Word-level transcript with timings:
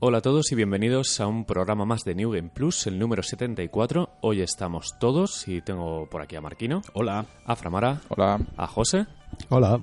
Hola 0.00 0.18
a 0.18 0.22
todos 0.22 0.52
y 0.52 0.54
bienvenidos 0.54 1.18
a 1.20 1.26
un 1.26 1.44
programa 1.44 1.84
más 1.84 2.04
de 2.04 2.14
New 2.14 2.30
Game 2.30 2.50
Plus, 2.54 2.86
el 2.86 2.98
número 2.98 3.22
74. 3.22 4.10
Hoy 4.20 4.42
estamos 4.42 4.96
todos 5.00 5.48
y 5.48 5.60
tengo 5.60 6.06
por 6.08 6.22
aquí 6.22 6.36
a 6.36 6.40
Marquino. 6.40 6.82
Hola. 6.92 7.26
A 7.44 7.56
Framara. 7.56 8.00
Hola. 8.08 8.38
A 8.56 8.66
José. 8.68 9.06
Hola. 9.48 9.80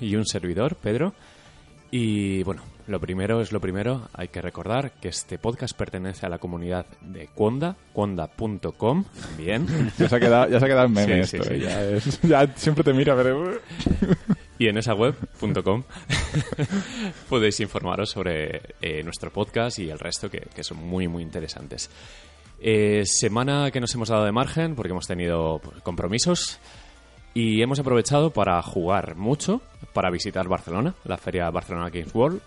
Y 0.00 0.14
un 0.14 0.24
servidor, 0.24 0.76
Pedro. 0.76 1.14
Y 1.90 2.44
bueno, 2.44 2.62
lo 2.86 3.00
primero 3.00 3.40
es 3.40 3.50
lo 3.52 3.60
primero, 3.60 4.08
hay 4.12 4.28
que 4.28 4.40
recordar 4.42 4.92
que 5.00 5.08
este 5.08 5.38
podcast 5.38 5.76
pertenece 5.76 6.26
a 6.26 6.28
la 6.28 6.38
comunidad 6.38 6.86
de 7.00 7.28
Conda, 7.28 7.76
conda.com, 7.92 9.04
bien. 9.38 9.66
ya, 9.98 10.08
se 10.08 10.16
ha 10.16 10.20
quedado, 10.20 10.48
ya 10.50 10.58
se 10.58 10.64
ha 10.64 10.68
quedado 10.68 10.86
en 10.86 10.92
meme 10.92 11.24
Sí, 11.26 11.38
sí, 11.38 11.44
sí. 11.48 11.58
Ya, 11.60 11.82
es- 11.90 12.20
ya 12.22 12.46
siempre 12.56 12.82
te 12.84 12.92
mira, 12.92 13.14
pero... 13.16 13.52
Y 14.58 14.68
en 14.68 14.78
esa 14.78 14.94
web.com 14.94 15.82
podéis 17.28 17.60
informaros 17.60 18.10
sobre 18.10 18.62
eh, 18.80 19.02
nuestro 19.02 19.30
podcast 19.30 19.78
y 19.78 19.90
el 19.90 19.98
resto 19.98 20.30
que, 20.30 20.48
que 20.54 20.64
son 20.64 20.78
muy, 20.78 21.08
muy 21.08 21.22
interesantes. 21.22 21.90
Eh, 22.58 23.02
semana 23.04 23.70
que 23.70 23.80
nos 23.80 23.94
hemos 23.94 24.08
dado 24.08 24.24
de 24.24 24.32
margen 24.32 24.74
porque 24.74 24.92
hemos 24.92 25.06
tenido 25.06 25.60
pues, 25.62 25.82
compromisos 25.82 26.58
y 27.34 27.60
hemos 27.60 27.78
aprovechado 27.78 28.30
para 28.30 28.62
jugar 28.62 29.14
mucho, 29.14 29.60
para 29.92 30.10
visitar 30.10 30.48
Barcelona, 30.48 30.94
la 31.04 31.18
feria 31.18 31.50
Barcelona 31.50 31.90
Games 31.90 32.14
World 32.14 32.40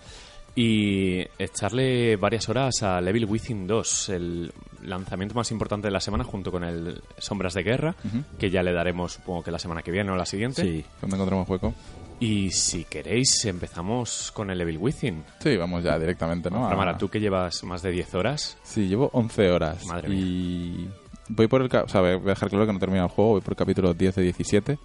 y 0.55 1.19
echarle 1.37 2.15
varias 2.15 2.49
horas 2.49 2.81
a 2.81 2.99
Level 2.99 3.25
Within 3.25 3.67
2, 3.67 4.09
el 4.09 4.51
lanzamiento 4.81 5.35
más 5.35 5.51
importante 5.51 5.87
de 5.87 5.91
la 5.91 5.99
semana 5.99 6.23
junto 6.23 6.51
con 6.51 6.63
el 6.63 7.01
Sombras 7.19 7.53
de 7.53 7.61
Guerra, 7.63 7.95
que 8.39 8.49
ya 8.49 8.63
le 8.63 8.73
daremos 8.73 9.13
supongo 9.13 9.43
que 9.43 9.51
la 9.51 9.59
semana 9.59 9.83
que 9.83 9.91
viene 9.91 10.11
o 10.11 10.15
la 10.15 10.25
siguiente. 10.25 10.63
Sí. 10.63 10.83
Cuando 10.99 11.17
encontremos 11.17 11.47
hueco. 11.47 11.73
Y 12.21 12.51
si 12.51 12.83
queréis, 12.83 13.45
empezamos 13.45 14.31
con 14.33 14.49
el 14.49 14.59
Evil 14.59 14.77
Within. 14.77 15.23
Sí, 15.39 15.55
vamos 15.55 15.83
ya 15.83 15.97
directamente, 15.97 16.49
¿no? 16.49 16.65
A- 16.67 16.69
Ramara, 16.69 16.97
tú 16.97 17.07
que 17.09 17.19
llevas 17.19 17.63
más 17.63 17.81
de 17.81 17.91
10 17.91 18.13
horas. 18.15 18.57
Sí, 18.63 18.87
llevo 18.89 19.09
11 19.13 19.49
horas. 19.51 19.85
Madre 19.85 20.09
y 20.13 20.89
voy 21.29 21.47
por 21.47 21.61
el... 21.61 21.67
O 21.73 21.87
sea, 21.87 22.01
voy 22.01 22.09
a 22.11 22.17
dejar 22.19 22.49
claro 22.49 22.65
que 22.65 22.71
no 22.73 22.77
he 22.77 22.81
terminado 22.81 23.07
el 23.07 23.13
juego, 23.13 23.31
voy 23.31 23.41
por 23.41 23.53
el 23.53 23.57
capítulo 23.57 23.93
10 23.93 24.15
de 24.15 24.21
17. 24.23 24.77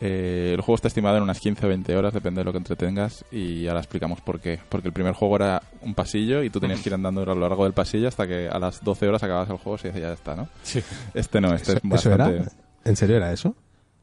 Eh, 0.00 0.52
el 0.54 0.60
juego 0.60 0.76
está 0.76 0.88
estimado 0.88 1.16
en 1.16 1.22
unas 1.22 1.40
15 1.40 1.64
o 1.64 1.68
20 1.70 1.96
horas, 1.96 2.12
depende 2.12 2.42
de 2.42 2.44
lo 2.44 2.52
que 2.52 2.58
entretengas, 2.58 3.24
y 3.32 3.66
ahora 3.66 3.80
explicamos 3.80 4.20
por 4.20 4.38
qué. 4.38 4.60
Porque 4.68 4.88
el 4.88 4.92
primer 4.94 5.14
juego 5.14 5.36
era 5.36 5.62
un 5.80 5.94
pasillo 5.94 6.42
y 6.42 6.50
tú 6.50 6.60
tenías 6.60 6.80
que 6.82 6.90
ir 6.90 6.94
andando 6.94 7.22
a 7.22 7.24
lo 7.24 7.34
largo 7.34 7.64
del 7.64 7.72
pasillo 7.72 8.08
hasta 8.08 8.26
que 8.26 8.46
a 8.46 8.58
las 8.58 8.84
12 8.84 9.08
horas 9.08 9.22
acabas 9.22 9.48
el 9.48 9.56
juego 9.56 9.78
y 9.82 9.98
ya 10.00 10.12
está, 10.12 10.36
¿no? 10.36 10.48
Sí. 10.62 10.82
Este 11.14 11.40
no, 11.40 11.54
este 11.54 11.72
es 11.72 11.78
¿Eso 11.78 11.88
bastante... 12.10 12.36
era? 12.36 12.52
¿En 12.84 12.94
serio 12.96 13.16
era 13.16 13.32
eso? 13.32 13.56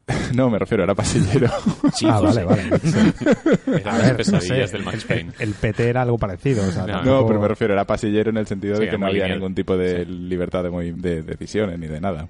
No, 0.35 0.49
me 0.49 0.59
refiero, 0.59 0.83
era 0.83 0.93
pasillero. 0.95 1.47
Sí, 1.93 2.05
ah, 2.09 2.19
vale, 2.19 2.43
vale. 2.43 2.61
Eran 2.63 3.83
las 3.83 4.01
ver, 4.07 4.17
pesadillas 4.17 4.49
no 4.49 4.67
sé, 4.67 4.73
del 4.77 4.83
Max 4.83 4.97
el- 5.01 5.07
Payne. 5.07 5.31
El, 5.39 5.53
PT 5.53 5.89
era 5.89 6.01
algo 6.01 6.17
parecido. 6.17 6.63
O 6.67 6.71
sea, 6.71 6.85
No, 7.03 7.25
pero 7.25 7.39
me 7.39 7.47
refiero, 7.47 7.73
era 7.73 7.85
pasillero 7.85 8.29
en 8.29 8.37
el 8.37 8.47
sentido 8.47 8.75
Sí, 8.75 8.83
de 8.85 8.89
que 8.89 8.97
no 8.97 9.05
había 9.07 9.23
lineal. 9.23 9.39
ningún 9.39 9.55
tipo 9.55 9.77
de 9.77 10.05
libertad 10.05 10.63
de, 10.63 10.69
movi- 10.71 10.95
de 10.95 11.21
decisiones 11.23 11.79
ni 11.79 11.87
de 11.87 11.99
nada. 12.01 12.27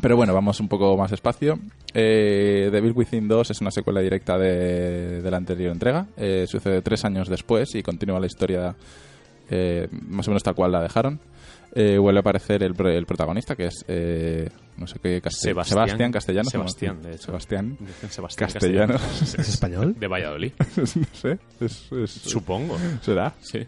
Pero 0.00 0.16
bueno, 0.16 0.32
vamos 0.32 0.60
un 0.60 0.68
poco 0.68 0.96
más 0.96 1.10
despacio. 1.10 1.58
Eh, 1.92 2.68
Devil 2.70 2.92
Within 2.94 3.26
2 3.26 3.50
es 3.50 3.60
una 3.60 3.72
secuela 3.72 4.00
directa 4.00 4.38
de, 4.38 5.20
de 5.20 5.30
la 5.30 5.36
anterior 5.38 5.72
entrega. 5.72 6.06
Eh, 6.16 6.44
sucede 6.46 6.82
tres 6.82 7.04
años 7.04 7.28
después 7.28 7.74
y 7.74 7.82
continúa 7.82 8.20
la 8.20 8.26
historia 8.26 8.76
eh, 9.50 9.88
más 10.08 10.28
o 10.28 10.30
menos 10.30 10.44
tal 10.44 10.54
cual 10.54 10.70
la 10.70 10.82
dejaron. 10.82 11.18
Eh, 11.74 11.98
vuelve 11.98 12.18
a 12.18 12.20
aparecer 12.20 12.62
el, 12.62 12.74
pro- 12.74 12.88
el 12.90 13.04
protagonista, 13.06 13.54
que 13.54 13.66
es, 13.66 13.84
eh, 13.88 14.48
no 14.78 14.86
sé 14.86 14.98
qué, 15.00 15.20
castell- 15.22 15.50
Sebastián. 15.50 15.86
Sebastián 15.86 16.12
castellano. 16.12 16.50
Sebastián, 16.50 17.02
de 17.02 17.14
hecho. 17.14 17.26
Sebastián 17.26 17.78
castellano. 18.36 18.94
¿Es 19.22 19.34
español? 19.48 19.94
De 19.98 20.06
Valladolid. 20.06 20.52
no 20.76 20.86
sé, 20.86 21.38
es- 21.60 21.92
es- 21.92 22.10
Supongo. 22.10 22.76
será. 23.02 23.34
Sí. 23.40 23.66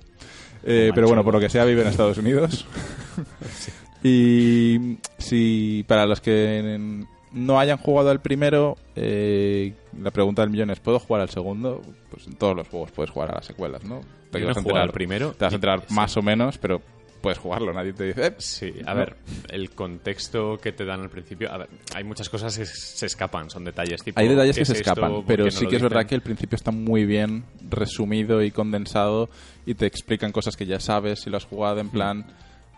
Eh, 0.65 0.91
pero 0.95 1.07
bueno, 1.09 1.23
por 1.25 1.35
lo 1.35 1.41
que 1.41 1.49
sea, 1.49 1.65
vive 1.65 1.83
en 1.83 1.89
Estados 1.89 2.19
Unidos. 2.19 2.67
Y 4.03 4.97
si 5.19 5.85
para 5.87 6.07
los 6.07 6.21
que 6.23 7.05
no 7.33 7.61
hayan 7.61 7.77
jugado 7.77 8.11
al 8.11 8.21
primero, 8.23 8.77
eh, 8.97 9.75
la 10.01 10.11
pregunta 10.11 10.43
del 10.43 10.51
millón 10.51 10.71
es: 10.71 10.81
¿puedo 10.81 10.99
jugar 10.99 11.21
al 11.23 11.29
segundo? 11.29 11.83
Pues 12.11 12.27
en 12.27 12.35
todos 12.37 12.57
los 12.57 12.67
juegos 12.69 12.91
puedes 12.93 13.11
jugar 13.11 13.31
a 13.31 13.35
las 13.35 13.45
secuelas, 13.47 13.85
¿no? 13.85 14.01
Te 14.31 14.41
no 14.41 14.47
vas 14.47 14.57
a 14.57 14.61
enterar- 14.61 14.83
al 14.85 14.91
primero. 14.93 15.33
Te 15.33 15.45
vas 15.45 15.53
a 15.53 15.55
y- 15.55 15.57
enterar 15.57 15.81
sí. 15.87 15.93
más 15.95 16.17
o 16.17 16.23
menos, 16.23 16.57
pero 16.57 16.81
puedes 17.21 17.39
jugarlo. 17.39 17.73
Nadie 17.73 17.93
te 17.93 18.05
dice: 18.05 18.27
"Eh, 18.29 18.35
Sí, 18.39 18.73
a 18.87 18.95
No. 18.95 19.01
ver, 19.01 19.17
el 19.49 19.71
contexto 19.71 20.59
que 20.59 20.73
te 20.73 20.85
dan 20.85 21.01
al 21.01 21.11
principio. 21.11 21.53
A 21.53 21.59
ver, 21.59 21.69
hay 21.95 22.05
muchas 22.05 22.29
cosas 22.29 22.57
que 22.57 22.65
se 22.67 23.07
escapan, 23.07 23.51
son 23.51 23.65
detalles 23.65 24.03
tipo. 24.03 24.19
Hay 24.21 24.29
detalles 24.29 24.57
¿qué 24.57 24.61
que 24.63 24.67
se 24.67 24.73
esto? 24.73 24.91
escapan, 24.91 25.13
¿Por 25.13 25.25
pero 25.27 25.45
no 25.45 25.51
sí 25.51 25.67
que 25.67 25.77
es 25.77 25.83
verdad 25.83 26.07
que 26.07 26.15
el 26.15 26.23
principio 26.23 26.57
está 26.57 26.71
muy 26.71 27.05
bien 27.07 27.45
resumido 27.69 28.43
y 28.43 28.51
condensado 28.51 29.31
y 29.67 29.75
te 29.75 29.87
explican 29.87 30.33
cosas 30.33 30.57
que 30.57 30.67
ya 30.67 30.81
sabes 30.81 31.21
si 31.21 31.31
lo 31.31 31.37
has 31.37 31.45
jugado 31.45 31.81
en 31.81 31.91
plan 31.91 32.27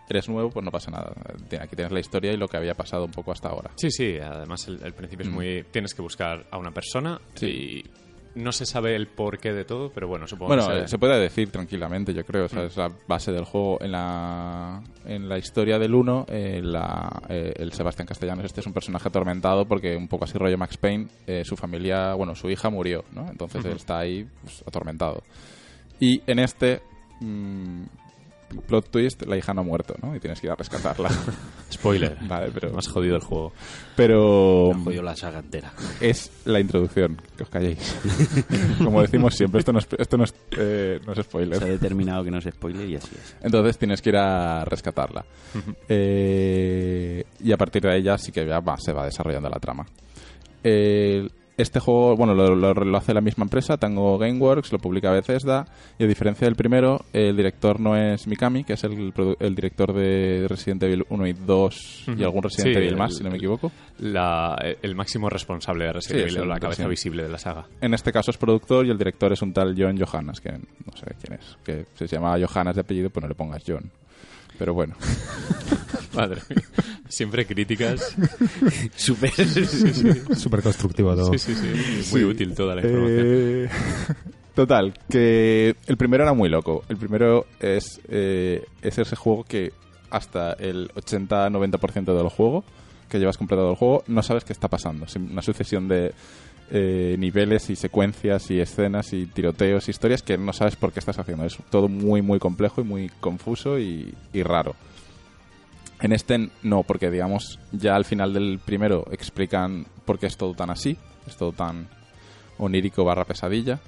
eres 0.09 0.27
nuevo, 0.29 0.49
pues 0.51 0.63
no 0.63 0.69
pasa 0.69 0.91
nada. 0.91 1.13
Aquí 1.59 1.75
tienes 1.75 1.91
la 1.91 1.99
historia 1.99 2.31
y 2.33 2.37
lo 2.37 2.47
que 2.47 2.57
había 2.57 2.75
pasado 2.75 3.05
un 3.05 3.11
poco 3.11 3.31
hasta 3.31 3.47
ahora. 3.49 3.71
Sí, 3.77 3.89
sí, 3.89 4.17
además 4.19 4.67
el, 4.67 4.79
el 4.83 4.93
principio 4.93 5.25
es 5.25 5.31
muy... 5.31 5.63
Tienes 5.71 5.95
que 5.95 6.03
buscar 6.03 6.45
a 6.51 6.57
una 6.57 6.71
persona 6.71 7.19
Sí. 7.33 7.45
y 7.47 7.83
no 8.35 8.51
se 8.51 8.65
sabe 8.65 8.95
el 8.95 9.07
porqué 9.07 9.53
de 9.53 9.65
todo, 9.65 9.91
pero 9.91 10.07
bueno, 10.07 10.27
supongo 10.27 10.47
Bueno, 10.55 10.67
que 10.67 10.83
eh, 10.83 10.87
se 10.87 10.97
puede 10.97 11.19
decir 11.19 11.51
tranquilamente, 11.51 12.13
yo 12.13 12.25
creo. 12.25 12.45
O 12.45 12.49
sea, 12.49 12.63
es 12.63 12.77
la 12.77 12.91
base 13.07 13.31
del 13.31 13.45
juego. 13.45 13.77
En 13.81 13.91
la, 13.91 14.81
en 15.05 15.29
la 15.29 15.37
historia 15.37 15.77
del 15.79 15.93
1, 15.93 16.25
eh, 16.29 16.61
eh, 17.29 17.53
el 17.57 17.71
Sebastián 17.73 18.07
Castellanos 18.07 18.45
este 18.45 18.61
es 18.61 18.67
un 18.67 18.73
personaje 18.73 19.07
atormentado 19.07 19.65
porque 19.65 19.95
un 19.95 20.07
poco 20.07 20.25
así 20.25 20.37
rollo 20.37 20.57
Max 20.57 20.77
Payne, 20.77 21.07
eh, 21.27 21.43
su 21.45 21.55
familia, 21.55 22.13
bueno, 22.13 22.35
su 22.35 22.49
hija 22.49 22.69
murió, 22.69 23.03
¿no? 23.11 23.29
Entonces 23.29 23.63
él 23.65 23.73
está 23.73 23.99
ahí 23.99 24.27
pues, 24.41 24.63
atormentado. 24.65 25.23
Y 25.99 26.21
en 26.27 26.39
este... 26.39 26.81
mm, 28.53 28.59
plot 28.67 28.89
twist, 28.89 29.23
la 29.25 29.37
hija 29.37 29.53
no 29.53 29.61
ha 29.61 29.63
muerto, 29.63 29.95
¿no? 30.01 30.15
Y 30.15 30.19
tienes 30.19 30.39
que 30.39 30.47
ir 30.47 30.51
a 30.51 30.55
rescatarla. 30.55 31.09
Spoiler. 31.71 32.17
vale, 32.27 32.51
pero... 32.53 32.71
Me 32.71 32.77
has 32.77 32.87
jodido 32.87 33.15
el 33.15 33.21
juego. 33.23 33.51
Pero... 33.95 34.71
Me 34.75 34.83
jodido 34.83 35.01
la 35.03 35.15
saga 35.15 35.39
entera. 35.39 35.71
es 35.99 36.31
la 36.45 36.59
introducción, 36.59 37.19
que 37.35 37.43
os 37.43 37.49
calléis. 37.49 37.97
Como 38.83 39.01
decimos 39.01 39.33
siempre, 39.35 39.59
esto 39.59 39.73
no 39.73 39.79
es, 39.79 39.87
esto 39.97 40.17
no 40.17 40.23
es, 40.23 40.33
eh, 40.57 40.99
no 41.05 41.13
es 41.13 41.19
spoiler. 41.25 41.57
Se 41.57 41.65
ha 41.65 41.67
determinado 41.67 42.23
que 42.23 42.31
no 42.31 42.37
es 42.37 42.45
spoiler 42.45 42.87
y 42.89 42.95
así 42.95 43.11
es. 43.15 43.35
Entonces 43.41 43.77
tienes 43.77 44.01
que 44.01 44.09
ir 44.09 44.17
a 44.17 44.63
rescatarla. 44.65 45.25
Eh, 45.89 47.23
y 47.39 47.51
a 47.51 47.57
partir 47.57 47.81
de 47.81 47.91
ahí 47.93 48.03
ya 48.03 48.17
sí 48.17 48.31
que 48.31 48.45
ya 48.45 48.59
va- 48.59 48.77
se 48.77 48.93
va 48.93 49.05
desarrollando 49.05 49.49
la 49.49 49.59
trama. 49.59 49.85
Eh, 50.63 51.27
este 51.57 51.79
juego, 51.79 52.15
bueno, 52.15 52.33
lo, 52.33 52.55
lo- 52.55 52.73
lo 52.73 52.97
hace 52.97 53.13
la 53.13 53.21
misma 53.21 53.43
empresa, 53.43 53.77
Tango 53.77 54.17
Gameworks, 54.17 54.71
lo 54.71 54.79
publica 54.79 55.11
Bethesda, 55.11 55.65
y 55.99 56.03
a 56.03 56.07
diferencia 56.07 56.45
del 56.47 56.55
primero, 56.55 57.01
el 57.13 57.35
director 57.37 57.79
no 57.79 57.95
es 57.95 58.25
Mikami, 58.27 58.63
que 58.63 58.73
es 58.73 58.83
el, 58.83 59.13
director 59.55 59.93
de 59.93 60.47
Resident 60.49 60.81
Evil 60.83 61.05
1 61.09 61.27
y 61.27 61.33
2 61.33 62.03
y 62.17 62.23
algún 62.23 62.43
Resident 62.43 62.73
Sí, 62.73 62.77
Evil 62.79 62.89
el- 62.89 62.97
más, 62.97 63.15
si 63.15 63.23
no 63.23 63.29
me 63.29 63.37
equivoco. 63.37 63.71
La- 63.99 64.55
el 64.81 64.95
máximo 64.95 65.29
responsable 65.29 65.85
de 65.85 65.93
Resident 65.93 66.27
Sí, 66.29 66.35
Evil, 66.35 66.41
o 66.41 66.45
la 66.45 66.59
cabeza 66.59 66.87
visible 66.87 67.23
de 67.23 67.29
la 67.29 67.37
saga. 67.37 67.65
En 67.81 67.93
este 67.93 68.11
caso 68.11 68.31
es 68.31 68.37
productor 68.37 68.85
y 68.85 68.89
el 68.89 68.97
director 68.97 69.31
es 69.31 69.41
un 69.41 69.53
tal 69.53 69.75
John 69.77 69.97
Johannes, 69.99 70.41
que 70.41 70.51
no 70.53 70.97
sé 70.97 71.15
quién 71.21 71.39
es, 71.39 71.57
que 71.63 71.85
se 71.93 72.07
llama 72.07 72.35
Johannes 72.43 72.75
de 72.75 72.81
apellido, 72.81 73.09
pues 73.09 73.21
no 73.21 73.27
le 73.29 73.35
pongas 73.35 73.63
John. 73.67 73.91
Pero 74.57 74.73
bueno. 74.73 74.95
Madre 76.13 76.41
mía. 76.49 76.63
Siempre 77.07 77.45
críticas. 77.45 78.15
Súper. 78.95 79.31
Súper 80.35 80.61
constructivo 80.61 81.15
todo. 81.15 81.31
Sí, 81.33 81.39
sí, 81.39 81.55
sí. 81.55 82.09
Muy 82.11 82.23
útil 82.23 82.53
toda 82.53 82.75
la 82.75 82.81
información. 82.81 83.25
Eh, 83.25 83.69
Total, 84.53 84.93
que 85.09 85.75
el 85.87 85.97
primero 85.97 86.23
era 86.23 86.33
muy 86.33 86.47
loco. 86.47 86.83
El 86.87 86.97
primero 86.97 87.47
es, 87.59 87.99
eh, 88.07 88.63
es 88.83 88.97
ese 88.99 89.15
juego 89.15 89.43
que 89.43 89.73
hasta 90.11 90.53
el 90.53 90.89
80-90% 90.89 92.15
del 92.15 92.29
juego, 92.29 92.63
que 93.09 93.17
llevas 93.17 93.37
completado 93.37 93.71
el 93.71 93.75
juego, 93.75 94.03
no 94.05 94.21
sabes 94.21 94.43
qué 94.43 94.53
está 94.53 94.67
pasando. 94.67 95.05
Es 95.05 95.15
una 95.15 95.41
sucesión 95.41 95.87
de 95.87 96.13
eh, 96.75 97.15
niveles 97.19 97.69
y 97.69 97.75
secuencias 97.75 98.49
y 98.49 98.59
escenas 98.59 99.13
y 99.13 99.27
tiroteos 99.27 99.87
y 99.87 99.91
historias 99.91 100.23
que 100.23 100.39
no 100.39 100.53
sabes 100.53 100.75
por 100.75 100.91
qué 100.91 100.99
estás 100.99 101.19
haciendo. 101.19 101.45
Es 101.45 101.55
todo 101.69 101.87
muy, 101.87 102.23
muy 102.23 102.39
complejo 102.39 102.81
y 102.81 102.83
muy 102.83 103.09
confuso 103.19 103.77
y, 103.77 104.11
y 104.33 104.41
raro. 104.41 104.75
En 106.01 106.13
este 106.13 106.49
no, 106.63 106.81
porque 106.81 107.11
digamos 107.11 107.59
ya 107.71 107.95
al 107.95 108.05
final 108.05 108.33
del 108.33 108.57
primero 108.57 109.05
explican 109.11 109.85
por 110.03 110.17
qué 110.17 110.25
es 110.25 110.35
todo 110.35 110.55
tan 110.55 110.71
así, 110.71 110.97
es 111.27 111.37
todo 111.37 111.51
tan 111.51 111.87
onírico 112.57 113.03
barra 113.03 113.25
pesadilla. 113.25 113.79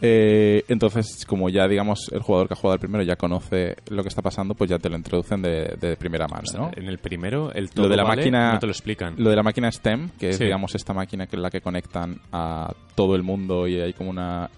Eh, 0.00 0.62
entonces, 0.68 1.24
como 1.26 1.48
ya 1.48 1.66
digamos 1.66 2.10
el 2.12 2.20
jugador 2.22 2.46
que 2.48 2.54
ha 2.54 2.56
jugado 2.56 2.74
el 2.74 2.80
primero 2.80 3.02
ya 3.02 3.16
conoce 3.16 3.76
lo 3.90 4.02
que 4.02 4.08
está 4.08 4.22
pasando, 4.22 4.54
pues 4.54 4.70
ya 4.70 4.78
te 4.78 4.88
lo 4.88 4.96
introducen 4.96 5.42
de, 5.42 5.76
de 5.80 5.96
primera 5.96 6.28
mano, 6.28 6.44
¿no? 6.56 6.70
En 6.76 6.86
el 6.86 6.98
primero, 6.98 7.52
el 7.52 7.70
todo 7.70 7.86
Lo 7.86 7.90
de 7.90 7.96
la 7.96 8.04
vale, 8.04 8.16
máquina 8.22 8.52
no 8.52 8.58
te 8.60 8.66
lo 8.66 8.72
explican. 8.72 9.14
Lo 9.18 9.30
de 9.30 9.36
la 9.36 9.42
máquina 9.42 9.70
STEM, 9.72 10.10
que 10.18 10.28
es 10.30 10.36
Sí. 10.38 10.44
digamos 10.44 10.74
esta 10.74 10.94
máquina 10.94 11.26
que 11.26 11.36
es 11.36 11.42
la 11.42 11.50
que 11.50 11.60
conectan 11.60 12.20
a 12.32 12.72
todo 12.94 13.16
el 13.16 13.22
mundo 13.22 13.66
y 13.66 13.80
hay 13.80 13.92
como 13.92 14.10
una 14.10 14.48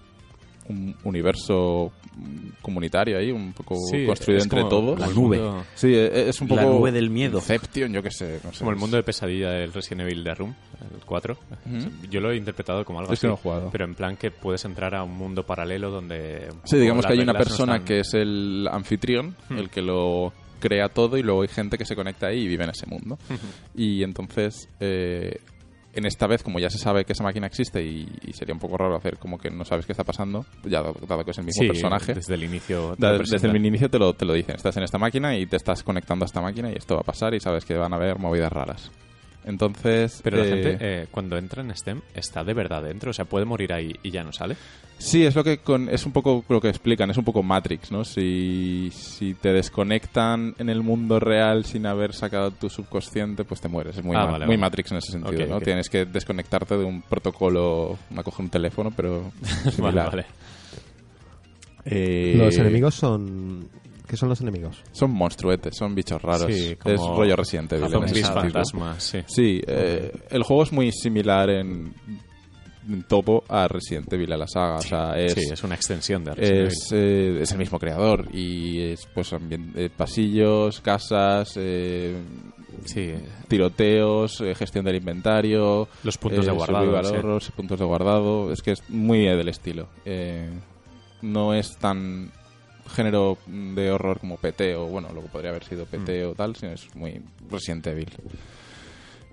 un 0.69 0.95
universo 1.03 1.91
mm, 2.15 2.47
comunitario 2.61 3.17
ahí, 3.17 3.31
un 3.31 3.53
poco 3.53 3.75
Sí, 3.89 4.05
construido 4.05 4.37
es 4.39 4.43
entre 4.45 4.59
como 4.61 4.69
todos. 4.69 4.99
La 4.99 5.07
nube. 5.07 5.37
mundo- 5.37 5.63
Sí, 5.75 5.87
e- 5.93 6.29
es 6.29 6.39
un 6.41 6.47
poco... 6.47 6.61
La 6.61 6.67
nube 6.67 6.91
del 6.91 7.09
miedo. 7.09 7.37
Inception, 7.39 7.91
yo 7.93 8.01
qué 8.03 8.11
sé. 8.11 8.39
No 8.43 8.51
sé 8.53 8.59
como 8.59 8.71
el 8.71 8.77
mundo 8.77 8.97
de 8.97 9.03
pesadilla 9.03 9.49
del 9.51 9.73
Resident 9.73 10.01
Evil 10.01 10.23
de 10.23 10.33
Room, 10.35 10.55
el 10.81 11.05
4. 11.05 11.37
Yo 12.09 12.19
lo 12.21 12.31
he 12.31 12.37
interpretado 12.37 12.85
como 12.85 12.99
algo 12.99 13.13
Es 13.13 13.19
que 13.19 13.27
así. 13.27 13.31
no 13.33 13.39
he 13.39 13.41
jugado. 13.41 13.69
Pero 13.71 13.85
en 13.85 13.95
plan 13.95 14.17
que 14.17 14.31
puedes 14.31 14.63
entrar 14.65 14.95
a 14.95 15.03
un 15.03 15.15
mundo 15.17 15.45
paralelo 15.45 15.89
donde... 15.91 16.47
Sí, 16.65 16.77
digamos 16.77 17.05
que 17.05 17.13
hay 17.13 17.19
una 17.19 17.33
no 17.33 17.39
persona 17.39 17.73
están- 17.77 17.85
que 17.87 17.99
es 17.99 18.13
el 18.13 18.67
anfitrión, 18.71 19.35
Hmm. 19.49 19.57
el 19.57 19.69
que 19.69 19.81
lo 19.81 20.31
crea 20.59 20.89
todo 20.89 21.17
y 21.17 21.23
luego 21.23 21.41
hay 21.41 21.47
gente 21.47 21.75
que 21.75 21.85
se 21.85 21.95
conecta 21.95 22.27
ahí 22.27 22.41
y 22.41 22.47
vive 22.47 22.63
en 22.65 22.69
ese 22.69 22.85
mundo. 22.85 23.17
y 23.75 24.03
entonces, 24.03 24.69
eh, 24.79 25.39
en 25.93 26.05
esta 26.05 26.25
vez, 26.27 26.41
como 26.43 26.59
ya 26.59 26.69
se 26.69 26.77
sabe 26.77 27.03
que 27.05 27.13
esa 27.13 27.23
máquina 27.23 27.47
existe 27.47 27.83
y, 27.83 28.07
y 28.25 28.33
sería 28.33 28.53
un 28.53 28.59
poco 28.59 28.77
raro 28.77 28.95
hacer 28.95 29.17
como 29.17 29.37
que 29.37 29.49
no 29.49 29.65
sabes 29.65 29.85
qué 29.85 29.91
está 29.91 30.03
pasando, 30.03 30.45
ya 30.63 30.81
dado, 30.81 31.25
que 31.25 31.31
es 31.31 31.37
el 31.37 31.45
mismo 31.45 31.61
Sí, 31.63 31.67
personaje. 31.67 32.13
desde 32.13 32.33
el 32.35 32.43
inicio. 32.43 32.95
te 32.95 33.01
Da- 33.05 33.17
Desde 33.17 33.47
el 33.47 33.55
inicio 33.65 33.89
te 33.89 33.99
lo, 33.99 34.13
te 34.13 34.25
lo 34.25 34.33
dicen. 34.33 34.55
Estás 34.55 34.77
en 34.77 34.83
esta 34.83 34.97
máquina 34.97 35.37
y 35.37 35.45
te 35.45 35.57
estás 35.57 35.83
conectando 35.83 36.23
a 36.23 36.27
esta 36.27 36.41
máquina 36.41 36.71
y 36.71 36.75
esto 36.75 36.95
va 36.95 37.01
a 37.01 37.03
pasar 37.03 37.33
y 37.33 37.39
sabes 37.39 37.65
que 37.65 37.75
van 37.75 37.91
a 37.93 37.97
haber 37.97 38.17
movidas 38.19 38.51
raras. 38.51 38.89
Entonces... 39.45 40.21
Pero 40.23 40.37
la 40.37 40.45
eh, 40.45 40.49
gente, 40.49 40.77
eh, 40.79 41.07
cuando 41.11 41.37
entra 41.37 41.61
en 41.63 41.75
STEM, 41.75 42.01
está 42.13 42.43
de 42.43 42.53
verdad 42.53 42.83
dentro. 42.83 43.09
O 43.11 43.13
sea, 43.13 43.25
puede 43.25 43.45
morir 43.45 43.73
ahí 43.73 43.91
y 44.03 44.11
ya 44.11 44.23
no 44.23 44.31
sale. 44.31 44.55
Sí, 44.99 45.25
es 45.25 45.35
lo 45.35 45.43
que 45.43 45.57
con, 45.57 45.89
es 45.89 46.05
un 46.05 46.11
poco 46.11 46.45
lo 46.47 46.61
que 46.61 46.69
explican, 46.69 47.09
es 47.09 47.17
un 47.17 47.23
poco 47.25 47.41
Matrix, 47.41 47.91
¿no? 47.91 48.05
Si, 48.05 48.91
si 48.93 49.33
te 49.33 49.51
desconectan 49.51 50.53
en 50.59 50.69
el 50.69 50.83
mundo 50.83 51.19
real 51.19 51.65
sin 51.65 51.87
haber 51.87 52.13
sacado 52.13 52.51
tu 52.51 52.69
subconsciente, 52.69 53.43
pues 53.43 53.59
te 53.61 53.67
mueres. 53.67 53.97
Es 53.97 54.03
muy, 54.03 54.15
Ah, 54.15 54.25
ma- 54.25 54.31
vale, 54.33 54.45
muy 54.45 54.57
vale. 54.57 54.61
Matrix 54.61 54.91
en 54.91 54.97
ese 54.99 55.11
sentido, 55.13 55.47
¿no? 55.47 55.59
Tienes 55.59 55.89
que 55.89 56.05
desconectarte 56.05 56.77
de 56.77 56.83
un 56.83 57.01
protocolo, 57.01 57.97
a 58.15 58.21
coger 58.21 58.45
un 58.45 58.49
teléfono, 58.51 58.91
pero 58.95 59.31
Vale, 59.79 60.01
vale. 60.03 60.25
Eh, 61.85 62.35
Los 62.37 62.55
enemigos 62.57 62.93
son... 62.93 63.67
¿Qué 64.11 64.17
son 64.17 64.27
los 64.27 64.41
enemigos? 64.41 64.83
Son 64.91 65.09
monstruetes, 65.09 65.73
son 65.77 65.95
bichos 65.95 66.21
raros. 66.21 66.53
Sí, 66.53 66.75
es 66.83 66.99
rollo 66.99 67.33
Evil. 67.37 67.85
ese 67.85 67.93
Zombies 67.93 68.29
fantasmas, 68.29 69.01
sí. 69.01 69.19
Sí, 69.25 69.61
eh, 69.65 70.11
el 70.29 70.43
juego 70.43 70.63
es 70.63 70.73
muy 70.73 70.91
similar 70.91 71.49
en, 71.49 71.93
topo 73.07 73.45
a 73.47 73.69
Resident 73.69 74.11
Evil, 74.11 74.33
a 74.33 74.37
la 74.37 74.47
saga. 74.47 74.75
O 74.75 74.81
sea, 74.81 75.13
es, 75.17 75.33
Sí, 75.33 75.43
es 75.49 75.63
una 75.63 75.75
extensión 75.75 76.25
de 76.25 76.33
Resident 76.33 76.67
es, 76.73 76.89
eh, 76.91 77.37
es 77.41 77.51
el 77.53 77.57
mismo 77.59 77.79
creador 77.79 78.27
y 78.35 78.81
es 78.81 79.07
pues 79.13 79.31
ambien- 79.31 79.71
eh, 79.77 79.89
pasillos, 79.95 80.81
casas, 80.81 81.53
eh, 81.55 82.13
Evil. 82.13 82.87
Sí, 82.87 83.13
tiroteos, 83.47 84.41
eh, 84.41 84.55
gestión 84.55 84.83
del 84.83 84.95
inventario, 84.97 85.87
los 86.03 86.17
puntos 86.17 86.45
de 86.45 86.51
guardado. 86.51 86.89
horrors, 87.17 87.49
puntos 87.51 87.79
de 87.79 87.85
guardado. 87.85 88.51
Es 88.51 88.61
que 88.61 88.71
es 88.71 88.89
muy 88.89 89.19
del 89.37 89.47
estilo. 89.47 89.87
Eh, 90.03 90.49
no 91.21 91.53
es 91.53 91.77
tan 91.77 92.29
género 92.91 93.37
de 93.47 93.91
horror 93.91 94.19
como 94.19 94.37
PT 94.37 94.75
o 94.75 94.85
bueno, 94.85 95.09
lo 95.13 95.21
que 95.21 95.29
podría 95.29 95.49
haber 95.51 95.63
sido 95.63 95.85
PT 95.85 96.25
Mm. 96.25 96.29
o 96.29 96.33
tal, 96.35 96.55
sino 96.55 96.71
es 96.73 96.95
muy 96.95 97.21
Resident 97.49 97.87
Evil. 97.87 98.09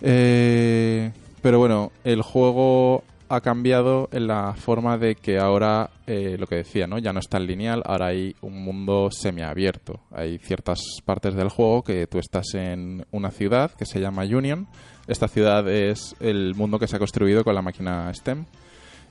Eh, 0.01 1.11
pero 1.43 1.59
bueno, 1.59 1.93
el 2.05 2.23
juego 2.23 3.05
ha 3.29 3.41
cambiado 3.43 4.09
en 4.13 4.27
la 4.27 4.55
forma 4.55 4.97
de 4.97 5.15
que 5.15 5.39
ahora, 5.39 5.91
eh, 6.07 6.37
lo 6.39 6.47
que 6.47 6.57
decía, 6.57 6.87
¿no? 6.87 6.99
Ya 6.99 7.13
no 7.13 7.21
es 7.21 7.29
tan 7.29 7.47
lineal, 7.47 7.83
ahora 7.85 8.07
hay 8.07 8.35
un 8.41 8.63
mundo 8.63 9.11
semiabierto. 9.11 10.01
Hay 10.11 10.39
ciertas 10.39 10.81
partes 11.05 11.35
del 11.35 11.51
juego 11.51 11.83
que 11.83 12.07
tú 12.07 12.19
estás 12.19 12.55
en 12.55 13.05
una 13.11 13.31
ciudad 13.31 13.71
que 13.73 13.85
se 13.85 14.01
llama 14.01 14.23
Union. 14.25 14.67
Esta 15.07 15.29
ciudad 15.29 15.69
es 15.69 16.17
el 16.21 16.55
mundo 16.55 16.79
que 16.79 16.87
se 16.87 16.97
ha 16.97 16.99
construido 16.99 17.45
con 17.45 17.55
la 17.55 17.63
máquina 17.63 18.13
STEM. 18.15 18.47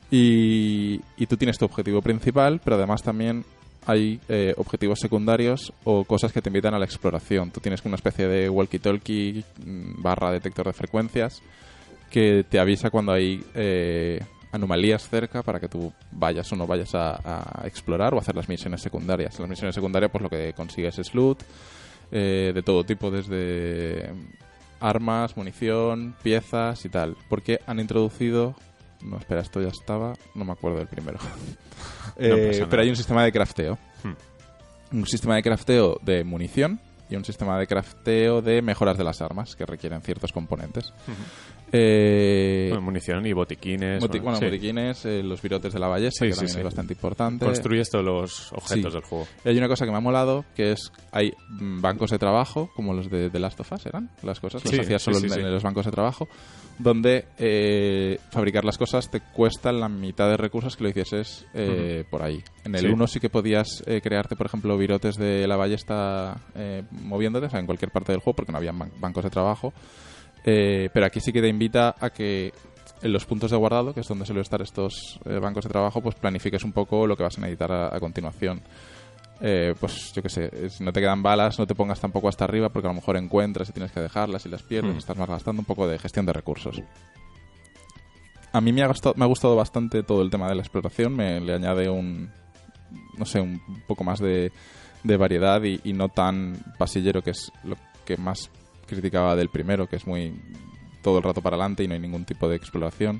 Y, 0.10 1.02
y 1.18 1.26
tú 1.28 1.38
tienes 1.38 1.58
tu 1.58 1.66
objetivo 1.66 2.02
principal, 2.02 2.62
pero 2.64 2.78
además 2.78 3.04
también 3.04 3.44
hay 3.88 4.19
eh, 4.28 4.54
objetivos 4.57 5.00
secundarios 5.00 5.72
o 5.86 6.04
cosas 6.04 6.34
que 6.34 6.42
te 6.42 6.50
invitan 6.50 6.74
a 6.74 6.80
la 6.80 6.84
exploración. 6.84 7.51
Tú 7.51 7.62
tienes 7.62 7.84
una 7.86 7.95
especie 7.95 8.28
de 8.28 8.50
walkie-talkie 8.50 9.45
mm, 9.66 10.01
barra 10.01 10.31
detector 10.31 10.68
de 10.68 10.74
frecuencias 10.74 11.42
que 12.12 12.44
te 12.44 12.60
avisa 12.60 12.89
cuando 12.89 13.13
hay 13.13 13.42
eh, 13.56 14.19
anomalías 14.51 15.07
cerca 15.07 15.42
para 15.42 15.62
que 15.62 15.69
tú 15.69 15.94
vayas 16.12 16.51
o 16.51 16.57
no 16.57 16.68
vayas 16.68 16.94
a, 16.95 17.62
explorar 17.63 18.13
o 18.13 18.19
hacer 18.19 18.36
las 18.36 18.50
misiones 18.50 18.81
secundarias. 18.81 19.39
Las 19.39 19.50
misiones 19.50 19.74
secundarias 19.74 20.12
pues 20.12 20.22
lo 20.22 20.30
que 20.30 20.51
consigues 20.51 21.00
es 21.00 21.16
loot 21.16 21.42
eh, 22.12 22.51
de 22.54 22.63
todo 22.63 22.84
tipo, 22.84 23.10
desde 23.10 24.12
armas, 24.81 25.38
munición, 25.38 26.13
piezas 26.22 26.84
y 26.84 26.89
tal. 26.89 27.16
Porque 27.30 27.62
han 27.66 27.80
introducido... 27.80 28.54
No, 29.04 29.18
espera, 29.18 29.42
esto 29.42 29.62
ya 29.62 29.70
estaba. 29.70 30.14
No 30.36 30.46
me 30.46 30.52
acuerdo 30.54 30.78
del 30.80 30.88
primero. 30.88 31.20
Eh, 32.20 32.66
pero 32.68 32.82
hay 32.82 32.90
un 32.90 32.96
sistema 32.96 33.24
de 33.24 33.32
crafteo. 33.32 33.78
Hmm. 34.04 34.96
Un 34.98 35.06
sistema 35.06 35.36
de 35.36 35.44
crafteo 35.44 36.00
de 36.02 36.24
munición 36.24 36.80
y 37.12 37.16
un 37.16 37.24
sistema 37.24 37.60
de 37.60 37.68
crafteo 37.68 38.42
de 38.42 38.62
mejoras 38.64 38.98
de 38.98 39.04
las 39.04 39.22
armas 39.22 39.56
que 39.56 39.68
requieren 39.68 40.02
ciertos 40.02 40.32
componentes. 40.32 40.92
Eh, 41.72 42.68
Bueno, 42.70 42.82
munición 42.82 43.26
y 43.26 43.34
botiquines. 43.34 44.02
boti- 44.02 44.22
bueno, 44.22 44.38
sí. 44.40 44.46
botiquines, 44.46 45.06
eh, 45.06 45.22
los 45.22 45.42
virotes 45.42 45.74
de 45.74 45.80
la 45.80 45.88
ballesta, 45.88 46.26
Sí, 46.26 46.30
que 46.30 46.34
sí, 46.34 46.40
también 46.40 46.54
sí. 46.54 46.58
es 46.60 46.64
bastante 46.64 46.94
importante. 46.94 47.46
Construyes 47.46 47.90
todos 47.90 48.06
los 48.06 48.54
objetos 48.54 48.94
del 48.94 49.04
juego. 49.04 49.28
Y 49.46 49.50
hay 49.50 49.58
una 49.58 49.68
cosa 49.68 49.86
que 49.86 49.92
me 49.92 49.98
ha 49.98 50.02
molado, 50.02 50.46
que 50.56 50.72
es, 50.72 50.92
hay 51.12 51.34
mm, 51.50 51.82
bancos 51.82 52.10
de 52.12 52.18
trabajo, 52.20 52.72
como 52.76 52.94
los 52.94 53.10
de 53.10 53.30
The 53.30 53.40
Last 53.40 53.60
of 53.60 53.72
Us, 53.74 53.86
¿eran? 53.86 54.10
Las 54.24 54.40
cosas, 54.40 54.62
Sí, 54.64 54.80
hacías 54.80 55.02
solo 55.02 55.18
en 55.20 55.52
los 55.52 55.62
bancos 55.64 55.86
de 55.86 55.92
trabajo, 55.92 56.28
donde 56.79 57.25
eh, 57.39 58.19
fabricar 58.29 58.63
las 58.63 58.77
cosas 58.77 59.09
te 59.09 59.19
cuesta 59.21 59.71
la 59.71 59.89
mitad 59.89 60.29
de 60.29 60.38
recursos 60.38 60.75
que 60.77 60.83
lo 60.83 60.89
hicieses 60.89 61.45
eh, 61.53 62.03
por 62.09 62.21
ahí. 62.21 62.44
En 62.65 62.75
el 62.75 62.81
Sí. 62.81 62.88
1 62.88 63.07
sí 63.07 63.19
que 63.19 63.29
podías 63.29 63.83
eh, 63.88 64.00
crearte, 64.01 64.35
por 64.35 64.45
ejemplo, 64.45 64.77
virotes 64.77 65.15
de 65.15 65.47
la 65.47 65.56
ballesta 65.56 66.38
eh, 66.56 66.83
moviéndote, 66.91 67.47
o 67.47 67.50
sea, 67.50 67.59
en 67.59 67.65
cualquier 67.65 67.91
parte 67.91 68.12
del 68.12 68.21
juego, 68.21 68.35
porque 68.35 68.51
no 68.51 68.57
había 68.59 68.71
ban- 68.74 68.91
bancos 69.00 69.24
de 69.24 69.29
trabajo. 69.29 69.74
Eh, 70.45 70.89
pero 70.94 71.06
aquí 71.07 71.19
sí 71.19 71.33
que 71.33 71.41
te 71.41 71.47
invita 71.47 71.95
a 72.00 72.09
que 72.12 72.53
en 73.01 73.12
los 73.13 73.25
puntos 73.25 73.51
de 73.51 73.57
guardado, 73.57 73.94
que 73.94 74.00
es 74.01 74.07
donde 74.07 74.25
suelen 74.25 74.41
estar 74.41 74.62
estos 74.62 75.19
bancos 75.41 75.63
de 75.65 75.69
trabajo, 75.69 76.01
pues 76.01 76.15
planifiques 76.15 76.63
un 76.63 76.71
poco 76.74 77.06
lo 77.06 77.15
que 77.18 77.24
vas 77.24 77.38
a 77.38 77.41
necesitar 77.41 77.71
a, 77.71 77.95
a 77.95 78.00
continuación. 78.00 78.62
Eh, 79.39 79.75
pues 79.80 80.12
yo 80.13 80.22
qué 80.24 80.30
sé, 80.30 80.69
si 80.69 80.84
no 80.84 80.92
te 80.92 81.00
quedan 81.00 81.22
balas, 81.22 81.60
no 81.60 81.68
te 81.68 81.75
pongas 81.75 82.00
tampoco 82.00 82.28
hasta 82.28 82.45
arriba 82.45 82.69
porque 82.69 82.88
a 82.88 82.92
lo 82.92 82.95
mejor 82.95 83.18
encuentras 83.18 83.69
y 83.69 83.72
tienes 83.74 83.92
que 83.92 84.00
dejarlas 84.00 84.45
y 84.45 84.50
las 84.50 84.63
pierdes, 84.63 84.95
Hmm. 84.95 84.98
estás 84.98 85.18
más 85.18 85.30
gastando 85.30 85.62
un 85.62 85.66
poco 85.66 85.88
de 85.88 86.00
gestión 86.00 86.25
de 86.25 86.34
recursos. 86.34 86.81
A 88.54 88.62
mí 88.62 88.72
me 88.74 88.81
ha, 88.81 88.88
gustado, 88.88 89.13
me 89.18 89.25
ha 89.25 89.28
gustado 89.28 89.56
bastante 89.56 90.01
todo 90.04 90.22
el 90.22 90.30
tema 90.30 90.48
de 90.50 90.56
la 90.56 90.62
exploración, 90.62 91.16
me 91.16 91.39
le 91.39 91.54
añade 91.54 91.89
un, 91.89 92.31
no 93.18 93.25
sé, 93.25 93.39
un 93.42 93.62
poco 93.88 94.04
más 94.04 94.19
de, 94.19 94.51
de 95.04 95.18
variedad 95.18 95.62
y, 95.63 95.80
y 95.84 95.94
no 95.94 96.10
tan 96.10 96.56
pasillero, 96.80 97.22
que 97.22 97.31
es 97.31 97.51
lo 97.63 97.75
que 98.06 98.18
más 98.18 98.50
criticaba 98.88 99.36
del 99.36 99.50
primero, 99.50 99.86
que 99.88 99.98
es 99.98 100.07
muy 100.07 100.34
todo 101.04 101.18
el 101.18 101.24
rato 101.24 101.42
para 101.42 101.56
adelante 101.57 101.84
y 101.84 101.88
no 101.88 101.94
hay 101.94 102.00
ningún 102.00 102.25
tipo 102.25 102.48
de 102.50 102.56
exploración. 102.56 103.19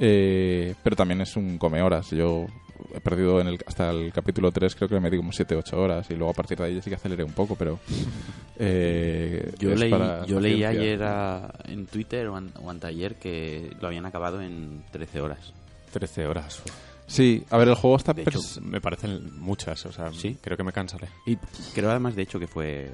Eh, 0.00 0.74
pero 0.82 0.96
también 0.96 1.20
es 1.20 1.36
un 1.36 1.58
come 1.58 1.82
horas. 1.82 2.10
Yo 2.10 2.46
he 2.94 3.00
perdido 3.00 3.40
en 3.40 3.48
el, 3.48 3.58
hasta 3.66 3.90
el 3.90 4.12
capítulo 4.12 4.50
3, 4.52 4.74
creo 4.74 4.88
que 4.88 4.94
me 4.94 5.00
metí 5.00 5.16
como 5.16 5.32
7-8 5.32 5.72
horas 5.74 6.10
y 6.10 6.14
luego 6.14 6.30
a 6.30 6.34
partir 6.34 6.58
de 6.58 6.64
ahí 6.64 6.80
sí 6.82 6.90
que 6.90 6.96
aceleré 6.96 7.24
un 7.24 7.32
poco, 7.32 7.56
pero. 7.56 7.78
eh, 8.58 9.52
Yo 9.58 9.74
leí, 9.74 9.90
yo 10.26 10.40
leí 10.40 10.64
ayer 10.64 11.02
a- 11.02 11.52
en 11.64 11.86
Twitter 11.86 12.26
o, 12.28 12.36
an- 12.36 12.52
o 12.62 12.70
anteayer 12.70 13.16
que 13.16 13.74
lo 13.80 13.88
habían 13.88 14.06
acabado 14.06 14.40
en 14.40 14.82
13 14.90 15.20
horas. 15.20 15.52
13 15.92 16.26
horas. 16.26 16.62
Sí, 17.06 17.44
a 17.50 17.58
ver, 17.58 17.68
el 17.68 17.74
juego 17.74 17.96
está. 17.96 18.12
De 18.12 18.22
hecho, 18.22 18.38
pers- 18.38 18.60
Me 18.60 18.80
parecen 18.80 19.38
muchas, 19.40 19.84
o 19.86 19.92
sea, 19.92 20.12
¿Sí? 20.12 20.38
creo 20.40 20.56
que 20.56 20.64
me 20.64 20.72
cansaré. 20.72 21.08
Y 21.26 21.36
creo 21.74 21.90
además, 21.90 22.14
de 22.16 22.22
hecho, 22.22 22.38
que 22.38 22.46
fue 22.46 22.90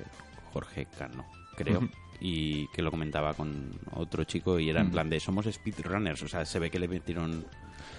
Jorge 0.52 0.86
Cano, 0.98 1.24
creo. 1.56 1.88
Y 2.20 2.66
que 2.68 2.82
lo 2.82 2.90
comentaba 2.90 3.32
con 3.34 3.70
otro 3.92 4.24
chico 4.24 4.58
y 4.58 4.68
era 4.70 4.80
en 4.80 4.90
plan 4.90 5.08
de 5.08 5.20
somos 5.20 5.46
speedrunners. 5.46 6.20
O 6.24 6.28
sea, 6.28 6.44
se 6.44 6.58
ve 6.58 6.68
que 6.68 6.80
le 6.80 6.88
metieron 6.88 7.44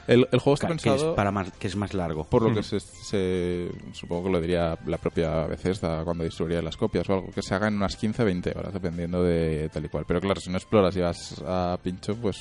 el, 0.10 0.28
el 0.32 0.40
juego 0.40 0.56
está 0.56 0.68
que 0.68 0.74
es, 0.74 0.82
pensado. 0.84 1.16
para 1.16 1.32
más, 1.32 1.52
que 1.54 1.68
es 1.68 1.76
más 1.76 1.94
largo. 1.94 2.24
Por 2.26 2.42
lo 2.44 2.54
que 2.54 2.64
se, 2.64 2.80
se- 2.80 3.72
Supongo 3.94 4.26
que 4.26 4.30
lo 4.32 4.42
diría 4.42 4.78
la 4.86 4.98
propia 4.98 5.46
Bethesda 5.46 6.04
cuando 6.04 6.24
distribuiría 6.24 6.62
las 6.62 6.76
copias 6.78 7.10
o 7.10 7.14
algo, 7.14 7.32
que 7.32 7.42
se 7.42 7.54
haga 7.56 7.68
en 7.68 7.76
unas 7.76 7.98
15-20 8.02 8.56
horas, 8.58 8.74
dependiendo 8.74 9.24
de 9.24 9.70
tal 9.72 9.86
y 9.86 9.90
cual. 9.90 10.06
Pero 10.08 10.20
claro, 10.22 10.40
si 10.42 10.50
no 10.50 10.58
exploras 10.58 10.96
y 10.96 11.02
vas 11.02 11.42
a 11.46 11.78
pincho, 11.82 12.16
pues 12.16 12.38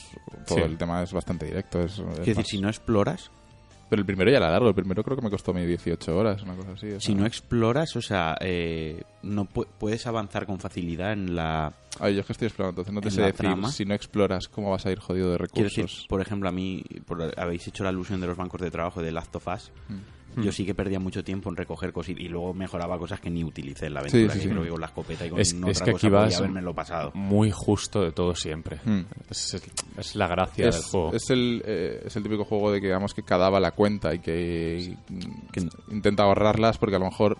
todo 0.47 0.59
Sí. 0.59 0.65
el 0.65 0.77
tema 0.79 1.03
es 1.03 1.13
bastante 1.13 1.47
directo. 1.47 1.81
Es, 1.81 1.99
es 1.99 2.17
decir, 2.19 2.37
más- 2.37 2.47
si 2.47 2.59
no 2.61 2.69
exploras, 2.69 3.31
Pero 3.91 4.01
el 4.01 4.07
primero 4.07 4.31
ya 4.31 4.37
era 4.37 4.51
largo, 4.51 4.69
el 4.69 4.75
primero 4.75 5.03
creo 5.03 5.17
que 5.17 5.23
me 5.23 5.31
costó 5.31 5.55
medio 5.55 5.69
18 5.69 6.17
horas, 6.17 6.43
una 6.43 6.55
cosa 6.55 6.73
así. 6.73 6.91
o 6.93 7.01
si 7.01 7.15
no 7.15 7.25
exploras, 7.25 7.97
o 7.97 8.03
sea, 8.03 8.37
eh, 8.41 9.03
no 9.23 9.47
pu- 9.49 9.67
puedes 9.79 10.07
avanzar 10.07 10.45
con 10.47 10.59
facilidad 10.61 11.13
en 11.13 11.35
la... 11.35 11.73
Ay, 11.99 12.15
yo 12.15 12.21
es 12.21 12.27
que 12.27 12.33
estoy 12.33 12.47
explorando, 12.47 12.83
entonces 12.83 12.95
no 12.95 13.01
te 13.01 13.09
en 13.09 13.15
sé 13.15 13.21
decir 13.23 13.35
trama. 13.37 13.73
si 13.73 13.85
no 13.87 13.95
exploras 13.95 14.49
cómo 14.49 14.71
vas 14.71 14.85
a 14.85 14.93
ir 14.93 14.99
jodido 14.99 15.31
de 15.33 15.39
Quiero 15.39 15.69
recursos. 15.69 15.77
decir, 15.93 16.09
por 16.09 16.21
ejemplo, 16.21 16.49
a 16.49 16.53
mí 16.53 16.85
por- 17.07 17.33
habéis 17.39 17.67
hecho 17.67 17.83
la 17.83 17.89
alusión 17.89 18.21
de 18.21 18.27
los 18.27 18.37
bancos 18.37 18.61
de 18.61 18.71
trabajo 18.71 19.01
de 19.03 19.11
Last 19.11 19.35
of 19.37 19.47
Us. 19.49 19.73
Mm. 19.89 20.18
Yo 20.43 20.53
sí 20.53 20.65
que 20.67 20.75
perdía 20.75 20.99
mucho 21.01 21.23
tiempo 21.25 21.49
en 21.51 21.57
recoger 21.57 21.93
cosas 21.93 22.17
y 22.19 22.29
luego 22.29 22.55
mejoraba 22.55 22.99
cosas 22.99 23.21
que 23.21 23.31
ni 23.31 23.45
utilicé 23.45 23.87
en 23.87 23.95
la 23.95 24.01
aventura. 24.01 24.23
Sí, 24.25 24.29
sí, 24.31 24.39
que 24.39 24.43
sí. 24.45 24.51
creo 24.51 24.63
que 24.65 24.71
con 24.71 24.81
la 24.81 24.87
escopeta 24.87 25.27
y 25.27 25.31
con 25.31 25.41
Es, 25.41 25.55
otra 25.55 25.71
es 25.71 25.83
que 25.83 25.93
cosa 25.93 26.07
aquí 26.07 26.09
vas 26.15 26.25
podía 26.25 26.39
habérmelo 26.39 26.75
pasado. 26.75 27.11
muy 27.15 27.51
justo 27.51 28.03
de 28.03 28.13
todo 28.13 28.35
siempre. 28.35 28.79
Hmm. 28.85 29.03
Es, 29.31 29.61
es 29.99 30.15
la 30.17 30.27
gracia 30.29 30.67
del 30.67 30.75
es, 30.75 30.85
juego. 30.87 31.13
es 31.15 31.31
el, 31.31 31.63
eh, 31.67 32.03
es 32.07 32.17
el 32.17 32.23
típico 32.23 32.45
juego 32.45 32.71
de 32.73 32.81
que 32.81 32.87
digamos 32.89 33.15
que 33.15 33.23
cada 33.23 33.49
bala 33.51 33.73
cuenta 33.73 34.15
y 34.15 34.19
que, 34.21 34.97
Que- 35.53 35.69
intenta 35.91 36.23
ahorrarlas 36.25 36.79
porque 36.79 36.97
a 36.97 36.99
lo 36.99 37.07
mejor 37.07 37.39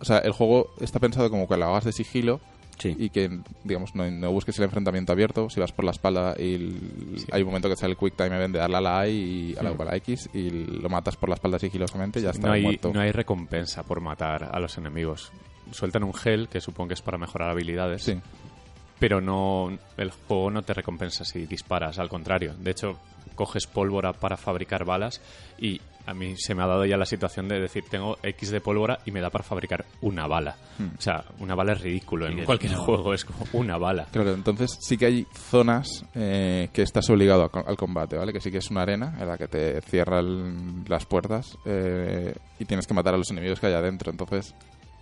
o 0.00 0.04
sea 0.04 0.18
el 0.18 0.32
juego 0.32 0.70
está 0.80 0.98
pensado 1.00 1.30
como 1.30 1.48
que 1.48 1.56
lo 1.56 1.66
hagas 1.66 1.84
de 1.84 1.92
sigilo 1.92 2.40
Sí. 2.78 2.94
y 2.98 3.10
que 3.10 3.30
digamos 3.62 3.94
no, 3.94 4.10
no 4.10 4.30
busques 4.32 4.58
el 4.58 4.64
enfrentamiento 4.64 5.12
abierto 5.12 5.48
si 5.48 5.60
vas 5.60 5.72
por 5.72 5.84
la 5.84 5.92
espalda 5.92 6.34
y 6.38 6.54
el- 6.54 6.80
Sí. 7.18 7.26
hay 7.30 7.42
un 7.42 7.46
momento 7.48 7.68
que 7.68 7.76
sale 7.76 7.92
el 7.92 7.96
quick 7.98 8.16
time 8.16 8.34
event 8.36 8.52
de 8.52 8.58
darle 8.58 8.76
a 8.76 8.80
la 8.80 9.00
A 9.00 9.08
y 9.08 9.54
a 9.58 9.62
la, 9.62 9.70
a 9.70 9.84
la 9.84 9.96
X 9.96 10.28
y 10.34 10.50
lo 10.50 10.88
matas 10.88 11.16
por 11.16 11.28
la 11.28 11.36
espalda 11.36 11.58
sigilosamente 11.58 12.18
y 12.18 12.22
ya 12.22 12.30
está 12.30 12.48
no, 12.48 12.52
hay, 12.54 12.62
muerto 12.62 12.92
no 12.92 13.00
hay 13.00 13.12
recompensa 13.12 13.82
por 13.84 14.00
matar 14.00 14.50
a 14.52 14.58
los 14.60 14.76
enemigos. 14.78 15.30
Sueltan 15.70 16.04
un 16.04 16.12
gel, 16.14 16.48
que 16.48 16.60
supongo 16.60 16.88
que 16.88 16.94
es 16.94 17.02
para 17.02 17.16
mejorar 17.18 17.50
habilidades, 17.50 18.02
sí 18.02 18.18
pero 18.98 19.20
no 19.20 19.76
el 19.98 20.10
juego 20.12 20.50
no 20.50 20.62
te 20.62 20.72
recompensa 20.72 21.24
si 21.24 21.46
disparas, 21.46 21.98
al 21.98 22.08
contrario. 22.08 22.54
De 22.58 22.70
hecho, 22.70 22.96
coges 23.34 23.66
pólvora 23.66 24.12
para 24.14 24.36
fabricar 24.36 24.84
balas 24.84 25.20
y 25.58 25.80
a 26.06 26.14
mí 26.14 26.34
se 26.36 26.54
me 26.54 26.62
ha 26.62 26.66
dado 26.66 26.84
ya 26.84 26.96
la 26.96 27.06
situación 27.06 27.48
de 27.48 27.60
decir, 27.60 27.84
tengo 27.88 28.18
X 28.22 28.50
de 28.50 28.60
pólvora 28.60 29.00
y 29.04 29.10
me 29.10 29.20
da 29.20 29.30
para 29.30 29.44
fabricar 29.44 29.84
una 30.02 30.26
bala. 30.26 30.56
Hmm. 30.78 30.96
O 30.98 31.00
sea, 31.00 31.24
una 31.38 31.54
bala 31.54 31.72
es 31.72 31.80
ridículo. 31.80 32.26
En 32.26 32.44
cualquier 32.44 32.72
no. 32.72 32.82
juego 32.82 33.14
es 33.14 33.24
como 33.24 33.46
una 33.52 33.78
bala. 33.78 34.06
Claro, 34.10 34.32
entonces 34.32 34.78
sí 34.80 34.96
que 34.96 35.06
hay 35.06 35.26
zonas 35.32 36.04
eh, 36.14 36.68
que 36.72 36.82
estás 36.82 37.08
obligado 37.10 37.44
a 37.44 37.64
al 37.66 37.76
combate, 37.76 38.16
¿vale? 38.16 38.32
Que 38.32 38.40
sí 38.40 38.50
que 38.50 38.58
es 38.58 38.70
una 38.70 38.82
arena 38.82 39.16
en 39.18 39.26
la 39.26 39.38
que 39.38 39.48
te 39.48 39.80
cierran 39.82 40.84
las 40.88 41.06
puertas 41.06 41.56
eh, 41.64 42.34
y 42.58 42.64
tienes 42.64 42.86
que 42.86 42.94
matar 42.94 43.14
a 43.14 43.18
los 43.18 43.30
enemigos 43.30 43.60
que 43.60 43.66
hay 43.66 43.74
adentro. 43.74 44.10
Entonces, 44.10 44.54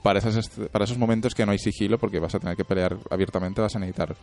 para, 0.03 0.19
esas 0.19 0.49
para 0.71 0.85
esos 0.85 0.99
momentos 0.99 1.35
que 1.35 1.45
no 1.47 1.53
hay 1.53 1.59
sigilo, 1.59 1.99
porque 1.99 2.19
vas 2.19 2.35
a 2.35 2.41
tener 2.41 2.57
que 2.57 2.65
pelear 2.65 2.97
abiertamente, 3.11 3.61
vas 3.61 3.77
a 3.77 3.79
necesitar 3.79 4.15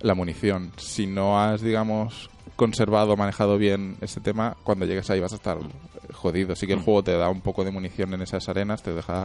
la 0.00 0.14
munición. 0.14 0.72
Si 0.76 1.06
no 1.06 1.40
has, 1.40 1.60
digamos, 1.60 2.30
conservado 2.56 3.16
manejado 3.16 3.58
bien 3.58 3.96
ese 4.00 4.20
tema, 4.20 4.56
cuando 4.64 4.86
llegues 4.86 5.10
ahí 5.10 5.20
vas 5.20 5.32
a 5.32 5.36
estar 5.36 5.58
jodido. 6.12 6.54
Sí 6.56 6.66
que 6.66 6.72
el 6.74 6.80
juego 6.80 7.02
te 7.02 7.12
da 7.12 7.28
un 7.28 7.40
poco 7.40 7.64
de 7.64 7.70
munición 7.70 8.14
en 8.14 8.22
esas 8.22 8.48
arenas, 8.48 8.82
te 8.82 8.92
deja 8.94 9.24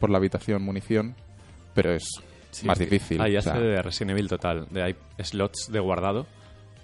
por 0.00 0.10
la 0.10 0.18
habitación 0.18 0.62
munición, 0.62 1.14
pero 1.74 1.92
es 1.92 2.04
Sí, 2.50 2.66
más 2.66 2.78
difícil. 2.78 3.20
Ahí 3.20 3.36
o 3.36 3.38
hace 3.38 3.50
de 3.58 3.82
Resident 3.82 4.12
Evil 4.12 4.28
total. 4.28 4.66
De 4.70 4.82
hay 4.82 4.96
slots 5.22 5.68
de 5.70 5.78
guardado 5.78 6.26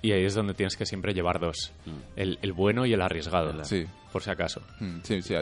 y 0.02 0.12
ahí 0.12 0.24
es 0.24 0.34
donde 0.34 0.52
tienes 0.54 0.76
que 0.76 0.84
siempre 0.84 1.14
llevar 1.14 1.40
dos. 1.40 1.72
Mm. 1.86 1.90
El, 2.16 2.38
el 2.42 2.52
bueno 2.52 2.84
y 2.84 2.92
el 2.92 3.00
arriesgado. 3.00 3.64
Sí. 3.64 3.86
Por 4.12 4.22
si 4.22 4.30
acaso. 4.30 4.60
Mm, 4.80 4.98
Sí, 5.02 5.22
sí, 5.22 5.34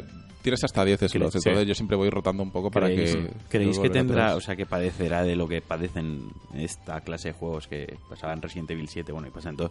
tienes 0.42 0.62
hasta 0.64 0.84
10 0.84 1.00
slots, 1.00 1.32
Sí. 1.32 1.38
entonces 1.48 1.66
yo 1.68 1.74
siempre 1.74 1.96
voy 1.96 2.10
rotando 2.10 2.42
un 2.42 2.50
poco 2.50 2.70
para 2.70 2.86
¿Creéis, 2.86 3.16
que... 3.16 3.30
¿creéis 3.48 3.78
que 3.78 3.90
tendrá, 3.90 4.26
atrás. 4.26 4.36
o 4.38 4.40
sea, 4.40 4.56
que 4.56 4.66
padecerá 4.66 5.22
de 5.22 5.36
lo 5.36 5.46
que 5.48 5.60
padecen 5.60 6.30
esta 6.54 7.00
clase 7.02 7.28
de 7.28 7.34
juegos 7.34 7.66
que 7.66 7.96
pasaba 8.08 8.32
en 8.32 8.42
Resident 8.42 8.70
Evil 8.70 8.88
7, 8.88 9.12
bueno, 9.12 9.28
y 9.28 9.30
pasa 9.30 9.50
en 9.50 9.56
todo, 9.56 9.70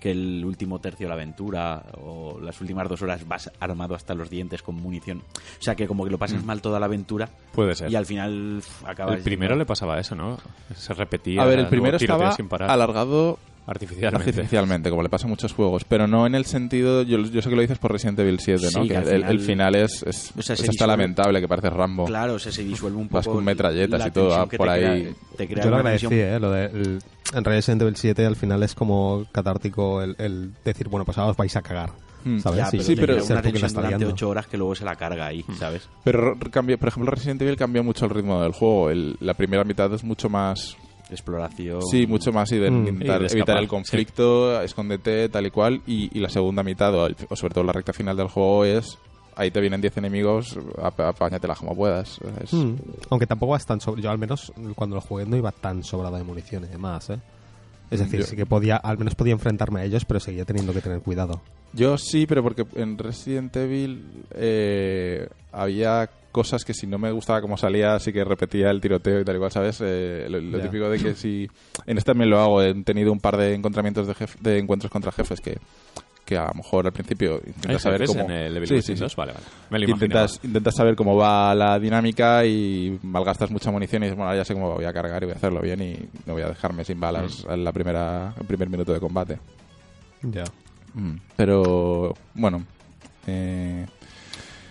que 0.00 0.12
el 0.12 0.42
último 0.46 0.78
tercio 0.78 1.04
de 1.06 1.08
la 1.08 1.14
aventura 1.14 1.82
o 2.02 2.40
las 2.40 2.58
últimas 2.62 2.88
dos 2.88 3.02
horas 3.02 3.26
vas 3.28 3.50
armado 3.60 3.94
hasta 3.94 4.14
los 4.14 4.30
dientes 4.30 4.62
con 4.62 4.76
munición? 4.76 5.18
O 5.58 5.62
sea, 5.62 5.74
que 5.74 5.86
como 5.86 6.04
que 6.04 6.10
lo 6.10 6.16
pasas 6.18 6.42
mal 6.44 6.62
toda 6.62 6.80
la 6.80 6.86
aventura 6.86 7.28
Puede 7.52 7.74
ser. 7.74 7.90
y 7.90 7.96
al 7.96 8.06
final 8.06 8.62
acabas... 8.86 9.18
El 9.18 9.22
primero 9.22 9.56
le 9.56 9.66
pasaba 9.66 9.98
eso, 10.00 10.14
¿no? 10.14 10.38
Se 10.74 10.94
repetía. 10.94 11.42
A 11.42 11.44
ver, 11.46 11.58
el 11.58 11.68
primero 11.68 11.98
estaba 11.98 12.32
sin 12.32 12.48
parar. 12.48 12.70
alargado 12.70 13.38
artificialmente. 13.70 14.30
artificialmente, 14.30 14.90
como 14.90 15.02
le 15.02 15.08
pasa 15.08 15.26
a 15.26 15.28
muchos 15.30 15.52
juegos, 15.52 15.84
pero 15.84 16.06
no 16.06 16.26
en 16.26 16.34
el 16.34 16.44
sentido... 16.44 17.02
Yo, 17.02 17.18
yo 17.18 17.40
sé 17.42 17.48
que 17.48 17.54
lo 17.56 17.62
dices 17.62 17.78
por 17.78 17.92
Resident 17.92 18.18
Evil 18.18 18.38
7, 18.40 18.62
¿no? 18.74 18.82
Sí, 18.82 18.88
que 18.88 18.94
que 18.94 18.94
el, 19.00 19.08
el 19.24 19.40
final- 19.40 19.40
final 19.40 19.74
es, 19.76 20.02
es, 20.02 20.32
O 20.36 20.42
sea, 20.42 20.54
es 20.54 20.60
se 20.60 20.66
disuelve- 20.68 20.86
lamentable, 20.86 21.40
que 21.40 21.48
parece 21.48 21.70
Rambo. 21.70 22.04
Claro, 22.06 22.34
o 22.34 22.38
sea, 22.38 22.52
se 22.52 22.64
disuelve 22.64 22.98
un 22.98 23.08
poco... 23.08 23.16
Vas 23.18 23.28
con 23.28 23.44
metralletas 23.44 24.06
y 24.06 24.10
todo, 24.10 24.34
ah, 24.34 24.46
por 24.46 24.66
te 24.66 24.72
ahí. 24.72 24.80
crea- 25.02 25.14
te 25.36 25.48
crea 25.48 25.64
Yo 25.64 25.70
lo 25.70 25.76
agradecí, 25.76 26.06
¿eh? 26.10 26.38
Lo 26.40 26.50
de, 26.52 26.64
el- 26.66 26.98
en 27.32 27.44
Resident 27.44 27.82
Evil 27.82 27.96
7 27.96 28.26
al 28.26 28.36
final 28.36 28.62
es 28.62 28.74
como 28.74 29.24
catártico 29.32 30.02
el, 30.02 30.16
el 30.18 30.52
decir, 30.64 30.88
bueno, 30.88 31.04
pues 31.04 31.16
ahora 31.18 31.30
os 31.30 31.36
vais 31.36 31.54
a 31.56 31.62
cagar. 31.62 31.90
Mm. 32.24 32.38
¿Sabes? 32.40 32.58
Ya, 32.58 32.66
Sí, 32.66 32.76
pero 32.76 32.82
sí, 32.84 32.96
pero- 32.96 33.20
ser 33.22 33.32
una 33.32 33.42
tensión 33.42 33.66
está 33.66 33.80
durante 33.80 33.98
liando. 33.98 34.14
ocho 34.14 34.28
horas 34.28 34.46
que 34.46 34.58
luego 34.58 34.74
se 34.74 34.84
la 34.84 34.94
carga 34.96 35.26
ahí, 35.26 35.42
¿sabes? 35.58 35.88
Pero 36.04 36.36
cambia, 36.50 36.76
por 36.76 36.88
ejemplo, 36.88 37.10
Resident 37.10 37.40
Evil 37.40 37.56
cambia 37.56 37.82
mucho 37.82 38.04
el 38.04 38.10
ritmo 38.10 38.42
del 38.42 38.52
juego. 38.52 38.90
El- 38.90 39.16
la 39.20 39.32
primera 39.34 39.64
mitad 39.64 39.90
es 39.94 40.04
mucho 40.04 40.28
más 40.28 40.76
Exploración... 41.10 41.82
Sí, 41.82 42.06
mucho 42.06 42.32
más 42.32 42.50
y 42.52 42.58
de 42.58 42.70
Mm. 42.70 42.76
intentar 42.88 43.16
Y 43.16 43.20
de 43.20 43.26
escapar, 43.26 43.36
evitar 43.38 43.58
el 43.58 43.68
conflicto, 43.68 44.60
escóndete, 44.62 45.28
tal 45.28 45.46
y 45.46 45.50
cual. 45.50 45.82
Y, 45.86 46.16
y 46.16 46.20
la 46.20 46.28
segunda 46.28 46.62
mitad, 46.62 46.94
o, 46.94 47.06
el- 47.06 47.16
o 47.28 47.36
sobre 47.36 47.54
todo 47.54 47.64
la 47.64 47.72
recta 47.72 47.92
final 47.92 48.16
del 48.16 48.28
juego, 48.28 48.64
es 48.64 48.98
ahí 49.36 49.50
te 49.50 49.60
vienen 49.60 49.80
10 49.80 49.96
enemigos, 49.96 50.58
ap- 50.82 51.00
apáñatelas 51.00 51.58
como 51.58 51.74
puedas. 51.74 52.18
Es- 52.42 52.52
Mm. 52.52 52.74
Aunque 53.10 53.26
tampoco 53.26 53.52
vas 53.52 53.64
tan 53.66 53.80
sobre... 53.80 54.02
Yo 54.02 54.10
al 54.10 54.18
menos 54.18 54.52
cuando 54.74 54.96
lo 54.96 55.00
jugué 55.02 55.24
no 55.26 55.36
iba 55.36 55.50
tan 55.52 55.82
sobrado 55.82 56.16
de 56.16 56.24
munición 56.24 56.64
y 56.64 56.68
demás, 56.68 57.10
¿eh? 57.10 57.18
Es 57.90 57.98
decir, 57.98 58.20
Yo- 58.20 58.26
sí 58.26 58.36
que 58.36 58.46
podía, 58.46 58.76
al 58.76 58.98
menos 58.98 59.16
podía 59.16 59.32
enfrentarme 59.32 59.80
a 59.80 59.84
ellos, 59.84 60.04
pero 60.04 60.20
seguía 60.20 60.44
teniendo 60.44 60.72
que 60.72 60.80
tener 60.80 61.00
cuidado. 61.00 61.40
Yo 61.72 61.98
sí, 61.98 62.26
pero 62.26 62.42
porque 62.42 62.64
en 62.76 62.96
Resident 62.98 63.56
Evil 63.56 64.04
eh, 64.32 65.28
había 65.52 66.08
cosas 66.32 66.64
que 66.64 66.74
si 66.74 66.86
no 66.86 66.98
me 66.98 67.10
gustaba 67.12 67.40
cómo 67.40 67.56
salía, 67.56 67.98
sí 67.98 68.12
que 68.12 68.24
repetía 68.24 68.70
el 68.70 68.80
tiroteo 68.80 69.20
y 69.20 69.24
tal 69.24 69.34
igual, 69.36 69.50
¿sabes? 69.50 69.80
Eh, 69.84 70.26
lo 70.28 70.60
típico 70.60 70.88
de 70.88 70.98
que 70.98 71.14
si... 71.14 71.48
En 71.86 71.98
este 71.98 72.10
también 72.12 72.30
lo 72.30 72.40
hago, 72.40 72.62
he 72.62 72.74
tenido 72.84 73.12
un 73.12 73.20
par 73.20 73.36
de 73.36 73.54
encontramientos 73.54 74.06
de, 74.06 74.14
jef- 74.14 74.38
de 74.40 74.58
encuentros 74.58 74.90
contra 74.92 75.10
jefes 75.12 75.40
que, 75.40 75.58
que 76.24 76.36
a 76.36 76.46
lo 76.48 76.54
mejor 76.54 76.86
al 76.86 76.92
principio 76.92 77.40
¿Hay 77.44 77.52
intentas 77.56 77.82
saber 77.82 78.06
cómo... 78.06 78.20
en 78.20 78.30
el 78.30 78.56
Evil 78.56 78.68
Sí, 78.68 78.74
Within 78.74 78.82
sí, 78.86 78.96
sí. 78.96 79.00
2? 79.02 79.16
Vale, 79.16 79.32
vale. 79.32 79.44
Me 79.70 79.78
lo 79.80 79.88
intentas, 79.90 80.40
intentas 80.44 80.74
saber 80.76 80.94
cómo 80.94 81.16
va 81.16 81.54
la 81.54 81.78
dinámica 81.78 82.44
y 82.46 82.98
malgastas 83.02 83.50
mucha 83.50 83.70
munición 83.70 84.02
y 84.02 84.06
dices, 84.06 84.16
bueno, 84.16 84.34
ya 84.34 84.44
sé 84.44 84.54
cómo 84.54 84.72
voy 84.74 84.84
a 84.84 84.92
cargar 84.92 85.22
y 85.22 85.26
voy 85.26 85.32
a 85.34 85.36
hacerlo 85.36 85.60
bien 85.60 85.80
y 85.82 85.96
no 86.26 86.34
voy 86.34 86.42
a 86.42 86.48
dejarme 86.48 86.84
sin 86.84 87.00
balas 87.00 87.44
Mm. 87.44 87.52
en 87.52 87.64
la 87.64 87.72
primera 87.72 88.34
el 88.40 88.46
primer 88.46 88.68
minuto 88.70 88.92
de 88.92 89.00
combate. 89.00 89.38
Ya. 90.22 90.44
Mm. 90.94 91.16
Pero, 91.36 92.14
bueno, 92.34 92.64
eh, 93.26 93.86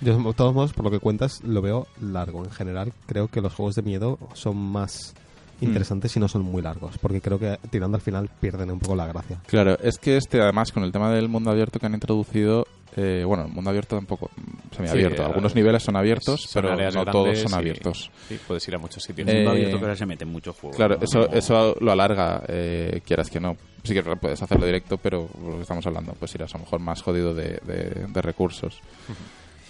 Yo, 0.01 0.18
de 0.18 0.34
todos 0.34 0.53
modos, 0.53 0.74
por 0.74 0.86
lo 0.86 0.91
que 0.91 1.00
cuentas, 1.00 1.41
lo 1.44 1.62
veo 1.62 1.88
largo. 2.01 2.44
En 2.44 2.51
general, 2.51 2.94
creo 3.06 3.27
que 3.27 3.41
los 3.41 3.53
juegos 3.53 3.75
de 3.75 3.82
miedo 3.82 4.18
son 4.34 4.58
más 4.58 5.13
interesantes 5.62 6.13
si 6.13 6.20
no 6.22 6.27
son 6.29 6.44
muy 6.44 6.62
largos. 6.62 6.98
Porque 7.00 7.20
creo 7.22 7.38
que 7.38 7.58
tirando 7.70 7.96
al 7.98 8.01
final 8.01 8.29
pierden 8.39 8.72
un 8.72 8.79
poco 8.79 8.96
la 8.96 9.08
gracia. 9.08 9.39
claro, 9.46 9.77
es 9.82 9.98
que 9.98 10.15
este 10.18 10.41
además 10.41 10.72
con 10.72 10.84
el 10.84 10.91
tema 10.91 11.12
del 11.12 11.27
mundo 11.27 11.51
abierto 11.51 11.79
que 11.79 11.86
han 11.86 11.94
introducido, 11.94 12.65
eh, 12.96 13.24
bueno, 13.27 13.44
el 13.46 13.51
mundo 13.51 13.70
abierto 13.70 13.98
tampoco 13.98 14.29
mm, 14.38 14.75
semiabierto. 14.75 15.18
Sí, 15.18 15.27
Algunos 15.27 15.51
eh, 15.51 15.56
niveles 15.56 15.84
son 15.84 15.98
abiertos, 15.98 16.41
Son 16.44 16.62
pero 16.62 16.70
no 16.75 16.77
grandes 16.77 17.12
todos 17.12 17.39
son 17.39 17.51
y- 17.51 17.56
abiertos. 17.56 18.10
Sí, 18.29 18.39
puedes 18.48 18.65
ir 18.70 18.75
a 18.75 18.77
muchos 18.77 19.03
sitios. 19.03 19.27
El 19.27 19.36
mundo 19.36 19.50
Eh, 19.51 19.53
abierto 19.56 19.77
que 19.79 19.84
ahora 19.84 19.96
se 19.98 20.06
mete 20.06 20.24
en 20.24 20.32
muchos 20.32 20.56
juegos. 20.56 20.77
Claro, 20.77 20.96
¿no? 20.96 21.03
eso, 21.03 21.29
eso 21.29 21.75
lo 21.82 21.91
alarga, 21.91 22.41
eh, 22.48 23.01
quieras 23.06 23.29
que 23.29 23.41
no. 23.41 23.58
Sí 23.84 23.94
que 23.94 24.01
puedes 24.03 24.41
hacerlo 24.41 24.65
directo, 24.65 24.98
pero 24.98 25.27
lo 25.44 25.56
que 25.58 25.62
estamos 25.63 25.86
hablando, 25.86 26.13
pues 26.13 26.34
irás 26.36 26.53
a 26.56 26.58
lo 26.58 26.63
mejor 26.63 26.79
más 26.79 27.01
jodido 27.01 27.34
de, 27.34 27.60
de- 27.65 28.08
de 28.08 28.22
recursos. 28.22 28.79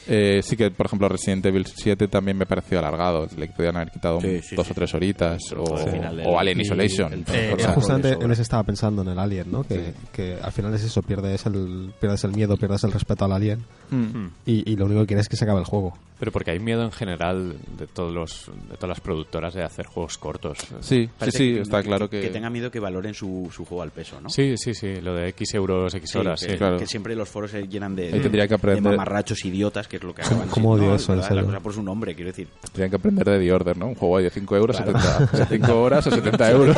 Eh, 0.10 0.42
sí 0.44 0.58
que, 0.58 0.72
por 0.72 0.88
ejemplo, 0.88 1.08
Resident 1.08 1.46
Evil 1.46 1.66
7 1.66 2.08
también 2.08 2.36
me 2.38 2.46
pareció 2.46 2.80
alargado. 2.80 3.28
Le 3.38 3.48
podían 3.48 3.76
haber 3.78 3.92
quitado 3.92 4.20
Sí, 4.22 4.42
sí, 4.42 4.56
dos 4.56 4.66
sí. 4.66 4.72
o 4.72 4.76
tres 4.76 4.94
horitas. 4.96 5.40
O, 5.56 6.40
Alien 6.40 6.62
Isolation. 6.62 7.14
el- 7.14 7.26
eh, 7.32 7.56
justamente 7.76 8.14
en 8.14 8.32
ese 8.32 8.42
estaba 8.42 8.64
pensando 8.64 9.02
en 9.04 9.10
el 9.10 9.20
Alien, 9.20 9.52
¿no? 9.52 9.64
Que, 9.64 9.94
que 10.12 10.38
al 10.42 10.52
final 10.52 10.74
es 10.74 10.84
eso, 10.84 11.02
pierdes 11.04 11.46
el, 11.46 11.92
pierdes 12.00 12.24
el 12.24 12.32
miedo, 12.32 12.58
pierdes 12.58 12.84
el 12.84 12.92
respeto 12.92 13.26
al 13.26 13.34
Alien 13.34 13.64
Mm. 13.92 14.28
Y, 14.46 14.72
y 14.72 14.76
lo 14.76 14.86
único 14.86 15.02
que 15.02 15.08
quieres 15.08 15.26
es 15.26 15.30
que 15.30 15.36
se 15.36 15.46
acabe 15.46 15.60
el 15.62 15.66
juego. 15.66 15.98
Pero 16.20 16.32
porque 16.32 16.52
hay 16.52 16.60
miedo 16.60 16.84
en 16.84 16.92
general 16.92 17.56
de 17.76 17.88
todos 17.88 18.14
los 18.14 18.52
de 18.70 18.76
todas 18.76 18.90
las 18.90 19.00
productoras 19.00 19.56
de 19.56 19.64
hacer 19.64 19.88
juegos 19.88 20.20
cortos. 20.20 20.60
Sí, 20.60 21.06
sí, 21.06 21.10
Parece 21.18 21.38
sí, 21.40 21.54
que- 21.56 21.62
está 21.62 21.82
claro 21.82 22.08
que... 22.08 22.22
Que 22.22 22.30
tenga 22.30 22.52
miedo 22.52 22.70
que 22.70 22.80
valoren 22.80 23.16
su, 23.16 23.50
su 23.52 23.66
juego 23.66 23.82
al 23.82 23.90
peso, 23.90 24.22
¿no? 24.22 24.30
Sí, 24.30 24.54
sí, 24.58 24.76
sí, 24.76 25.02
lo 25.02 25.16
de 25.16 25.30
X 25.30 25.56
euros, 25.56 25.94
X 25.96 26.08
Sí, 26.12 26.18
horas, 26.20 26.44
que, 26.46 26.52
sí. 26.52 26.58
claro. 26.60 26.78
que 26.78 26.86
siempre 26.86 27.16
los 27.16 27.28
foros 27.30 27.50
se 27.50 27.68
llenan 27.68 27.96
de, 27.96 28.14
Ahí 28.14 28.20
tendría 28.20 28.48
que 28.48 28.54
aprender- 28.54 28.84
de 28.84 28.90
mamarrachos 28.98 29.44
idiotas, 29.46 29.88
que 29.88 29.98
es 30.00 30.04
lo 30.08 30.16
que 30.16 30.22
acaban 30.22 30.48
cómo 30.50 30.72
odio 30.72 30.96
eso. 30.96 31.16
La 31.16 31.28
cosa 31.44 31.60
por 31.60 31.74
su 31.74 31.84
nombre, 31.84 32.16
quiero 32.16 32.32
decir. 32.32 32.48
Tendrían 32.64 32.90
que 32.90 32.96
aprender 32.96 33.30
de 33.30 33.40
The 33.40 33.54
Order, 33.54 33.78
¿no? 33.78 33.88
Un 33.88 33.96
juego 33.96 34.18
de 34.20 34.30
5 34.30 34.56
euros, 34.58 34.78
Claro. 34.78 35.00
70, 35.00 35.46
5 35.48 35.82
horas 35.82 36.08
o 36.08 36.12
70 36.12 36.52
euros. 36.52 36.78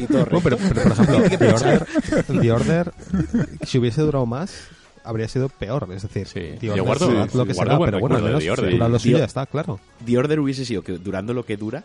y 0.00 0.06
todo 0.06 0.26
No, 0.30 0.40
pero, 0.40 0.56
pero, 0.56 0.56
por 0.56 0.92
ejemplo, 0.92 1.38
The 1.38 1.52
Order, 1.52 1.86
The 2.40 2.52
Order, 2.52 2.92
si 3.66 3.78
hubiese 3.78 4.00
durado 4.02 4.26
más, 4.26 4.68
habría 5.04 5.28
sido 5.28 5.48
peor. 5.48 5.88
Es 5.94 6.02
decir, 6.02 6.26
Sí. 6.26 6.56
The 6.60 6.66
Yo 6.68 6.72
Order 6.72 6.84
guardo- 6.86 7.06
dura 7.08 7.28
sí, 7.28 7.38
lo 7.38 7.46
que 7.46 7.52
guardo 7.52 7.72
será, 7.72 7.84
pero 7.84 8.00
bueno, 8.00 8.16
al 8.16 8.22
menos 8.22 8.90
lo 8.90 8.98
suyo 8.98 9.18
ya 9.18 9.24
está, 9.24 9.46
claro. 9.46 9.78
The 10.04 10.18
Order 10.18 10.40
hubiese 10.40 10.64
sido 10.64 10.82
que 10.82 10.92
durando 10.98 11.34
lo 11.34 11.44
que 11.44 11.56
dura, 11.56 11.84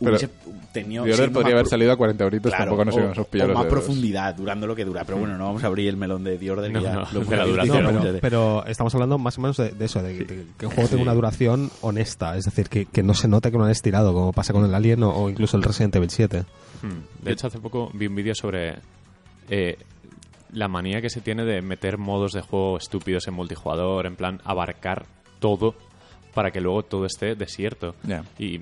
hubiese 0.00 0.28
tenido... 0.72 1.04
Podría 1.32 1.54
haber 1.54 1.66
salido 1.66 1.92
a 1.92 1.96
40 1.96 2.24
euritos, 2.24 2.52
Claro, 2.52 2.76
tampoco 2.76 3.00
nos 3.00 3.18
o 3.18 3.24
pillos 3.24 3.52
más 3.52 3.66
profundidad, 3.66 4.34
durando 4.34 4.66
lo 4.66 4.74
que 4.74 4.84
dura. 4.84 5.04
Pero 5.04 5.18
bueno, 5.18 5.36
no 5.36 5.46
vamos 5.46 5.64
a 5.64 5.66
abrir 5.68 5.88
el 5.88 5.96
melón 5.96 6.24
de 6.24 6.36
The 6.38 6.50
Order, 6.50 6.72
No, 6.72 6.80
ya 6.80 6.92
no, 6.92 7.06
lo 7.12 7.20
de 7.24 7.36
la 7.36 7.46
duración. 7.46 7.94
No, 7.94 8.18
pero, 8.20 8.64
estamos 8.66 8.94
hablando 8.94 9.18
más 9.18 9.38
o 9.38 9.40
menos 9.40 9.56
de, 9.56 9.70
de 9.70 9.84
eso, 9.84 10.02
de, 10.02 10.14
de 10.14 10.46
que 10.58 10.66
el 10.66 10.72
juego 10.72 10.88
tenga 10.88 11.02
una 11.02 11.14
duración 11.14 11.70
honesta, 11.80 12.36
es 12.36 12.44
decir, 12.44 12.68
que, 12.68 12.86
que 12.86 13.02
no 13.02 13.14
se 13.14 13.28
note 13.28 13.50
que 13.50 13.58
lo 13.58 13.64
han 13.64 13.70
estirado, 13.70 14.12
como 14.12 14.32
pasa 14.32 14.52
con 14.52 14.64
el 14.64 14.74
Alien 14.74 15.02
o, 15.02 15.10
o 15.10 15.30
incluso 15.30 15.56
el 15.56 15.62
Resident 15.62 15.96
Evil 15.96 16.10
7. 16.10 16.44
Mm. 16.82 17.24
De 17.24 17.32
hecho, 17.32 17.46
hace 17.46 17.58
poco 17.58 17.90
vi 17.94 18.06
un 18.06 18.14
vídeo 18.14 18.34
sobre 18.34 18.76
eh, 19.48 19.76
la 20.52 20.68
manía 20.68 21.00
que 21.00 21.10
se 21.10 21.20
tiene 21.20 21.44
de 21.44 21.60
meter 21.62 21.98
modos 21.98 22.32
de 22.32 22.40
juego 22.40 22.78
estúpidos 22.78 23.26
en 23.28 23.34
multijugador, 23.34 24.06
en 24.06 24.16
plan 24.16 24.40
abarcar 24.44 25.06
todo 25.40 25.74
para 26.34 26.50
que 26.50 26.60
luego 26.60 26.82
todo 26.82 27.06
esté 27.06 27.34
desierto. 27.34 27.94
Y 28.38 28.56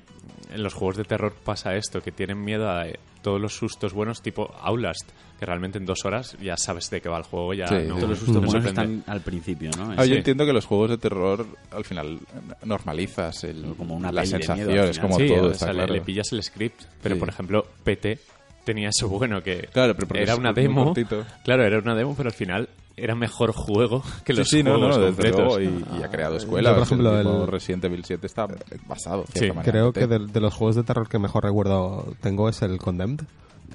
en 0.53 0.63
los 0.63 0.73
juegos 0.73 0.97
de 0.97 1.03
terror 1.03 1.33
pasa 1.43 1.75
esto, 1.75 2.01
que 2.01 2.11
tienen 2.11 2.39
miedo 2.43 2.69
a 2.69 2.87
eh, 2.87 2.99
todos 3.21 3.41
los 3.41 3.55
sustos 3.55 3.93
buenos 3.93 4.21
tipo 4.21 4.53
Outlast, 4.61 5.09
que 5.39 5.45
realmente 5.45 5.77
en 5.79 5.85
dos 5.85 6.05
horas 6.05 6.37
ya 6.41 6.55
sabes 6.57 6.89
de 6.91 7.01
qué 7.01 7.09
va 7.09 7.17
el 7.17 7.23
juego, 7.23 7.53
ya 7.53 7.67
Sí, 7.67 7.75
no, 7.87 7.95
sí. 7.95 8.01
Todos 8.01 8.01
los 8.01 8.19
no 8.21 8.25
sustos 8.25 8.45
buenos 8.45 8.65
están 8.65 9.03
al 9.07 9.21
principio, 9.21 9.71
¿no? 9.77 9.91
Ah, 9.97 10.05
yo 10.05 10.13
Sí. 10.13 10.17
entiendo 10.19 10.45
que 10.45 10.53
los 10.53 10.65
juegos 10.65 10.91
de 10.91 10.97
terror 10.97 11.45
al 11.71 11.83
final 11.85 12.19
normalizas 12.63 13.43
el, 13.43 13.73
Como 13.77 13.95
una 13.95 14.11
las 14.11 14.29
sensaciones, 14.29 14.99
como 14.99 15.17
sí, 15.17 15.27
todo, 15.27 15.49
o 15.49 15.53
sea, 15.53 15.69
le- 15.69 15.73
claro. 15.79 15.93
le, 15.93 16.01
pillas 16.01 16.31
el 16.31 16.43
script, 16.43 16.81
pero 17.01 17.15
Sí. 17.15 17.19
por 17.19 17.29
ejemplo, 17.29 17.65
PT 17.83 18.19
tenía 18.63 18.89
eso 18.89 19.07
bueno 19.09 19.41
que 19.41 19.67
Claro, 19.73 19.95
pero 19.95 20.07
porque 20.07 20.23
era 20.23 20.35
una 20.35 20.53
demo. 20.53 20.85
cortito. 20.85 21.23
Claro, 21.43 21.63
era 21.65 21.79
una 21.79 21.95
demo, 21.95 22.13
pero 22.15 22.29
al 22.29 22.35
final 22.35 22.69
era 22.95 23.15
mejor 23.15 23.53
juego 23.53 24.03
que 24.23 24.33
los 24.33 24.47
sí, 24.49 24.61
no, 24.63 24.71
juegos 24.77 24.97
no, 24.97 25.03
desde 25.05 25.31
completos. 25.31 25.57
luego, 25.59 25.61
y, 25.95 25.99
y 25.99 26.03
ha 26.03 26.09
creado 26.09 26.35
escuelas. 26.37 26.71
Yo, 26.71 26.75
por 26.75 26.83
ejemplo, 26.85 27.19
el 27.19 27.27
el- 27.27 27.47
Resident 27.47 27.85
Evil 27.85 28.05
7 28.05 28.25
está 28.27 28.47
basado. 28.87 29.25
Sí, 29.33 29.49
Creo 29.63 29.91
que 29.93 30.05
de, 30.07 30.19
de 30.27 30.39
los 30.39 30.53
juegos 30.53 30.75
de 30.75 30.83
terror 30.83 31.07
que 31.09 31.17
mejor 31.19 31.43
recuerdo 31.43 32.13
tengo 32.21 32.49
es 32.49 32.61
el 32.61 32.77
Condemned, 32.77 33.21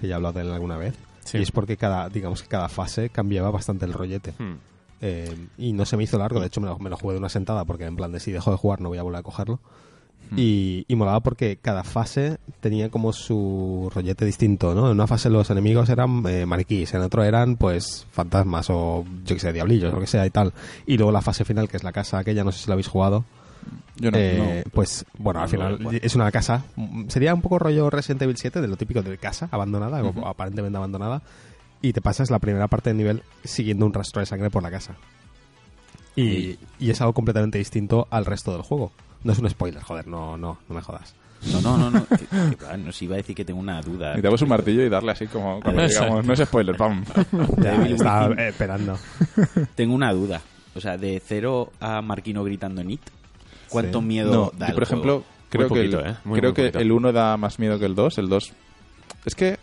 que 0.01 0.07
ya 0.07 0.15
he 0.15 0.17
hablado 0.17 0.35
de 0.35 0.43
él 0.45 0.53
alguna 0.53 0.77
vez. 0.77 0.95
Sí. 1.25 1.39
Y 1.39 1.43
es 1.43 1.51
porque 1.51 1.77
cada, 1.77 2.09
digamos 2.09 2.43
que 2.43 2.49
cada 2.49 2.69
fase 2.69 3.11
cambiaba 3.11 3.51
bastante 3.51 3.85
el 3.85 3.93
rollete. 3.93 4.33
Hmm. 4.39 4.55
Eh, 5.01 5.33
y 5.59 5.73
no 5.75 5.85
se 5.85 5.97
me 5.97 6.05
hizo 6.05 6.19
largo, 6.19 6.41
de 6.41 6.47
hecho 6.47 6.61
me 6.61 6.67
lo, 6.69 6.79
me 6.79 6.91
lo 6.91 6.97
jugué 6.97 7.15
de 7.15 7.19
una 7.21 7.29
sentada 7.29 7.65
porque 7.65 7.85
en 7.85 7.95
plan 7.97 8.11
de 8.11 8.19
si 8.21 8.33
dejo 8.33 8.51
de 8.51 8.57
jugar 8.57 8.81
no 8.81 8.89
voy 8.89 8.99
a 8.99 9.03
volver 9.03 9.21
a 9.21 9.23
cogerlo. 9.23 9.61
Y, 10.37 10.85
y 10.89 10.95
molaba 10.95 11.21
porque 11.21 11.57
cada 11.57 11.85
fase 11.85 12.37
tenía 12.61 12.91
como 12.91 13.15
su 13.15 13.91
rollete 13.95 14.27
distinto, 14.27 14.75
¿no? 14.75 14.87
En 14.89 14.93
una 14.93 15.07
fase 15.07 15.31
los 15.31 15.49
enemigos 15.49 15.89
eran 15.89 16.23
eh, 16.29 16.45
mariquís, 16.45 16.93
en 16.93 17.01
otro 17.01 17.25
eran 17.25 17.57
pues 17.57 18.07
fantasmas 18.13 18.67
o 18.69 19.07
yo 19.25 19.35
que 19.37 19.41
sé, 19.41 19.55
diablillos, 19.55 19.91
lo 19.95 20.01
que 20.01 20.07
sea 20.07 20.27
y 20.27 20.31
tal. 20.31 20.53
Y 20.87 20.99
luego 20.99 21.13
la 21.13 21.23
fase 21.23 21.47
final, 21.47 21.67
que 21.71 21.79
es 21.79 21.83
la 21.83 21.93
casa 21.93 22.19
aquella, 22.19 22.45
no 22.45 22.53
sé 22.53 22.59
si 22.63 22.69
la 22.69 22.75
habéis 22.75 22.89
jugado. 22.89 23.25
Yo 23.97 24.11
no, 24.11 24.19
Eh, 24.19 24.63
no. 24.67 24.71
Pues 24.71 25.07
bueno, 25.17 25.41
al 25.41 25.49
final 25.49 25.79
es 26.03 26.15
una 26.15 26.31
casa. 26.31 26.63
mm, 26.77 27.09
Sería 27.09 27.33
un 27.35 27.41
poco 27.41 27.59
rollo 27.59 27.89
Resident 27.89 28.21
Evil 28.23 28.37
7, 28.37 28.61
de 28.61 28.69
lo 28.69 28.77
típico 28.77 29.03
de 29.03 29.17
casa 29.17 29.49
abandonada, 29.51 30.03
o 30.05 30.27
aparentemente 30.29 30.77
abandonada. 30.77 31.23
Y 31.81 31.95
te 31.95 32.03
pasas 32.03 32.31
la 32.31 32.39
primera 32.39 32.69
parte 32.69 32.91
del 32.91 32.99
nivel 32.99 33.23
siguiendo 33.45 33.87
un 33.87 33.95
rastro 33.95 34.21
de 34.21 34.27
sangre 34.27 34.51
por 34.51 34.63
la 34.63 34.71
casa. 34.71 34.95
Y, 36.17 36.59
y 36.79 36.91
es 36.91 37.01
algo 37.01 37.13
completamente 37.15 37.57
distinto 37.59 38.07
al 38.11 38.27
resto 38.27 38.53
del 38.53 38.63
juego. 38.63 38.93
No 39.25 39.33
es 39.33 39.39
un 39.39 39.49
spoiler, 39.51 39.83
joder, 39.83 40.07
no, 40.07 40.37
no, 40.37 40.59
no 40.69 40.75
me 40.75 40.81
jodas. 40.81 41.15
No, 41.53 41.61
no, 41.61 41.79
no, 41.79 41.91
no. 41.91 42.07
que- 42.07 42.17
que, 42.51 42.57
claro, 42.57 42.79
nos 42.79 43.01
iba 43.03 43.15
a 43.15 43.19
decir 43.19 43.35
que 43.37 43.45
tengo 43.45 43.61
una 43.61 43.81
duda. 43.81 44.09
Necesitamos 44.09 44.43
un 44.43 44.49
martillo 44.49 44.83
y 44.83 44.89
darle 44.89 45.13
así 45.13 45.27
como 45.29 45.61
cuando 45.61 45.87
digamos, 45.87 46.25
no 46.25 46.33
es 46.33 46.41
spoiler, 46.41 46.77
¡pam! 46.77 47.05
Ya, 47.63 47.75
estaba 47.87 48.35
eh, 48.35 48.49
esperando. 48.49 48.99
Tengo 49.77 49.95
una 49.95 50.13
duda. 50.13 50.41
O 50.75 50.81
sea, 50.81 50.97
de 50.97 51.23
cero 51.25 51.73
a 51.81 52.03
Marquino 52.03 52.43
gritando 52.45 52.81
en 52.81 52.91
It, 52.93 53.01
¿cuánto 53.69 54.01
Sí. 54.01 54.05
miedo 54.07 54.33
No, 54.33 54.53
da 54.59 54.67
yo, 54.67 54.71
el 54.71 54.75
por 54.75 54.83
ejemplo, 54.83 55.13
juego? 55.13 55.27
creo 55.49 55.69
Muy 55.69 55.79
que, 55.79 55.85
poquito, 55.85 56.01
el, 56.05 56.11
¿eh? 56.13 56.17
Muy, 56.25 56.39
creo 56.41 56.51
muy 56.51 56.55
que 56.57 56.63
poquito. 56.63 56.79
el 56.81 56.93
1 56.93 57.13
da 57.13 57.37
más 57.37 57.59
miedo 57.59 57.79
que 57.79 57.87
el 57.87 57.95
2. 57.95 58.19
El 58.19 58.29
2. 58.29 58.53
Es 59.25 59.35
que, 59.35 59.59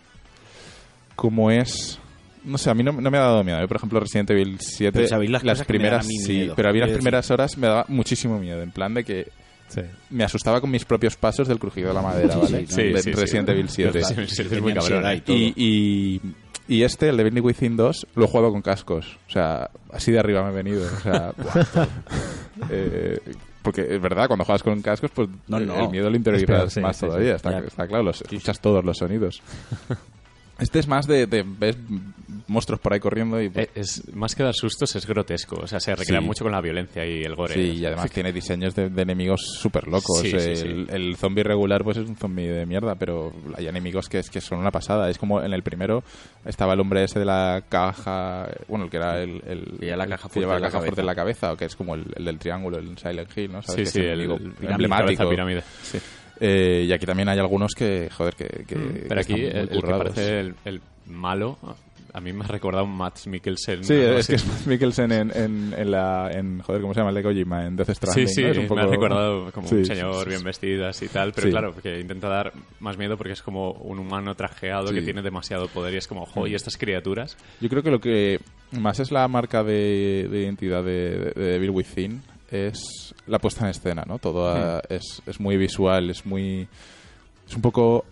como 1.16 1.52
es. 1.52 2.00
No 2.44 2.58
sé, 2.58 2.70
a 2.70 2.74
mí 2.74 2.84
no, 2.84 2.92
no 2.92 3.10
me 3.10 3.18
ha 3.18 3.22
dado 3.22 3.44
miedo. 3.44 3.60
Yo, 3.60 3.68
por 3.68 3.78
ejemplo, 3.78 4.00
Resident 4.00 4.30
Evil 4.30 4.58
7. 4.60 4.92
Pero 4.94 5.08
sabéis 5.08 5.32
las 5.32 5.42
que 5.42 5.48
me 5.50 5.66
primeras 5.66 6.06
a 6.06 6.08
mí 6.08 6.16
sí, 6.20 6.52
pero 6.56 6.70
había 6.70 6.82
las 6.82 6.90
Quiero 6.90 7.00
primeras 7.00 7.32
horas 7.32 7.58
me 7.58 7.68
daba 7.68 7.86
muchísimo 7.88 8.40
miedo. 8.40 8.62
En 8.62 8.72
plan 8.72 8.94
de 8.94 9.04
que 9.04 9.28
Sí. 9.76 9.82
me 10.10 10.24
asustaba 10.24 10.62
con 10.62 10.72
mis 10.72 10.86
propios 10.86 11.16
pasos 11.18 11.48
del 11.48 11.60
crujido 11.60 11.90
de 11.90 11.94
la 11.94 12.02
madera, 12.02 12.36
¿vale? 12.38 12.66
sí, 12.68 12.84
de 12.84 12.98
sí, 13.02 13.04
sí. 13.04 13.12
Resident 13.12 13.50
Evil 13.50 13.70
7. 13.70 13.92
Resident 13.92 14.18
Evil 14.20 14.30
7 14.30 14.56
es 14.56 14.62
muy 14.62 14.74
cabrón. 14.74 15.22
y. 15.28 15.54
Y, 15.56 16.22
y, 16.68 16.82
este, 16.84 17.10
el 17.10 17.18
de 17.18 17.24
Binding 17.26 17.44
Within 17.46 17.76
2, 17.78 18.08
lo 18.16 18.26
he 18.26 18.28
jugado 18.28 18.52
con 18.52 18.62
cascos. 18.64 19.18
O 19.28 19.32
sea, 19.32 19.70
así 19.92 20.12
de 20.12 20.20
arriba 20.20 20.44
me 20.44 20.50
he 20.52 20.64
venido. 20.64 20.86
O 20.86 21.00
sea. 21.02 21.34
Eh, 22.70 23.20
porque 23.62 23.82
es 23.96 24.02
verdad, 24.02 24.28
cuando 24.28 24.46
juegas 24.46 24.64
con 24.64 24.82
cascos, 24.82 25.12
pues 25.14 25.28
No, 25.48 25.58
el- 25.58 25.68
no. 25.68 25.78
el 25.84 25.90
miedo 25.90 26.10
lo 26.10 26.16
interiorizas 26.16 26.78
más 26.78 26.96
sí, 26.98 27.06
todavía. 27.06 27.38
sí. 27.38 27.48
Está, 27.68 27.88
claro, 27.88 28.04
los, 28.04 28.22
escuchas 28.22 28.60
todos 28.62 28.84
los 28.86 28.98
sonidos. 28.98 29.42
Este 30.60 30.80
es 30.80 30.88
más 30.88 31.06
de, 31.08 31.28
de 31.28 31.44
ves 31.46 31.78
monstruos 32.48 32.80
por 32.80 32.94
ahí 32.94 33.00
corriendo 33.00 33.42
y 33.42 33.50
pues, 33.50 33.68
Eh, 33.68 33.72
Es, 33.76 34.14
más 34.16 34.36
que 34.36 34.44
dar 34.44 34.54
sustos, 34.54 34.96
es 34.96 35.06
grotesco. 35.06 35.58
O 35.62 35.68
sea, 35.68 35.80
se 35.80 35.96
recrea 35.96 36.20
Sí. 36.22 36.26
mucho 36.26 36.44
con 36.46 36.52
la 36.54 36.62
violencia 36.62 37.06
y 37.06 37.24
el 37.24 37.36
gore. 37.36 37.54
Sí, 37.56 37.60
y 37.80 37.86
además 37.86 38.12
tiene 38.12 38.32
diseños 38.32 38.74
de, 38.76 38.90
de 38.90 39.02
enemigos 39.02 39.42
súper 39.60 39.88
locos. 39.88 40.20
Sí, 40.22 40.30
sí, 40.32 40.38
el, 40.38 40.58
sí. 40.58 40.86
el 40.90 41.16
zombie 41.18 41.44
regular 41.44 41.84
pues 41.84 41.98
es 41.98 42.08
un 42.08 42.16
zombie 42.16 42.48
de 42.48 42.66
mierda, 42.66 42.96
pero 42.96 43.34
hay 43.58 43.68
enemigos 43.68 44.08
que, 44.08 44.20
es, 44.20 44.30
que 44.30 44.40
son 44.42 44.60
una 44.60 44.72
pasada. 44.72 45.10
Es 45.10 45.18
como 45.18 45.42
en 45.42 45.54
el 45.54 45.64
primero 45.64 46.04
estaba 46.46 46.74
el 46.74 46.80
hombre 46.80 47.04
ese 47.04 47.20
de 47.20 47.26
la 47.26 47.64
caja, 47.68 48.48
bueno, 48.68 48.86
el 48.86 48.92
que 48.92 48.98
era 48.98 49.22
el... 49.22 49.42
el 49.48 49.78
Que 49.80 49.96
la 49.98 50.08
caja 50.08 50.30
que 50.30 50.40
lleva 50.40 50.54
fuerte 50.54 50.58
en 50.58 50.62
la 50.62 50.68
caja 50.70 50.80
fuerte 50.80 51.02
en 51.02 51.06
cabeza. 51.06 51.06
la 51.06 51.16
cabeza, 51.16 51.54
o 51.54 51.58
que 51.58 51.66
es 51.66 51.76
como 51.76 51.96
el, 51.96 52.06
el 52.16 52.26
del 52.26 52.38
triángulo, 52.40 52.78
el 52.78 52.98
Silent 52.98 53.38
Hill, 53.38 53.52
¿no? 53.52 53.62
¿Sabes? 53.62 53.90
Sí, 53.92 54.00
Que 54.00 54.06
sí, 54.06 54.06
es 54.06 54.06
el, 54.06 54.12
enemigo 54.22 54.36
el 54.36 54.52
pirámide, 54.52 54.72
emblemático. 54.72 55.18
cabeza 55.18 55.30
pirámide. 55.30 55.64
Sí. 55.82 55.98
Eh, 56.40 56.86
y 56.88 56.92
aquí 56.94 57.06
también 57.06 57.30
hay 57.30 57.40
algunos 57.40 57.74
que, 57.74 58.10
joder, 58.12 58.36
que... 58.36 58.48
que- 58.68 58.76
Mm, 58.76 58.94
Pero 59.08 59.16
que 59.16 59.34
aquí 59.34 59.46
el, 59.46 59.58
el 59.72 59.82
que 59.82 59.92
parece 59.92 60.40
el, 60.42 60.56
el 60.66 60.82
malo, 61.08 61.58
a 62.14 62.20
mí 62.22 62.32
me 62.34 62.44
ha 62.46 62.48
recordado 62.48 62.84
un 62.86 62.96
Matt 62.96 63.26
Mikkelsen. 63.28 63.84
Sí, 63.84 63.94
es 63.94 64.28
que 64.28 64.36
así. 64.36 64.46
es 64.46 64.48
Matt 64.48 64.66
Mikkelsen 64.68 65.12
en, 65.12 65.32
en, 65.36 65.74
en 65.78 65.92
la... 65.92 66.30
En, 66.32 66.62
joder, 66.62 66.82
¿cómo 66.82 66.94
se 66.94 67.00
llama? 67.02 67.10
El 67.10 67.16
de 67.16 67.24
Kojima, 67.24 67.66
en 67.66 67.76
Death 67.76 67.90
Stranding. 67.92 68.28
Sí, 68.28 68.34
sí, 68.34 68.42
¿no? 68.44 68.50
Es 68.52 68.58
un 68.58 68.64
me 68.64 68.82
ha 68.82 68.86
poco- 68.86 68.92
recordado 68.92 69.52
como 69.52 69.68
Sí, 69.68 69.76
un 69.76 69.86
señor 69.86 70.16
sí, 70.16 70.24
sí. 70.24 70.30
bien 70.30 70.44
vestido 70.44 70.88
así 70.88 71.06
y 71.06 71.10
tal, 71.10 71.32
pero 71.34 71.50
claro, 71.50 71.76
que 71.76 72.00
intenta 72.00 72.28
dar 72.30 72.54
más 72.80 72.98
miedo 72.98 73.18
porque 73.18 73.34
es 73.34 73.42
como 73.42 73.72
un 73.72 74.00
humano 74.00 74.34
trajeado 74.36 74.92
que 74.94 75.02
tiene 75.02 75.22
demasiado 75.22 75.68
poder 75.68 75.94
y 75.94 75.98
es 75.98 76.08
como, 76.08 76.26
jo, 76.26 76.48
y 76.48 76.56
estas 76.56 76.78
criaturas. 76.78 77.38
Yo 77.62 77.70
creo 77.70 77.84
que 77.84 77.92
lo 77.92 78.00
que 78.00 78.40
más 78.72 79.00
es 79.00 79.12
la 79.12 79.28
marca 79.28 79.64
de, 79.64 80.28
de 80.32 80.42
identidad 80.42 80.84
de, 80.84 81.10
de, 81.18 81.32
de 81.32 81.52
Devil 81.54 81.70
Within 81.72 82.22
es 82.56 83.14
la 83.28 83.40
puesta 83.40 83.64
en 83.66 83.72
escena, 83.72 84.04
¿no? 84.08 84.20
Todo 84.20 84.50
ah, 84.50 84.82
es, 84.90 85.22
es 85.26 85.40
muy 85.40 85.58
visual, 85.58 86.10
es 86.10 86.26
muy... 86.26 86.68
Es 87.48 87.56
un 87.56 87.62
poco 87.62 88.06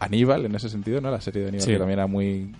Aníbal 0.00 0.46
en 0.46 0.54
ese 0.54 0.68
sentido, 0.68 1.00
¿no? 1.00 1.10
La 1.10 1.20
serie 1.20 1.42
de 1.42 1.48
Aníbal 1.48 1.64
Sí. 1.66 1.72
que 1.72 1.78
también 1.78 1.98
era 1.98 2.06
muy... 2.06 2.52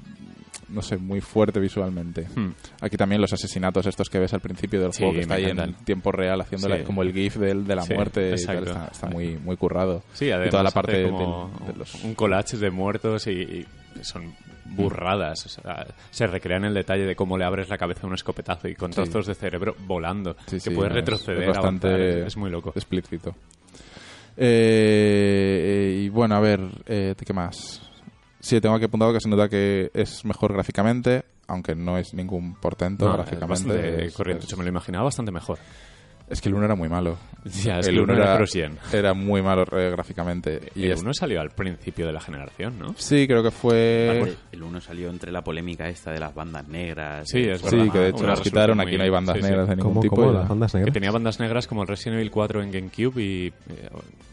No 0.69 0.83
sé, 0.83 0.99
muy 0.99 1.23
fuerte 1.23 1.59
visualmente. 1.61 2.27
Hmm. 2.35 2.51
Aquí 2.83 2.99
también 2.99 3.23
los 3.23 3.33
asesinatos 3.33 3.87
estos 3.87 4.11
que 4.11 4.19
ves 4.19 4.35
al 4.35 4.41
principio 4.41 4.83
del 4.83 4.93
Sí, 4.93 4.99
juego, 4.99 5.15
que 5.15 5.21
está 5.21 5.35
ahí 5.37 5.45
en 5.45 5.51
encantan. 5.53 5.85
tiempo 5.87 6.13
real, 6.13 6.39
haciendo 6.43 6.69
Sí. 6.77 6.83
como 6.85 7.03
el 7.03 7.15
gif 7.15 7.37
del- 7.37 7.67
de, 7.67 7.75
la 7.75 7.83
Sí, 7.83 7.95
muerte. 7.95 8.21
y 8.21 8.45
tal, 8.45 8.59
exacto. 8.59 8.65
está 8.73 8.89
está 8.93 9.07
muy, 9.07 9.39
muy 9.39 9.57
currado. 9.57 10.03
Sí, 10.13 10.31
además 10.31 10.49
y 10.49 10.51
toda 10.51 10.63
la 10.65 10.71
parte 10.71 10.93
de 10.99 11.11
los... 11.11 11.95
un 12.05 12.15
collage 12.15 12.59
de 12.59 12.71
muertos 12.71 13.27
y, 13.29 13.31
y 13.31 13.67
son 14.03 14.35
burradas. 14.71 15.45
O 15.47 15.49
sea, 15.49 15.87
se 16.11 16.27
recrea 16.27 16.59
en 16.59 16.65
el 16.67 16.75
detalle 16.75 17.05
de 17.05 17.17
cómo 17.17 17.37
le 17.39 17.45
abres 17.45 17.69
la 17.69 17.79
cabeza 17.79 18.03
a 18.03 18.07
un 18.07 18.15
escopetazo 18.15 18.69
y 18.69 18.75
con 18.75 18.93
Sí. 18.93 19.03
trozos 19.03 19.27
de 19.27 19.35
cerebro 19.35 19.75
volando. 19.87 20.35
Sí, 20.47 20.57
que 20.57 20.61
sí, 20.61 20.71
puedes 20.71 20.91
es- 20.93 20.97
retroceder, 20.97 21.43
es 21.43 21.49
bastante 21.49 21.89
avanzar, 21.89 22.09
es, 22.11 22.27
es 22.27 22.37
muy 22.37 22.51
loco. 22.51 22.73
explícito. 22.75 23.35
Eh, 24.37 26.03
y 26.05 26.09
bueno, 26.11 26.37
a 26.37 26.41
ver, 26.41 26.61
eh, 26.87 27.15
¿qué 27.25 27.33
más? 27.33 27.83
Sí, 28.41 28.61
tengo 28.61 28.77
aquí 28.77 28.85
apuntado 28.85 29.13
que 29.13 29.21
se 29.21 29.29
nota 29.29 29.49
que 29.49 29.91
es 29.93 30.25
mejor 30.25 30.53
gráficamente, 30.53 31.25
aunque 31.49 31.75
no 31.75 31.99
es 31.99 32.15
ningún 32.15 32.55
portento 32.55 33.07
No, 33.07 33.15
gráficamente. 33.15 33.47
bastante 33.67 34.05
es, 34.07 34.15
corriente. 34.15 34.45
es- 34.45 34.51
Yo 34.51 34.57
me 34.57 34.63
lo 34.65 34.69
imaginaba 34.71 35.05
bastante 35.05 35.33
mejor. 35.33 35.59
Es 36.31 36.41
que 36.41 36.49
el 36.49 36.55
1 36.55 36.65
era 36.65 36.75
muy 36.75 36.89
malo. 36.89 37.17
Ya, 37.63 37.79
es 37.79 37.87
que 37.87 37.93
el 37.93 38.01
uno 38.01 38.15
era 38.15 38.37
Pro 38.37 38.47
100. 38.47 38.79
era 38.93 39.15
muy 39.15 39.41
malo 39.43 39.65
eh, 39.73 39.91
gráficamente. 39.91 40.61
Y 40.75 40.85
el 40.87 40.93
es- 40.93 41.03
uno 41.03 41.15
salió 41.15 41.41
al 41.41 41.51
principio 41.51 42.07
de 42.07 42.13
la 42.13 42.21
generación, 42.21 42.79
¿no? 42.79 42.95
Sí, 42.99 43.27
creo 43.27 43.43
que 43.43 43.51
fue... 43.51 44.21
El- 44.23 44.37
El 44.53 44.63
uno 44.63 44.81
salió 44.81 45.09
entre 45.11 45.33
la 45.33 45.43
polémica 45.43 45.89
esta 45.89 46.11
de 46.13 46.21
las 46.21 46.35
bandas 46.35 46.67
negras. 46.69 47.29
Sí, 47.29 47.41
es 47.49 47.61
Sí, 47.63 47.77
verdad. 47.77 47.93
que 47.93 47.99
de 47.99 48.09
hecho 48.11 48.27
las 48.27 48.41
quitaron, 48.41 48.81
aquí 48.81 48.97
no 48.97 49.05
hay 49.05 49.11
bandas 49.11 49.37
sí, 49.37 49.43
sí. 49.43 49.49
negras 49.49 49.69
de 49.69 49.77
ningún 49.77 49.91
¿Cómo, 49.93 50.01
tipo. 50.03 50.17
cómo 50.17 50.33
las 50.33 50.49
bandas 50.49 50.73
Que 50.73 50.79
negras? 50.79 50.95
tenía 50.95 51.11
bandas 51.11 51.41
negras 51.41 51.67
como 51.67 51.83
el 51.83 51.89
Resident 51.89 52.17
Evil 52.19 52.31
4 52.31 52.63
en 52.63 52.71
GameCube 52.73 53.23
y 53.23 53.47
eh, 53.47 53.53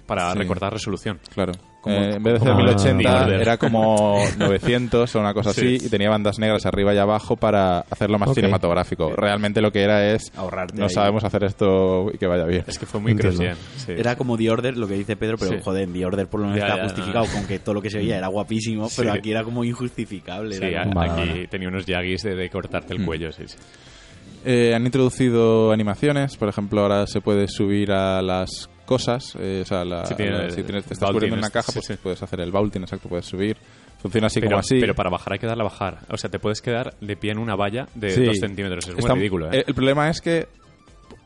para 0.05 0.31
Sí. 0.33 0.39
recortar 0.39 0.73
resolución. 0.73 1.19
Claro. 1.33 1.53
Como- 1.81 1.95
Eh, 1.97 2.15
en 2.15 2.23
vez 2.23 2.33
de 2.33 2.39
ser 2.39 2.47
como- 2.49 2.63
1080 2.63 3.25
Ah. 3.25 3.35
era 3.35 3.57
como 3.57 4.17
900 4.39 5.15
o 5.15 5.19
una 5.19 5.33
cosa 5.35 5.53
Sí. 5.53 5.75
así 5.75 5.85
y 5.85 5.89
tenía 5.89 6.09
bandas 6.09 6.39
negras 6.39 6.65
arriba 6.65 6.95
y 6.95 6.97
abajo 6.97 7.35
para 7.35 7.81
hacerlo 7.81 8.17
más 8.17 8.33
cinematográfico. 8.33 9.11
Realmente 9.15 9.61
lo 9.61 9.71
que 9.71 9.83
era 9.83 10.11
es 10.11 10.31
Ahorrarte 10.35 10.77
no 10.79 10.85
ahí. 10.85 10.89
sabemos 10.89 11.23
hacer 11.23 11.43
esto 11.43 12.07
y 12.11 12.17
que 12.17 12.25
vaya 12.25 12.45
bien. 12.45 12.63
Es 12.65 12.79
que 12.79 12.87
fue 12.87 12.99
muy. 12.99 13.15
Sí. 13.15 13.91
Era 13.91 14.15
como 14.15 14.35
The 14.35 14.49
Order, 14.49 14.77
lo 14.77 14.87
que 14.87 14.95
dice 14.95 15.15
Pedro, 15.15 15.37
pero 15.37 15.51
Sí. 15.51 15.57
joder, 15.63 15.83
en 15.83 15.93
The 15.93 16.05
Order 16.05 16.27
por 16.27 16.39
lo 16.41 16.47
menos 16.47 16.67
Ya, 16.67 16.83
justificado 16.83 17.25
no. 17.25 17.31
con 17.31 17.45
que 17.45 17.59
todo 17.59 17.75
lo 17.75 17.81
que 17.83 17.91
se 17.91 17.99
veía 17.99 18.17
era 18.17 18.27
guapísimo, 18.29 18.89
Sí. 18.89 18.95
pero 19.01 19.13
aquí 19.13 19.29
era 19.29 19.43
como 19.43 19.63
injustificable. 19.63 20.55
Sí, 20.55 20.63
era 20.65 20.85
como- 20.85 21.01
aquí 21.01 21.45
tenía 21.51 21.67
unos 21.67 21.85
yagis 21.85 22.23
de, 22.23 22.35
de 22.35 22.49
cortarte 22.49 22.95
el 22.95 23.05
cuello, 23.05 23.31
sí, 23.31 23.43
sí. 23.45 23.57
Eh, 24.43 24.73
han 24.75 24.85
introducido 24.85 25.71
animaciones, 25.71 26.37
por 26.37 26.49
ejemplo, 26.49 26.81
ahora 26.81 27.05
se 27.07 27.19
puede 27.21 27.47
subir 27.47 27.91
a 27.91 28.21
las 28.21 28.69
cosas, 28.85 29.35
eh, 29.39 29.61
o 29.63 29.65
sea, 29.65 29.83
la- 29.83 30.05
Sí, 30.05 30.15
tiene 30.15 30.31
la- 30.31 30.43
el 30.45 30.51
si 30.51 30.63
tienes, 30.63 30.85
te 30.85 30.93
estás 30.93 31.11
cubriendo 31.11 31.35
en 31.35 31.39
una 31.39 31.49
caja, 31.49 31.71
pues 31.73 31.85
sí. 31.85 31.95
puedes 32.01 32.21
hacer 32.23 32.39
el 32.41 32.51
vaulting, 32.51 32.83
exacto, 32.83 33.09
puedes 33.09 33.25
subir. 33.25 33.57
Funciona 34.01 34.27
así 34.27 34.39
pero, 34.39 34.51
como 34.51 34.59
así. 34.59 34.79
pero 34.79 34.93
para 34.93 35.09
bajar 35.09 35.33
hay 35.33 35.39
que 35.39 35.47
darle 35.47 35.63
a 35.63 35.65
bajar. 35.65 35.99
O 36.09 36.17
sea, 36.17 36.29
te 36.29 36.37
puedes 36.39 36.61
quedar 36.61 36.93
de 37.01 37.15
pie 37.17 37.31
en 37.31 37.39
una 37.39 37.55
valla 37.55 37.87
de 37.95 38.11
Sí. 38.11 38.23
dos 38.23 38.37
centímetros. 38.37 38.85
Es 38.87 38.93
muy 38.93 38.99
Está- 38.99 39.13
ridículo, 39.15 39.51
eh, 39.51 39.57
¿eh? 39.59 39.63
El 39.67 39.73
problema 39.73 40.09
es 40.09 40.21
que 40.21 40.47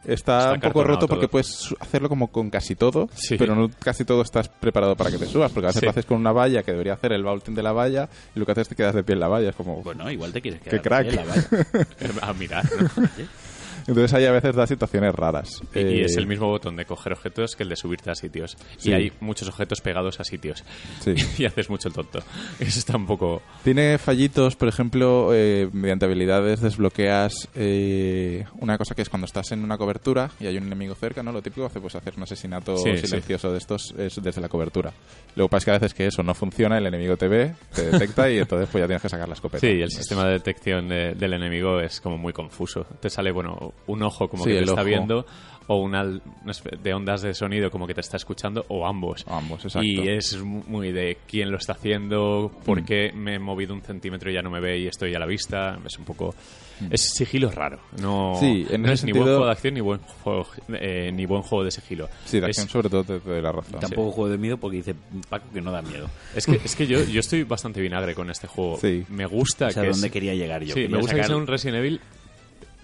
está, 0.05 0.37
Está 0.39 0.53
un 0.53 0.59
poco 0.61 0.83
roto 0.85 1.07
porque 1.07 1.27
puedes 1.27 1.75
hacerlo 1.79 2.07
como 2.07 2.27
con 2.31 2.49
casi 2.49 2.75
todo, 2.75 3.09
Sí. 3.15 3.35
pero 3.37 3.53
no 3.53 3.69
casi 3.79 4.05
todo 4.05 4.21
estás 4.21 4.47
preparado 4.47 4.95
para 4.95 5.11
que 5.11 5.17
te 5.17 5.25
subas, 5.25 5.51
porque 5.51 5.65
a 5.65 5.69
veces 5.69 5.81
Sí. 5.81 5.85
lo 5.85 5.91
haces 5.91 6.05
con 6.05 6.17
una 6.17 6.31
valla 6.31 6.63
que 6.63 6.71
debería 6.71 6.93
hacer 6.93 7.11
el 7.11 7.23
vaulting 7.23 7.53
de 7.53 7.63
la 7.63 7.73
valla 7.73 8.07
y 8.33 8.39
lo 8.39 8.45
que 8.45 8.53
haces 8.53 8.61
es 8.63 8.69
te 8.69 8.75
quedas 8.75 8.95
de 8.95 9.03
pie 9.03 9.13
en 9.13 9.19
la 9.19 9.27
valla. 9.27 9.49
Es 9.49 9.55
como... 9.55 9.81
Bueno, 9.83 10.09
igual 10.09 10.31
te 10.31 10.41
quieres 10.41 10.61
Qué 10.61 10.69
quedar. 10.79 10.81
crack. 10.81 11.07
en 11.07 11.15
la 11.17 11.23
valla. 11.25 11.87
a 12.21 12.33
mirar. 12.33 12.63
¿no? 12.97 13.03
Entonces 13.89 14.13
ahí 14.13 14.25
a 14.25 14.31
veces 14.31 14.55
da 14.55 14.65
situaciones 14.67 15.13
raras. 15.15 15.61
Y, 15.75 15.79
y 15.79 15.81
Eh, 15.81 16.05
es 16.05 16.15
el 16.17 16.27
mismo 16.27 16.47
botón 16.47 16.75
de 16.75 16.85
coger 16.85 17.13
objetos 17.13 17.55
que 17.55 17.63
el 17.63 17.69
de 17.69 17.75
subirte 17.75 18.11
a 18.11 18.15
sitios. 18.15 18.55
Sí. 18.77 18.91
Y 18.91 18.93
hay 18.93 19.11
muchos 19.19 19.47
objetos 19.49 19.81
pegados 19.81 20.19
a 20.19 20.23
sitios. 20.23 20.63
Sí. 21.01 21.13
y 21.37 21.45
haces 21.45 21.69
mucho 21.69 21.87
el 21.89 21.93
tonto. 21.93 22.19
Eso 22.59 22.79
está 22.79 22.95
un 22.97 23.05
poco... 23.07 23.41
Tiene 23.63 23.97
fallitos, 23.97 24.55
por 24.55 24.67
ejemplo, 24.67 25.31
eh, 25.33 25.67
mediante 25.73 26.05
habilidades 26.05 26.61
desbloqueas 26.61 27.49
eh, 27.55 28.45
una 28.59 28.77
cosa 28.77 28.95
que 28.95 29.01
es 29.01 29.09
cuando 29.09 29.25
estás 29.25 29.51
en 29.51 29.63
una 29.63 29.77
cobertura 29.77 30.31
y 30.39 30.45
hay 30.47 30.57
un 30.57 30.63
enemigo 30.67 30.95
cerca, 30.95 31.23
¿no? 31.23 31.31
Lo 31.31 31.41
típico 31.41 31.65
hace 31.65 31.79
pues 31.81 31.95
hacer 31.95 32.13
un 32.17 32.23
asesinato 32.23 32.77
Sí, 32.77 32.97
silencioso 32.97 33.51
de 33.51 33.57
estos 33.57 33.93
es 33.97 34.21
desde 34.21 34.41
la 34.41 34.49
cobertura. 34.49 34.93
Luego 35.35 35.49
pasa 35.49 35.65
que 35.65 35.71
a 35.71 35.73
veces 35.79 35.93
que 35.93 36.07
eso 36.07 36.23
no 36.23 36.33
funciona, 36.33 36.77
el 36.77 36.85
enemigo 36.85 37.17
te 37.17 37.27
ve, 37.27 37.53
te 37.73 37.89
detecta 37.91 38.29
y 38.29 38.37
entonces 38.39 38.69
pues 38.71 38.81
ya 38.81 38.87
tienes 38.87 39.01
que 39.01 39.09
sacar 39.09 39.27
la 39.27 39.33
escopeta. 39.33 39.61
Sí, 39.61 39.67
el 39.67 39.83
Es- 39.83 39.95
sistema 39.95 40.25
de 40.25 40.33
detección 40.33 40.87
de- 40.89 41.15
del 41.15 41.33
enemigo 41.33 41.79
es 41.79 41.99
como 42.01 42.17
muy 42.17 42.33
confuso. 42.33 42.85
Te 42.99 43.09
sale, 43.09 43.31
bueno, 43.31 43.73
un 43.87 44.03
ojo 44.03 44.27
como 44.29 44.43
Sí, 44.43 44.49
que 44.49 44.55
te 44.55 44.59
el 44.63 44.69
está 44.69 44.81
ojo. 44.81 44.87
viendo 44.89 45.25
o 45.71 45.75
una, 45.83 46.03
de 46.03 46.93
ondas 46.95 47.21
de 47.21 47.31
sonido 47.35 47.69
como 47.69 47.85
que 47.85 47.93
te 47.93 48.01
está 48.01 48.17
escuchando 48.17 48.65
o 48.69 48.87
ambos. 48.87 49.23
Ambos, 49.27 49.63
exacto. 49.65 49.87
Y 49.87 50.07
es 50.09 50.35
muy 50.41 50.91
de 50.91 51.19
quién 51.27 51.51
lo 51.51 51.57
está 51.57 51.73
haciendo, 51.73 52.51
por 52.65 52.81
Mm. 52.81 52.85
qué 52.85 53.11
me 53.13 53.35
he 53.35 53.39
movido 53.39 53.75
un 53.75 53.81
centímetro 53.83 54.31
y 54.31 54.33
ya 54.33 54.41
no 54.41 54.49
me 54.49 54.59
ve 54.59 54.79
y 54.79 54.87
estoy 54.87 55.13
a 55.13 55.19
la 55.19 55.27
vista. 55.27 55.77
Es 55.85 55.99
un 55.99 56.05
poco... 56.05 56.33
Mm. 56.79 56.87
Es 56.91 57.01
sigilo 57.13 57.51
raro. 57.51 57.79
No, 58.01 58.33
Sí, 58.39 58.65
en 58.67 58.81
no 58.81 58.91
es 58.91 59.03
ni 59.03 59.11
buen 59.11 59.25
juego 59.25 59.45
de 59.45 59.51
acción 59.51 59.73
ni 59.75 59.81
buen 59.81 59.99
juego, 59.99 60.47
eh, 60.69 61.11
ni 61.13 61.27
buen 61.27 61.43
juego 61.43 61.63
de 61.63 61.69
sigilo. 61.69 62.09
Sí, 62.25 62.39
de 62.39 62.49
Es- 62.49 62.57
sobre 62.57 62.89
todo 62.89 63.03
te, 63.03 63.19
te 63.19 63.29
doy 63.29 63.41
la 63.43 63.51
razón. 63.51 63.79
Tampoco 63.79 64.09
juego 64.11 64.29
de 64.31 64.37
miedo 64.39 64.57
porque 64.57 64.77
dice 64.77 64.95
Paco 65.29 65.45
que 65.53 65.61
no 65.61 65.71
da 65.71 65.83
miedo. 65.83 66.09
Es 66.35 66.47
que, 66.47 66.53
es 66.55 66.75
que 66.75 66.87
yo, 66.87 67.03
yo 67.03 67.19
estoy 67.19 67.43
bastante 67.43 67.79
vinagre 67.79 68.15
con 68.15 68.31
este 68.31 68.47
juego. 68.47 68.77
Sí. 68.77 69.05
Me 69.09 69.27
gusta 69.27 69.67
O 69.67 69.69
sea, 69.71 69.83
que 69.83 69.89
¿dónde 69.89 70.07
es- 70.07 70.13
quería 70.13 70.33
llegar 70.33 70.61
yo? 70.63 70.69
Sí, 70.73 70.81
Quería 70.81 70.89
me 70.89 70.97
gusta 71.01 71.13
que 71.15 71.21
sacar- 71.21 71.27
sea 71.27 71.37
un 71.37 71.45
Resident 71.45 71.77
Evil 71.77 72.01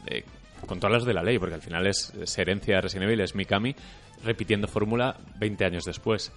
eh, 0.07 0.23
con 0.65 0.79
las 0.91 1.05
de 1.05 1.13
la 1.13 1.23
ley, 1.23 1.39
porque 1.39 1.55
al 1.55 1.61
final 1.61 1.87
es, 1.87 2.13
herencia 2.37 2.75
de 2.75 2.81
Resident 2.81 3.09
Evil, 3.09 3.21
es 3.21 3.35
Mikami 3.35 3.75
repitiendo 4.23 4.67
fórmula 4.67 5.17
20 5.37 5.65
años 5.65 5.83
después, 5.83 6.31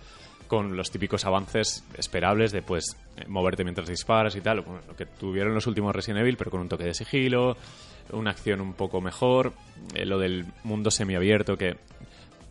con 0.47 0.77
los 0.77 0.91
típicos 0.91 1.25
avances 1.25 1.85
esperables 1.97 2.53
de 2.53 2.63
pues 2.63 2.97
eh, 3.17 3.25
moverte 3.29 3.65
mientras 3.65 3.89
disparas 3.89 4.35
y 4.37 4.41
tal, 4.41 4.59
lo 4.59 4.97
que 4.97 5.07
tuvieron 5.07 5.55
los 5.55 5.67
últimos 5.67 5.95
Resident 5.95 6.21
Evil, 6.21 6.37
pero 6.37 6.51
con 6.51 6.61
un 6.61 6.69
toque 6.69 6.85
de 6.85 6.95
sigilo, 6.95 7.57
una 8.13 8.31
acción 8.31 8.61
un 8.61 8.75
poco 8.75 9.01
mejor, 9.01 9.53
eh, 9.95 10.05
lo 10.05 10.19
del 10.19 10.47
mundo 10.65 10.91
semiabierto 10.91 11.57
que 11.57 11.77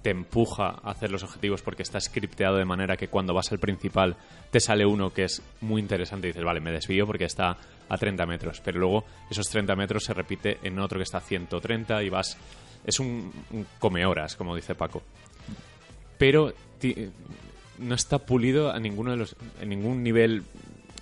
te 0.07 0.11
empuja 0.11 0.69
a 0.69 0.91
hacer 0.91 1.11
los 1.11 1.23
objetivos 1.23 1.61
porque 1.61 1.83
está 1.83 1.99
scripteado 1.99 2.55
de 2.55 2.63
manera 2.63 2.95
que 2.95 3.09
cuando 3.09 3.33
vas 3.33 3.51
al 3.51 3.59
principal 3.59 4.15
te 4.49 4.61
sale 4.61 4.85
uno 4.85 5.11
que 5.11 5.25
es 5.25 5.41
muy 5.59 5.81
interesante 5.81 6.27
y 6.27 6.29
dices, 6.29 6.45
vale, 6.45 6.61
me 6.61 6.71
desvío 6.71 7.05
porque 7.05 7.25
está 7.25 7.57
a 7.89 7.97
30 7.97 8.25
metros, 8.25 8.61
pero 8.63 8.79
luego 8.79 9.03
esos 9.29 9.49
30 9.49 9.75
metros 9.75 10.05
se 10.05 10.13
repite 10.13 10.59
en 10.63 10.79
otro 10.79 10.97
que 10.97 11.03
está 11.03 11.17
a 11.17 11.19
130 11.19 12.03
y 12.03 12.09
vas... 12.09 12.37
Es 12.85 13.01
un, 13.01 13.33
un 13.51 13.67
come 13.79 14.05
horas, 14.05 14.37
como 14.37 14.55
dice 14.55 14.75
Paco. 14.75 15.03
Pero 16.17 16.53
no 17.79 17.93
está 17.93 18.19
pulido 18.19 18.71
a 18.71 18.79
ninguno 18.79 19.11
de 19.11 19.17
los, 19.17 19.35
en 19.59 19.67
ningún 19.67 20.03
nivel 20.03 20.43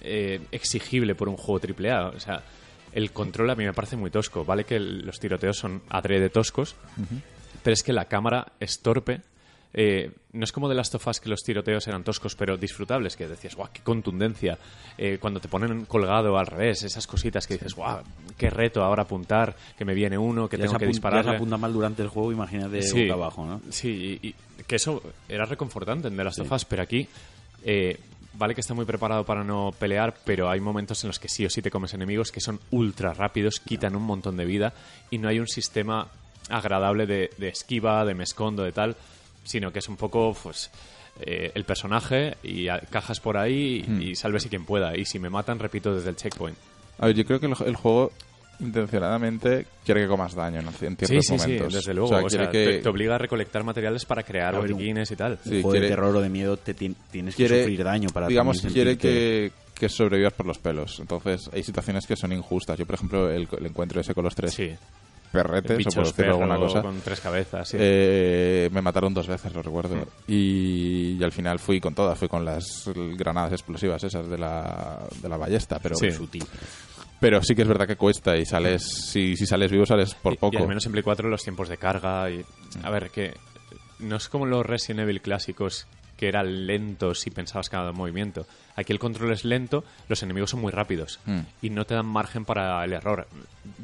eh, 0.02 0.42
exigible 0.52 1.14
por 1.14 1.30
un 1.30 1.38
juego 1.38 1.62
AAA. 1.64 2.08
O 2.08 2.20
sea, 2.20 2.42
el 2.92 3.12
control 3.12 3.52
a 3.52 3.56
mí 3.56 3.66
me 3.66 3.74
parece 3.74 3.98
muy 3.98 4.10
tosco. 4.10 4.44
Vale 4.46 4.64
que 4.64 4.80
los 4.80 5.20
tiroteos 5.20 5.60
son 5.60 5.84
adrede 5.90 6.30
toscos, 6.30 6.76
pero 7.66 7.74
es 7.74 7.82
que 7.82 7.94
la 7.94 8.06
cámara 8.06 8.52
es 8.60 8.80
torpe. 8.80 9.22
Eh, 9.74 10.12
no 10.34 10.44
es 10.44 10.52
como 10.52 10.70
de 10.70 10.76
Last 10.76 10.94
of 10.94 11.08
Us 11.08 11.20
que 11.20 11.30
los 11.30 11.42
tiroteos 11.42 11.88
eran 11.88 12.04
toscos 12.04 12.36
pero 12.36 12.58
disfrutables, 12.58 13.16
que 13.16 13.28
decías, 13.28 13.56
guau, 13.56 13.70
qué 13.74 13.82
contundencia. 13.82 14.60
Eh, 15.00 15.18
cuando 15.20 15.40
te 15.40 15.48
ponen 15.48 15.86
colgado 15.86 16.38
al 16.38 16.46
revés, 16.46 16.84
esas 16.84 17.08
cositas 17.08 17.48
que 17.48 17.56
dices, 17.56 17.74
guau, 17.74 18.04
qué 18.38 18.52
reto 18.52 18.84
ahora 18.84 19.02
apuntar, 19.02 19.56
que 19.76 19.84
me 19.84 19.96
viene 19.96 20.16
uno, 20.16 20.48
que 20.48 20.58
Ya 20.58 20.66
tengo 20.66 20.78
que 20.78 20.86
ya 20.86 21.24
se 21.24 21.30
apunta 21.30 21.58
mal 21.58 21.74
durante 21.74 22.04
el 22.04 22.10
juego, 22.10 22.32
imagínate 22.32 22.82
boca 22.88 23.14
abajo, 23.14 23.48
¿no? 23.48 23.62
Sí, 23.72 24.20
y, 24.22 24.28
y 24.28 24.36
que 24.68 24.76
eso 24.76 25.02
era 25.28 25.46
reconfortante 25.46 26.08
en 26.08 26.16
The 26.16 26.24
Last 26.24 26.42
of 26.42 26.52
Us, 26.52 26.66
pero 26.66 26.84
aquí 26.84 27.08
eh, 27.64 28.00
vale 28.34 28.54
que 28.54 28.62
está 28.62 28.76
muy 28.76 28.86
preparado 28.86 29.26
para 29.26 29.44
no 29.44 29.74
pelear, 29.80 30.14
pero 30.24 30.52
hay 30.52 30.60
momentos 30.60 31.04
en 31.04 31.08
los 31.08 31.18
que 31.18 31.30
sí 31.30 31.48
o 31.48 31.50
sí 31.50 31.64
te 31.64 31.72
comes 31.72 31.96
enemigos 31.96 32.32
que 32.32 32.42
son 32.42 32.60
ultra 32.70 33.16
rápidos, 33.16 33.60
quitan 33.60 33.96
un 33.96 34.04
montón 34.04 34.38
de 34.38 34.46
vida 34.46 34.72
y 35.10 35.18
no 35.18 35.30
hay 35.30 35.40
un 35.40 35.48
sistema 35.48 36.08
agradable 36.50 37.06
de, 37.06 37.30
de 37.38 37.48
esquiva, 37.50 38.06
de 38.06 38.14
me 38.14 38.24
escondo, 38.24 38.64
de 38.64 38.72
tal, 38.72 38.96
sino 39.44 39.72
que 39.72 39.80
es 39.80 39.90
un 39.90 39.96
poco, 39.98 40.36
pues, 40.42 40.70
eh, 41.22 41.52
el 41.56 41.64
personaje 41.64 42.36
y 42.44 42.68
a- 42.68 42.80
cajas 42.80 43.20
por 43.20 43.38
ahí 43.38 43.84
y, 43.88 43.90
Hmm. 43.90 44.02
y 44.02 44.16
sálvese 44.16 44.50
quien 44.50 44.66
pueda. 44.66 44.98
Y 44.98 45.06
si 45.06 45.18
me 45.20 45.30
matan, 45.30 45.60
repito 45.60 45.94
desde 45.96 46.10
el 46.10 46.16
checkpoint. 46.16 46.58
A 47.00 47.08
ver, 47.08 47.16
yo 47.16 47.26
creo 47.26 47.40
que 47.40 47.46
el, 47.48 47.56
el 47.66 47.76
juego 47.76 48.12
intencionadamente 48.76 49.66
quiere 49.86 50.02
que 50.02 50.08
comas 50.08 50.34
daño 50.36 50.60
en 50.60 50.68
ciertos 50.74 51.08
Sí, 51.08 51.22
sí, 51.22 51.38
sí, 51.40 51.48
momentos. 51.48 51.74
desde 51.74 51.94
luego. 51.94 52.08
O 52.08 52.10
sea, 52.10 52.26
O 52.26 52.28
quiere 52.28 52.44
sea, 52.46 52.52
que... 52.52 52.66
te, 52.66 52.80
te 52.80 52.90
obliga 52.90 53.16
a 53.16 53.18
recolectar 53.18 53.64
materiales 53.64 54.06
para 54.06 54.24
crear 54.24 54.56
un- 54.56 54.62
botiquines 54.62 55.10
y 55.12 55.16
tal. 55.16 55.34
Un 55.34 55.38
Sí, 55.44 55.50
juego 55.62 55.72
quiere- 55.72 55.86
de 55.88 55.90
terror 55.90 56.16
o 56.16 56.22
de 56.22 56.30
miedo 56.30 56.58
te 56.58 56.74
ti- 56.74 56.96
tienes 57.12 57.36
que 57.36 57.48
sufrir 57.48 57.84
daño 57.84 58.10
para 58.14 58.28
digamos 58.28 58.62
quiere 58.62 58.98
que, 58.98 59.52
que 59.74 59.90
sobrevivas 59.90 60.34
por 60.34 60.46
los 60.46 60.58
pelos 60.58 61.00
entonces 61.00 61.50
hay 61.54 61.64
situaciones 61.64 62.06
que 62.08 62.16
son 62.16 62.32
injustas 62.32 62.78
yo 62.78 62.86
por 62.86 62.96
ejemplo 62.96 63.30
el, 63.30 63.48
el 63.58 63.66
encuentro 63.66 64.00
ese 64.02 64.14
con 64.14 64.24
los 64.24 64.34
tres 64.36 64.54
Sí. 64.54 64.72
Perretes 65.36 65.88
o 65.88 65.90
por 65.92 66.06
decirlo 66.06 66.32
alguna 66.34 66.58
cosa 66.58 66.82
con 66.82 67.00
tres 67.02 67.20
cabezas. 67.22 67.70
sí. 67.70 67.78
eh, 67.80 68.70
me 68.72 68.82
mataron 68.82 69.14
dos 69.14 69.28
veces 69.28 69.54
lo 69.54 69.62
recuerdo 69.62 69.96
Mm. 69.96 70.04
y, 70.28 71.18
y 71.20 71.24
al 71.24 71.32
final 71.32 71.60
fui 71.60 71.80
con 71.80 71.94
todas 71.94 72.18
fui 72.18 72.28
con 72.28 72.44
las 72.46 72.90
granadas 72.96 73.52
explosivas 73.54 74.04
esas 74.04 74.28
de 74.30 74.38
la, 74.38 75.00
de 75.22 75.30
la 75.30 75.38
ballesta 75.38 75.80
pero 75.80 75.96
Sí. 75.96 76.12
sutil. 76.12 76.44
pero 77.20 77.42
sí 77.44 77.56
que 77.56 77.62
es 77.64 77.68
verdad 77.68 77.88
que 77.88 77.96
cuesta 77.96 78.36
y 78.38 78.46
sales 78.46 78.84
si, 79.12 79.36
si 79.38 79.46
sales 79.46 79.72
vivo 79.72 79.86
sales 79.86 80.14
por 80.16 80.34
Y- 80.34 80.38
poco 80.38 80.58
Y, 80.58 80.62
al 80.62 80.68
menos 80.68 80.86
en 80.86 80.92
Play 80.92 81.04
4 81.04 81.30
los 81.30 81.42
tiempos 81.44 81.70
de 81.70 81.78
carga 81.78 82.30
y... 82.30 82.44
A 82.84 82.90
ver, 82.90 83.10
que 83.10 83.34
no 84.00 84.18
es 84.18 84.28
como 84.30 84.46
los 84.46 84.66
Resident 84.66 85.02
Evil 85.02 85.22
clásicos 85.22 85.88
que 86.18 86.28
eran 86.28 86.66
lentos 86.68 87.20
si 87.20 87.30
pensabas 87.30 87.70
cada 87.70 87.92
movimiento. 87.92 88.46
Aquí 88.78 88.92
el 88.94 89.00
control 89.00 89.32
es 89.32 89.46
lento, 89.46 89.84
los 90.10 90.22
enemigos 90.24 90.50
son 90.52 90.62
muy 90.62 90.72
rápidos 90.72 91.20
Mm. 91.26 91.40
y 91.62 91.70
no 91.70 91.86
te 91.86 91.96
dan 91.96 92.06
margen 92.06 92.44
para 92.46 92.84
el 92.84 92.94
error. 92.94 93.28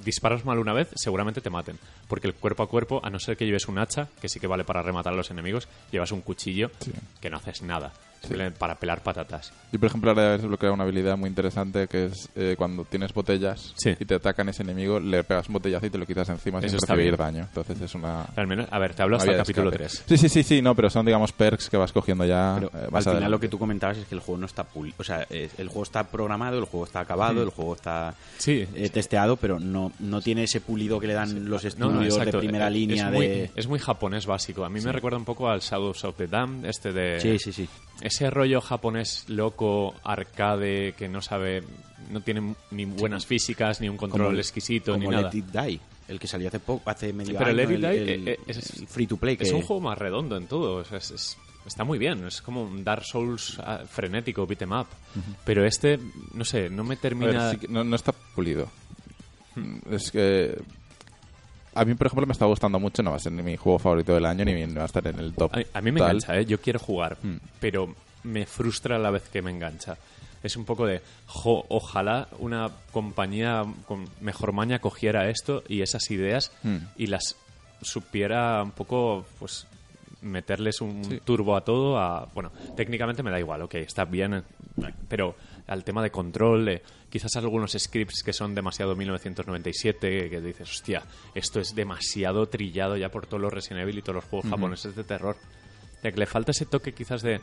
Disparas 0.03 0.45
mal 0.45 0.59
una 0.59 0.73
vez, 0.73 0.89
seguramente 0.95 1.41
te 1.41 1.49
maten, 1.49 1.77
porque 2.07 2.27
el 2.27 2.33
cuerpo 2.33 2.63
a 2.63 2.67
cuerpo, 2.69 3.01
a 3.03 3.09
no 3.09 3.19
ser 3.19 3.37
que 3.37 3.45
lleves 3.45 3.67
un 3.67 3.79
hacha, 3.79 4.07
que 4.21 4.29
sí 4.29 4.39
que 4.39 4.47
vale 4.47 4.63
para 4.63 4.81
rematar 4.81 5.13
a 5.13 5.15
los 5.15 5.31
enemigos, 5.31 5.67
llevas 5.91 6.11
un 6.11 6.21
cuchillo 6.21 6.71
que 7.19 7.29
no 7.29 7.37
haces 7.37 7.61
nada, 7.61 7.91
simplemente 8.21 8.59
para 8.59 8.75
pelar 8.75 9.01
patatas. 9.01 9.51
Yo, 9.71 9.79
por 9.79 9.87
ejemplo, 9.87 10.11
ahora 10.11 10.29
he 10.35 10.37
desbloqueado 10.37 10.75
una 10.75 10.83
habilidad 10.83 11.17
muy 11.17 11.29
interesante 11.29 11.87
que 11.87 12.05
es 12.05 12.29
eh, 12.35 12.55
cuando 12.57 12.83
tienes 12.85 13.13
botellas 13.13 13.73
Sí. 13.77 13.95
y 13.99 14.05
te 14.05 14.15
atacan 14.15 14.49
ese 14.49 14.63
enemigo, 14.63 14.99
le 14.99 15.23
pegas 15.23 15.47
un 15.47 15.53
botellazo 15.53 15.85
y 15.85 15.89
te 15.89 15.97
lo 15.97 16.05
quitas 16.05 16.29
encima 16.29 16.59
Eso 16.59 16.67
sin 16.69 16.77
está 16.77 16.93
recibir 16.93 17.17
bien. 17.17 17.25
daño. 17.33 17.43
Entonces 17.47 17.81
es 17.81 17.95
una... 17.95 18.23
Al 18.35 18.47
menos, 18.47 18.67
a 18.69 18.77
ver, 18.79 18.93
te 18.93 19.01
hablo 19.03 19.17
hasta 19.17 19.31
el 19.31 19.37
capítulo 19.37 19.69
escape. 19.69 19.85
3. 19.89 20.03
Sí, 20.07 20.17
sí, 20.17 20.29
sí, 20.29 20.43
sí, 20.43 20.61
no, 20.61 20.75
pero 20.75 20.89
son, 20.89 21.05
digamos, 21.05 21.31
perks 21.31 21.69
que 21.69 21.77
vas 21.77 21.91
cogiendo 21.91 22.20
ya 22.25 22.55
Pero 22.59 22.71
eh, 22.73 22.87
al 22.91 23.03
final 23.03 23.31
lo 23.31 23.39
que 23.39 23.47
tú 23.47 23.57
comentabas 23.59 23.97
es 23.97 24.05
que 24.05 24.15
el 24.15 24.21
juego 24.21 24.39
no 24.39 24.45
está 24.45 24.63
puli 24.63 24.93
o 24.97 25.03
sea, 25.03 25.23
es- 25.29 25.57
el 25.59 25.67
juego 25.67 25.83
está 25.83 26.03
programado, 26.05 26.57
el 26.59 26.65
juego 26.65 26.85
está 26.85 26.99
acabado, 27.01 27.41
el 27.43 27.49
juego 27.49 27.75
está 27.75 28.15
Sí, 28.37 28.65
eh, 28.75 28.89
testeado, 28.89 29.37
pero 29.37 29.59
no, 29.59 29.91
no 29.99 30.21
tiene 30.21 30.43
ese 30.43 30.61
pulido 30.61 30.99
que 30.99 31.07
le 31.07 31.13
dan 31.13 31.49
los 31.49 31.63
estudios 31.65 32.17
no, 32.17 32.25
de 32.25 32.31
primera 32.33 32.69
línea 32.69 33.07
es 33.09 33.13
muy, 33.13 33.27
de... 33.27 33.51
es 33.55 33.67
muy 33.67 33.79
japonés 33.79 34.25
básico. 34.25 34.63
A 34.65 34.69
mí 34.69 34.79
me 34.81 34.91
recuerda 34.91 35.17
un 35.17 35.25
poco 35.25 35.49
al 35.49 35.59
Shadows 35.61 36.03
of 36.05 36.15
the 36.17 36.27
Damned, 36.27 36.65
este 36.69 36.91
de... 36.91 37.19
Sí, 37.19 37.37
sí, 37.39 37.51
sí. 37.51 37.69
Ese 38.01 38.29
rollo 38.29 38.61
japonés 38.61 39.25
loco, 39.29 39.93
arcade, 40.03 40.93
que 40.93 41.07
no 41.07 41.21
sabe... 41.21 41.63
No 42.09 42.21
tiene 42.21 42.55
ni 42.71 42.85
buenas 42.85 43.25
físicas, 43.25 43.79
ni 43.79 43.87
un 43.87 43.95
control 43.97 44.27
Como- 44.29 44.39
exquisito, 44.39 44.93
como 44.93 45.11
ni 45.11 45.15
nada. 45.15 45.29
Let 45.31 45.37
It 45.39 45.45
Die, 45.45 45.79
el 46.07 46.19
que 46.19 46.27
salió 46.27 46.47
hace 46.47 46.59
poco, 46.59 46.89
hace 46.89 47.13
medio 47.13 47.37
pero 47.37 47.51
año, 47.51 47.59
el- 47.61 47.81
Die, 47.81 48.13
el- 48.13 48.27
eh, 48.27 48.39
es- 48.47 48.79
el 48.79 48.87
free 48.87 49.05
to 49.07 49.17
play 49.17 49.37
que 49.37 49.43
Es 49.43 49.51
un 49.51 49.61
juego 49.61 49.81
más 49.81 49.97
redondo 49.97 50.35
en 50.35 50.47
todo. 50.47 50.77
o 50.77 50.83
sea, 50.83 50.97
es- 50.97 51.11
es- 51.11 51.37
está 51.65 51.83
muy 51.83 51.97
bien. 51.99 52.25
Es 52.27 52.41
como 52.41 52.63
un 52.63 52.83
Dark 52.83 53.03
Souls 53.05 53.57
ah, 53.59 53.81
frenético, 53.89 54.45
beat 54.47 54.61
'em 54.61 54.71
up. 54.71 54.87
Pero 55.45 55.65
este, 55.65 55.99
no 56.33 56.43
sé, 56.45 56.69
no 56.69 56.83
me 56.83 56.93
A 56.95 56.97
ver, 56.97 57.01
termina... 57.01 57.51
sí 57.51 57.57
que 57.57 57.67
no, 57.67 57.83
no 57.83 57.95
está 57.95 58.11
pulido. 58.11 58.67
Es 59.89 60.11
que... 60.11 60.61
A 61.73 61.85
mí, 61.85 61.93
por 61.95 62.07
ejemplo, 62.07 62.25
me 62.25 62.33
está 62.33 62.45
gustando 62.45 62.79
mucho. 62.79 63.01
No 63.01 63.11
va 63.11 63.15
a 63.17 63.19
ser 63.19 63.31
ni 63.31 63.41
mi 63.43 63.55
juego 63.55 63.79
favorito 63.79 64.13
del 64.13 64.25
año, 64.25 64.43
ni 64.43 64.65
va 64.73 64.83
a 64.83 64.85
estar 64.85 65.05
en 65.07 65.19
el 65.19 65.33
top. 65.33 65.53
A, 65.55 65.77
a 65.77 65.81
mí 65.81 65.91
me 65.91 65.99
tal. 65.99 66.09
engancha, 66.11 66.37
¿eh? 66.37 66.45
Yo 66.45 66.59
quiero 66.59 66.79
jugar, 66.79 67.17
Mm. 67.23 67.37
pero 67.61 67.95
me 68.23 68.45
frustra 68.45 68.97
a 68.97 68.99
la 68.99 69.09
vez 69.09 69.23
que 69.31 69.41
me 69.41 69.51
engancha. 69.51 69.97
Es 70.43 70.55
un 70.57 70.65
poco 70.65 70.85
de, 70.85 71.01
jo, 71.27 71.65
ojalá 71.69 72.27
una 72.39 72.69
compañía 72.91 73.63
con 73.87 74.09
mejor 74.19 74.51
maña 74.53 74.79
cogiera 74.79 75.29
esto 75.29 75.63
y 75.67 75.81
esas 75.81 76.09
ideas 76.11 76.51
Mm. 76.63 76.77
y 76.97 77.07
las 77.07 77.35
supiera 77.81 78.61
un 78.63 78.71
poco, 78.71 79.25
pues, 79.39 79.65
meterles 80.21 80.81
un 80.81 81.03
Sí. 81.03 81.19
turbo 81.23 81.55
a 81.55 81.61
todo. 81.63 81.97
A, 81.99 82.25
bueno, 82.33 82.51
técnicamente 82.75 83.23
me 83.23 83.31
da 83.31 83.39
igual, 83.39 83.61
ok, 83.63 83.75
está 83.75 84.05
bien, 84.05 84.33
eh, 84.35 84.43
pero 85.07 85.35
al 85.67 85.83
tema 85.83 86.01
de 86.03 86.11
control, 86.11 86.65
de 86.65 86.81
quizás 87.09 87.35
algunos 87.37 87.71
scripts 87.77 88.23
que 88.23 88.33
son 88.33 88.53
demasiado 88.55 88.95
1997, 88.95 90.29
que 90.29 90.41
dices, 90.41 90.69
hostia, 90.69 91.03
esto 91.35 91.59
es 91.59 91.75
demasiado 91.75 92.47
trillado 92.47 92.97
ya 92.97 93.09
por 93.09 93.25
todos 93.27 93.41
los 93.41 93.53
Resident 93.53 93.81
Evil 93.83 93.99
y 93.99 94.01
todos 94.01 94.15
los 94.15 94.25
juegos 94.25 94.49
japoneses 94.49 94.95
de 94.95 95.03
terror. 95.03 95.35
Ya 96.03 96.11
que 96.11 96.17
le 96.19 96.25
falta 96.25 96.51
ese 96.51 96.65
toque 96.65 96.93
quizás 96.93 97.21
de, 97.21 97.39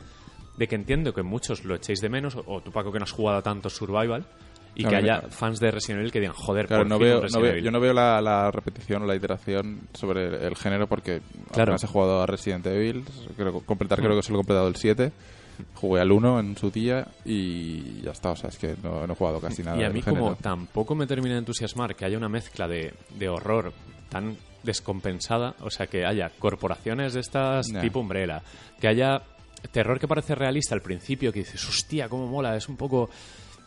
de 0.57 0.67
que 0.67 0.75
entiendo 0.75 1.13
que 1.13 1.23
muchos 1.23 1.63
lo 1.65 1.75
echéis 1.75 2.01
de 2.01 2.09
menos, 2.09 2.35
o, 2.35 2.43
o 2.45 2.61
tú 2.61 2.71
Paco 2.71 2.91
que 2.91 2.99
no 2.99 3.03
has 3.03 3.11
jugado 3.11 3.41
tanto 3.41 3.69
Survival, 3.69 4.25
y 4.75 4.83
Claro, 4.83 4.89
que 5.05 5.11
haya 5.11 5.21
fans 5.29 5.59
de 5.59 5.71
Resident 5.71 5.99
Evil 5.99 6.11
que 6.11 6.19
digan, 6.19 6.35
joder, 6.35 6.67
Claro, 6.67 6.83
por 6.83 6.89
no 6.89 6.97
fin 6.97 7.03
un 7.07 7.09
veo, 7.09 7.15
no 7.17 7.21
Resident 7.23 7.43
veo- 7.43 7.51
Evil". 7.53 7.63
yo 7.65 7.71
no 7.71 7.79
veo 7.79 7.93
la, 7.93 8.21
la 8.21 8.51
repetición 8.51 9.03
o 9.03 9.05
la 9.05 9.15
iteración 9.15 9.81
sobre 9.93 10.27
el, 10.27 10.33
el 10.35 10.55
género 10.55 10.87
porque 10.87 11.21
Claro. 11.51 11.71
apenas 11.73 11.83
he 11.83 11.87
jugado 11.87 12.21
a 12.21 12.25
Resident 12.25 12.65
Evil. 12.67 13.03
Creo, 13.35 13.59
completar, 13.61 13.99
creo 13.99 14.15
que 14.15 14.21
solo 14.23 14.37
he 14.37 14.41
completado 14.41 14.67
el 14.67 14.75
7. 14.75 15.11
Jugué 15.75 15.99
al 15.99 16.11
1 16.11 16.39
en 16.39 16.55
su 16.57 16.71
día 16.71 17.05
y 17.25 18.01
ya 18.01 18.11
está. 18.11 18.31
O 18.31 18.35
sea, 18.37 18.49
es 18.49 18.57
que 18.57 18.75
no, 18.81 19.05
no 19.05 19.11
he 19.11 19.15
jugado 19.15 19.41
casi 19.41 19.61
nada 19.61 19.77
Y 19.77 19.83
a 19.83 19.89
mí 19.89 20.01
género. 20.01 20.23
como 20.23 20.35
tampoco 20.37 20.95
me 20.95 21.05
termina 21.05 21.33
de 21.35 21.39
entusiasmar 21.39 21.95
que 21.95 22.05
haya 22.05 22.17
una 22.17 22.29
mezcla 22.29 22.65
de, 22.67 22.93
de 23.17 23.27
horror 23.27 23.73
tan 24.07 24.37
descompensada, 24.63 25.55
o 25.61 25.69
sea, 25.69 25.87
que 25.87 26.05
haya 26.05 26.31
corporaciones 26.39 27.13
de 27.13 27.19
estas 27.19 27.67
tipo 27.81 27.99
Umbrella, 27.99 28.41
que 28.79 28.87
haya 28.87 29.21
terror 29.71 29.99
que 29.99 30.07
parece 30.07 30.35
realista 30.35 30.75
al 30.75 30.81
principio, 30.81 31.33
que 31.33 31.39
dices, 31.39 31.63
hostia, 31.67 32.07
cómo 32.07 32.27
mola, 32.27 32.55
es 32.55 32.69
un 32.69 32.77
poco 32.77 33.09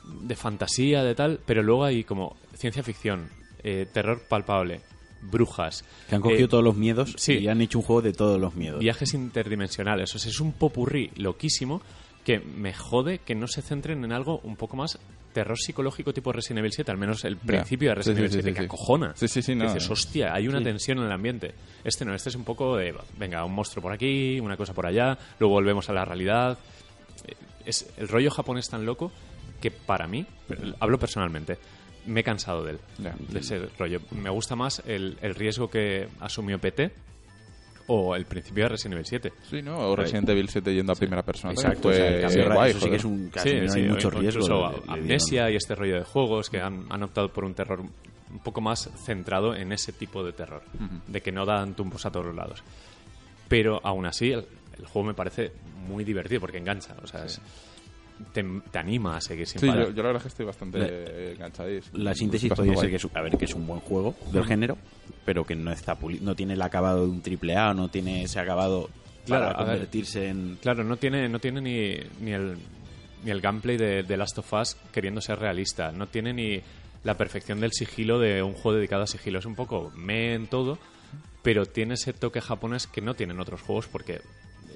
de 0.04 0.36
fantasía, 0.36 1.02
de 1.02 1.14
tal, 1.14 1.40
pero 1.46 1.62
luego 1.62 1.84
hay 1.84 2.04
como 2.04 2.36
ciencia 2.54 2.82
ficción, 2.82 3.28
eh, 3.62 3.86
terror 3.92 4.22
palpable, 4.28 4.80
brujas, 5.22 5.84
Que 6.08 6.16
han 6.16 6.20
cogido 6.20 6.46
eh, 6.46 6.48
todos 6.48 6.64
los 6.64 6.76
miedos 6.76 7.14
sí. 7.16 7.34
y 7.38 7.48
han 7.48 7.60
hecho 7.60 7.78
un 7.78 7.84
juego 7.84 8.02
de 8.02 8.12
todos 8.12 8.40
los 8.40 8.54
miedos. 8.56 8.80
viajes 8.80 9.14
interdimensionales. 9.14 10.14
O 10.14 10.18
sea, 10.18 10.30
es 10.30 10.40
un 10.40 10.52
popurrí 10.52 11.10
loquísimo 11.16 11.80
que 12.24 12.38
me 12.40 12.72
jode 12.72 13.18
que 13.18 13.34
no 13.34 13.46
se 13.48 13.62
centren 13.62 14.04
en 14.04 14.12
algo 14.12 14.40
un 14.44 14.56
poco 14.56 14.76
más 14.76 14.98
terror 15.32 15.58
psicológico 15.58 16.12
tipo 16.12 16.30
Resident 16.32 16.58
Evil 16.58 16.72
7, 16.72 16.90
al 16.90 16.98
menos 16.98 17.24
el 17.24 17.36
principio 17.36 17.88
de 17.90 17.94
Resident 17.96 18.16
Sí, 18.18 18.20
Evil 18.20 18.30
sí, 18.30 18.34
7, 18.42 18.48
sí, 18.50 18.54
que 18.54 18.60
sí. 18.60 18.64
acojona. 18.66 19.12
Sí, 19.16 19.28
sí, 19.28 19.42
sí, 19.42 19.54
no, 19.54 19.66
Que 19.66 19.74
dices, 19.74 19.90
hostia, 19.90 20.34
hay 20.34 20.46
una 20.46 20.62
tensión 20.62 20.98
en 20.98 21.04
el 21.04 21.12
ambiente. 21.12 21.54
Este 21.84 22.04
no, 22.04 22.14
este 22.14 22.28
es 22.28 22.34
un 22.36 22.44
poco 22.44 22.76
de, 22.76 22.94
venga, 23.18 23.44
un 23.44 23.54
monstruo 23.54 23.82
por 23.82 23.92
aquí, 23.92 24.38
una 24.40 24.56
cosa 24.56 24.74
por 24.74 24.86
allá, 24.86 25.16
luego 25.38 25.54
volvemos 25.54 25.88
a 25.88 25.92
la 25.94 26.04
realidad. 26.04 26.58
Eh, 27.26 27.34
Es 27.64 27.88
el 27.96 28.08
rollo 28.08 28.30
japonés 28.30 28.68
tan 28.68 28.84
loco 28.84 29.10
que 29.62 29.70
para 29.70 30.06
mí, 30.06 30.26
hablo 30.80 30.98
personalmente, 30.98 31.56
me 32.06 32.20
he 32.20 32.24
cansado 32.24 32.62
de 32.64 32.72
él, 32.72 32.78
de 33.30 33.38
ese 33.40 33.60
rollo. 33.78 34.00
Me 34.10 34.28
gusta 34.28 34.54
más 34.56 34.82
el, 34.86 35.16
el 35.22 35.34
riesgo 35.34 35.70
que 35.70 36.08
asumió 36.20 36.58
PT 36.58 36.92
o 37.88 38.14
el 38.14 38.26
principio 38.26 38.64
de 38.64 38.68
Resident 38.70 38.94
Evil 38.94 39.06
7. 39.06 39.32
Sí, 39.50 39.62
¿no? 39.62 39.78
O 39.78 39.96
Resident 39.96 40.28
Evil 40.28 40.48
7 40.48 40.74
yendo 40.74 40.92
a 40.92 40.96
primera 40.96 41.22
persona. 41.22 41.52
Exacto, 41.52 41.88
o 41.88 41.92
sea, 41.92 42.48
guay, 42.54 42.70
eso 42.70 42.80
sí 42.80 42.90
que 42.90 42.96
es 42.96 43.04
un 43.04 43.28
caso, 43.28 43.48
Sí, 43.48 43.56
no 43.60 43.68
sí, 43.72 43.80
hay 43.80 43.86
mucho 43.88 44.10
riesgo. 44.10 44.42
incluso 44.42 44.54
le- 44.54 44.76
le 44.76 44.78
dieron. 44.82 44.98
Amnesia 45.00 45.50
y 45.50 45.56
este 45.56 45.74
rollo 45.74 45.94
de 45.96 46.04
juegos 46.04 46.48
que 46.50 46.60
han, 46.60 46.86
han 46.90 47.02
optado 47.02 47.32
por 47.32 47.44
un 47.44 47.54
terror 47.54 47.80
un 47.80 48.38
poco 48.38 48.60
más 48.60 48.88
centrado 49.04 49.54
en 49.54 49.72
ese 49.72 49.92
tipo 49.92 50.24
de 50.24 50.32
terror, 50.32 50.62
de 51.06 51.20
que 51.20 51.30
no 51.32 51.44
dan 51.44 51.74
tumbos 51.74 52.06
a 52.06 52.10
todos 52.10 52.26
los 52.26 52.34
lados. 52.34 52.62
Pero 53.48 53.80
aún 53.84 54.06
así, 54.06 54.30
el, 54.32 54.46
el 54.78 54.86
juego 54.86 55.08
me 55.08 55.14
parece 55.14 55.52
muy 55.86 56.02
divertido 56.04 56.40
porque 56.40 56.58
engancha, 56.58 56.94
o 57.02 57.06
sea, 57.06 57.24
es- 57.26 57.40
te, 58.32 58.44
te 58.70 58.78
anima 58.78 59.16
a 59.16 59.20
seguir 59.20 59.46
sin 59.46 59.60
Sí, 59.60 59.66
parar. 59.66 59.84
yo, 59.88 59.90
yo 59.90 60.02
la 60.02 60.08
verdad 60.10 60.16
es 60.18 60.22
que 60.22 60.28
estoy 60.28 60.46
bastante 60.46 60.78
La- 60.78 61.32
enganchadísimo. 61.32 61.98
La 61.98 62.14
síntesis 62.14 62.52
podría 62.52 62.76
ser 62.76 62.90
que 62.90 62.96
es, 62.96 63.06
a 63.14 63.20
ver, 63.22 63.36
que 63.36 63.44
es 63.44 63.54
un 63.54 63.66
buen 63.66 63.80
juego 63.80 64.14
del 64.30 64.44
género, 64.44 64.78
pero 65.24 65.44
que 65.44 65.54
no 65.56 65.72
está 65.72 65.98
puli- 65.98 66.20
no 66.20 66.34
tiene 66.34 66.54
el 66.54 66.62
acabado 66.62 67.04
de 67.04 67.10
un 67.10 67.22
triple 67.22 67.56
A, 67.56 67.74
no 67.74 67.88
tiene 67.88 68.22
ese 68.24 68.38
acabado 68.40 68.90
Claro, 69.26 69.46
para 69.46 69.58
ver. 69.64 69.78
convertirse 69.78 70.28
en 70.28 70.56
Claro, 70.60 70.82
no 70.84 70.96
tiene, 70.96 71.28
no 71.28 71.38
tiene 71.38 71.60
ni, 71.60 71.96
ni, 72.24 72.32
el, 72.32 72.56
ni 73.24 73.30
el 73.30 73.40
gameplay 73.40 73.76
de, 73.76 74.02
de 74.02 74.16
Last 74.16 74.38
of 74.38 74.52
Us 74.52 74.76
queriendo 74.92 75.20
ser 75.20 75.38
realista. 75.38 75.92
No 75.92 76.08
tiene 76.08 76.32
ni 76.32 76.60
la 77.04 77.16
perfección 77.16 77.60
del 77.60 77.72
sigilo 77.72 78.18
de 78.18 78.42
un 78.42 78.52
juego 78.52 78.76
dedicado 78.78 79.02
a 79.04 79.06
sigilo. 79.06 79.38
Es 79.38 79.46
un 79.46 79.54
poco 79.54 79.92
me 79.96 80.34
en 80.34 80.46
todo, 80.48 80.78
pero 81.42 81.66
tiene 81.66 81.94
ese 81.94 82.12
toque 82.12 82.40
japonés 82.40 82.86
que 82.86 83.00
no 83.00 83.14
tienen 83.14 83.38
otros 83.40 83.60
juegos 83.62 83.86
porque 83.86 84.20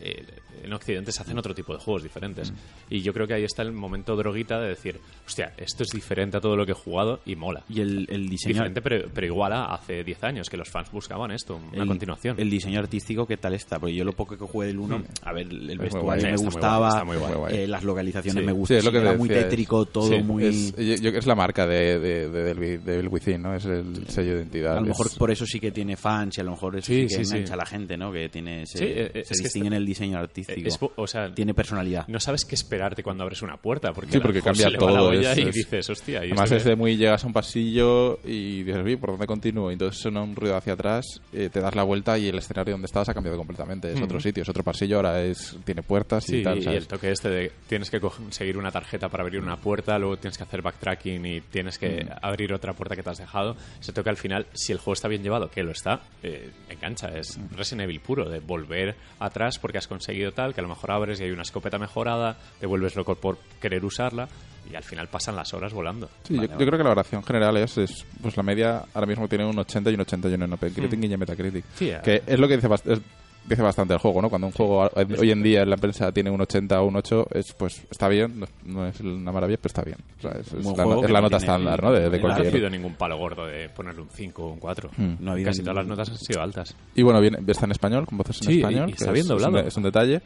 eh, 0.00 0.24
en 0.62 0.72
Occidente 0.72 1.12
se 1.12 1.22
hacen 1.22 1.38
otro 1.38 1.54
tipo 1.54 1.72
de 1.74 1.78
juegos 1.78 2.02
diferentes. 2.02 2.52
Y 2.90 3.00
yo 3.02 3.12
creo 3.12 3.26
que 3.26 3.34
ahí 3.34 3.44
está 3.44 3.62
el 3.62 3.72
momento 3.72 4.16
droguita 4.16 4.60
de 4.60 4.68
decir, 4.70 4.98
hostia, 5.26 5.52
esto 5.56 5.82
es 5.84 5.90
diferente 5.90 6.38
a 6.38 6.40
todo 6.40 6.56
lo 6.56 6.64
que 6.66 6.72
he 6.72 6.74
jugado 6.74 7.20
y 7.26 7.36
mola. 7.36 7.62
y 7.68 7.80
el, 7.80 8.06
el 8.10 8.28
diseño 8.28 8.54
Diferente, 8.54 8.80
pero, 8.82 9.08
pero 9.12 9.26
igual 9.26 9.52
a 9.52 9.66
hace 9.74 10.02
10 10.02 10.24
años 10.24 10.48
que 10.50 10.56
los 10.56 10.68
fans 10.68 10.90
buscaban 10.90 11.30
esto, 11.30 11.56
una 11.72 11.82
el, 11.82 11.88
continuación. 11.88 12.36
El 12.40 12.50
diseño 12.50 12.80
artístico, 12.80 13.26
¿qué 13.26 13.36
tal 13.36 13.54
está? 13.54 13.78
Porque 13.78 13.94
yo 13.94 14.04
lo 14.04 14.12
poco 14.12 14.36
que 14.36 14.44
jugué 14.44 14.68
del 14.68 14.78
1, 14.78 15.04
a 15.22 15.32
ver, 15.32 15.46
el 15.46 15.66
muy 15.66 15.76
vestuario 15.76 16.22
guay, 16.22 16.32
me 16.32 16.36
gustaba, 16.36 16.90
guay, 16.90 17.04
muy 17.06 17.16
guay. 17.16 17.30
Muy 17.32 17.38
guay. 17.40 17.56
eh, 17.58 17.66
las 17.68 17.84
localizaciones 17.84 18.40
Sí. 18.42 18.46
me 18.46 18.52
Sí, 18.52 18.58
gustaban, 18.58 18.84
es 18.84 18.90
que 18.90 18.98
era 18.98 19.12
muy 19.16 19.28
es- 19.28 19.34
tétrico, 19.34 19.84
todo 19.86 20.08
sí, 20.08 20.22
muy... 20.22 20.44
Es, 20.46 20.74
yo- 20.76 21.10
yo- 21.10 21.18
es 21.18 21.26
la 21.26 21.34
marca 21.34 21.66
de, 21.66 21.98
de, 22.00 22.28
de, 22.30 22.54
del, 22.54 22.84
del 22.84 23.08
Within, 23.08 23.42
¿no? 23.42 23.54
Es 23.54 23.64
el 23.66 24.08
sello 24.08 24.32
de 24.32 24.36
identidad. 24.38 24.72
a 24.72 24.80
lo 24.80 24.82
es- 24.82 24.88
mejor 24.88 25.06
por 25.18 25.30
eso 25.30 25.46
sí 25.46 25.60
que 25.60 25.70
tiene 25.70 25.96
fans 25.96 26.38
y 26.38 26.40
a 26.40 26.44
lo 26.44 26.52
mejor 26.52 26.76
eso 26.76 26.86
Sí, 26.86 27.02
sí, 27.02 27.02
que 27.02 27.14
sí, 27.16 27.24
sí. 27.24 27.34
engancha 27.36 27.54
a 27.54 27.56
la 27.58 27.66
gente, 27.66 27.96
¿no? 27.96 28.10
Que 28.12 28.28
tiene 28.28 28.66
Sí, 28.66 28.78
eh, 28.82 29.10
se 29.12 29.20
es 29.20 29.28
que 29.28 29.44
distingue 29.44 29.68
en 29.68 29.72
está- 29.74 29.84
el 29.86 29.90
diseño 29.90 30.18
artístico. 30.18 30.66
Es 30.68 30.78
o 30.96 31.06
sea, 31.06 31.32
tiene 31.32 31.54
personalidad. 31.54 32.06
no 32.08 32.18
sabes 32.20 32.44
qué 32.44 32.54
esperarte 32.54 33.02
cuando 33.02 33.22
abres 33.22 33.42
una 33.42 33.56
puerta. 33.56 33.92
Porque, 33.92 34.12
Sí, 34.12 34.18
porque 34.20 34.42
cambia 34.42 34.64
se 34.66 34.70
le 34.72 34.78
va 34.78 34.90
la 34.90 34.98
todo, 34.98 35.08
olla 35.10 35.32
es- 35.32 35.38
y 35.38 35.42
es- 35.42 35.54
dices, 35.54 35.90
hostia. 35.90 36.14
¿y 36.24 36.28
Además 36.28 36.44
esto 36.44 36.56
es 36.56 36.62
qué? 36.64 36.68
de 36.70 36.76
muy 36.76 36.96
llegas 36.96 37.22
a 37.24 37.26
un 37.26 37.32
pasillo 37.32 38.18
y 38.24 38.62
dices, 38.64 38.82
"Uy, 38.84 38.96
¿por 38.96 39.10
dónde 39.10 39.26
continúo? 39.26 39.70
Y 39.70 39.74
entonces 39.74 40.00
suena 40.00 40.22
un 40.22 40.34
ruido 40.34 40.56
hacia 40.56 40.72
atrás, 40.74 41.04
eh, 41.32 41.48
te 41.52 41.60
das 41.60 41.74
la 41.74 41.82
vuelta 41.84 42.18
y 42.18 42.28
el 42.28 42.38
escenario 42.38 42.72
donde 42.74 42.86
estabas 42.86 43.08
ha 43.08 43.14
cambiado 43.14 43.36
completamente. 43.38 43.92
Es 43.92 44.00
otro 44.00 44.20
sitio, 44.20 44.42
es 44.42 44.48
otro 44.48 44.62
pasillo, 44.64 44.96
ahora 44.96 45.22
es 45.22 45.56
tiene 45.64 45.82
puertas 45.82 46.24
Sí, 46.24 46.38
y 46.38 46.42
tal. 46.42 46.58
y 46.58 46.62
¿sabes? 46.62 46.78
el 46.82 46.86
toque 46.88 47.10
este 47.10 47.28
de 47.30 47.52
tienes 47.68 47.90
que 47.90 48.00
conseguir 48.00 48.58
una 48.58 48.70
tarjeta 48.70 49.08
para 49.08 49.22
abrir 49.22 49.40
una 49.40 49.56
puerta, 49.56 49.98
luego 49.98 50.16
tienes 50.16 50.36
que 50.36 50.44
hacer 50.44 50.62
backtracking 50.62 51.24
y 51.26 51.40
tienes 51.42 51.78
que 51.78 52.04
Mm. 52.04 52.08
abrir 52.22 52.52
otra 52.52 52.72
puerta 52.72 52.96
que 52.96 53.02
te 53.02 53.10
has 53.10 53.18
dejado. 53.18 53.56
Ese 53.80 53.92
toque 53.92 54.10
al 54.10 54.16
final, 54.16 54.46
si 54.52 54.72
el 54.72 54.78
juego 54.78 54.94
está 54.94 55.08
bien 55.08 55.22
llevado, 55.22 55.50
que 55.50 55.62
lo 55.62 55.70
está, 55.70 56.00
eh, 56.22 56.50
engancha. 56.68 57.08
Es 57.16 57.38
Mm. 57.38 57.54
Resident 57.56 57.82
Evil 57.84 58.00
puro, 58.00 58.28
de 58.28 58.40
volver 58.40 58.96
atrás 59.18 59.58
porque 59.58 59.75
has 59.78 59.88
conseguido 59.88 60.32
tal, 60.32 60.54
que 60.54 60.60
a 60.60 60.62
lo 60.62 60.68
mejor 60.68 60.90
abres 60.90 61.20
y 61.20 61.24
hay 61.24 61.30
una 61.30 61.42
escopeta 61.42 61.78
mejorada, 61.78 62.36
te 62.60 62.66
vuelves 62.66 62.96
loco 62.96 63.14
por 63.14 63.38
querer 63.60 63.84
usarla 63.84 64.28
y 64.70 64.74
al 64.74 64.82
final 64.82 65.08
pasan 65.08 65.36
las 65.36 65.54
horas 65.54 65.72
volando. 65.72 66.08
Sí, 66.24 66.34
yo, 66.34 66.42
yo 66.42 66.56
creo 66.56 66.70
que 66.72 66.78
la 66.78 66.82
valoración 66.90 67.22
general 67.22 67.56
es, 67.56 67.78
es, 67.78 68.04
pues 68.20 68.36
la 68.36 68.42
media 68.42 68.84
ahora 68.94 69.06
mismo 69.06 69.28
tiene 69.28 69.44
un 69.44 69.58
80 69.58 69.90
y 69.90 69.94
un 69.94 70.00
81 70.00 70.44
en 70.44 70.52
OpenCritic 70.52 71.02
y 71.04 71.12
en 71.12 71.20
Metacritic. 71.20 71.64
Sí, 71.74 71.90
eh. 71.90 72.00
que 72.02 72.22
es 72.26 72.38
lo 72.38 72.48
que 72.48 72.56
dice, 72.56 72.68
es- 72.86 73.00
dice 73.48 73.62
bastante 73.62 73.94
el 73.94 74.00
juego, 74.00 74.20
¿no? 74.22 74.28
Cuando 74.28 74.46
un 74.48 74.52
juego 74.52 74.88
hoy 75.18 75.30
en 75.30 75.42
día 75.42 75.62
en 75.62 75.70
la 75.70 75.76
prensa 75.76 76.10
tiene 76.12 76.30
un 76.30 76.40
80 76.40 76.80
o 76.80 76.86
un 76.86 76.96
8, 76.96 77.26
es, 77.32 77.52
pues 77.54 77.82
está 77.90 78.08
bien, 78.08 78.40
no, 78.40 78.46
no 78.64 78.86
es 78.86 78.98
una 79.00 79.32
maravilla, 79.32 79.58
pero 79.62 79.68
está 79.68 79.82
bien. 79.82 79.98
O 80.18 80.22
sea, 80.22 80.30
es, 80.32 80.52
es 80.52 80.64
la, 80.76 80.84
no- 80.84 81.04
es 81.04 81.10
la 81.10 81.20
no 81.20 81.26
nota 81.26 81.36
estándar, 81.36 81.82
¿no? 81.82 81.92
De, 81.92 82.00
de 82.00 82.08
no 82.08 82.08
ha 82.08 82.10
No 82.10 82.16
ha 82.16 82.20
cualquier... 82.20 82.44
recibido 82.46 82.70
ningún 82.70 82.94
palo 82.94 83.16
gordo 83.16 83.46
de 83.46 83.68
ponerle 83.68 84.02
un 84.02 84.08
5 84.10 84.42
o 84.44 84.52
un 84.52 84.58
4. 84.58 84.90
No 85.20 85.30
ha 85.30 85.34
habido 85.34 85.48
Casi 85.50 85.60
todas 85.62 85.76
las 85.76 85.86
notas 85.86 86.08
han 86.10 86.18
sido 86.18 86.42
altas. 86.42 86.74
Y 86.94 87.02
bueno, 87.02 87.20
viene, 87.20 87.38
está 87.46 87.66
en 87.66 87.72
español, 87.72 88.06
con 88.06 88.18
voces 88.18 88.40
en 88.42 88.48
Sí, 88.48 88.56
español. 88.58 88.88
y- 88.88 88.92
y 88.92 88.94
está 88.94 89.12
bien 89.12 89.24
es, 89.26 89.30
es 89.30 89.30
un, 89.30 89.38
doblado. 89.52 89.66
es 89.68 89.76
un 89.76 89.82
detalle. 89.82 90.20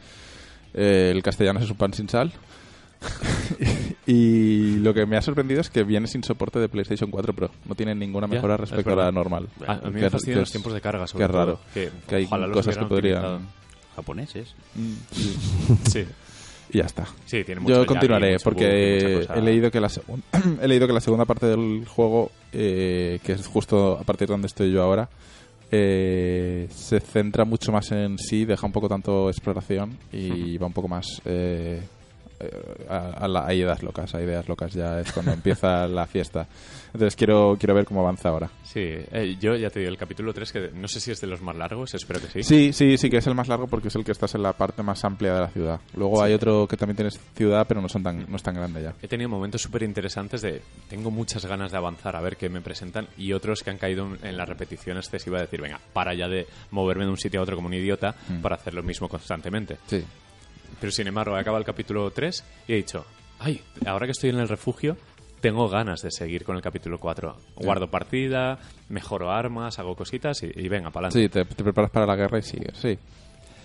Eh, 0.73 1.11
el 1.13 1.21
castellano 1.21 1.59
es 1.59 1.69
un 1.69 1.77
pan 1.77 1.93
sin 1.93 2.07
sal. 2.09 2.31
y 4.05 4.77
lo 4.77 4.93
que 4.93 5.05
me 5.05 5.17
ha 5.17 5.21
sorprendido 5.21 5.61
es 5.61 5.69
que 5.69 5.83
viene 5.83 6.07
sin 6.07 6.23
soporte 6.23 6.59
de 6.59 6.69
PlayStation 6.69 7.09
4 7.09 7.33
Pro. 7.33 7.51
No 7.65 7.75
tiene 7.75 7.95
ninguna 7.95 8.27
mejora 8.27 8.55
es 8.55 8.61
respecto 8.61 8.93
a 8.93 8.95
la 8.95 9.11
normal. 9.11 9.47
A, 9.65 9.73
a 9.73 9.89
mí 9.89 10.01
me 10.01 10.09
que 10.09 10.35
los 10.35 10.51
tiempos 10.51 10.73
de 10.73 10.81
carga, 10.81 11.07
sobre 11.07 11.27
todo, 11.27 11.37
raro. 11.37 11.59
Que, 11.73 11.89
Que 12.07 12.15
hay 12.15 12.25
cosas 12.27 12.77
que 12.77 12.85
podrían... 12.85 13.47
Japoneses. 13.95 14.55
Sí, 15.89 16.05
Y 16.69 16.77
ya 16.77 16.85
está. 16.85 17.05
sí, 17.25 17.43
tiene 17.43 17.61
mucho 17.61 17.75
Yo 17.75 17.85
continuaré 17.85 18.33
mucho 18.33 18.43
porque 18.43 19.27
he 19.33 19.41
leído 19.41 19.69
que 19.69 19.81
la 19.81 19.89
he 20.61 20.67
leído 20.67 20.87
que 20.87 20.93
la 20.93 21.01
segunda 21.01 21.25
parte 21.25 21.47
del 21.47 21.85
juego 21.85 22.31
eh, 22.53 23.19
que 23.23 23.33
es 23.33 23.45
justo 23.47 23.97
a 23.99 24.03
partir 24.03 24.27
de 24.27 24.33
donde 24.33 24.47
estoy 24.47 24.71
yo 24.71 24.81
ahora 24.81 25.09
eh, 25.69 26.67
se 26.69 26.99
centra 26.99 27.43
mucho 27.45 27.71
más 27.71 27.91
en 27.91 28.17
sí 28.17 28.45
deja 28.45 28.65
un 28.65 28.71
poco 28.71 28.87
tanto 28.87 29.29
exploración 29.29 29.97
y 30.11 30.57
va 30.57 30.67
un 30.67 30.73
poco 30.73 30.87
más 30.87 31.21
eh, 31.25 31.81
a, 32.89 33.45
a 33.47 33.53
ideas 33.53 33.83
locas 33.83 34.13
a 34.15 34.21
ideas 34.21 34.47
locas 34.47 34.73
ya 34.73 34.99
es 34.99 35.11
cuando 35.11 35.31
empieza 35.33 35.87
la 35.87 36.05
fiesta 36.07 36.47
entonces 36.87 37.15
quiero 37.15 37.55
quiero 37.59 37.73
ver 37.73 37.85
cómo 37.85 38.01
avanza 38.01 38.29
ahora 38.29 38.49
Sí, 38.63 38.79
eh, 38.83 39.35
yo 39.37 39.55
ya 39.57 39.69
te 39.69 39.79
digo, 39.79 39.91
el 39.91 39.97
capítulo 39.97 40.33
3, 40.33 40.51
que 40.53 40.71
no 40.73 40.87
sé 40.87 41.01
si 41.01 41.11
es 41.11 41.19
de 41.19 41.27
los 41.27 41.41
más 41.41 41.57
largos, 41.57 41.93
espero 41.93 42.21
que 42.21 42.27
sí. 42.27 42.41
Sí, 42.43 42.71
sí, 42.71 42.97
sí, 42.97 43.09
que 43.09 43.17
es 43.17 43.27
el 43.27 43.35
más 43.35 43.49
largo 43.49 43.67
porque 43.67 43.89
es 43.89 43.95
el 43.95 44.05
que 44.05 44.13
estás 44.13 44.33
en 44.35 44.43
la 44.43 44.53
parte 44.53 44.81
más 44.81 45.03
amplia 45.03 45.33
de 45.33 45.39
la 45.41 45.49
ciudad. 45.49 45.81
Luego 45.93 46.23
hay 46.23 46.31
otro 46.33 46.67
que 46.69 46.77
también 46.77 46.95
tienes 46.95 47.19
ciudad, 47.35 47.65
pero 47.67 47.81
no 47.81 47.89
son 47.89 48.01
tan, 48.01 48.25
no 48.29 48.37
es 48.37 48.43
tan 48.43 48.55
grande 48.55 48.81
ya. 48.81 48.93
He 49.01 49.09
tenido 49.09 49.27
momentos 49.29 49.61
súper 49.61 49.83
interesantes 49.83 50.41
de 50.41 50.61
tengo 50.89 51.11
muchas 51.11 51.45
ganas 51.45 51.71
de 51.73 51.77
avanzar 51.79 52.15
a 52.15 52.21
ver 52.21 52.37
qué 52.37 52.47
me 52.47 52.61
presentan 52.61 53.09
y 53.17 53.33
otros 53.33 53.61
que 53.61 53.71
han 53.71 53.77
caído 53.77 54.07
en- 54.23 54.37
la 54.37 54.45
repetición 54.45 54.95
excesiva 54.95 55.39
de 55.39 55.43
decir, 55.47 55.59
venga, 55.59 55.81
para 55.91 56.13
ya 56.13 56.29
de 56.29 56.47
moverme 56.69 57.03
de 57.03 57.09
un 57.11 57.17
sitio 57.17 57.41
a 57.41 57.43
otro 57.43 57.57
como 57.57 57.67
un 57.67 57.73
idiota 57.73 58.15
para 58.41 58.55
hacer 58.55 58.73
lo 58.73 58.83
mismo 58.83 59.09
constantemente. 59.09 59.79
Sí. 59.87 60.01
Pero 60.81 60.91
sin 60.91 61.07
embargo, 61.07 61.37
he 61.37 61.39
acabado 61.39 61.59
el 61.59 61.65
capítulo 61.65 62.11
3 62.11 62.43
y 62.67 62.73
he 62.73 62.75
dicho, 62.75 63.05
ay, 63.39 63.61
ahora 63.85 64.07
que 64.07 64.11
estoy 64.11 64.31
en 64.31 64.39
el 64.39 64.49
refugio, 64.49 64.97
tengo 65.39 65.69
ganas 65.69 66.01
de 66.01 66.11
seguir 66.11 66.43
con 66.43 66.55
el 66.55 66.61
capítulo 66.61 66.97
4. 66.99 67.37
Guardo 67.55 67.89
partida, 67.89 68.59
mejoro 68.89 69.31
armas, 69.31 69.79
hago 69.79 69.95
cositas 69.95 70.41
y, 70.43 70.47
y 70.55 70.67
venga, 70.67 70.89
para 70.89 71.07
adelante. 71.07 71.39
Sí, 71.39 71.45
te, 71.47 71.55
te 71.55 71.63
preparas 71.63 71.91
para 71.91 72.05
la 72.05 72.15
guerra 72.15 72.39
y 72.39 72.41
sigues, 72.41 72.75
sí. 72.77 72.97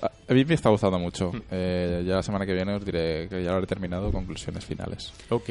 A 0.02 0.35
mí 0.35 0.44
me 0.44 0.55
está 0.55 0.68
gustando 0.68 0.98
mucho. 0.98 1.33
Eh, 1.50 2.05
ya 2.07 2.16
la 2.16 2.22
semana 2.22 2.44
que 2.44 2.52
viene 2.52 2.74
os 2.74 2.85
diré 2.85 3.29
que 3.29 3.42
ya 3.42 3.48
lo 3.48 3.55
habré 3.57 3.66
terminado, 3.66 4.12
conclusiones 4.12 4.64
finales. 4.64 5.12
Ok. 5.31 5.50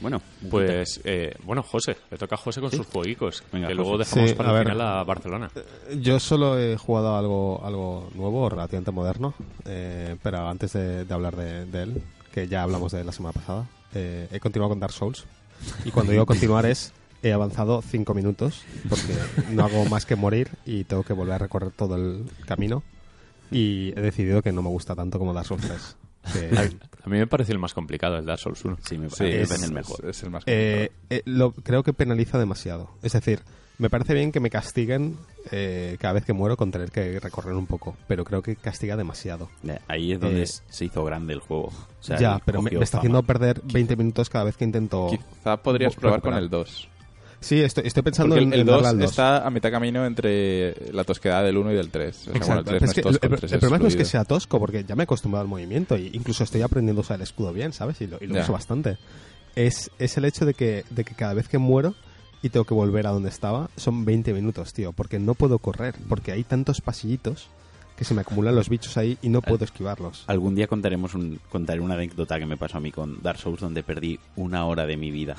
Bueno, 0.00 0.20
Pues, 0.50 1.00
eh, 1.04 1.34
bueno, 1.44 1.62
José, 1.62 1.96
le 2.10 2.18
toca 2.18 2.34
a 2.34 2.38
José 2.38 2.60
con 2.60 2.70
sus 2.70 2.86
jueguicos. 2.86 3.42
Venga, 3.52 3.68
que 3.68 3.74
José. 3.74 3.82
luego 3.82 3.98
dejamos 3.98 4.30
Sí, 4.30 4.36
para 4.36 4.50
a 4.50 4.52
el 4.52 4.58
ver. 4.58 4.66
final 4.74 4.80
a 4.86 5.04
Barcelona. 5.04 5.50
Yo 6.00 6.20
solo 6.20 6.58
he 6.58 6.76
jugado 6.76 7.16
algo, 7.16 7.60
algo 7.64 8.10
nuevo, 8.14 8.48
relativamente 8.48 8.90
moderno, 8.90 9.34
eh, 9.64 10.16
pero 10.22 10.46
antes 10.48 10.72
de, 10.74 11.04
de 11.04 11.14
hablar 11.14 11.36
de, 11.36 11.64
de 11.66 11.82
él, 11.82 12.02
que 12.32 12.46
ya 12.48 12.62
hablamos 12.62 12.92
de 12.92 13.00
él 13.00 13.06
la 13.06 13.12
semana 13.12 13.32
pasada, 13.32 13.66
eh, 13.94 14.28
he 14.30 14.38
continuado 14.40 14.70
con 14.70 14.80
Dark 14.80 14.92
Souls. 14.92 15.24
Y 15.84 15.90
cuando 15.90 16.12
digo 16.12 16.26
continuar 16.26 16.66
es, 16.66 16.92
he 17.22 17.32
avanzado 17.32 17.80
5 17.80 18.12
minutos, 18.12 18.62
porque 18.88 19.14
no 19.50 19.64
hago 19.64 19.86
más 19.86 20.04
que 20.04 20.14
morir 20.16 20.50
y 20.66 20.84
tengo 20.84 21.02
que 21.04 21.14
volver 21.14 21.34
a 21.34 21.38
recorrer 21.38 21.70
todo 21.70 21.96
el 21.96 22.26
camino. 22.44 22.82
Y 23.50 23.90
he 23.96 24.02
decidido 24.02 24.42
que 24.42 24.52
no 24.52 24.60
me 24.60 24.68
gusta 24.68 24.94
tanto 24.94 25.18
como 25.18 25.32
Dark 25.32 25.46
Souls 25.46 25.62
3. 25.66 25.96
Que- 26.32 26.50
A 27.06 27.08
mí 27.08 27.18
me 27.18 27.26
pareció 27.28 27.52
el 27.52 27.60
más 27.60 27.72
complicado, 27.72 28.16
el 28.18 28.26
Dark 28.26 28.40
Souls 28.40 28.64
1. 28.64 28.78
sí, 28.82 28.98
me 28.98 29.08
Sí, 29.10 29.16
parece 29.18 29.42
es- 29.42 29.62
el 29.62 29.72
mejor. 29.72 30.00
Es, 30.04 30.16
es 30.18 30.22
el 30.24 30.30
más 30.30 30.42
Eh, 30.46 30.90
eh, 31.10 31.22
lo, 31.24 31.52
creo 31.52 31.82
que 31.84 31.92
penaliza 31.92 32.36
demasiado. 32.38 32.90
Es 33.02 33.12
decir, 33.12 33.40
me 33.78 33.88
parece 33.90 34.12
bien 34.14 34.32
que 34.32 34.40
me 34.40 34.50
castiguen 34.50 35.16
eh, 35.52 35.96
cada 36.00 36.14
vez 36.14 36.24
que 36.24 36.32
muero 36.32 36.56
con 36.56 36.72
tener 36.72 36.90
que 36.90 37.20
recorrer 37.20 37.54
un 37.54 37.66
poco, 37.66 37.96
pero 38.08 38.24
creo 38.24 38.42
que 38.42 38.56
castiga 38.56 38.96
demasiado. 38.96 39.48
Ahí 39.86 40.12
es 40.12 40.20
donde 40.20 40.42
Eh, 40.42 40.46
se 40.46 40.84
hizo 40.84 41.04
grande 41.04 41.34
el 41.34 41.40
juego. 41.40 41.66
O 41.66 42.02
sea, 42.02 42.18
ya, 42.18 42.40
pero 42.44 42.60
me, 42.62 42.70
está 42.70 42.86
fama. 42.86 42.98
haciendo 43.00 43.22
perder 43.22 43.60
20 43.62 43.94
minutos 43.94 44.28
cada 44.28 44.44
vez 44.46 44.56
que 44.56 44.64
intento... 44.64 45.08
Quizá 45.10 45.58
podrías 45.58 45.94
probar 45.94 46.20
con 46.22 46.34
el 46.34 46.50
2. 46.50 46.88
Sí, 47.46 47.60
estoy, 47.60 47.86
estoy 47.86 48.02
pensando 48.02 48.34
Porque 48.34 48.42
en, 48.42 48.52
el, 48.52 48.60
en 48.60 48.60
el 48.62 48.66
darle 48.66 48.82
2 48.82 48.90
al 48.90 48.98
2. 48.98 49.10
está 49.10 49.46
a 49.46 49.50
mitad 49.50 49.70
camino 49.70 50.04
entre 50.04 50.74
la 50.92 51.04
tosquedad 51.04 51.44
del 51.44 51.56
1 51.56 51.70
y 51.70 51.74
del 51.76 51.90
3. 51.90 52.16
O 52.16 52.20
sea, 52.22 52.32
bueno, 52.32 52.60
Exacto. 52.72 52.72
el 52.72 52.78
3 52.80 52.80
Pero 52.80 52.80
no 52.80 52.82
es 52.82 52.90
es 52.90 52.94
que 52.94 53.02
tosco, 53.02 53.26
el, 53.26 53.32
el 53.32 53.38
3 53.38 53.52
el 53.52 53.58
problema 53.60 53.82
no 53.82 53.88
es 53.88 53.96
que 53.96 54.04
sea 54.04 54.24
tosco, 54.24 54.58
porque 54.58 54.82
ya 54.84 54.96
me 54.96 55.02
he 55.02 55.04
acostumbrado 55.04 55.42
al 55.42 55.48
movimiento 55.48 55.94
e 55.94 56.10
incluso 56.12 56.42
estoy 56.42 56.62
aprendiendo 56.62 57.00
a 57.00 57.04
usar 57.04 57.18
el 57.18 57.22
escudo 57.22 57.52
bien, 57.52 57.72
¿sabes? 57.72 58.00
Y 58.00 58.08
lo, 58.08 58.18
y 58.20 58.26
lo 58.26 58.40
uso 58.40 58.52
bastante. 58.52 58.98
Es, 59.54 59.92
es 60.00 60.16
el 60.16 60.24
hecho 60.24 60.44
de 60.44 60.54
que, 60.54 60.84
de 60.90 61.04
que 61.04 61.14
cada 61.14 61.34
vez 61.34 61.46
que 61.48 61.58
muero 61.58 61.94
y 62.42 62.48
tengo 62.48 62.64
que 62.64 62.74
volver 62.74 63.06
a 63.06 63.10
donde 63.10 63.28
estaba, 63.28 63.70
son 63.76 64.04
20 64.04 64.32
minutos, 64.32 64.72
tío, 64.72 64.92
porque 64.92 65.20
no 65.20 65.34
puedo 65.34 65.60
correr, 65.60 65.94
porque 66.08 66.32
hay 66.32 66.42
tantos 66.42 66.80
pasillitos 66.80 67.48
que 67.96 68.04
se 68.04 68.12
me 68.14 68.20
acumulan 68.20 68.54
los 68.54 68.68
bichos 68.68 68.96
ahí 68.98 69.16
y 69.22 69.28
no 69.30 69.40
puedo 69.40 69.64
esquivarlos. 69.64 70.24
Algún 70.26 70.54
día 70.54 70.66
contaremos 70.66 71.14
un, 71.14 71.40
contaré 71.48 71.80
una 71.80 71.94
anécdota 71.94 72.38
que 72.38 72.44
me 72.46 72.56
pasó 72.58 72.76
a 72.76 72.80
mí 72.80 72.92
con 72.92 73.22
Dark 73.22 73.38
Souls 73.38 73.60
donde 73.60 73.82
perdí 73.82 74.18
una 74.36 74.66
hora 74.66 74.84
de 74.86 74.96
mi 74.96 75.10
vida. 75.10 75.34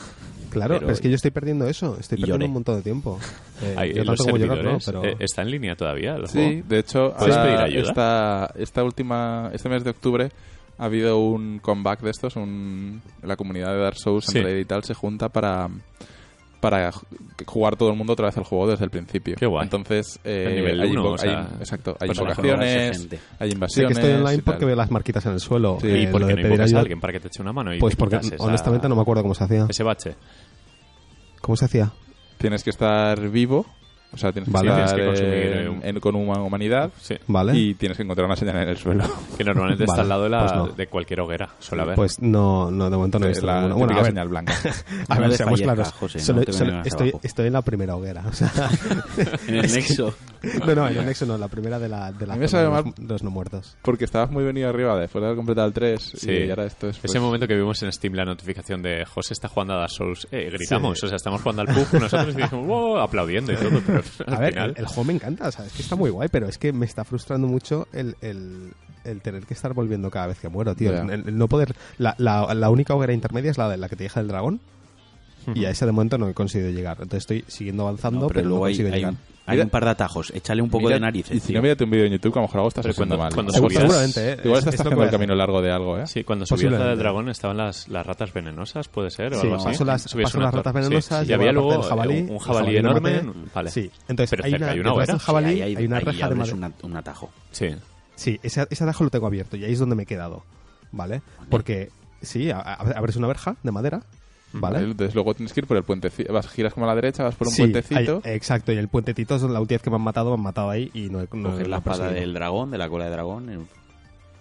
Claro, 0.50 0.76
pero- 0.76 0.80
pero, 0.88 0.94
es 0.94 1.02
que 1.02 1.10
yo 1.10 1.16
estoy 1.16 1.32
perdiendo 1.32 1.68
eso, 1.68 1.98
estoy 2.00 2.18
perdiendo 2.18 2.36
lloré. 2.38 2.46
un 2.48 2.54
montón 2.54 2.76
de 2.78 2.82
tiempo. 2.82 3.20
Eh, 3.60 3.74
Hay- 3.76 3.90
yo 3.96 4.04
los 4.04 4.18
tanto 4.18 4.24
como 4.26 4.38
llorar, 4.38 4.64
no, 4.64 4.78
pero... 4.86 5.04
eh, 5.04 5.16
¿Está 5.18 5.42
en 5.42 5.50
línea 5.50 5.76
todavía 5.76 6.14
el 6.16 6.28
Sí, 6.28 6.62
de 6.62 6.78
hecho, 6.78 7.12
¿Puedes 7.18 7.36
ahora 7.36 7.44
pedir 7.48 7.60
ayuda? 7.80 7.90
Esta, 7.90 8.52
esta 8.56 8.84
última, 8.84 9.50
este 9.52 9.68
mes 9.68 9.84
de 9.84 9.90
octubre 9.90 10.32
ha 10.78 10.86
habido 10.86 11.18
un 11.18 11.58
comeback 11.58 12.02
de 12.02 12.12
estos, 12.12 12.36
un, 12.36 13.02
la 13.24 13.36
comunidad 13.36 13.74
de 13.74 13.80
Dark 13.82 13.98
Souls 13.98 14.26
Sí. 14.26 14.38
en 14.38 14.44
Reddit 14.44 14.62
y 14.62 14.66
tal 14.66 14.84
se 14.84 14.94
junta 14.94 15.30
para 15.30 15.70
para 16.60 16.92
ju- 16.92 17.04
jugar 17.46 17.76
todo 17.76 17.90
el 17.90 17.96
mundo 17.96 18.14
otra 18.14 18.26
vez 18.28 18.38
el 18.38 18.44
juego 18.44 18.68
desde 18.68 18.84
el 18.86 18.90
principio. 18.90 19.36
Qué 19.38 19.46
guay. 19.46 19.64
Entonces, 19.64 20.20
eh, 20.24 20.46
El 20.48 20.56
nivel 20.56 20.82
hay, 20.82 20.90
uno, 20.92 21.04
invo- 21.04 21.14
o 21.14 21.18
sea, 21.18 21.40
hay- 21.42 21.48
exacto, 21.60 21.96
hay 22.00 22.08
personajes 22.08 22.44
invocaciones, 22.44 23.08
hay 23.40 23.50
Sí, 23.50 23.54
invasiones. 23.56 23.98
que 23.98 24.04
estoy 24.06 24.20
online 24.22 24.44
porque 24.44 24.66
veo 24.66 24.76
las 24.76 24.90
marquitas 24.92 25.26
en 25.28 25.34
el 25.34 25.40
suelo. 25.40 25.78
Sí. 25.82 25.88
Eh, 25.88 26.02
¿Y 26.04 26.08
por 26.08 26.22
qué 26.22 26.28
de 26.28 26.32
no 26.34 26.36
pedir 26.38 26.52
invocas 26.54 26.74
a 26.74 26.80
alguien 26.80 27.00
para 27.00 27.14
que 27.14 27.20
te 27.20 27.28
eche 27.28 27.42
una 27.42 27.54
mano? 27.54 27.74
Y 27.76 27.80
Pues 27.80 27.96
porque 27.96 28.16
esa- 28.18 28.36
honestamente 28.40 28.90
no 28.90 28.96
me 28.96 29.02
acuerdo 29.02 29.22
cómo 29.22 29.36
se 29.36 29.44
hacía. 29.44 29.66
Ese 29.70 29.84
bache. 29.84 30.16
¿Cómo 31.42 31.56
se 31.56 31.66
hacía? 31.66 31.92
Tienes 32.38 32.64
que 32.64 32.70
estar 32.72 33.20
vivo, 33.30 33.66
o 34.14 34.18
sea, 34.18 34.32
tienes 34.32 34.48
que 34.50 34.54
Vale. 34.54 34.70
estar 34.70 34.96
Tienes 34.96 35.02
que 35.02 35.06
consumir, 35.06 35.34
eh, 35.34 35.68
eh, 35.68 35.80
en- 35.90 36.00
con 36.00 36.16
una 36.16 36.42
humanidad 36.42 36.92
Sí. 37.00 37.16
¿Vale? 37.28 37.58
y 37.58 37.74
tienes 37.76 37.98
que 37.98 38.04
encontrar 38.04 38.26
una 38.26 38.36
señal 38.36 38.56
en 38.58 38.70
el 38.70 38.78
suelo. 38.78 39.04
Que 39.38 39.44
normalmente 39.44 39.84
está 39.88 40.02
al 40.02 40.10
lado 40.10 40.24
de, 40.24 40.30
la, 40.30 40.40
pues 40.40 40.54
no. 40.56 40.68
de 40.68 40.88
cualquier 40.88 41.20
hoguera. 41.22 41.50
Suele 41.60 41.84
haber. 41.84 41.96
Pues 41.96 42.20
no, 42.22 42.72
no, 42.72 42.90
de 42.90 42.98
momento 42.98 43.20
no 43.20 43.26
he 43.26 43.30
Eh, 43.30 43.32
visto 43.32 43.46
la 43.46 43.68
ninguna. 43.68 43.76
típica 43.76 43.86
Bueno, 43.86 44.00
a 44.00 44.04
ver, 44.04 44.12
señal 44.12 44.28
blanca. 44.30 44.54
a 45.10 45.20
ver, 45.20 45.34
seamos 45.34 45.62
claros. 45.62 45.92
José, 45.94 46.20
Solo- 46.20 46.44
solo- 46.52 46.82
estoy, 47.22 47.48
en 47.48 47.54
la 47.54 47.62
primera 47.62 47.96
hoguera. 47.96 48.24
O 48.28 48.34
sea, 48.34 48.52
En 49.48 49.56
el 49.56 49.66
es 49.66 49.74
que- 49.74 49.80
nexo. 49.80 50.16
no, 50.66 50.76
no, 50.76 50.88
en 50.88 50.98
el 50.98 51.06
nexo 51.06 51.26
no, 51.26 51.38
la 51.38 51.48
primera 51.48 51.80
de 51.80 51.90
la, 51.90 52.12
de 52.12 52.26
la 52.28 52.36
zona 52.48 52.64
de 52.64 52.70
los, 52.84 52.96
de 52.96 53.04
los 53.08 53.24
no 53.24 53.32
muertos. 53.32 53.78
Porque 53.82 54.06
estabas 54.06 54.32
muy 54.32 54.44
venido 54.44 54.70
arriba 54.70 54.98
después 55.00 55.22
de 55.22 55.28
haber 55.28 55.38
completado 55.38 55.68
el 55.68 55.74
3 55.74 56.14
Sí. 56.16 56.32
y 56.32 56.50
ahora 56.50 56.66
esto 56.66 56.88
es... 56.90 56.98
Ese 56.98 57.08
pues, 57.08 57.22
momento 57.22 57.48
que 57.48 57.56
vimos 57.56 57.82
en 57.84 57.92
Steam 57.92 58.14
la 58.14 58.26
notificación 58.26 58.82
de 58.82 59.06
José 59.06 59.34
está 59.34 59.48
jugando 59.48 59.74
a 59.74 59.78
Dark 59.78 59.92
Souls, 59.92 60.28
eh, 60.32 60.50
gritamos, 60.52 61.04
o 61.04 61.08
sea, 61.08 61.16
estamos 61.16 61.42
jugando 61.42 61.62
al 61.64 61.68
pub 61.68 62.00
nosotros 62.00 62.34
y 62.34 62.38
dijimos, 62.42 62.68
wow, 62.68 62.98
aplaudiendo 63.00 63.52
y 63.54 63.56
todo, 63.56 63.82
A 64.28 64.40
ver, 64.40 64.58
el, 64.58 64.74
el 64.78 64.86
juego 64.86 65.04
me 65.06 65.14
encanta, 65.14 65.52
¿sabes? 65.52 65.72
Que 65.74 65.82
está 65.82 65.96
muy 65.96 66.10
guay, 66.10 66.30
pero 66.32 66.48
es 66.48 66.58
que 66.58 66.74
me 66.74 66.86
está 66.86 67.04
frustrando 67.04 67.48
mucho 67.48 67.88
el, 67.94 68.16
el, 68.22 68.74
el 69.04 69.22
tener 69.22 69.46
que 69.46 69.54
estar 69.54 69.74
volviendo 69.74 70.10
cada 70.12 70.28
vez 70.28 70.40
que 70.40 70.50
muero, 70.50 70.76
tío. 70.76 70.92
Ya. 70.92 71.02
El, 71.02 71.28
el 71.28 71.38
no 71.38 71.48
poder... 71.48 71.76
La, 71.98 72.16
la, 72.18 72.54
la 72.54 72.70
única 72.70 72.94
hoguera 72.96 73.14
intermedia 73.14 73.52
es 73.52 73.58
la 73.58 73.70
de 73.70 73.78
la 73.78 73.90
que 73.90 73.96
te 73.96 74.04
dije 74.04 74.20
del 74.20 74.28
dragón. 74.30 74.60
Y 75.56 75.64
a 75.64 75.70
ese 75.70 75.86
de 75.86 75.94
momento 75.94 76.18
no 76.18 76.28
he 76.28 76.34
conseguido 76.34 76.72
llegar. 76.72 76.98
Entonces 77.00 77.20
estoy 77.20 77.46
siguiendo 77.48 77.84
avanzando, 77.84 78.22
No, 78.22 78.28
pero, 78.28 78.40
pero 78.40 78.44
no 78.46 78.50
luego 78.50 78.66
hay, 78.66 78.74
consigo 78.74 78.90
hay 78.90 78.96
llegar. 79.00 79.14
un, 79.14 79.20
hay 79.48 79.60
un 79.62 79.70
par 79.70 79.86
de 79.86 79.92
atajos. 79.92 80.32
Échale 80.36 80.62
un 80.62 80.70
poco 80.70 80.84
mira- 80.86 80.96
de 80.96 81.00
narices. 81.02 81.36
Y 81.38 81.40
si 81.40 81.54
no, 81.54 81.62
mírate 81.62 81.84
un 81.86 81.90
vídeo 81.90 82.06
en 82.06 82.12
YouTube 82.12 82.34
que 82.34 82.40
a 82.40 82.42
lo 82.42 82.48
mejor 82.48 82.58
algo 82.60 82.68
estás 82.70 82.86
haciendo 82.86 83.18
cuando- 83.18 83.24
mal. 83.24 83.34
cuando 83.34 83.54
subías- 83.54 83.82
seguramente, 83.82 84.32
¿eh? 84.34 84.38
Igual 84.44 84.54
Es- 84.54 84.60
estás 84.60 84.74
es 84.76 84.80
haciendo 84.82 85.02
el 85.04 85.08
a 85.08 85.12
camino 85.12 85.36
largo 85.36 85.62
de 85.62 85.72
algo, 85.72 85.98
¿eh? 85.98 86.06
Sí, 86.08 86.24
cuando 86.24 86.46
subías 86.46 86.72
la 86.74 86.88
del 86.90 87.00
dragón 87.00 87.30
estaban 87.30 87.58
las, 87.58 87.88
las 87.88 88.06
ratas 88.06 88.34
venenosas, 88.34 88.88
puede 88.90 89.10
ser, 89.10 89.34
o 89.34 89.40
Sí, 89.42 89.48
algo 89.48 89.56
así. 89.68 89.84
las- 89.84 90.04
paso 90.14 90.40
las 90.40 90.54
ratas 90.54 90.74
venenosas, 90.74 91.26
Sí, 91.26 91.32
Y 91.32 91.34
había 91.34 91.52
luego 91.52 91.82
jabalí, 91.82 92.22
un, 92.30 92.38
jabalí 92.40 92.78
enorme. 92.78 93.22
Vale. 93.54 93.72
Sí, 93.72 93.90
entonces 94.08 94.30
Pero 94.32 94.44
hay 94.46 94.52
cerca 94.52 94.66
una, 94.66 94.74
hay 94.74 94.80
una 94.80 94.90
detrás 94.92 95.08
del 95.08 95.20
jabalí 95.20 95.54
Sí, 95.56 95.62
ahí, 95.62 95.76
hay 95.76 95.86
una 95.86 96.00
reja 96.00 96.30
de 96.30 96.36
madera. 96.36 96.56
una- 96.56 96.72
un 96.84 96.98
atajo. 96.98 97.30
Sí. 97.52 97.68
Sí, 98.16 98.40
ese, 98.44 98.68
ese 98.70 98.84
atajo 98.84 99.04
lo 99.04 99.10
tengo 99.10 99.28
abierto 99.28 99.56
y 99.58 99.64
ahí 99.64 99.74
es 99.74 99.80
donde 99.80 99.96
me 99.96 100.04
he 100.04 100.06
quedado, 100.06 100.44
¿vale? 100.92 101.22
Porque, 101.50 101.90
sí, 102.22 102.50
abres 102.52 103.16
una 103.16 103.28
verja 103.28 103.56
de 103.64 103.72
madera, 103.72 104.02
¿vale? 104.54 104.80
Entonces 104.80 105.14
luego 105.16 105.34
tienes 105.34 105.54
que 105.54 105.60
ir 105.62 105.68
por 105.68 105.78
el 105.78 105.84
puentecito. 105.84 106.32
Vas, 106.34 106.48
giras 106.48 106.74
como 106.74 106.86
a 106.86 106.90
la 106.90 106.96
derecha, 106.96 107.24
vas 107.24 107.36
por 107.36 107.48
un 107.48 107.54
Sí, 107.54 107.62
puentecito. 107.64 108.22
hay- 108.24 108.34
exacto, 108.34 108.72
y 108.72 108.78
el 108.78 108.88
puentecito 108.88 109.36
es 109.36 109.44
la 109.44 109.60
última 109.62 109.76
vez 109.76 109.82
que 109.84 109.90
me 109.90 109.96
han 109.98 110.02
matado, 110.04 110.30
me 110.30 110.36
han 110.36 110.42
matado 110.44 110.70
ahí 110.70 110.90
y 110.94 111.10
no 111.10 111.20
he, 111.22 111.28
no, 111.34 111.50
Coges 111.50 111.64
no 111.64 111.68
la 111.68 111.78
espada 111.78 112.12
del 112.12 112.34
dragón, 112.34 112.72
de 112.72 112.78
la 112.78 112.90
cola 112.90 113.06
de 113.06 113.12
dragón. 113.12 113.50
el- 113.50 113.68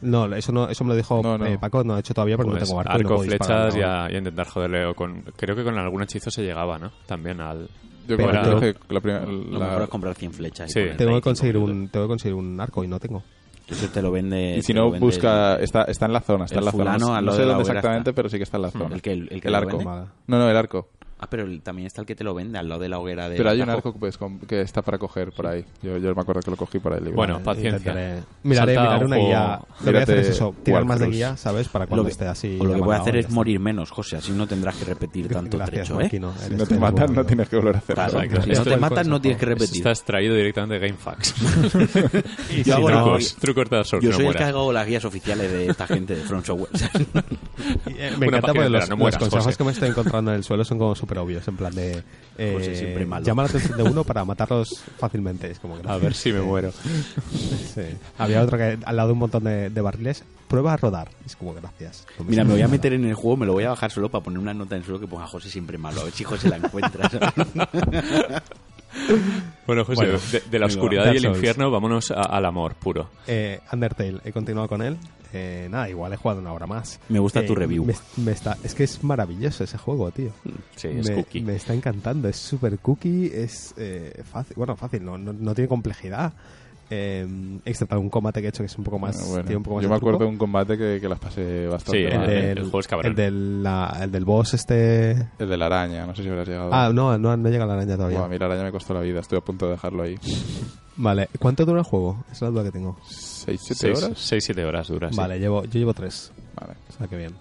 No, 0.03 0.27
eso 0.35 0.53
no, 0.53 0.69
eso 0.69 0.85
me 0.85 0.90
lo 0.90 0.97
dijo 0.97 1.21
No, 1.23 1.38
no. 1.38 1.47
eh, 1.47 1.57
Paco, 1.59 1.83
no 1.83 1.95
lo 1.95 1.97
he 1.97 2.01
hecho 2.01 2.12
todavía 2.14 2.37
porque 2.37 2.51
Pues 2.51 2.62
no 2.62 2.66
tengo 2.66 2.81
arco. 2.81 2.99
y 2.99 3.03
no 3.03 3.09
arco, 3.11 3.23
flechas 3.23 3.77
y 3.77 3.81
a, 3.83 4.09
y 4.11 4.14
a 4.14 4.19
intentar 4.19 4.47
joderle. 4.47 4.85
O 4.87 4.95
con, 4.95 5.23
creo 5.37 5.57
que 5.57 5.64
con 5.64 5.77
algún 5.79 6.03
hechizo 6.03 6.31
se 6.31 6.42
llegaba, 6.42 6.79
¿no? 6.79 6.90
También 7.07 7.40
al... 7.40 7.69
Yo 8.07 8.16
Pero- 8.16 8.31
creo 8.31 8.61
que 8.61 8.77
la 8.95 9.01
primera... 9.01 9.25
Lo 9.27 9.59
mejor 9.59 9.83
es 9.83 9.88
comprar 9.88 10.14
100 10.14 10.33
flechas. 10.33 10.71
Sí. 10.71 10.81
Tengo 10.97 11.14
que, 11.16 11.23
conseguir 11.23 11.57
un, 11.57 11.88
tengo 11.88 12.07
que 12.07 12.11
conseguir 12.11 12.35
un 12.35 12.61
arco 12.61 12.85
y 12.85 12.88
no 12.88 13.01
tengo. 13.01 13.23
Eso 13.68 13.88
te 13.88 14.00
lo 14.02 14.11
vende. 14.12 14.57
Y 14.57 14.62
si 14.62 14.72
no, 14.72 14.90
vende 14.90 15.05
busca... 15.05 15.57
Está, 15.57 15.83
está 15.83 16.07
en 16.07 16.12
la 16.12 16.20
zona, 16.20 16.44
está 16.44 16.57
el 16.57 16.61
en 16.61 16.64
la 16.66 16.70
zona. 16.72 17.20
No, 17.20 17.33
sé 17.33 17.42
dónde 17.42 17.62
exactamente, 17.62 18.12
pero 18.12 18.29
sí 18.29 18.37
que 18.37 18.44
está 18.44 18.57
en 18.59 18.62
la 18.62 18.70
zona. 18.70 18.94
El 18.94 19.02
que, 19.02 19.12
el, 19.12 19.29
el 19.33 19.40
que 19.40 19.48
El 19.48 19.52
lo 19.52 19.59
arco. 19.59 19.79
vende. 19.79 20.07
No, 20.26 20.38
no, 20.38 20.48
el 20.48 20.57
arco. 20.57 20.88
Ah, 21.18 21.29
pero 21.31 21.46
también 21.62 21.87
está 21.87 22.02
el 22.02 22.07
que 22.07 22.14
te 22.14 22.24
lo 22.24 22.35
vende 22.35 22.59
al 22.59 22.68
lado 22.68 22.79
de 22.83 22.90
la 22.90 22.98
hoguera 22.98 23.29
de. 23.31 23.38
Pero 23.38 23.48
hay 23.48 23.62
un 23.62 23.70
arco 23.70 23.90
que, 23.90 23.98
puedes 23.98 24.18
com- 24.18 24.38
que 24.40 24.61
está 24.61 24.83
para 24.83 24.98
coger 24.98 25.33
por 25.33 25.46
ahí. 25.46 25.64
Yo, 25.83 25.96
yo 25.96 26.14
me 26.14 26.20
acuerdo 26.20 26.42
que 26.42 26.50
lo 26.50 26.59
cogí 26.59 26.79
por 26.79 26.92
ahí. 26.92 26.98
libre. 27.00 27.14
Bueno, 27.14 27.40
paciencia. 27.42 27.79
intentaré- 27.92 28.22
Miraré, 28.42 28.72
miraré 28.72 28.98
un 28.98 29.05
una 29.07 29.16
guía. 29.16 29.61
Lo 29.81 29.85
que 29.87 29.90
voy 29.92 30.00
a 30.00 30.02
hacer 30.02 30.18
es 30.18 30.29
eso, 30.29 30.55
tirar 30.62 30.85
más 30.85 31.00
de 31.00 31.07
guía, 31.09 31.37
¿sabes? 31.38 31.68
Para 31.68 31.87
cuando 31.87 32.02
Lo 32.02 32.07
que- 32.07 32.12
esté 32.12 32.26
así. 32.26 32.59
o 32.61 32.64
lo 32.64 32.74
que 32.74 32.81
voy 32.81 32.94
a 32.94 32.98
hacer 32.98 33.16
es 33.16 33.31
morir 33.31 33.59
menos, 33.61 33.90
José. 33.90 34.16
Así 34.18 34.33
no 34.33 34.46
tendrás 34.46 34.76
que 34.76 34.85
repetir 34.85 35.29
tanto 35.33 35.57
Gracias, 35.57 35.87
trecho, 35.88 36.00
¿eh? 36.00 36.05
Maquino, 36.05 36.35
si 36.37 36.55
no 36.55 36.66
te 36.66 36.79
matan, 36.79 37.14
no 37.14 37.24
tienes 37.24 37.48
que 37.48 37.57
volver 37.57 37.76
a 37.76 37.79
hacer 37.79 37.94
Claro. 37.94 38.20
Exacto. 38.20 38.42
si 38.42 38.50
no 38.59 38.64
te 38.64 38.76
matan, 38.76 39.09
no 39.09 39.20
tienes 39.20 39.40
que 39.40 39.46
repetir. 39.46 39.76
está 39.79 39.90
extraído 39.92 40.35
directamente 40.35 40.79
de 40.79 40.87
GameFAQs. 40.87 41.35
Yo 42.57 42.64
Sí, 42.64 42.70
hago 42.72 42.88
trucos, 42.88 43.37
trucos 43.37 43.70
de 43.70 43.85
Souls, 43.85 44.05
Yo 44.05 44.12
soy 44.12 44.26
el 44.26 44.35
que 44.37 44.44
hago 44.44 44.70
las 44.72 44.87
guías 44.87 45.05
oficiales 45.07 45.50
de 45.50 45.66
esta 45.68 45.87
gente 45.87 46.14
de 46.14 46.22
Front 46.22 46.44
Software. 46.44 46.70
Y, 47.87 47.92
eh, 47.98 48.12
me 48.18 48.26
encanta 48.26 48.52
porque 48.52 48.68
los, 48.68 48.87
consejos 49.18 49.57
que 49.57 49.64
me 49.64 49.70
estoy 49.72 49.88
encontrando 49.88 50.31
en 50.31 50.37
el 50.37 50.44
suelo 50.44 50.62
son 50.64 50.79
como 50.79 50.94
súper 51.07 51.19
obvios, 51.19 51.47
en 51.49 51.57
plan 51.57 51.75
de... 51.75 52.03
Eh, 52.38 52.53
José 52.55 52.77
siempre 52.77 53.07
malo. 53.07 53.25
llama 53.25 53.45
la 53.45 53.49
atención 53.49 53.79
de 53.79 53.83
uno 53.85 54.05
para 54.05 54.23
matarlos 54.27 54.83
fácilmente. 54.99 55.51
Es 55.51 55.59
como 55.59 55.81
que 55.81 55.88
A 55.88 55.97
ver 55.97 56.12
si 56.12 56.33
me 56.33 56.40
muero. 56.42 56.71
Sí. 57.75 57.83
Había 58.19 58.42
otro 58.42 58.59
que 58.59 58.79
al 58.85 58.97
lado 58.97 59.09
de 59.09 59.12
un 59.14 59.19
montón 59.21 59.45
de, 59.45 59.71
de 59.71 59.81
barriles, 59.81 60.23
prueba 60.49 60.75
a 60.75 60.77
rodar. 60.77 61.09
Es 61.25 61.35
como 61.37 61.55
gracias. 61.55 62.07
No 62.19 62.25
Mira, 62.27 62.45
me 62.45 62.53
voy 62.53 62.62
a 62.62 62.69
meter 62.69 62.92
en 62.92 63.05
el 63.07 63.14
juego, 63.14 63.37
me 63.38 63.47
lo 63.47 63.53
voy 63.55 63.64
a 63.64 63.71
bajar 63.71 63.90
solo 63.90 64.11
para 64.11 64.23
poner 64.25 64.38
una 64.38 64.53
nota 64.53 64.75
en 64.75 64.81
el 64.81 64.85
suelo 64.85 65.01
que 65.01 65.07
ponga 65.07 65.27
José 65.27 65.49
siempre 65.49 65.79
malo. 65.79 66.01
A 66.03 66.05
ver 66.05 66.12
si 66.12 66.25
José 66.25 66.49
la 66.51 66.57
encuentra. 66.57 67.09
Bueno, 69.66 69.85
José, 69.85 70.05
Bueno, 70.07 70.19
de, 70.33 70.40
de 70.51 70.59
la 70.59 70.66
oscuridad 70.66 71.12
y 71.12 71.16
el 71.19 71.27
infierno, 71.27 71.71
vámonos 71.71 72.11
a- 72.12 72.23
al 72.23 72.45
amor 72.47 72.75
puro. 72.77 73.11
Eh, 73.27 73.61
Undertale, 73.73 74.21
he 74.25 74.33
continuado 74.33 74.69
con 74.69 74.81
él. 74.81 74.97
Eh, 75.38 75.68
nada, 75.70 75.88
igual 75.90 76.12
he 76.12 76.16
jugado 76.16 76.40
una 76.40 76.53
hora 76.53 76.66
más. 76.66 76.99
Me 77.11 77.18
gusta 77.18 77.44
tu 77.44 77.53
Eh, 77.53 77.57
review. 77.57 77.85
me- 77.85 77.94
me 78.25 78.33
está, 78.33 78.57
es 78.64 78.75
que 78.75 78.85
es 78.85 79.05
maravilloso 79.05 79.64
ese 79.64 79.77
juego, 79.77 80.11
tío. 80.11 80.31
Sí, 80.77 80.88
es 80.88 81.09
me, 81.09 81.14
cookie. 81.16 81.40
me 81.42 81.55
está 81.57 81.75
encantando, 81.75 82.29
es 82.29 82.37
súper 82.37 82.79
cookie, 82.79 83.27
es 83.35 83.75
eh, 83.77 84.22
fácil, 84.25 84.55
bueno, 84.57 84.77
fácil, 84.77 85.05
no, 85.05 85.18
no, 85.18 85.33
no 85.33 85.55
tiene 85.55 85.68
complejidad. 85.68 86.33
Eh, 86.88 87.27
excepto 87.64 87.99
un 87.99 88.09
combate 88.09 88.40
que 88.40 88.46
he 88.46 88.51
hecho 88.51 88.62
que 88.62 88.66
es 88.66 88.79
un 88.79 88.85
poco 88.85 88.99
más. 89.01 89.20
Ah, 89.20 89.25
bueno. 89.29 89.42
tiene 89.44 89.57
un 89.57 89.62
poco 89.64 89.75
más 89.77 89.83
Yo 89.83 89.88
me 89.90 89.96
acuerdo 89.96 90.20
de 90.20 90.27
un 90.27 90.38
combate 90.38 90.79
que, 90.79 90.99
que 91.01 91.09
las 91.09 91.18
pasé 91.18 91.66
bastante 91.66 91.99
Sí, 91.99 92.05
el, 92.14 92.20
del, 92.27 92.44
el 92.59 92.62
juego 92.62 92.79
es 92.81 92.87
cabrón. 92.87 93.11
el 93.11 93.16
del, 93.16 93.62
la- 93.62 93.99
el 94.03 94.12
del 94.12 94.25
boss 94.25 94.55
este. 94.55 95.11
El 95.38 95.49
de 95.49 95.57
la 95.57 95.66
araña, 95.66 96.07
no 96.07 96.14
sé 96.14 96.22
si 96.22 96.29
habrás 96.29 96.46
llegado. 96.46 96.70
Ah, 96.72 96.90
no, 96.94 97.18
no, 97.18 97.37
no 97.37 97.49
llega 97.51 97.66
la 97.66 97.75
araña 97.75 97.96
todavía. 97.96 98.25
A 98.25 98.29
mí 98.29 98.38
la 98.38 98.46
araña 98.46 98.62
me 98.62 98.70
costó 98.70 98.94
la 98.94 99.01
vida, 99.01 99.18
estoy 99.18 99.38
a 99.38 99.40
punto 99.40 99.66
de 99.66 99.72
dejarlo 99.72 100.05
ahí. 100.05 100.16
Vale, 100.98 101.28
¿cuánto 101.38 101.64
dura 101.66 101.80
el 101.80 101.85
juego? 101.85 102.24
Esa 102.26 102.32
es 102.32 102.42
la 102.42 102.48
duda 102.50 102.64
que 102.64 102.72
tengo. 102.72 102.96
6, 103.09 103.61
7 103.62 103.74
Seis- 103.74 104.02
horas. 104.02 104.18
seis, 104.18 104.44
siete 104.44 104.64
horas 104.64 104.88
dura, 104.88 105.11
sí. 105.11 105.16
Vale, 105.16 105.38
llevo, 105.38 105.64
yo 105.64 105.78
llevo 105.78 105.92
tres. 105.94 106.32
Vale. 106.59 106.74
O 106.88 106.92
sea, 106.96 107.06
que 107.06 107.16
bien. 107.16 107.35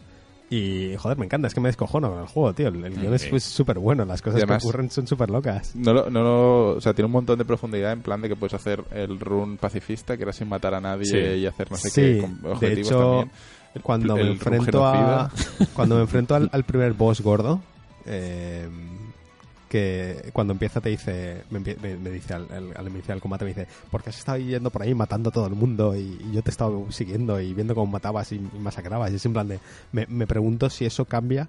Y, 0.50 0.96
joder, 0.98 1.18
me 1.18 1.26
encanta, 1.26 1.48
es 1.48 1.54
que 1.56 1.60
me 1.62 1.70
descojono 1.70 2.10
con 2.12 2.20
el 2.20 2.28
juego, 2.28 2.54
tío. 2.54 2.68
El, 2.68 2.84
el 2.86 2.96
guion 3.00 3.14
es 3.16 3.24
sí. 3.24 3.28
pues, 3.32 3.44
súper 3.44 3.80
bueno, 3.80 4.06
las 4.06 4.22
cosas 4.22 4.40
Y 4.40 4.44
además- 4.44 4.62
que 4.62 4.68
ocurren 4.68 4.92
son 4.92 5.08
súper 5.08 5.30
locas. 5.32 5.76
No 5.76 5.92
lo, 5.94 6.10
no 6.10 6.22
lo- 6.22 6.70
o 6.76 6.82
sea, 6.82 6.94
tiene 6.94 7.08
un 7.08 7.14
montón 7.14 7.40
de 7.40 7.46
profundidad 7.46 7.92
en 7.94 8.02
plan 8.02 8.22
de 8.22 8.30
que 8.30 8.36
puedes 8.36 8.54
hacer 8.54 8.84
el 8.92 9.20
run 9.20 9.58
pacifista, 9.58 10.16
que 10.18 10.24
era 10.24 10.34
sin 10.34 10.48
matar 10.50 10.76
a 10.76 10.82
nadie 10.82 11.06
Sí. 11.06 11.18
y 11.18 11.46
hacer 11.48 11.72
no 11.72 11.78
sé 11.78 11.90
Sí, 11.90 12.02
qué 12.02 12.22
con 12.22 12.42
de 12.44 12.50
objetivos 12.52 12.88
hecho, 12.92 13.00
también. 13.00 13.32
El- 13.74 13.82
Cuando 13.82 14.18
el 14.18 14.24
me 14.24 14.24
run 14.24 14.54
enfrento 14.54 14.86
a, 14.86 15.30
genocida. 15.32 15.70
cuando 15.74 15.96
me 15.96 16.02
enfrento 16.02 16.36
al, 16.36 16.50
al 16.54 16.64
primer 16.64 16.94
boss 16.94 17.22
gordo, 17.22 17.60
eh, 18.06 18.70
que 19.76 20.30
cuando 20.34 20.54
empieza 20.54 20.80
te 20.82 20.90
dice, 20.90 21.44
me, 21.50 21.60
me- 21.60 21.98
me 21.98 22.10
dice 22.10 22.34
al, 22.34 22.48
al- 22.52 22.74
al 22.76 22.88
iniciar 22.88 23.16
el 23.18 23.22
combate, 23.22 23.46
me 23.46 23.50
dice, 23.50 23.68
porque 23.92 24.10
has 24.10 24.18
estado 24.18 24.38
yendo 24.38 24.70
por 24.70 24.82
ahí 24.82 24.94
matando 24.96 25.30
a 25.30 25.32
todo 25.34 25.48
el 25.48 25.56
mundo 25.56 25.96
y, 25.96 26.00
y 26.00 26.32
yo 26.34 26.42
te 26.42 26.50
he 26.50 26.52
estado 26.52 26.86
siguiendo 26.92 27.40
y 27.42 27.54
viendo 27.54 27.76
cómo 27.76 27.92
matabas 27.92 28.32
y, 28.32 28.36
y 28.36 28.60
masacrabas. 28.60 29.12
Y 29.12 29.16
es 29.16 29.26
en 29.26 29.34
plan 29.34 29.48
de, 29.48 29.60
me, 29.92 30.06
me 30.08 30.26
pregunto 30.28 30.70
si 30.70 30.86
eso 30.86 31.06
cambia 31.06 31.48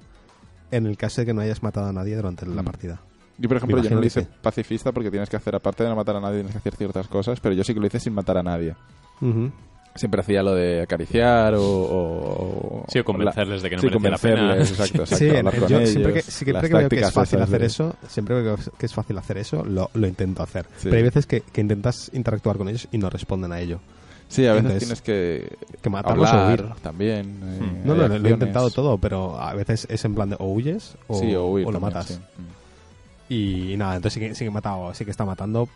en 0.71 0.87
el 0.87 0.97
caso 0.97 1.21
de 1.21 1.27
que 1.27 1.35
no 1.35 1.41
hayas 1.43 1.63
matado 1.63 1.87
a 1.87 1.93
nadie 1.93 2.17
durante 2.17 2.45
la 2.47 2.63
Mm. 2.63 2.65
partida. 2.65 3.01
Yo, 3.39 3.49
por 3.49 3.59
ejemplo, 3.59 3.83
yo 3.83 3.91
no 3.91 4.01
lo 4.01 4.07
hice 4.07 4.27
pacifista 4.43 4.93
porque 4.93 5.11
tienes 5.11 5.29
que 5.29 5.37
hacer, 5.37 5.55
aparte 5.55 5.83
de 5.85 5.91
no 5.91 5.97
matar 5.97 6.17
a 6.17 6.21
nadie, 6.21 6.37
tienes 6.37 6.53
que 6.53 6.59
hacer 6.59 6.75
ciertas 6.77 7.07
cosas, 7.07 7.39
pero 7.39 7.55
yo 7.55 7.63
sí 7.65 7.75
que 7.75 7.81
lo 7.81 7.87
hice 7.87 8.01
sin 8.01 8.15
matar 8.15 8.39
a 8.39 8.43
nadie. 8.43 8.75
Ujú. 9.21 9.51
Siempre 9.97 10.21
hacía 10.21 10.43
lo 10.43 10.55
de 10.55 10.83
acariciar 10.83 11.55
o... 11.55 11.63
o- 11.63 12.85
Sí, 12.89 12.99
o 12.99 13.05
convencerles 13.05 13.63
de 13.63 13.71
que 13.71 13.77
no 13.77 13.83
sí, 13.83 13.87
merece 13.89 14.11
la 14.11 14.19
pena. 14.19 14.37
convencerles, 14.49 14.71
Exacto, 14.71 15.03
exacto, 15.03 15.17
Sí, 15.17 15.29
en- 15.31 15.37
hablar 15.39 15.59
con 15.61 15.69
yo 15.69 15.77
ellos, 15.79 15.91
siempre 15.91 16.13
que, 16.13 16.23
siempre 16.23 16.53
las 16.53 16.63
que 16.63 16.75
veo 16.77 16.89
que 16.89 17.01
es 17.01 17.13
fácil 17.13 17.39
esas 17.39 17.49
hacer 17.49 17.61
de- 17.61 17.67
eso, 17.67 17.97
siempre 18.09 18.43
veo 18.43 18.57
que 18.79 18.87
es 18.87 18.95
fácil 18.95 19.19
hacer 19.19 19.39
eso, 19.39 19.65
lo, 19.65 19.91
lo 19.95 20.07
intento 20.07 20.43
hacer. 20.43 20.67
Sí. 20.77 20.85
Pero 20.85 20.97
hay 20.97 21.03
veces 21.03 21.27
que, 21.27 21.41
que 21.41 21.61
intentas 21.61 22.11
interactuar 22.15 22.57
con 22.59 22.69
ellos 22.69 22.89
y 22.93 22.99
no 22.99 23.09
responden 23.11 23.53
a 23.53 23.61
ello. 23.61 23.81
Sí, 24.29 24.45
a 24.47 24.55
veces 24.55 24.65
Entonces, 24.83 25.03
tienes 25.03 25.03
que, 25.03 25.57
que 25.81 25.89
matarlos 25.91 26.29
o 26.29 26.33
hablar 26.33 26.61
huir. 26.65 26.75
también. 26.83 27.41
eh, 27.45 27.61
Hmm. 27.61 27.87
No, 27.87 27.95
no, 27.95 28.09
lo 28.09 28.29
he 28.29 28.33
intentado 28.33 28.71
todo, 28.71 28.99
pero 28.99 29.39
a 29.41 29.55
veces 29.55 29.87
es 29.89 30.05
en 30.05 30.15
plan 30.17 30.31
de 30.31 30.37
o 30.41 30.47
huyes 30.47 30.97
o, 31.07 31.19
sí, 31.21 31.33
o 31.37 31.47
huir 31.47 31.65
o 31.67 31.71
lo 31.71 31.79
también, 31.79 31.95
matas. 31.95 32.07
sí. 32.09 32.15
Mm. 32.15 33.33
Y 33.33 33.77
nada, 33.77 33.97
entonces 33.97 34.15
sí 34.15 34.21
que, 34.21 34.35
sí 34.35 34.41
que 34.45 34.49
he 34.49 34.51
matado, 34.51 34.93
sí 34.95 35.05
que 35.05 35.11
está 35.11 35.25
matando, 35.25 35.69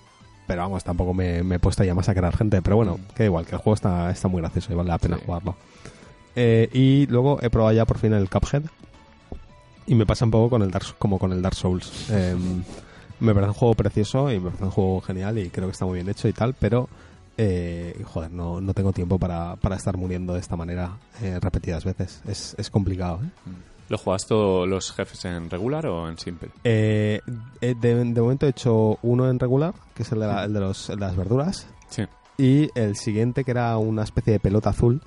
pero 0.50 0.62
vamos, 0.62 0.82
tampoco 0.82 1.14
me, 1.14 1.44
me 1.44 1.54
he 1.54 1.58
puesto 1.60 1.84
ya 1.84 1.92
a 1.92 1.94
masacrar 1.94 2.36
gente. 2.36 2.60
Pero 2.60 2.74
bueno, 2.74 2.98
que 3.14 3.22
da 3.22 3.26
igual, 3.26 3.46
que 3.46 3.52
el 3.54 3.58
juego 3.58 3.74
está, 3.74 4.10
está 4.10 4.26
muy 4.26 4.40
gracioso 4.40 4.72
y 4.72 4.74
vale 4.76 4.88
la 4.88 4.98
pena 4.98 5.16
Sí. 5.16 5.22
jugarlo. 5.24 5.54
Eh, 6.34 6.68
y 6.72 7.06
luego 7.06 7.38
he 7.40 7.50
probado 7.50 7.72
ya 7.72 7.84
por 7.84 7.98
fin 7.98 8.12
el 8.12 8.28
Cuphead. 8.28 8.62
Y 9.86 9.94
me 9.94 10.06
pasa 10.06 10.24
un 10.24 10.32
poco 10.32 10.50
con 10.50 10.62
el 10.62 10.70
Dark, 10.72 10.86
como 10.98 11.18
con 11.20 11.30
el 11.32 11.40
Dark 11.40 11.54
Souls. 11.54 12.10
Eh, 12.10 12.34
me 13.20 13.32
parece 13.34 13.50
un 13.50 13.54
juego 13.54 13.74
precioso 13.74 14.32
y 14.32 14.40
me 14.40 14.46
parece 14.46 14.64
un 14.64 14.70
juego 14.70 15.00
genial 15.02 15.38
y 15.38 15.50
creo 15.50 15.66
que 15.68 15.72
está 15.72 15.84
muy 15.86 15.94
bien 15.96 16.08
hecho 16.08 16.26
y 16.26 16.32
tal, 16.32 16.54
pero 16.54 16.88
eh, 17.38 18.02
joder, 18.06 18.30
no, 18.32 18.60
no 18.60 18.74
tengo 18.74 18.92
tiempo 18.92 19.18
para, 19.18 19.54
para 19.56 19.76
estar 19.76 19.96
muriendo 19.96 20.34
de 20.34 20.40
esta 20.40 20.56
manera 20.56 20.96
eh, 21.22 21.38
repetidas 21.40 21.84
veces. 21.84 22.22
Es, 22.26 22.54
es 22.58 22.70
complicado, 22.70 23.20
¿eh? 23.24 23.28
¿Lo 23.90 23.98
jugas 23.98 24.24
todos 24.26 24.66
los 24.66 24.92
jefes 24.92 25.24
en 25.26 25.50
regular 25.50 25.84
o 25.86 26.08
en 26.08 26.16
simple? 26.16 26.48
Eh, 26.64 27.20
eh, 27.60 27.74
de, 27.78 27.94
de 28.04 28.20
momento 28.22 28.46
he 28.46 28.50
hecho 28.50 28.98
uno 29.02 29.28
en 29.28 29.38
regular, 29.38 29.74
que 29.94 30.04
es 30.04 30.12
el 30.12 30.20
de, 30.20 30.26
la- 30.28 30.44
el 30.44 30.52
de 30.54 30.60
los- 30.60 30.88
el 30.90 30.98
de 31.00 31.06
las 31.06 31.16
verduras, 31.16 31.66
Sí. 31.90 32.04
y 32.38 32.70
el 32.74 32.96
siguiente, 32.96 33.44
que 33.44 33.50
era 33.50 33.76
una 33.76 34.04
especie 34.04 34.32
de 34.32 34.40
pelota 34.40 34.70
azul, 34.70 35.02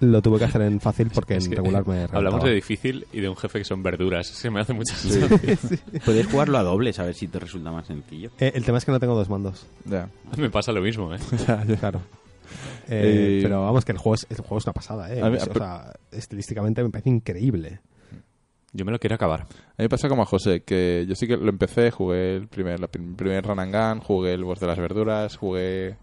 lo 0.00 0.20
tuve 0.22 0.38
que 0.38 0.44
hacer 0.46 0.62
en 0.62 0.80
fácil 0.80 1.10
porque 1.14 1.36
Es 1.36 1.44
en 1.44 1.50
que 1.50 1.56
regular 1.56 1.86
me 1.86 2.04
Hablamos 2.12 2.42
de 2.44 2.52
difícil 2.54 3.06
y 3.12 3.20
de 3.20 3.28
un 3.28 3.36
jefe 3.36 3.58
que 3.58 3.64
son 3.64 3.82
verduras. 3.82 4.30
Es 4.30 4.40
que 4.40 4.50
me 4.50 4.60
hace 4.60 4.72
mucha 4.72 4.94
sensación. 4.96 5.80
Puedes 6.04 6.26
jugarlo 6.28 6.58
a 6.58 6.62
dobles 6.62 6.98
a 7.00 7.04
ver 7.04 7.14
si 7.14 7.26
te 7.28 7.38
resulta 7.40 7.70
más 7.72 7.86
sencillo. 7.88 8.30
Eh, 8.38 8.52
el 8.54 8.64
tema 8.64 8.78
es 8.78 8.84
que 8.84 8.92
no 8.92 9.00
tengo 9.00 9.14
dos 9.16 9.28
mandos, 9.28 9.66
Ya. 9.84 10.08
Me 10.36 10.48
pasa 10.50 10.70
lo 10.72 10.80
mismo, 10.80 11.12
¿eh? 11.14 11.18
Ya, 11.46 11.64
ya. 11.64 11.76
claro. 11.76 12.00
Eh, 12.88 13.38
Eh, 13.38 13.40
pero 13.42 13.62
vamos, 13.62 13.84
que 13.84 13.92
el 13.92 13.98
juego 13.98 14.14
es, 14.14 14.26
el 14.30 14.36
juego 14.38 14.58
es 14.58 14.64
una 14.66 14.72
pasada, 14.74 15.12
¿eh? 15.12 15.22
Mí- 15.28 15.38
o 15.38 15.54
sea, 15.54 15.92
estilísticamente 16.10 16.82
me 16.82 16.90
parece 16.90 17.10
increíble. 17.10 17.80
Yo 18.72 18.84
me 18.84 18.92
lo 18.92 18.98
quiero 18.98 19.14
acabar. 19.16 19.40
A 19.42 19.44
mí 19.44 19.84
me 19.84 19.88
pasa 19.88 20.08
como 20.08 20.22
a 20.22 20.26
José, 20.26 20.62
que 20.62 21.04
yo 21.08 21.14
sí 21.14 21.26
que 21.26 21.36
lo 21.36 21.50
empecé, 21.50 21.90
jugué 21.90 22.36
el 22.36 22.48
primer, 22.48 22.80
la 22.80 22.88
prim- 22.88 23.14
primer 23.16 23.44
run 23.44 23.60
and 23.60 23.74
gun, 23.74 24.00
jugué 24.00 24.32
el 24.32 24.44
boss 24.44 24.60
de 24.60 24.66
las 24.66 24.78
verduras, 24.78 25.36
jugué... 25.36 25.96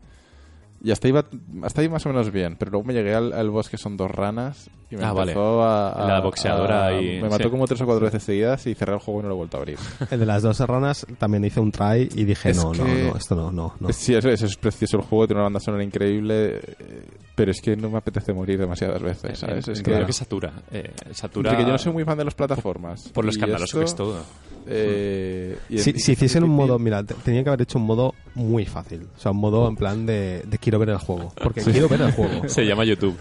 Y 0.82 0.92
hasta, 0.92 1.10
iba, 1.10 1.26
hasta 1.64 1.82
ahí 1.82 1.90
más 1.90 2.06
o 2.06 2.10
menos 2.10 2.32
bien, 2.32 2.56
pero 2.58 2.72
luego 2.72 2.88
me 2.88 2.94
llegué 2.94 3.14
al, 3.14 3.34
al 3.34 3.50
boss 3.50 3.68
que 3.68 3.78
son 3.78 3.98
dos 3.98 4.10
ranas 4.10 4.70
y 4.90 4.96
me 4.96 5.04
Ah, 5.04 5.12
vale. 5.12 5.34
empezó 5.34 5.62
a, 5.62 5.90
a- 5.92 6.08
La 6.08 6.22
boxeadora 6.22 6.86
a- 6.88 7.02
y- 7.02 7.20
Me 7.22 7.28
mató 7.28 7.44
sí. 7.44 7.50
como 7.50 7.68
tres 7.68 7.82
o 7.82 7.86
cuatro 7.86 8.06
veces 8.06 8.24
seguidas 8.24 8.66
y 8.66 8.76
cerré 8.76 8.94
el 8.94 9.00
juego 9.00 9.20
y 9.20 9.24
no 9.24 9.28
lo 9.30 9.36
he 9.36 9.38
vuelto 9.40 9.58
a 9.58 9.60
abrir. 9.60 9.78
El 10.10 10.20
de 10.22 10.26
las 10.26 10.42
dos 10.42 10.56
serranas 10.56 11.06
también 11.18 11.44
hice 11.44 11.60
un 11.60 11.74
try 11.74 12.08
y 12.16 12.24
dije, 12.24 12.52
Es 12.52 12.58
no, 12.64 12.74
no, 12.74 12.86
que- 12.86 13.10
no, 13.12 13.18
esto 13.18 13.36
no, 13.36 13.52
no, 13.52 13.74
no. 13.78 13.92
Sí, 13.92 14.16
eso, 14.16 14.30
eso 14.30 14.46
es 14.46 14.56
precioso 14.56 14.96
el 14.96 15.04
juego, 15.04 15.28
tiene 15.28 15.40
una 15.42 15.48
banda 15.48 15.60
sonora 15.60 15.84
increíble, 15.84 16.60
eh, 16.60 17.06
pero 17.40 17.52
es 17.52 17.62
que 17.62 17.78
no 17.78 17.90
me 17.90 17.98
apetece 17.98 18.34
morir 18.34 18.60
demasiadas 18.60 19.02
veces, 19.02 19.40
¿sabes? 19.40 19.66
Es 19.70 19.82
Creo 19.82 20.02
que, 20.02 20.08
que 20.08 20.14
satura. 20.14 20.52
Eh, 20.74 20.92
satura 21.14 21.52
entre 21.52 21.64
que 21.64 21.68
yo 21.68 21.72
no 21.72 21.78
soy 21.78 21.94
muy 21.94 22.04
fan 22.04 22.18
de 22.18 22.26
las 22.26 22.34
plataformas. 22.34 23.08
por 23.14 23.24
lo 23.24 23.32
escandaloso 23.32 23.80
que 23.80 23.86
es 23.86 23.96
todo. 23.96 24.22
eh, 24.68 25.58
y 25.70 25.78
Si, 25.80 25.94
si 25.94 26.12
hiciesen 26.12 26.44
un 26.44 26.50
modo, 26.50 26.78
mira, 26.78 27.02
te- 27.04 27.14
tenía 27.16 27.42
que 27.44 27.50
haber 27.50 27.62
hecho 27.62 27.78
un 27.80 27.86
modo 27.86 28.14
muy 28.36 28.66
fácil. 28.66 29.08
O 29.16 29.20
sea, 29.20 29.32
un 29.32 29.38
modo 29.38 29.70
en 29.70 29.78
plan 29.78 30.06
de, 30.06 30.44
de 30.46 30.58
quiero 30.58 30.80
ver 30.80 30.90
el 30.90 30.98
juego. 30.98 31.32
Porque 31.42 31.62
quiero 31.62 31.88
ver 31.88 32.02
el 32.02 32.12
juego. 32.12 32.42
Se 32.50 32.66
llama 32.66 32.84
YouTube. 32.84 33.16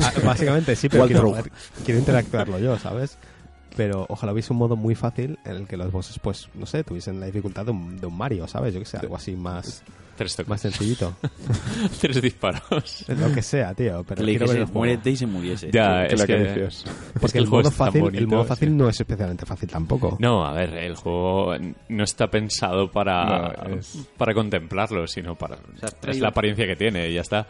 Ah, 0.00 0.12
básicamente 0.24 0.76
sí, 0.76 0.88
pero 0.88 1.06
quiero 1.84 1.98
interactuarlo 1.98 2.58
yo, 2.60 2.78
¿sabes? 2.78 3.18
Pero 3.76 4.06
ojalá 4.08 4.32
hubiese 4.32 4.52
un 4.52 4.58
modo 4.58 4.74
muy 4.76 4.94
fácil 4.94 5.38
en 5.44 5.56
el 5.56 5.66
que 5.68 5.76
los 5.76 5.92
bosses, 5.92 6.18
pues, 6.18 6.48
no 6.54 6.66
sé, 6.66 6.82
tuviesen 6.84 7.20
la 7.20 7.26
dificultad 7.26 7.64
de 7.64 7.70
un, 7.70 8.00
de 8.00 8.06
un 8.06 8.16
Mario, 8.16 8.48
¿sabes? 8.48 8.74
Yo 8.74 8.80
que 8.80 8.86
sé, 8.86 8.96
algo 8.98 9.14
así 9.14 9.36
más, 9.36 9.82
Tres 10.16 10.34
toques. 10.34 10.48
más 10.48 10.60
sencillito. 10.60 11.14
Tres 12.00 12.20
disparos. 12.20 13.04
Lo 13.08 13.32
que 13.32 13.40
sea, 13.42 13.72
tío. 13.74 14.02
Pero 14.02 14.18
Que 14.18 14.24
le 14.24 14.32
quiero 14.32 14.46
ver 14.46 14.56
el 14.56 14.62
dijese, 14.62 14.64
juego. 14.72 14.78
muérete 14.80 15.10
y 15.10 15.16
se 15.16 15.26
muriese. 15.26 15.70
Ya, 15.70 16.06
es 16.06 16.18
la 16.18 16.26
que, 16.26 16.32
acaricias. 16.34 16.84
es 16.86 16.92
Porque 17.20 17.32
que 17.34 17.38
el, 17.38 17.46
juego 17.46 17.62
modo 17.62 17.70
tan 17.70 17.72
fácil, 17.86 18.00
bonito, 18.02 18.18
el 18.18 18.26
modo 18.26 18.42
sí. 18.42 18.48
fácil 18.48 18.76
no 18.76 18.88
es 18.88 19.00
especialmente 19.00 19.46
fácil 19.46 19.68
tampoco. 19.68 20.16
No, 20.18 20.44
a 20.44 20.52
ver, 20.54 20.74
el 20.74 20.96
juego 20.96 21.52
no 21.88 22.02
está 22.04 22.28
pensado 22.28 22.90
para, 22.90 23.52
No, 23.68 23.76
es- 23.76 24.08
para 24.16 24.34
contemplarlo, 24.34 25.06
sino 25.06 25.36
para... 25.36 25.56
sea, 25.56 25.64
has 25.82 25.92
Es 25.94 26.00
traído- 26.00 26.22
la 26.22 26.28
apariencia 26.30 26.66
que 26.66 26.74
tiene 26.74 27.08
y 27.10 27.14
ya 27.14 27.20
está. 27.20 27.46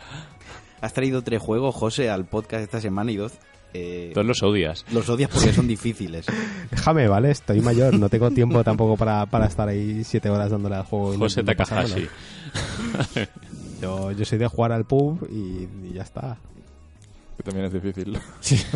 Has 0.83 0.93
traído 0.93 1.23
tres 1.23 1.41
juegos, 1.41 1.75
José, 1.75 2.11
al 2.11 2.27
podcast 2.27 2.63
esta 2.65 2.81
semana 2.83 3.11
y 3.13 3.17
dos. 3.17 3.33
Eh, 3.75 4.11
Todos 4.15 4.27
los 4.27 4.43
odias. 4.43 4.85
los 4.93 5.09
odias 5.09 5.31
porque 5.31 5.53
son 5.53 5.67
difíciles. 5.69 6.27
Déjame, 6.71 7.09
¿vale? 7.09 7.31
Estoy 7.31 7.61
mayor, 7.61 7.99
no 7.99 8.09
tengo 8.09 8.31
tiempo 8.31 8.63
tampoco 8.65 8.97
para, 8.97 9.27
para 9.27 9.47
estar 9.47 9.69
ahí 9.69 10.03
siete 10.05 10.31
horas 10.31 10.51
dándole 10.51 10.77
al 10.77 10.85
juego. 10.85 11.15
y 11.15 11.19
José 11.19 11.43
no. 11.43 11.47
Takahashi. 11.47 12.09
Yo, 13.81 14.11
yo 14.11 14.25
soy 14.25 14.39
de 14.39 14.49
jugar 14.49 14.73
al 14.73 14.85
pub 14.85 15.29
y, 15.31 15.69
y 15.89 15.93
ya 15.95 16.03
está. 16.03 16.37
Que 17.37 17.45
también 17.45 17.67
es 17.67 17.73
difícil. 17.73 18.19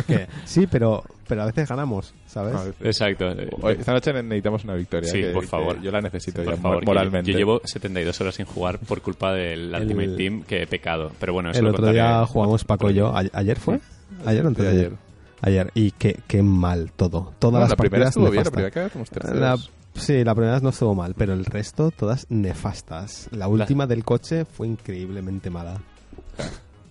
Que- 0.07 0.27
sí, 0.45 0.65
pero, 0.67 1.03
pero 1.27 1.41
a 1.41 1.45
veces 1.47 1.67
ganamos, 1.67 2.13
¿sabes? 2.25 2.53
Veces. 2.53 2.75
Exacto. 2.85 3.33
Hoy- 3.61 3.75
esta 3.77 3.91
noche 3.91 4.13
necesitamos 4.13 4.63
una 4.63 4.75
victoria. 4.75 5.11
Sí, 5.11 5.19
que- 5.19 5.31
por 5.31 5.41
que 5.43 5.49
favor. 5.49 5.81
yo 5.81 5.91
la 5.91 5.99
necesito 5.99 6.41
Por 6.41 6.55
ya 6.55 6.61
favor, 6.61 6.85
moralmente. 6.85 7.29
Yo 7.33 7.37
llevo 7.37 7.59
72 7.65 8.21
horas 8.21 8.35
sin 8.35 8.45
jugar 8.45 8.79
por 8.79 9.01
culpa 9.01 9.33
del 9.33 9.75
El- 9.75 9.81
Ultimate 9.81 10.15
Team 10.15 10.43
que 10.43 10.61
he 10.61 10.67
pecado. 10.67 11.11
Pero 11.19 11.33
bueno, 11.33 11.49
eso 11.51 11.59
El 11.59 11.65
lo 11.65 11.71
otro 11.71 11.91
día 11.91 12.25
jugamos 12.25 12.63
Paco 12.63 12.89
y 12.89 12.93
yo. 12.93 13.07
¿A- 13.13 13.23
¿Ayer 13.33 13.59
fue? 13.59 13.81
¿Ayer 14.25 14.45
o 14.45 14.47
antes 14.47 14.65
de 14.65 14.71
Sí, 14.71 14.77
ayer? 14.77 14.87
ayer. 14.87 14.99
Ayer. 15.41 15.71
Y 15.75 15.91
qué, 15.91 16.19
qué 16.27 16.41
mal 16.41 16.91
todo. 16.95 17.33
Todas 17.39 17.51
Bueno, 17.51 17.59
las 17.61 17.69
la 17.71 17.75
primera 17.75 18.05
partidas 18.05 18.09
estuvo 18.09 18.29
bien, 18.31 18.43
la 18.45 18.51
primera 18.51 18.71
quedamos 18.71 19.09
terceros. 19.09 19.39
La- 19.39 19.57
sí, 20.01 20.23
la 20.23 20.35
primera 20.35 20.59
no 20.61 20.69
estuvo 20.69 20.95
mal, 20.95 21.13
pero 21.17 21.33
el 21.33 21.45
resto 21.45 21.91
todas 21.91 22.25
nefastas. 22.29 23.27
La 23.31 23.47
última 23.47 23.85
del 23.87 24.03
coche 24.05 24.45
fue 24.45 24.67
increíblemente 24.67 25.49
mala. 25.49 25.79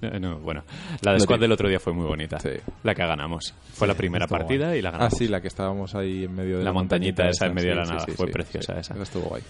Eh, 0.03 0.19
No, 0.21 0.39
bueno, 0.41 0.65
la 1.03 1.13
de 1.13 1.21
Squad 1.21 1.39
del 1.39 1.53
otro 1.53 1.69
día 1.69 1.79
fue 1.79 1.93
muy 1.93 2.05
bonita. 2.07 2.39
Sí. 2.41 2.51
La 2.83 2.93
que 2.95 3.07
ganamos. 3.07 3.55
Fue 3.73 3.87
la 3.87 3.95
primera 3.95 4.25
estuvo 4.25 4.39
partida 4.39 4.77
y 4.77 4.83
la 4.83 4.89
Ah, 4.89 4.93
ganamos. 4.93 5.15
sí, 5.17 5.29
la 5.29 5.41
que 5.41 5.47
estábamos 5.49 5.95
ahí 5.95 6.25
en 6.25 6.35
medio 6.35 6.59
de 6.59 6.65
La 6.65 6.71
la, 6.71 6.73
montañita 6.75 7.29
esa 7.29 7.47
en 7.47 7.55
medio 7.55 7.71
de 7.71 7.77
la 7.77 7.85
sí, 7.87 7.93
nada. 7.93 8.05
sí, 8.07 8.13
Fue 8.13 8.27
sí, 8.27 8.33
preciosa 8.33 8.75
sí. 8.75 8.81
esa. 8.81 9.03
estuvo 9.03 9.25
guay. 9.29 9.43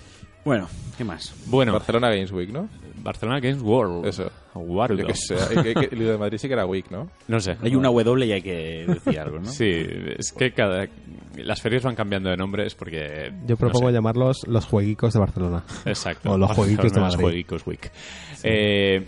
Bueno, 0.44 0.68
¿qué 0.98 1.04
más? 1.04 1.32
Bueno, 1.46 1.72
Barcelona 1.72 2.08
Games 2.10 2.32
Week, 2.32 2.50
¿no? 2.50 2.68
Barcelona 2.96 3.40
Games 3.40 3.62
World. 3.62 4.06
Eso. 4.06 4.30
World. 4.54 5.00
Yo 5.00 5.06
qué 5.06 5.14
sé. 5.14 5.36
que- 5.62 5.74
que- 5.74 5.94
El 5.94 5.98
de 6.06 6.18
Madrid 6.18 6.38
sí 6.38 6.46
que 6.48 6.54
era 6.54 6.66
Week, 6.66 6.90
¿no? 6.90 7.08
No 7.28 7.40
sé. 7.40 7.56
Hay 7.62 7.74
una 7.74 7.88
W 7.88 8.26
y 8.26 8.32
hay 8.32 8.42
que 8.42 8.84
decir 8.86 9.18
algo, 9.18 9.38
¿no? 9.38 9.46
Sí, 9.50 9.70
es 10.18 10.32
que 10.32 10.52
cada... 10.52 10.86
las 11.36 11.60
ferias 11.62 11.82
van 11.82 11.94
cambiando 11.94 12.30
de 12.30 12.36
nombres 12.36 12.74
porque... 12.74 13.32
Yo 13.46 13.56
propongo 13.56 13.86
no 13.86 13.90
sé. 13.90 13.94
llamarlos 13.94 14.46
los 14.46 14.66
jueguicos 14.66 15.12
de 15.14 15.20
Barcelona. 15.20 15.64
Exacto. 15.84 16.30
o 16.32 16.38
los 16.38 16.50
jueguicos 16.52 16.92
de 16.92 17.00
Barcelona, 17.00 17.22
Madrid. 17.28 17.46
Los 17.48 17.62
jueguicos 17.62 17.66
Week. 17.66 17.90
Eh, 18.44 19.04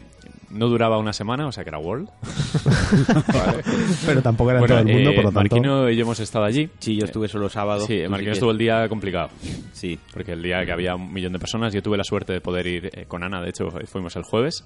no 0.50 0.68
duraba 0.68 0.98
una 0.98 1.12
semana, 1.12 1.46
o 1.46 1.52
sea 1.52 1.64
que 1.64 1.70
era 1.70 1.78
World. 1.78 2.08
Vale. 3.32 3.62
Pero 4.06 4.22
tampoco 4.22 4.50
era 4.50 4.60
Bueno, 4.60 4.74
todo 4.74 4.86
el 4.86 4.94
mundo, 4.94 5.10
eh, 5.10 5.14
por 5.14 5.24
lo 5.24 5.30
tanto. 5.30 5.40
Marquino 5.40 5.90
y 5.90 5.96
yo 5.96 6.02
hemos 6.02 6.20
estado 6.20 6.44
allí. 6.44 6.68
Sí, 6.78 6.96
yo 6.96 7.04
estuve 7.04 7.28
solo 7.28 7.48
sábado. 7.48 7.86
Sí, 7.86 8.02
Marquino 8.08 8.32
estuvo 8.32 8.50
el 8.50 8.58
día 8.58 8.88
complicado. 8.88 9.30
Sí. 9.72 9.98
Porque 10.12 10.32
el 10.32 10.42
día 10.42 10.64
que 10.64 10.72
había 10.72 10.94
un 10.94 11.12
millón 11.12 11.32
de 11.32 11.38
personas, 11.38 11.72
yo 11.72 11.82
tuve 11.82 11.96
la 11.96 12.04
suerte 12.04 12.32
de 12.32 12.40
poder 12.40 12.66
ir 12.66 12.90
eh, 12.92 13.04
con 13.06 13.22
Ana, 13.22 13.40
de 13.40 13.50
hecho 13.50 13.68
fuimos 13.86 14.16
el 14.16 14.22
jueves. 14.22 14.64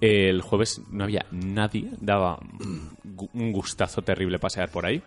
El 0.00 0.42
jueves 0.42 0.80
no 0.90 1.04
había 1.04 1.24
nadie, 1.30 1.90
daba 2.00 2.38
un 3.34 3.52
gustazo 3.52 4.02
terrible 4.02 4.38
pasear 4.38 4.68
por 4.70 4.84
ahí. 4.84 5.00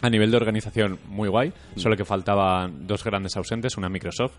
A 0.00 0.10
nivel 0.10 0.30
de 0.30 0.36
organización, 0.36 0.98
muy 1.08 1.28
guay, 1.28 1.52
solo 1.76 1.96
que 1.96 2.04
faltaban 2.04 2.86
dos 2.86 3.02
grandes 3.02 3.36
ausentes, 3.36 3.76
una 3.76 3.88
Microsoft 3.88 4.34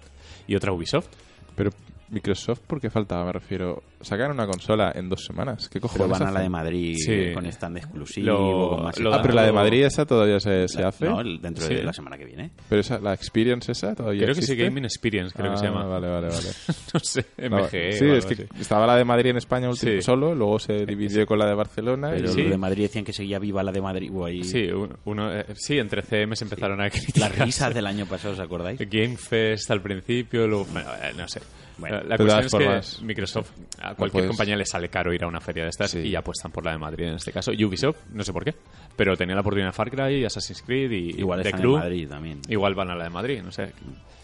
y 0.47 0.55
otra 0.55 0.71
Ubisoft. 0.71 1.07
Pero 1.55 1.71
Microsoft, 2.11 2.61
¿por 2.67 2.79
qué 2.81 2.89
faltaba? 2.89 3.25
Me 3.25 3.33
refiero. 3.33 3.83
Sacaron 4.01 4.33
una 4.33 4.47
consola 4.47 4.91
en 4.95 5.09
dos 5.09 5.25
semanas. 5.25 5.67
¿Qué 5.69 5.79
cojones? 5.79 6.07
Pero 6.07 6.19
van 6.19 6.27
a 6.29 6.31
la 6.31 6.39
de? 6.41 6.49
Madrid 6.49 6.95
Sí. 6.97 7.33
con 7.33 7.45
stand 7.47 7.77
exclusivo. 7.77 8.25
Lo- 8.27 8.69
con 8.69 8.83
más 8.83 8.99
lo- 8.99 9.13
Ah, 9.13 9.21
pero 9.21 9.33
la 9.33 9.43
de 9.43 9.51
Madrid 9.51 9.83
esa 9.83 10.05
todavía 10.05 10.39
se, 10.39 10.67
se 10.67 10.81
La- 10.81 10.87
hace. 10.87 11.05
No, 11.05 11.21
dentro 11.23 11.65
Sí. 11.67 11.75
de 11.75 11.83
la 11.83 11.93
semana 11.93 12.17
que 12.17 12.25
viene. 12.25 12.51
Pero 12.69 12.81
esa, 12.81 12.99
la 12.99 13.13
Experience 13.13 13.71
esa 13.71 13.93
todavía 13.95 14.23
Creo 14.23 14.35
que 14.35 14.41
sí, 14.41 14.51
existe? 14.53 14.63
Gaming 14.63 14.85
Experience, 14.85 15.33
creo 15.35 15.51
que 15.51 15.57
se 15.57 15.65
Ah, 15.65 15.69
llama. 15.69 15.85
Vale, 15.85 16.07
vale, 16.07 16.27
vale. 16.27 16.47
no 16.93 16.99
sé, 17.01 17.25
No, 17.49 17.57
MGE. 17.63 17.91
sí, 17.93 18.05
o 18.05 18.15
es 18.15 18.25
que 18.25 18.33
así. 18.35 18.45
estaba 18.59 18.87
la 18.87 18.95
de 18.95 19.03
Madrid 19.05 19.31
en 19.31 19.37
España 19.37 19.69
último 19.69 19.91
Sí. 19.91 20.01
solo, 20.01 20.33
luego 20.33 20.59
se 20.59 20.85
dividió 20.85 21.25
con 21.27 21.37
la 21.39 21.45
de 21.47 21.53
Barcelona. 21.55 22.11
Pero 22.11 22.29
y... 22.29 22.33
Sí. 22.33 22.41
los 22.43 22.51
de 22.51 22.57
Madrid 22.57 22.83
decían 22.83 23.03
que 23.05 23.13
seguía 23.13 23.37
viva 23.39 23.61
la 23.63 23.71
de 23.71 23.81
Madrid. 23.81 24.09
Guay. 24.11 24.43
Sí, 24.43 24.63
un- 24.71 24.95
uno, 25.05 25.31
eh, 25.33 25.45
sí, 25.55 25.77
entre 25.77 26.01
CMs 26.03 26.41
empezaron 26.41 26.79
a 26.79 26.83
Las 26.89 26.93
criticar. 26.93 27.31
risas 27.45 27.73
del 27.73 27.85
año 27.85 28.05
pasado, 28.05 28.33
¿os 28.33 28.39
acordáis? 28.39 28.79
Game 28.89 29.17
Fest 29.17 29.69
al 29.71 29.81
principio, 29.81 30.47
luego, 30.47 30.65
bueno, 30.71 30.89
eh, 31.03 31.11
no 31.17 31.27
sé. 31.27 31.41
Bueno, 31.79 32.01
la 32.03 32.17
cuestión 32.17 32.39
es 32.45 32.51
formas, 32.51 32.95
que 32.99 33.05
Microsoft, 33.05 33.51
a 33.81 33.95
cualquier 33.95 34.27
compañía 34.27 34.55
le 34.55 34.65
sale 34.65 34.89
caro 34.89 35.13
ir 35.13 35.23
a 35.23 35.27
una 35.27 35.39
feria 35.41 35.63
de 35.63 35.69
estas 35.69 35.91
Sí. 35.91 35.99
y 35.99 36.15
apuestan 36.15 36.51
por 36.51 36.65
la 36.65 36.71
de 36.71 36.77
Madrid 36.77 37.05
en 37.07 37.15
este 37.15 37.31
caso. 37.31 37.51
Ubisoft, 37.51 37.97
no 38.11 38.23
sé 38.23 38.31
por 38.33 38.43
qué, 38.43 38.53
pero 38.95 39.15
tenía 39.15 39.35
la 39.35 39.41
oportunidad 39.41 39.69
de 39.69 39.73
Far 39.73 39.89
Cry, 39.89 40.25
Assassin's 40.25 40.61
Creed 40.61 40.91
y 40.91 41.19
Igual 41.19 41.41
The 41.41 41.49
están 41.49 41.61
Crew. 41.61 41.75
en 41.75 41.79
Madrid 41.81 42.07
también. 42.09 42.41
Igual 42.49 42.75
van 42.75 42.91
a 42.91 42.95
la 42.95 43.03
de 43.05 43.09
Madrid, 43.09 43.41
no 43.43 43.51
sé. 43.51 43.71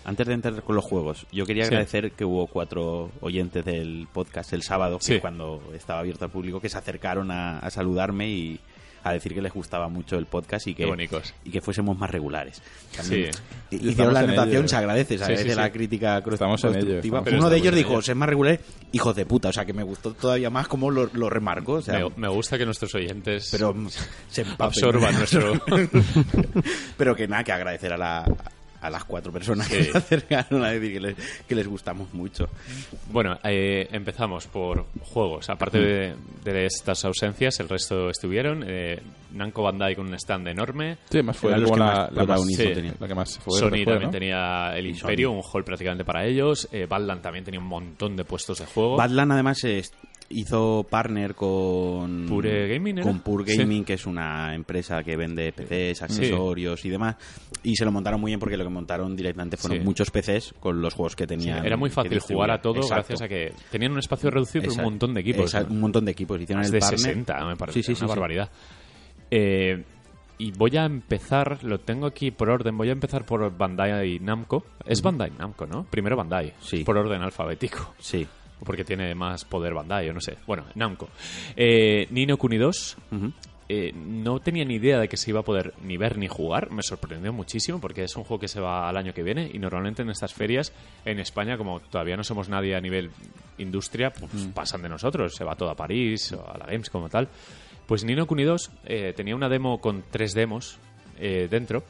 Antes 0.04 0.28
de 0.28 0.34
entrar 0.34 0.62
con 0.62 0.76
los 0.76 0.86
juegos, 0.86 1.26
yo 1.32 1.46
quería 1.48 1.64
Sí. 1.64 1.70
agradecer 1.70 2.12
que 2.12 2.24
hubo 2.26 2.46
cuatro 2.48 3.10
oyentes 3.22 3.66
del 3.66 4.08
podcast 4.14 4.54
el 4.54 4.62
sábado, 4.62 5.00
que 5.00 5.04
Sí. 5.16 5.20
cuando 5.20 5.64
estaba 5.74 6.00
abierto 6.02 6.26
al 6.26 6.32
público, 6.32 6.60
que 6.62 6.70
se 6.70 6.78
acercaron 6.78 7.32
a, 7.32 7.58
a 7.58 7.70
saludarme 7.72 8.30
y 8.30 8.60
a 9.06 9.14
decir 9.14 9.34
que 9.34 9.42
les 9.42 9.54
gustaba 9.54 9.88
mucho 9.88 10.18
el 10.18 10.26
podcast 10.26 10.66
y 10.68 10.74
que, 10.76 11.08
y 11.44 11.52
que 11.52 11.62
fuésemos 11.62 11.98
más 11.98 12.10
regulares. 12.10 12.62
También 12.96 13.32
Sí. 13.70 13.78
Hicieron 13.78 14.14
la 14.14 14.22
anotación, 14.22 14.68
se 14.68 14.76
agradece, 14.76 15.18
se 15.18 15.20
Sí, 15.20 15.24
agradece 15.32 15.50
sí, 15.52 15.56
la 15.56 15.72
crítica 15.72 16.24
Estamos 16.26 16.64
en 16.64 16.76
ello, 16.76 17.02
Uno 17.04 17.50
de 17.50 17.58
ello. 17.58 17.70
ellos 17.70 17.76
dijo, 17.76 18.02
ser 18.02 18.16
más 18.16 18.28
regulares, 18.30 18.62
hijos 18.92 19.16
de 19.16 19.26
puta, 19.26 19.50
o 19.50 19.54
sea 19.54 19.66
que 19.66 19.74
me 19.74 19.84
gustó 19.84 20.14
todavía 20.14 20.50
más 20.50 20.68
cómo 20.68 20.90
lo, 20.90 21.10
lo 21.14 21.30
remarco, 21.30 21.74
o 21.74 21.82
sea, 21.82 22.00
Me, 22.00 22.10
me 22.18 22.28
gusta 22.30 22.58
que 22.58 22.66
nuestros 22.66 22.94
oyentes 22.96 23.50
pero 23.52 23.76
se 24.30 24.42
empapen. 24.42 24.66
absorban 24.66 25.16
nuestro... 25.18 25.54
pero 26.98 27.16
que 27.16 27.28
nada, 27.28 27.44
que 27.44 27.52
agradecer 27.52 27.94
a 27.94 27.98
la 27.98 28.26
a 28.86 28.90
las 28.90 29.04
cuatro 29.06 29.32
personas 29.32 29.68
Sí. 29.68 29.78
que 29.78 29.84
se 29.86 29.98
acercaron 29.98 30.64
a 30.64 30.70
decir 30.72 30.94
que 30.94 31.00
les, 31.00 31.16
que 31.48 31.56
les 31.56 31.68
gustamos 31.68 32.14
mucho. 32.14 32.48
Bueno, 33.12 33.38
eh, 33.44 33.88
empezamos 33.92 34.48
por 34.48 34.86
juegos. 35.02 35.50
Aparte 35.50 35.80
de, 35.80 36.16
de 36.44 36.66
estas 36.66 37.04
ausencias, 37.06 37.60
el 37.60 37.70
resto 37.70 38.10
estuvieron. 38.10 38.64
Eh, 38.68 39.00
Namco 39.34 39.64
Bandai 39.64 39.96
con 39.96 40.08
un 40.08 40.14
stand 40.16 40.48
enorme. 40.48 40.98
Sí, 41.10 41.22
más 41.22 41.36
fue 41.38 41.52
como 41.64 41.76
la, 41.78 41.86
más 41.86 41.94
la 41.96 42.02
más, 42.04 42.10
protagonismo 42.14 42.64
sí, 42.64 42.74
tenían. 42.74 42.96
la 43.00 43.08
que 43.08 43.16
más 43.16 43.38
fue. 43.40 43.60
Sony 43.60 43.70
fue, 43.70 43.86
también 43.86 44.04
¿no? 44.04 44.10
tenía 44.12 44.78
el 44.78 44.86
Y 44.86 44.90
Imperio, 44.92 45.30
Sony. 45.30 45.36
un 45.38 45.42
hall 45.52 45.64
prácticamente 45.66 46.06
para 46.06 46.26
ellos. 46.26 46.68
Eh, 46.72 46.86
Badland 46.88 47.22
también 47.22 47.44
tenía 47.44 47.60
un 47.60 47.66
montón 47.68 48.16
de 48.16 48.24
puestos 48.24 48.60
de 48.60 48.66
juego. 48.66 48.96
Badland 48.96 49.34
además 49.34 49.64
es- 49.64 49.92
hizo 50.30 50.86
partner 50.90 51.36
con 51.36 52.26
Pure 52.28 52.68
Gaming, 52.68 52.98
¿era? 52.98 53.08
con 53.08 53.20
Pure 53.20 53.46
Sí. 53.52 53.58
Gaming 53.60 53.84
que 53.86 53.94
es 53.94 54.06
una 54.08 54.56
empresa 54.56 55.04
que 55.04 55.16
vende 55.16 55.54
PCs, 55.54 56.02
accesorios 56.02 56.84
y 56.84 56.90
demás 56.90 57.16
y 57.62 57.76
se 57.76 57.86
lo 57.86 57.92
montaron 57.92 58.20
muy 58.20 58.32
bien 58.32 58.40
porque 58.40 58.58
lo 58.58 58.64
que 58.64 58.70
montaron 58.72 59.16
directamente 59.16 59.56
fueron 59.58 59.80
Sí. 59.80 59.86
muchos 59.86 60.10
PCs 60.10 60.54
con 60.60 60.82
los 60.82 60.94
juegos 60.96 61.16
que 61.16 61.28
tenían 61.28 61.64
era 61.66 61.78
muy 61.78 61.90
fácil 61.92 62.20
jugar 62.20 62.50
a 62.52 62.60
todo 62.62 62.82
gracias 62.88 63.22
a 63.22 63.28
que 63.28 63.54
tenían 63.70 63.92
un 63.92 64.00
espacio 64.00 64.32
reducido 64.32 64.62
pero 64.62 64.72
un 64.74 64.80
Exacto. 64.80 64.90
montón 64.92 65.14
de 65.14 65.22
equipos. 65.22 65.46
Exacto, 65.54 65.74
un 65.74 65.80
montón 65.80 66.06
de 66.06 66.12
equipos 66.12 66.42
hicieron 66.42 66.62
Más 66.62 66.68
el 66.68 66.74
de 66.74 66.80
partner 66.80 67.00
60, 67.00 67.46
me 67.46 67.56
parece. 67.56 67.94
Una 67.94 68.08
barbaridad. 68.08 68.50
Eh, 69.32 69.84
y 70.38 70.52
voy 70.52 70.76
a 70.78 70.86
empezar, 70.86 71.64
lo 71.64 71.80
tengo 71.80 72.08
aquí 72.08 72.32
por 72.32 72.50
orden, 72.50 72.78
voy 72.78 72.90
a 72.90 72.92
empezar 72.92 73.26
por 73.26 73.56
Bandai 73.56 74.16
y 74.16 74.20
Namco. 74.20 74.66
Es 74.86 75.02
Bandai 75.02 75.32
Namco, 75.38 75.66
¿no? 75.66 75.86
Primero 75.90 76.18
Bandai. 76.18 76.54
Sí. 76.60 76.84
Por 76.84 76.98
orden 76.98 77.22
alfabético. 77.22 77.94
sí 78.00 78.28
Porque 78.64 78.84
tiene 78.86 79.14
más 79.16 79.46
poder 79.46 79.74
Bandai, 79.74 80.10
o 80.10 80.14
no 80.14 80.22
sé. 80.22 80.38
Bueno, 80.48 80.66
Namco. 80.76 81.10
Eh, 81.56 82.08
Nino 82.12 82.38
Kuni 82.38 82.58
2. 82.58 82.98
Ujú. 83.12 83.32
eh, 83.68 83.92
no 83.94 84.40
tenía 84.40 84.64
ni 84.64 84.76
idea 84.76 85.00
de 85.00 85.08
que 85.10 85.18
se 85.18 85.32
iba 85.32 85.40
a 85.40 85.44
poder 85.44 85.74
ni 85.84 85.98
ver 85.98 86.18
ni 86.18 86.28
jugar. 86.28 86.72
Me 86.72 86.82
sorprendió 86.84 87.34
muchísimo 87.34 87.82
porque 87.82 88.04
es 88.04 88.16
un 88.16 88.24
juego 88.24 88.40
que 88.40 88.48
se 88.48 88.60
va 88.62 88.88
al 88.88 88.96
año 88.98 89.14
que 89.14 89.24
viene 89.24 89.50
y 89.54 89.60
normalmente 89.60 90.04
en 90.04 90.10
estas 90.10 90.34
ferias 90.34 90.72
en 91.04 91.20
España, 91.20 91.58
como 91.58 91.80
todavía 91.80 92.16
no 92.16 92.24
somos 92.24 92.48
nadie 92.48 92.76
a 92.76 92.82
nivel 92.82 93.12
industria, 93.58 94.12
pues 94.12 94.32
pasan 94.54 94.82
de 94.84 94.90
nosotros. 94.90 95.36
Se 95.36 95.44
va 95.44 95.56
todo 95.56 95.70
a 95.70 95.76
París 95.76 96.32
o 96.34 96.48
a 96.50 96.58
la 96.58 96.66
Games 96.66 96.90
como 96.90 97.10
tal. 97.10 97.28
Pues 97.88 98.04
Nino 98.04 98.26
Kuni 98.26 98.44
2 98.44 98.72
eh, 98.86 99.14
tenía 99.16 99.36
una 99.36 99.50
demo 99.50 99.80
con 99.82 100.04
tres 100.10 100.34
demos 100.34 100.80
eh, 101.20 101.48
dentro. 101.50 101.84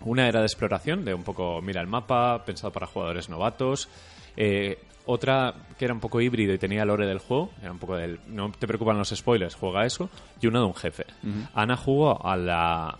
Una 0.00 0.28
era 0.28 0.40
de 0.40 0.46
exploración, 0.46 1.04
de 1.04 1.14
un 1.14 1.22
poco 1.24 1.60
mira 1.62 1.80
el 1.80 1.86
mapa, 1.86 2.44
pensado 2.44 2.70
para 2.72 2.86
jugadores 2.86 3.28
novatos. 3.28 3.88
Eh, 4.36 4.78
otra 5.06 5.54
que 5.78 5.84
era 5.84 5.94
un 5.94 6.00
poco 6.00 6.20
híbrido 6.20 6.52
y 6.52 6.58
tenía 6.58 6.84
lore 6.84 7.06
del 7.06 7.18
juego, 7.18 7.50
era 7.62 7.72
un 7.72 7.78
poco 7.78 7.96
del 7.96 8.20
no 8.26 8.50
te 8.50 8.66
preocupan 8.66 8.98
los 8.98 9.10
spoilers, 9.10 9.54
juega 9.54 9.86
eso. 9.86 10.10
Y 10.40 10.46
una 10.46 10.60
de 10.60 10.66
un 10.66 10.74
jefe. 10.74 11.06
Ana 11.54 11.76
jugó 11.76 12.24
a 12.24 12.36
la 12.36 12.98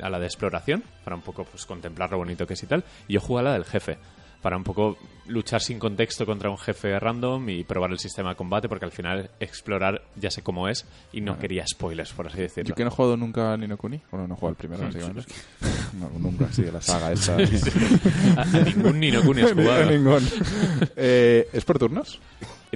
a 0.00 0.10
la 0.10 0.18
de 0.18 0.26
exploración, 0.26 0.82
para 1.04 1.16
un 1.16 1.22
poco 1.22 1.44
pues 1.44 1.64
contemplar 1.66 2.10
lo 2.10 2.18
bonito 2.18 2.46
que 2.46 2.54
es 2.54 2.62
y 2.62 2.66
tal. 2.66 2.84
Y 3.08 3.14
yo 3.14 3.20
jugué 3.20 3.40
a 3.40 3.44
la 3.44 3.52
del 3.54 3.64
jefe, 3.64 3.98
para 4.42 4.56
un 4.56 4.64
poco 4.64 4.96
luchar 5.28 5.60
sin 5.60 5.78
contexto 5.80 6.24
contra 6.24 6.48
un 6.50 6.56
jefe 6.58 6.96
random 7.00 7.48
y 7.50 7.64
probar 7.64 7.90
el 7.90 7.98
sistema 7.98 8.30
de 8.30 8.36
combate, 8.36 8.68
porque 8.68 8.84
al 8.84 8.92
final 8.92 9.28
explorar 9.40 10.02
ya 10.14 10.30
sé 10.30 10.42
cómo 10.42 10.68
es 10.68 10.86
y 11.12 11.20
no 11.20 11.36
quería 11.36 11.66
spoilers, 11.66 12.12
por 12.12 12.28
así 12.28 12.38
decirlo. 12.42 12.68
Yo 12.68 12.74
que 12.76 12.84
no 12.84 12.90
he 12.90 12.92
jugado 12.92 13.16
nunca 13.16 13.52
a 13.52 13.56
Nino 13.56 13.76
Kuni. 13.76 14.00
Bueno, 14.12 14.28
no 14.28 14.34
he 14.34 14.36
jugado 14.36 14.50
el 14.50 14.56
primero, 14.56 14.82
básicamente. 14.84 15.24
No, 15.98 16.10
nunca, 16.18 16.46
sí, 16.52 16.62
de 16.62 16.70
la 16.72 16.80
saga 16.80 17.10
esta. 17.12 17.34
a, 18.36 18.42
a 18.42 18.44
ningún 18.60 19.00
Nino 19.00 19.20
Kuni 19.22 19.42
has 19.42 19.52
jugado. 19.54 19.90
Ningún. 19.90 20.24
Eh, 20.96 21.48
¿Es 21.52 21.64
por 21.64 21.78
turnos? 21.78 22.20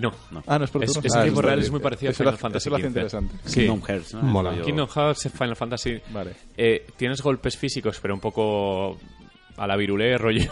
No, 0.01 0.13
Ah, 0.47 0.59
no 0.59 0.65
es 0.65 0.71
por 0.71 0.83
Es- 0.83 0.93
turnos. 0.93 1.05
es 1.05 1.15
Ah, 1.15 1.23
tiempo 1.23 1.43
real, 1.43 1.59
es 1.61 1.71
muy 1.71 1.81
parecido 1.81 2.09
a 2.09 2.13
Eso 2.13 2.25
Final 2.25 2.39
Fantasy 2.39 2.63
Eso 2.63 2.71
lo 2.71 2.77
hace 2.77 2.87
interesante. 2.87 3.35
Sí. 3.45 3.61
Kingdom 3.61 3.83
Hearts 3.83 4.15
¿no? 4.15 4.23
Mola. 4.23 4.63
Kingdom 4.63 4.89
Hearts, 4.89 5.31
Final 5.31 5.57
Fantasy. 5.57 6.01
Vale. 6.13 6.33
Eh, 6.57 6.87
tienes 6.97 7.21
golpes 7.23 7.57
físicos, 7.57 7.99
pero 8.01 8.15
un 8.15 8.21
poco 8.21 8.99
a 9.57 9.67
la 9.67 9.77
virulé, 9.77 10.17
rollo 10.17 10.51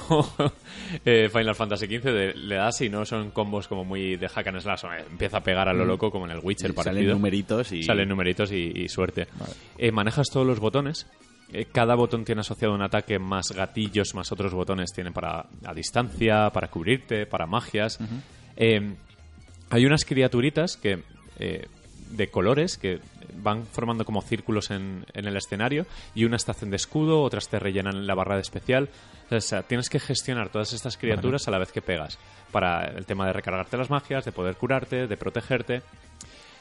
eh, 1.05 1.29
Final 1.33 1.55
Fantasy 1.55 1.87
XV. 1.87 2.05
de- 2.13 2.35
le 2.35 2.55
das 2.57 2.81
y 2.81 2.89
no 2.89 3.05
son 3.05 3.31
combos 3.31 3.69
como 3.69 3.85
muy 3.85 4.17
de 4.17 4.29
hack 4.29 4.47
and 4.49 4.61
slash. 4.61 4.85
eh, 4.85 5.05
Empieza 5.11 5.39
a 5.39 5.43
pegar 5.43 5.69
a 5.69 5.73
lo 5.73 5.85
loco 5.85 6.11
como 6.11 6.25
en 6.27 6.33
el 6.33 6.41
Witcher 6.43 6.71
Mm. 6.73 6.75
salen 6.77 6.93
parecido. 6.95 7.15
numeritos 7.15 7.73
y 7.73 7.83
Salen 7.83 8.09
numeritos 8.09 8.53
y, 8.53 8.73
y 8.75 8.89
suerte. 8.89 9.27
Eh, 9.77 9.91
manejas 9.93 10.29
todos 10.33 10.47
los 10.47 10.61
botones. 10.61 11.07
Eh, 11.53 11.67
cada 11.73 11.95
botón 11.95 12.25
tiene 12.25 12.43
asociado 12.43 12.75
un 12.75 12.83
ataque, 12.83 13.19
más 13.19 13.53
gatillos, 13.53 14.15
más 14.15 14.31
otros 14.33 14.53
botones 14.53 14.93
tienen 14.93 15.13
para 15.15 15.47
a 15.65 15.73
distancia, 15.75 16.51
para 16.51 16.69
cubrirte, 16.69 17.25
para 17.27 17.47
magias. 17.47 17.99
Hay 19.71 19.85
unas 19.87 20.05
criaturitas 20.05 20.77
que 20.77 21.03
eh, 21.39 21.67
de 22.11 22.29
colores 22.29 22.79
que 22.79 23.01
van 23.37 23.67
formando 23.67 24.05
como 24.05 24.23
círculos 24.23 24.71
en, 24.71 25.05
en 25.15 25.27
el 25.27 25.37
escenario 25.37 25.87
y 26.15 26.25
unas 26.25 26.45
te 26.45 26.51
hacen 26.51 26.71
de 26.71 26.77
escudo, 26.77 27.23
otras 27.23 27.49
te 27.49 27.59
rellenan 27.59 28.07
la 28.07 28.15
barra 28.15 28.37
de 28.37 28.43
especial. 28.43 28.89
O 29.31 29.41
sea, 29.41 29.63
tienes 29.63 29.89
que 29.89 30.01
gestionar 30.01 30.51
todas 30.51 30.73
estas 30.73 30.97
criaturas 30.97 31.47
a 31.49 31.51
la 31.51 31.59
vez 31.59 31.73
que 31.73 31.83
pegas 31.83 32.19
para 32.51 32.87
el 32.87 33.07
tema 33.07 33.27
de 33.27 33.33
recargarte 33.33 33.77
las 33.77 33.91
magias, 33.91 34.25
de 34.25 34.33
poder 34.33 34.57
curarte, 34.57 35.07
de 35.07 35.17
protegerte. 35.17 35.83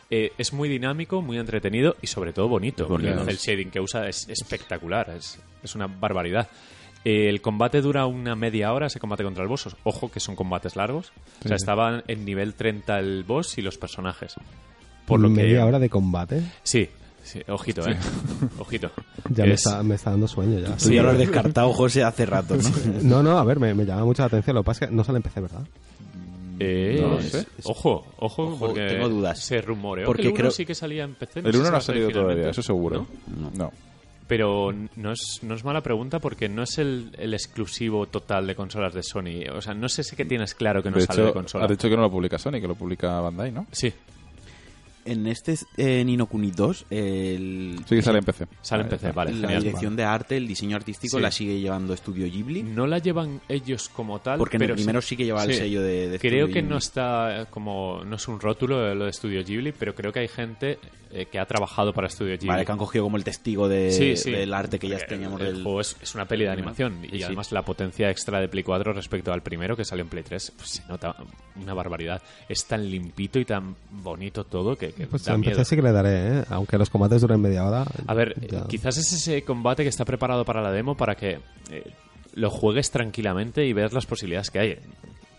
Eh, 0.10 0.32
es 0.38 0.54
muy 0.54 0.70
dinámico, 0.70 1.22
muy 1.22 1.38
entretenido 1.38 1.95
y 2.02 2.08
sobre 2.08 2.34
todo 2.34 2.48
bonito. 2.48 2.88
bonito. 2.88 3.28
El 3.28 3.38
shading 3.38 3.72
que 3.72 3.80
usa 3.80 4.08
es 4.08 4.28
espectacular, 4.30 5.10
es, 5.10 5.39
es 5.64 5.76
una 5.76 5.88
barbaridad. 5.88 6.48
Eh, 7.06 7.30
el 7.30 7.41
combate 7.41 7.82
dura 7.82 8.06
una 8.06 8.36
media 8.36 8.74
hora, 8.74 8.88
ese 8.88 9.00
combate 9.00 9.24
contra 9.24 9.43
el 9.43 9.50
boss. 9.50 9.76
Ojo 9.84 10.12
que 10.12 10.20
son 10.20 10.36
combates 10.36 10.76
largos. 10.76 11.14
O 11.43 11.48
sea, 11.48 11.56
estaban 11.56 12.04
en 12.08 12.26
nivel 12.26 12.54
30 12.54 13.00
el 13.00 13.24
boss 13.24 13.58
y 13.58 13.62
los 13.62 13.78
personajes. 13.78 14.36
Por 15.08 15.20
lo 15.20 15.30
media 15.30 15.58
que... 15.58 15.64
hora 15.64 15.80
de 15.80 15.89
combate. 15.89 16.41
Sí, 16.62 16.88
sí, 17.24 17.41
ojito, 17.47 17.88
eh. 17.89 17.97
Ojito. 18.60 18.91
Ya 19.30 19.45
me 19.45 19.53
Es- 19.53 19.66
está, 19.66 19.82
me 19.84 19.95
está 19.95 20.12
dando 20.12 20.28
sueño 20.28 20.60
ya. 20.60 20.78
Tú 20.78 20.91
ya 20.91 21.01
lo 21.03 21.10
has 21.10 21.18
descartado, 21.18 21.74
José, 21.74 22.03
hace 22.03 22.26
rato, 22.26 22.55
¿no? 22.55 22.70
No, 23.01 23.24
no, 23.24 23.38
a 23.39 23.43
ver, 23.43 23.60
me, 23.60 23.74
me 23.74 23.86
llama 23.86 24.05
mucho 24.05 24.22
la 24.22 24.28
atención. 24.28 24.55
Lo 24.55 24.62
que 24.62 24.68
pasa 24.68 24.86
es 24.86 24.89
que 24.91 24.95
no 24.95 25.03
sale 25.03 25.18
en 25.18 25.24
PC, 25.24 25.41
¿verdad? 25.41 25.62
Eh, 26.60 26.97
No 27.01 27.10
lo 27.10 27.22
sé. 27.22 27.45
Ojo, 27.66 28.05
ojo, 28.18 28.43
Ojo, 28.43 28.58
porque 28.58 28.88
tengo 28.88 29.10
dudas. 29.10 29.39
se 29.39 29.62
rumoreó 29.62 30.05
Porque 30.08 30.24
que 30.24 30.28
el 30.30 30.34
1 30.34 30.38
creo- 30.39 30.51
sí 30.51 30.66
que 30.66 30.74
salía 30.76 31.03
en 31.03 31.16
PC. 31.16 31.39
El 31.41 31.51
sé 31.53 31.58
1 31.60 31.66
si 31.66 31.72
no 31.72 31.78
ha 31.78 31.82
salido 31.82 32.08
todavía, 32.10 32.24
finalmente. 32.30 32.49
eso 32.51 32.62
seguro. 32.64 33.05
No. 33.39 33.51
No. 33.55 33.72
Pero 34.28 34.74
no 34.97 35.12
es, 35.14 35.39
no 35.43 35.55
es 35.55 35.64
mala 35.64 35.82
pregunta 35.82 36.20
porque 36.20 36.49
no 36.49 36.64
es 36.64 36.78
el, 36.80 37.12
el 37.18 37.34
exclusivo 37.34 38.08
total 38.08 38.45
de 38.47 38.55
consolas 38.55 38.93
de 38.93 39.01
Sony. 39.03 39.47
O 39.55 39.62
sea, 39.62 39.74
no 39.74 39.88
sé 39.88 40.03
si 40.03 40.16
que 40.18 40.26
tienes 40.26 40.53
claro 40.53 40.82
que 40.84 40.89
no 40.89 40.97
de 40.97 41.05
sale 41.05 41.20
hecho, 41.22 41.28
de 41.28 41.34
consola. 41.34 41.66
has 41.66 41.72
dicho 41.72 41.88
que 41.89 41.95
no 41.95 42.01
lo 42.01 42.12
publica 42.12 42.38
Sony, 42.38 42.53
que 42.60 42.68
lo 42.68 42.76
publica 42.76 43.22
Bandai, 43.22 43.51
¿no? 43.51 43.68
Sí, 43.72 43.93
En 45.12 45.26
este 45.28 45.55
eh, 45.78 46.03
Nino 46.03 46.26
Kuni 46.26 46.51
2, 46.51 46.86
el, 46.89 47.80
Sí 47.88 47.95
que 47.95 48.01
sale 48.01 48.20
en 48.20 48.26
PC. 48.26 48.45
Sale 48.62 48.84
en 48.84 48.89
PC, 48.89 49.12
vale, 49.12 49.32
la 49.34 49.47
genial. 49.47 49.64
dirección 49.64 49.95
de 49.95 50.03
arte, 50.03 50.38
el 50.38 50.47
diseño 50.47 50.76
artístico 50.76 51.18
Sí. 51.18 51.22
la 51.24 51.32
sigue 51.32 51.60
llevando 51.60 51.93
Estudio 51.93 52.26
Ghibli. 52.26 52.64
No 52.64 52.88
la 52.88 52.99
llevan 52.99 53.41
ellos 53.47 53.89
como 53.89 54.20
tal, 54.20 54.38
Porque 54.38 54.58
en 54.58 54.64
el 54.64 54.68
pero 54.68 54.76
primero 54.76 55.01
sí 55.01 55.16
que 55.16 55.26
lleva 55.26 55.43
el 55.43 55.53
sello 55.53 55.82
de- 55.82 56.10
de 56.10 56.20
Creo 56.20 56.45
Studio 56.45 56.47
que 56.47 56.53
Ghibli. 56.62 56.70
no 56.70 56.78
está 56.78 57.47
como 57.49 58.03
no 58.05 58.16
es 58.16 58.28
un 58.28 58.39
rótulo 58.39 58.80
de 58.82 58.95
lo 58.95 59.05
de 59.05 59.14
Studio 59.14 59.43
Ghibli, 59.43 59.72
pero 59.72 59.95
creo 59.95 60.12
que 60.12 60.20
hay 60.20 60.28
gente 60.28 60.80
eh, 61.12 61.26
que 61.26 61.39
ha 61.39 61.45
trabajado 61.45 61.93
para 61.93 62.10
Studio 62.10 62.34
Ghibli. 62.34 62.47
Vale, 62.47 62.66
que 62.66 62.72
han 62.72 62.78
cogido 62.78 63.03
como 63.05 63.18
el 63.18 63.24
testigo 63.24 63.68
de, 63.68 63.91
Sí, 63.91 64.16
sí. 64.16 64.32
del 64.32 64.53
arte 64.53 64.80
que 64.80 64.88
ya 64.88 64.97
Porque 64.97 65.16
teníamos 65.16 65.41
el, 65.41 65.53
del... 65.55 65.64
juego 65.64 65.82
es, 65.82 65.95
es 66.01 66.16
una 66.16 66.26
peli 66.26 66.43
de 66.45 66.51
animación 66.51 66.99
y 67.12 67.24
además 67.24 67.51
la 67.51 67.64
potencia 67.64 68.10
extra 68.10 68.39
de 68.39 68.47
Play 68.47 68.64
4 68.64 68.93
respecto 68.93 69.32
al 69.34 69.41
primero 69.41 69.76
que 69.76 69.86
salió 69.86 70.03
en 70.03 70.10
Play 70.10 70.24
3 70.24 70.53
pues, 70.58 70.70
se 70.70 70.84
nota 70.88 71.16
una 71.62 71.74
barbaridad. 71.74 72.22
Es 72.47 72.66
tan 72.66 72.89
limpito 72.89 73.39
y 73.39 73.45
tan 73.45 73.76
bonito 73.91 74.43
todo 74.43 74.76
que, 74.76 74.91
que 74.93 75.08
Pues 75.08 75.26
da 75.26 75.38
miedo. 75.38 75.64
Sí 75.66 75.76
que 75.76 75.82
le 75.82 75.91
daré, 75.91 76.39
¿eh? 76.39 76.43
aunque 76.49 76.78
los 76.78 76.89
combates 76.89 77.22
duren 77.22 77.41
media 77.41 77.66
hora. 77.66 77.86
A 78.05 78.14
ver, 78.14 78.36
ya. 78.49 78.60
eh, 78.60 78.64
quizás 78.70 78.97
es 78.97 79.12
ese 79.14 79.43
combate 79.43 79.84
que 79.84 79.89
está 79.89 80.05
preparado 80.05 80.45
para 80.45 80.62
la 80.62 80.72
demo 80.72 80.95
para 80.95 81.16
que 81.16 81.39
eh, 81.72 81.84
lo 82.34 82.49
juegues 82.49 82.91
tranquilamente 82.91 83.66
y 83.66 83.74
veas 83.74 83.93
las 83.93 84.05
posibilidades 84.05 84.51
que 84.51 84.60
hay. 84.60 84.80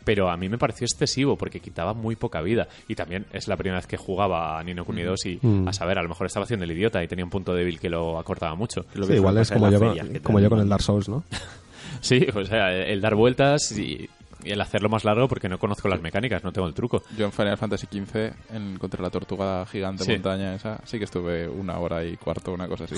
Pero 0.09 0.31
a 0.31 0.39
mí 0.39 0.49
me 0.49 0.57
pareció 0.57 0.87
excesivo 0.87 1.37
porque 1.37 1.61
quitaba 1.61 1.93
muy 1.93 2.17
poca 2.17 2.41
vida. 2.41 2.67
Y 2.89 2.95
también 2.95 3.27
es 3.31 3.47
la 3.47 3.59
primera 3.59 3.77
vez 3.77 3.87
que 3.87 3.99
jugaba 3.99 4.59
a 4.59 4.65
Nino 4.65 4.87
Kuni 4.87 5.03
2 5.03 5.27
y, 5.27 5.39
Mm. 5.43 5.69
a 5.69 5.73
saber, 5.75 5.99
a 5.99 6.03
lo 6.03 6.09
mejor 6.09 6.27
estaba 6.27 6.45
haciendo 6.45 6.65
el 6.65 6.71
idiota 6.73 7.05
y 7.05 7.09
tenía 7.09 7.27
un 7.27 7.31
punto 7.31 7.53
débil 7.53 7.79
que 7.79 7.91
lo 7.91 8.19
acortaba 8.19 8.55
mucho. 8.55 8.87
lo 8.95 9.05
Sí, 9.05 9.13
igual 9.13 9.37
es 9.37 9.51
como 9.51 9.71
yo, 9.71 9.79
como 10.23 10.41
yo 10.41 10.49
con 10.49 10.61
el 10.61 10.69
Dark 10.71 10.83
Souls, 10.83 11.11
¿no? 11.11 11.25
Sí, 12.01 12.27
o 12.35 12.43
sea, 12.45 12.73
el 12.75 13.01
dar 13.03 13.17
vueltas 13.17 13.71
y, 13.73 14.09
y 14.49 14.53
el 14.53 14.61
hacerlo 14.61 14.89
más 14.89 15.05
largo 15.05 15.29
porque 15.29 15.49
no 15.49 15.59
conozco 15.59 15.89
las 15.89 16.01
mecánicas, 16.01 16.43
no 16.43 16.53
tengo 16.53 16.67
el 16.67 16.75
truco. 16.75 17.03
Yo 17.17 17.27
en 17.27 17.33
Final 17.33 17.57
Fantasy 17.59 17.87
XV, 17.87 18.33
en, 18.55 18.79
contra 18.79 19.03
la 19.03 19.11
tortuga 19.11 19.65
gigante 19.67 20.05
Sí. 20.05 20.13
montaña 20.13 20.55
esa, 20.55 20.81
sí 20.85 20.99
que 20.99 21.05
estuve 21.05 21.47
una 21.49 21.79
hora 21.79 22.05
y 22.05 22.17
cuarto, 22.17 22.53
una 22.53 22.67
cosa 22.67 22.85
así. 22.85 22.95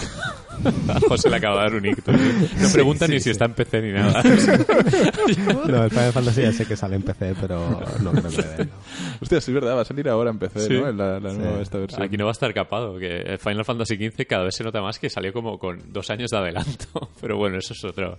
A 0.88 1.00
José 1.08 1.28
le 1.30 1.36
acaba 1.36 1.56
de 1.64 1.70
dar 1.70 1.74
un 1.74 1.86
ictus. 1.86 2.14
No 2.14 2.68
pregunta 2.72 3.06
ni 3.08 3.20
si 3.20 3.30
está 3.30 3.46
en 3.46 3.54
PC 3.54 3.82
ni 3.82 3.92
nada. 3.92 4.22
No, 5.66 5.84
el 5.84 5.90
Final 5.90 6.12
Fantasy 6.12 6.42
ya 6.42 6.52
sé 6.52 6.66
que 6.66 6.76
sale 6.76 6.96
en 6.96 7.02
PC, 7.02 7.34
pero 7.40 7.80
no 8.02 8.10
creo 8.12 8.30
que 8.30 8.36
le 8.42 8.48
den. 8.56 8.70
Hostia, 9.20 9.40
sí 9.40 9.50
es 9.50 9.54
verdad, 9.54 9.76
va 9.76 9.82
a 9.82 9.84
salir 9.84 10.08
ahora 10.08 10.30
en 10.30 10.38
PC, 10.38 10.60
Sí. 10.60 10.72
¿no? 10.74 10.88
En 10.88 10.96
la, 10.96 11.20
la 11.20 11.32
nueva 11.32 11.60
esta 11.60 11.78
versión. 11.78 12.02
Aquí 12.02 12.16
no 12.16 12.24
va 12.24 12.30
a 12.30 12.32
estar 12.32 12.52
capado, 12.54 12.98
que 12.98 13.16
el 13.22 13.38
Final 13.38 13.64
Fantasy 13.64 13.96
XV 13.96 14.26
cada 14.26 14.44
vez 14.44 14.54
se 14.54 14.64
nota 14.64 14.80
más 14.80 14.98
que 14.98 15.08
salió 15.10 15.32
como 15.32 15.58
con 15.58 15.92
dos 15.92 16.10
años 16.10 16.30
de 16.30 16.38
adelanto. 16.38 17.08
Pero 17.20 17.36
bueno, 17.36 17.58
eso 17.58 17.72
es 17.74 17.84
otro, 17.84 18.18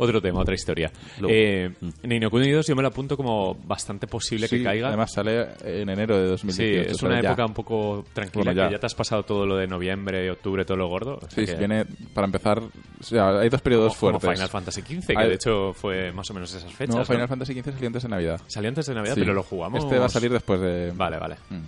otro 0.00 0.20
tema, 0.20 0.40
otra 0.40 0.54
historia. 0.54 0.90
Eh, 1.28 1.70
Nino 2.02 2.30
Kuni 2.30 2.50
2 2.50 2.66
yo 2.66 2.74
me 2.76 2.82
lo 2.82 2.88
apunto 2.88 3.16
como 3.16 3.54
bastante 3.54 4.06
posible 4.06 4.48
Sí, 4.48 4.58
que 4.58 4.64
caiga. 4.64 4.88
Además 4.88 5.12
sale 5.12 5.48
en 5.64 5.88
enero 5.88 6.18
de 6.18 6.24
sí, 6.38 6.46
2018. 6.46 6.90
es 6.90 6.96
sale 6.96 7.12
una 7.14 7.22
ya. 7.22 7.28
época 7.30 7.46
un 7.46 7.54
poco 7.54 8.04
tranquila, 8.12 8.44
Bueno, 8.44 8.52
ya. 8.62 8.68
que 8.68 8.74
ya 8.74 8.78
te 8.80 8.86
has 8.86 8.94
pasado 8.94 9.22
todo 9.24 9.46
lo 9.46 9.56
de 9.56 9.66
noviembre, 9.66 10.30
octubre, 10.30 10.64
todo 10.64 10.76
lo 10.78 10.88
gordo. 10.88 11.16
o 11.16 11.20
sea 11.20 11.30
Sí, 11.30 11.46
que- 11.46 11.54
viene 11.56 11.84
para 12.14 12.26
empezar. 12.26 12.58
O 12.60 13.02
sea, 13.02 13.38
hay 13.40 13.48
dos 13.48 13.60
periodos 13.62 13.96
como, 13.96 14.12
como 14.12 14.20
fuertes. 14.20 14.38
Final 14.40 14.48
Fantasy 14.50 14.80
XV, 14.82 15.06
que 15.14 15.18
Hay- 15.18 15.28
de 15.28 15.34
hecho 15.34 15.72
fue 15.74 16.12
más 16.12 16.30
o 16.30 16.34
menos 16.34 16.54
esas 16.54 16.72
fechas. 16.72 16.94
no, 16.94 17.00
¿no? 17.00 17.04
Final 17.06 17.28
Fantasy 17.28 17.54
XV 17.54 17.72
salió 17.72 17.86
antes 17.86 18.02
de 18.02 18.08
Navidad. 18.08 18.40
Salió 18.46 18.68
antes 18.68 18.86
de 18.86 18.94
Navidad, 18.94 19.14
Sí. 19.14 19.20
pero 19.20 19.34
lo 19.34 19.42
jugamos. 19.42 19.84
Este 19.84 19.98
va 19.98 20.06
a 20.06 20.08
salir 20.08 20.32
después 20.32 20.60
de. 20.60 20.92
Vale, 20.94 21.18
vale. 21.18 21.36
Mm. 21.50 21.60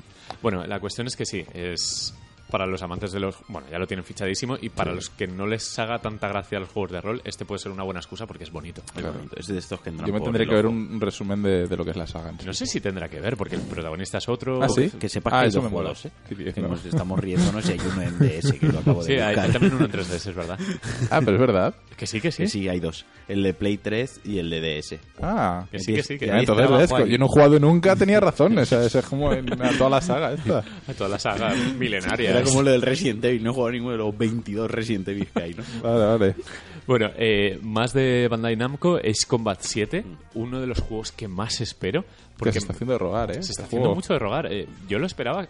Bueno, 0.42 0.66
la 0.66 0.80
cuestión 0.80 1.06
es 1.06 1.16
que 1.16 1.24
sí, 1.26 1.44
es 1.52 2.14
para 2.52 2.66
los 2.66 2.82
amantes 2.82 3.12
de 3.12 3.18
los... 3.18 3.36
Bueno, 3.48 3.66
ya 3.70 3.78
lo 3.78 3.86
tienen 3.86 4.04
fichadísimo 4.04 4.58
y 4.60 4.68
para 4.68 4.92
los 4.92 5.08
que 5.08 5.26
no 5.26 5.46
les 5.46 5.78
haga 5.78 5.98
tanta 6.00 6.28
gracia 6.28 6.60
los 6.60 6.68
juegos 6.68 6.92
de 6.92 7.00
rol, 7.00 7.22
este 7.24 7.46
puede 7.46 7.58
ser 7.58 7.72
una 7.72 7.82
buena 7.82 8.00
excusa 8.00 8.26
porque 8.26 8.44
es 8.44 8.50
bonito. 8.52 8.82
Es 8.94 9.02
bonito, 9.02 9.36
es 9.36 9.46
de 9.46 9.56
estos 9.58 9.80
que 9.80 9.88
entran 9.88 10.06
Yo 10.06 10.12
me 10.14 10.20
tendré 10.20 10.46
que 10.46 10.54
ver 10.54 10.66
un, 10.66 11.00
resumen 11.00 11.42
de, 11.42 11.66
de 11.66 11.76
lo 11.78 11.82
que 11.82 11.92
es 11.92 11.96
la 11.96 12.06
saga. 12.06 12.28
en 12.28 12.38
sí. 12.38 12.46
No 12.46 12.52
sé 12.52 12.66
si 12.66 12.80
tendrá 12.82 13.08
que 13.08 13.20
ver 13.20 13.38
porque 13.38 13.54
el 13.56 13.62
protagonista 13.62 14.18
es 14.18 14.28
otro... 14.28 14.62
¿Ah, 14.62 14.68
sí? 14.68 14.90
Que 15.00 15.08
sepas 15.08 15.32
Ah, 15.32 15.38
que 15.38 15.42
hay 15.44 15.48
eso 15.48 15.62
dos 15.62 15.70
me 15.70 15.76
mola. 15.76 15.94
juegos, 15.94 16.04
¿eh? 16.06 16.60
No. 16.60 16.68
nos 16.68 16.84
estamos 16.84 17.18
riéndonos 17.18 17.66
y 17.70 17.72
hay 17.72 17.78
uno 17.90 18.02
en 18.02 18.18
DS 18.18 18.52
que 18.52 18.66
lo 18.66 18.78
acabo 18.80 19.02
de 19.02 19.14
Sí, 19.14 19.18
hay, 19.18 19.34
también 19.50 19.74
uno 19.74 19.86
en 19.86 19.90
3DS, 19.92 20.26
es 20.28 20.34
verdad. 20.34 20.58
Ah, 21.10 21.20
pero 21.24 21.32
es 21.36 21.40
verdad. 21.40 21.74
Que 21.96 22.06
sí, 22.06 22.20
que 22.20 22.30
sí. 22.32 22.42
Que 22.42 22.48
sí, 22.48 22.68
hay 22.68 22.80
dos. 22.80 23.06
El 23.28 23.42
de 23.42 23.54
Play 23.54 23.78
3 23.78 24.20
y 24.24 24.38
el 24.38 24.50
de 24.50 24.60
DS. 24.60 24.96
Ah. 25.22 25.64
Que 25.70 25.78
sí, 25.78 25.94
que 25.94 26.02
sí. 26.02 26.18
Que 26.18 26.26
entonces, 26.26 26.68
ves, 26.70 27.08
yo 27.08 27.16
no 27.18 27.26
he 27.26 27.28
jugado 27.28 27.58
nunca, 27.58 27.96
tenía 27.96 28.20
razón. 28.20 28.58
O 28.58 28.64
sea, 28.66 28.84
eso 28.84 28.98
es 28.98 29.06
como 29.06 29.32
en 29.32 29.50
a 29.62 29.70
toda 29.78 29.88
la 29.88 30.00
saga 30.02 30.32
esta. 30.32 30.62
Toda 30.98 31.08
la 31.08 31.18
saga 31.18 31.54
milenaria. 31.78 32.41
Era 32.42 32.50
como 32.50 32.62
lo 32.62 32.70
del 32.70 32.82
Resident 32.82 33.24
Evil, 33.24 33.42
no 33.42 33.50
he 33.50 33.54
jugado 33.54 33.72
ninguno 33.72 33.92
de 33.92 33.98
los 33.98 34.16
22 34.16 34.70
Resident 34.70 35.08
Evil 35.08 35.26
que 35.26 35.42
hay, 35.42 35.54
¿no? 35.54 35.62
Vale, 35.82 36.04
vale. 36.04 36.34
Bueno, 36.86 37.10
eh, 37.16 37.58
más 37.62 37.92
de 37.92 38.28
Bandai 38.28 38.56
Namco, 38.56 38.96
Ace 38.96 39.26
Combat 39.26 39.58
7, 39.60 40.04
uno 40.34 40.60
de 40.60 40.66
los 40.66 40.80
juegos 40.80 41.12
que 41.12 41.28
más 41.28 41.60
espero. 41.60 42.04
Porque 42.36 42.52
se 42.52 42.58
está 42.58 42.72
haciendo 42.72 42.94
de 42.94 42.98
rogar, 42.98 43.30
¿eh? 43.30 43.34
se 43.34 43.40
está 43.40 43.50
Este 43.50 43.62
haciendo 43.62 43.94
mucho 43.94 44.12
de 44.12 44.18
rogar. 44.18 44.52
Eh, 44.52 44.66
yo 44.88 44.98
lo 44.98 45.06
esperaba 45.06 45.46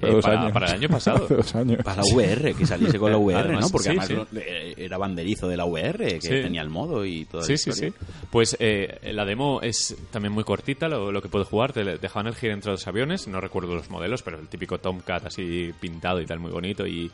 eh, 0.00 0.10
dos 0.12 0.24
para, 0.24 0.40
años. 0.40 0.52
para 0.52 0.66
el 0.68 0.72
año 0.74 0.88
pasado. 0.88 1.26
Dos 1.28 1.54
años. 1.54 1.82
Para 1.84 2.02
la 2.02 2.14
VR, 2.14 2.54
que 2.54 2.66
saliese 2.66 2.98
con 2.98 3.10
la 3.12 3.18
VR, 3.18 3.38
Además, 3.40 3.64
¿no? 3.66 3.70
Porque 3.70 3.90
sí, 3.90 3.96
además 3.98 4.28
sí. 4.30 4.38
eh, 4.38 4.74
era 4.76 4.98
banderizo 4.98 5.48
de 5.48 5.56
la 5.56 5.64
VR, 5.66 6.14
que 6.14 6.20
Sí. 6.20 6.28
tenía 6.28 6.62
el 6.62 6.70
modo 6.70 7.04
y 7.04 7.24
todo 7.26 7.42
Sí, 7.42 7.56
sí, 7.56 7.72
sí. 7.72 7.92
Pues 8.30 8.56
eh, 8.60 8.98
la 9.12 9.24
demo 9.24 9.60
es 9.62 9.96
también 10.10 10.32
muy 10.32 10.44
cortita, 10.44 10.88
lo, 10.88 11.12
lo 11.12 11.20
que 11.22 11.28
puedes 11.28 11.48
jugar. 11.48 11.72
Te 11.72 11.84
dejaban 11.84 12.26
el 12.26 12.34
giro 12.34 12.54
entre 12.54 12.72
los 12.72 12.86
aviones, 12.86 13.28
no 13.28 13.40
recuerdo 13.40 13.74
los 13.74 13.90
modelos, 13.90 14.22
pero 14.22 14.38
el 14.38 14.48
típico 14.48 14.78
Tomcat 14.78 15.26
así 15.26 15.72
pintado 15.80 16.20
y 16.20 16.26
tal, 16.26 16.40
muy 16.40 16.50
bonito. 16.50 16.86
Y 16.86 17.10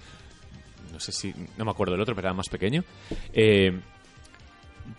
no 0.93 1.01
sé 1.01 1.12
si, 1.12 1.34
no 1.59 1.64
me 1.64 1.70
acuerdo 1.70 1.95
el 1.95 2.01
otro, 2.01 2.14
pero 2.14 2.28
era 2.28 2.34
más 2.34 2.49
pequeño. 2.49 2.84
Eh, 3.32 3.78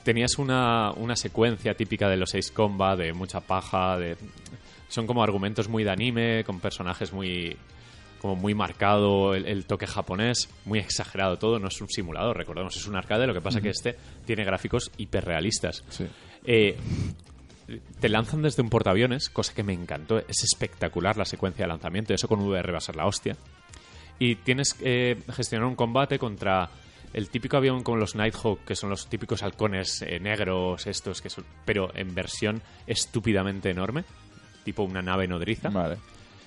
tenías 0.03 0.37
una, 0.37 0.91
una 0.91 1.15
secuencia 1.15 1.73
típica 1.73 2.09
de 2.09 2.17
los 2.17 2.35
Ace 2.35 2.53
Combat, 2.53 2.97
de 2.99 3.13
mucha 3.13 3.39
paja, 3.41 3.97
de 3.97 4.17
son 4.89 5.05
como 5.05 5.21
argumentos 5.23 5.67
muy 5.67 5.83
de 5.83 5.91
anime, 5.91 6.43
con 6.45 6.59
personajes 6.59 7.11
muy 7.11 7.57
como 8.19 8.35
muy 8.35 8.53
marcado 8.53 9.35
el, 9.35 9.45
el 9.45 9.65
toque 9.65 9.87
japonés, 9.87 10.49
muy 10.65 10.79
exagerado 10.79 11.37
todo, 11.37 11.59
no 11.59 11.67
es 11.67 11.81
un 11.81 11.89
simulador, 11.89 12.37
recordemos, 12.37 12.75
es 12.75 12.87
un 12.87 12.95
arcade, 12.95 13.27
lo 13.27 13.33
que 13.33 13.41
pasa 13.41 13.61
que 13.61 13.69
este 13.69 13.95
tiene 14.25 14.43
gráficos 14.43 14.91
hiperrealistas. 14.97 15.83
Sí. 15.89 16.05
Eh, 16.43 16.77
te 17.99 18.09
lanzan 18.09 18.41
desde 18.41 18.61
un 18.61 18.69
portaaviones, 18.69 19.29
cosa 19.29 19.53
que 19.53 19.63
me 19.63 19.73
encantó, 19.73 20.19
es 20.19 20.43
espectacular 20.43 21.17
la 21.17 21.25
secuencia 21.25 21.65
de 21.65 21.69
lanzamiento, 21.69 22.13
eso 22.13 22.27
con 22.27 22.39
VR 22.41 22.71
va 22.71 22.77
a 22.77 22.81
ser 22.81 22.95
la 22.95 23.05
hostia. 23.05 23.35
Y 24.19 24.35
tienes 24.35 24.73
que 24.73 25.11
eh, 25.11 25.17
gestionar 25.31 25.67
un 25.67 25.75
combate 25.75 26.17
contra 26.17 26.69
el 27.13 27.29
típico 27.29 27.57
avión 27.57 27.83
con 27.83 27.99
los 27.99 28.15
Nighthawk, 28.15 28.63
que 28.65 28.75
son 28.75 28.89
los 28.89 29.07
típicos 29.07 29.43
halcones 29.43 30.01
eh, 30.01 30.19
negros, 30.19 30.87
estos, 30.87 31.21
que 31.21 31.29
son, 31.29 31.45
pero 31.65 31.91
en 31.95 32.13
versión 32.15 32.61
estúpidamente 32.85 33.69
enorme, 33.69 34.03
tipo 34.63 34.83
una 34.83 35.01
nave 35.01 35.27
nodriza 35.27 35.69
Vale. 35.69 35.97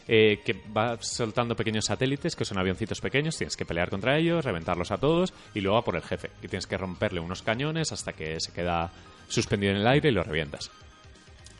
Eh, 0.09 0.40
que 0.44 0.55
va 0.76 0.98
soltando 1.01 1.55
pequeños 1.55 1.84
satélites, 1.86 2.34
que 2.36 2.44
son 2.44 2.59
avioncitos 2.59 3.01
pequeños, 3.01 3.36
tienes 3.36 3.57
que 3.57 3.64
pelear 3.64 3.90
contra 3.90 4.18
ellos, 4.18 4.44
reventarlos 4.44 4.90
a 4.90 4.98
todos 4.98 5.32
y 5.55 5.61
luego 5.61 5.78
a 5.78 5.84
por 5.84 5.96
el 5.96 6.03
jefe. 6.03 6.30
Y 6.42 6.48
tienes 6.48 6.66
que 6.66 6.76
romperle 6.76 7.20
unos 7.20 7.42
cañones 7.42 7.92
hasta 7.92 8.12
que 8.12 8.40
se 8.40 8.53
queda 8.53 8.90
suspendido 9.28 9.72
en 9.72 9.78
el 9.80 9.86
aire 9.86 10.09
y 10.09 10.12
lo 10.12 10.22
revientas. 10.22 10.70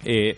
Eh, 0.05 0.37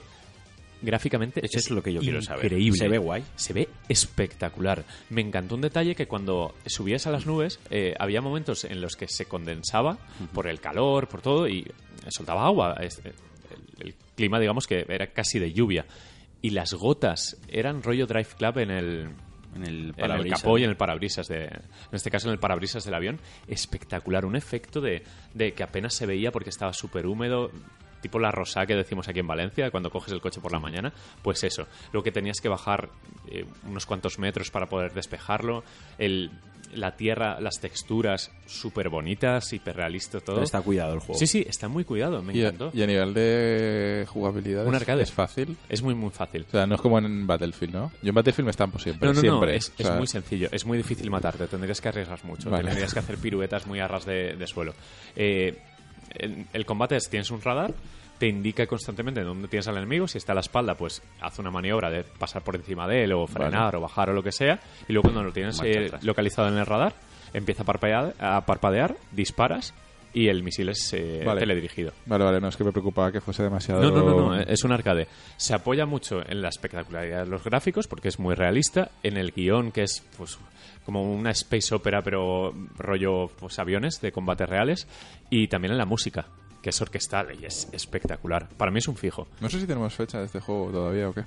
gráficamente 0.83 1.41
Eso 1.45 1.59
es 1.59 1.71
lo 1.71 1.83
que 1.83 1.93
yo 1.93 2.01
quiero 2.01 2.21
saber. 2.21 2.47
increíble. 2.47 2.79
¿Se 2.79 2.89
ve 2.89 2.99
guay? 2.99 3.25
Se 3.37 3.53
ve 3.53 3.69
espectacular. 3.89 4.85
Me 5.11 5.21
encantó 5.21 5.55
un 5.55 5.61
detalle 5.61 5.95
que 5.95 6.07
cuando 6.07 6.55
subías 6.67 7.07
a 7.07 7.11
las 7.11 7.25
nubes 7.27 7.61
eh, 7.71 7.95
había 7.99 8.21
momentos 8.21 8.65
en 8.65 8.81
los 8.81 8.97
que 8.97 9.07
se 9.09 9.27
condensaba 9.27 9.99
por 10.35 10.49
el 10.49 10.61
calor, 10.61 11.09
por 11.09 11.23
todo 11.23 11.49
y 11.49 11.67
soltaba 12.09 12.45
agua. 12.45 12.77
El, 12.81 12.91
el 13.79 13.95
clima, 14.17 14.41
digamos 14.41 14.67
que 14.67 14.85
era 14.89 15.07
casi 15.09 15.39
de 15.39 15.53
lluvia. 15.53 15.87
Y 16.43 16.51
las 16.51 16.75
gotas 16.75 17.41
eran 17.49 17.83
rollo 17.83 18.07
Drive 18.07 18.29
Club 18.37 18.59
en 18.59 18.71
el, 18.71 19.11
En 19.55 19.65
el 19.65 19.95
en 19.97 20.11
el 20.11 20.29
capó 20.29 20.59
y 20.59 20.65
en 20.65 20.71
el 20.71 20.77
parabrisas. 20.77 21.29
de, 21.29 21.45
en 21.45 21.93
este 21.93 22.11
caso 22.11 22.29
en 22.29 22.35
el 22.35 22.41
parabrisas 22.41 22.85
del 22.85 22.95
avión. 22.95 23.21
Espectacular 23.47 24.27
un 24.27 24.37
efecto 24.37 24.81
de, 24.81 25.05
de 25.35 25.53
que 25.53 25.63
apenas 25.63 25.95
se 25.95 26.05
veía 26.05 26.33
porque 26.33 26.51
estaba 26.51 26.73
súper 26.73 27.07
húmedo 27.07 27.51
tipo 28.03 28.19
la 28.19 28.33
rosa 28.33 28.67
que 28.67 28.75
decimos 28.75 29.09
aquí 29.09 29.21
en 29.21 29.29
Valencia 29.29 29.71
cuando 29.71 29.89
coges 29.89 30.13
el 30.13 30.21
coche 30.21 30.41
por 30.41 30.53
la 30.53 30.59
mañana 30.59 30.93
pues 31.23 31.45
eso. 31.45 31.67
Lo 31.93 32.03
que 32.03 32.11
tenías 32.11 32.41
que 32.41 32.49
bajar 32.49 32.91
eh, 33.29 33.47
unos 33.67 33.87
cuantos 33.87 34.19
metros 34.19 34.51
para 34.51 34.67
poder 34.67 34.93
despejarlo 34.93 35.63
el, 35.99 36.31
la 36.73 36.97
tierra 36.97 37.39
las 37.41 37.61
texturas 37.61 38.31
súper 38.47 38.89
bonitas 38.89 39.53
hiperrealistas 39.53 40.23
todo 40.23 40.43
Está 40.43 40.61
cuidado 40.63 40.95
el 40.95 41.01
juego. 41.01 41.19
sí 41.19 41.27
sí 41.27 41.45
está 41.49 41.69
muy 41.69 41.85
cuidado 41.85 42.23
me 42.23 42.35
Y 42.35 42.43
a, 42.43 42.49
encantó 42.49 42.71
y 42.75 42.83
a 42.83 42.87
nivel 42.87 43.13
de 43.15 44.07
jugabilidad 44.09 44.67
Un 44.67 44.75
es- 44.75 44.81
arcade. 44.81 45.03
es 45.03 45.13
fácil. 45.13 45.57
es 45.69 45.83
muy 45.83 45.95
muy 45.95 46.11
fácil 46.11 46.45
O 46.49 46.51
sea, 46.51 46.67
no 46.67 46.75
es 46.77 46.81
como 46.81 46.99
en 46.99 47.27
Battlefield, 47.27 47.75
¿no? 47.75 47.93
Yo 48.03 48.09
en 48.09 48.15
Battlefield 48.15 48.47
me 48.47 48.51
estampo 48.51 48.79
siempre. 48.79 49.07
No, 49.09 49.15
no, 49.15 49.21
siempre. 49.21 49.51
no, 49.53 49.57
es, 49.57 49.69
O 49.71 49.73
es 49.79 49.87
sea, 49.87 49.97
muy 49.97 50.07
sencillo, 50.07 50.49
es 50.53 50.65
muy 50.67 50.79
difícil 50.79 51.11
matarte, 51.11 51.47
tendrías 51.47 51.81
que 51.81 51.89
arriesgar 51.89 52.25
mucho, 52.25 52.51
Vale. 52.51 52.65
tendrías 52.69 52.93
que 52.93 52.99
hacer 53.01 53.19
piruetas 53.19 53.67
muy 53.67 53.79
a 53.81 53.89
ras 53.89 54.05
de, 54.07 54.35
de 54.37 54.47
suelo. 54.47 54.75
Eh, 55.17 55.59
el, 56.15 56.47
el 56.53 56.67
combate 56.67 56.97
es, 56.97 57.09
tienes 57.09 57.31
un 57.31 57.41
radar, 57.41 57.73
te 58.23 58.29
indica 58.29 58.69
constantemente 58.69 59.25
dónde 59.25 59.49
tienes 59.49 59.67
al 59.67 59.79
enemigo, 59.79 60.07
si 60.07 60.17
está 60.17 60.31
a 60.31 60.37
la 60.37 60.43
espalda, 60.43 60.77
pues 60.77 61.03
haz 61.21 61.41
una 61.41 61.51
maniobra 61.51 61.91
de 61.91 62.05
pasar 62.05 62.41
por 62.45 62.55
encima 62.55 62.87
de 62.87 63.03
él 63.03 63.13
o 63.15 63.27
frenar 63.27 63.65
Vale. 63.65 63.79
o 63.79 63.81
bajar 63.81 64.11
o 64.11 64.13
lo 64.13 64.23
que 64.23 64.31
sea, 64.31 64.61
y 64.87 64.93
luego 64.93 65.09
cuando 65.09 65.25
lo 65.25 65.33
tienes 65.33 65.61
eh, 65.65 65.91
localizado 66.03 66.47
en 66.47 66.57
el 66.57 66.65
radar, 66.65 66.95
empieza 67.35 67.65
a 67.65 67.67
parpadear, 67.67 68.15
a 68.21 68.47
parpadear, 68.47 68.95
disparas 69.11 69.75
y 70.15 70.29
el 70.29 70.45
misil 70.45 70.69
es 70.69 70.93
eh, 70.93 71.25
Vale. 71.27 71.41
teledirigido. 71.41 71.91
Vale, 72.07 72.23
vale, 72.23 72.41
no 72.41 72.47
es 72.47 72.57
que 72.57 72.63
me 72.63 72.71
preocupaba 72.71 73.11
que 73.11 73.21
fuese 73.21 73.43
demasiado. 73.43 73.83
No, 73.83 73.91
no, 73.91 74.05
no, 74.05 74.29
no, 74.29 74.41
eh, 74.41 74.45
es 74.47 74.63
un 74.63 74.71
arcade. 74.71 75.09
Se 75.37 75.53
apoya 75.53 75.85
mucho 75.85 76.21
en 76.25 76.43
la 76.43 76.51
espectacularidad 76.51 77.25
de 77.25 77.27
los 77.29 77.43
gráficos 77.43 77.89
porque 77.89 78.07
es 78.07 78.21
muy 78.21 78.37
realista, 78.37 78.93
en 79.03 79.17
el 79.17 79.33
guion 79.33 79.73
que 79.73 79.83
es 79.83 80.01
pues 80.17 80.39
como 80.87 81.03
una 81.13 81.33
space 81.33 81.75
opera 81.75 82.03
pero 82.03 82.55
rollo 82.77 83.27
pues 83.37 83.59
aviones 83.59 84.01
de 84.01 84.13
combates 84.13 84.49
reales 84.49 84.87
y 85.29 85.49
también 85.49 85.73
en 85.73 85.79
la 85.79 85.87
música 85.87 86.27
que 86.63 86.71
es 86.71 86.81
orquestal 86.81 87.29
y 87.41 87.45
es 87.45 87.69
espectacular. 87.73 88.49
Para 88.57 88.71
mí 88.71 88.79
es 88.79 88.89
un 88.89 88.97
fijo. 88.97 89.27
No 89.41 89.51
sé 89.51 89.61
si 89.61 89.67
tenemos 89.67 89.93
fecha 89.95 90.19
de 90.21 90.27
este 90.27 90.41
juego 90.41 90.71
todavía 90.71 91.09
o 91.09 91.13
qué. 91.13 91.25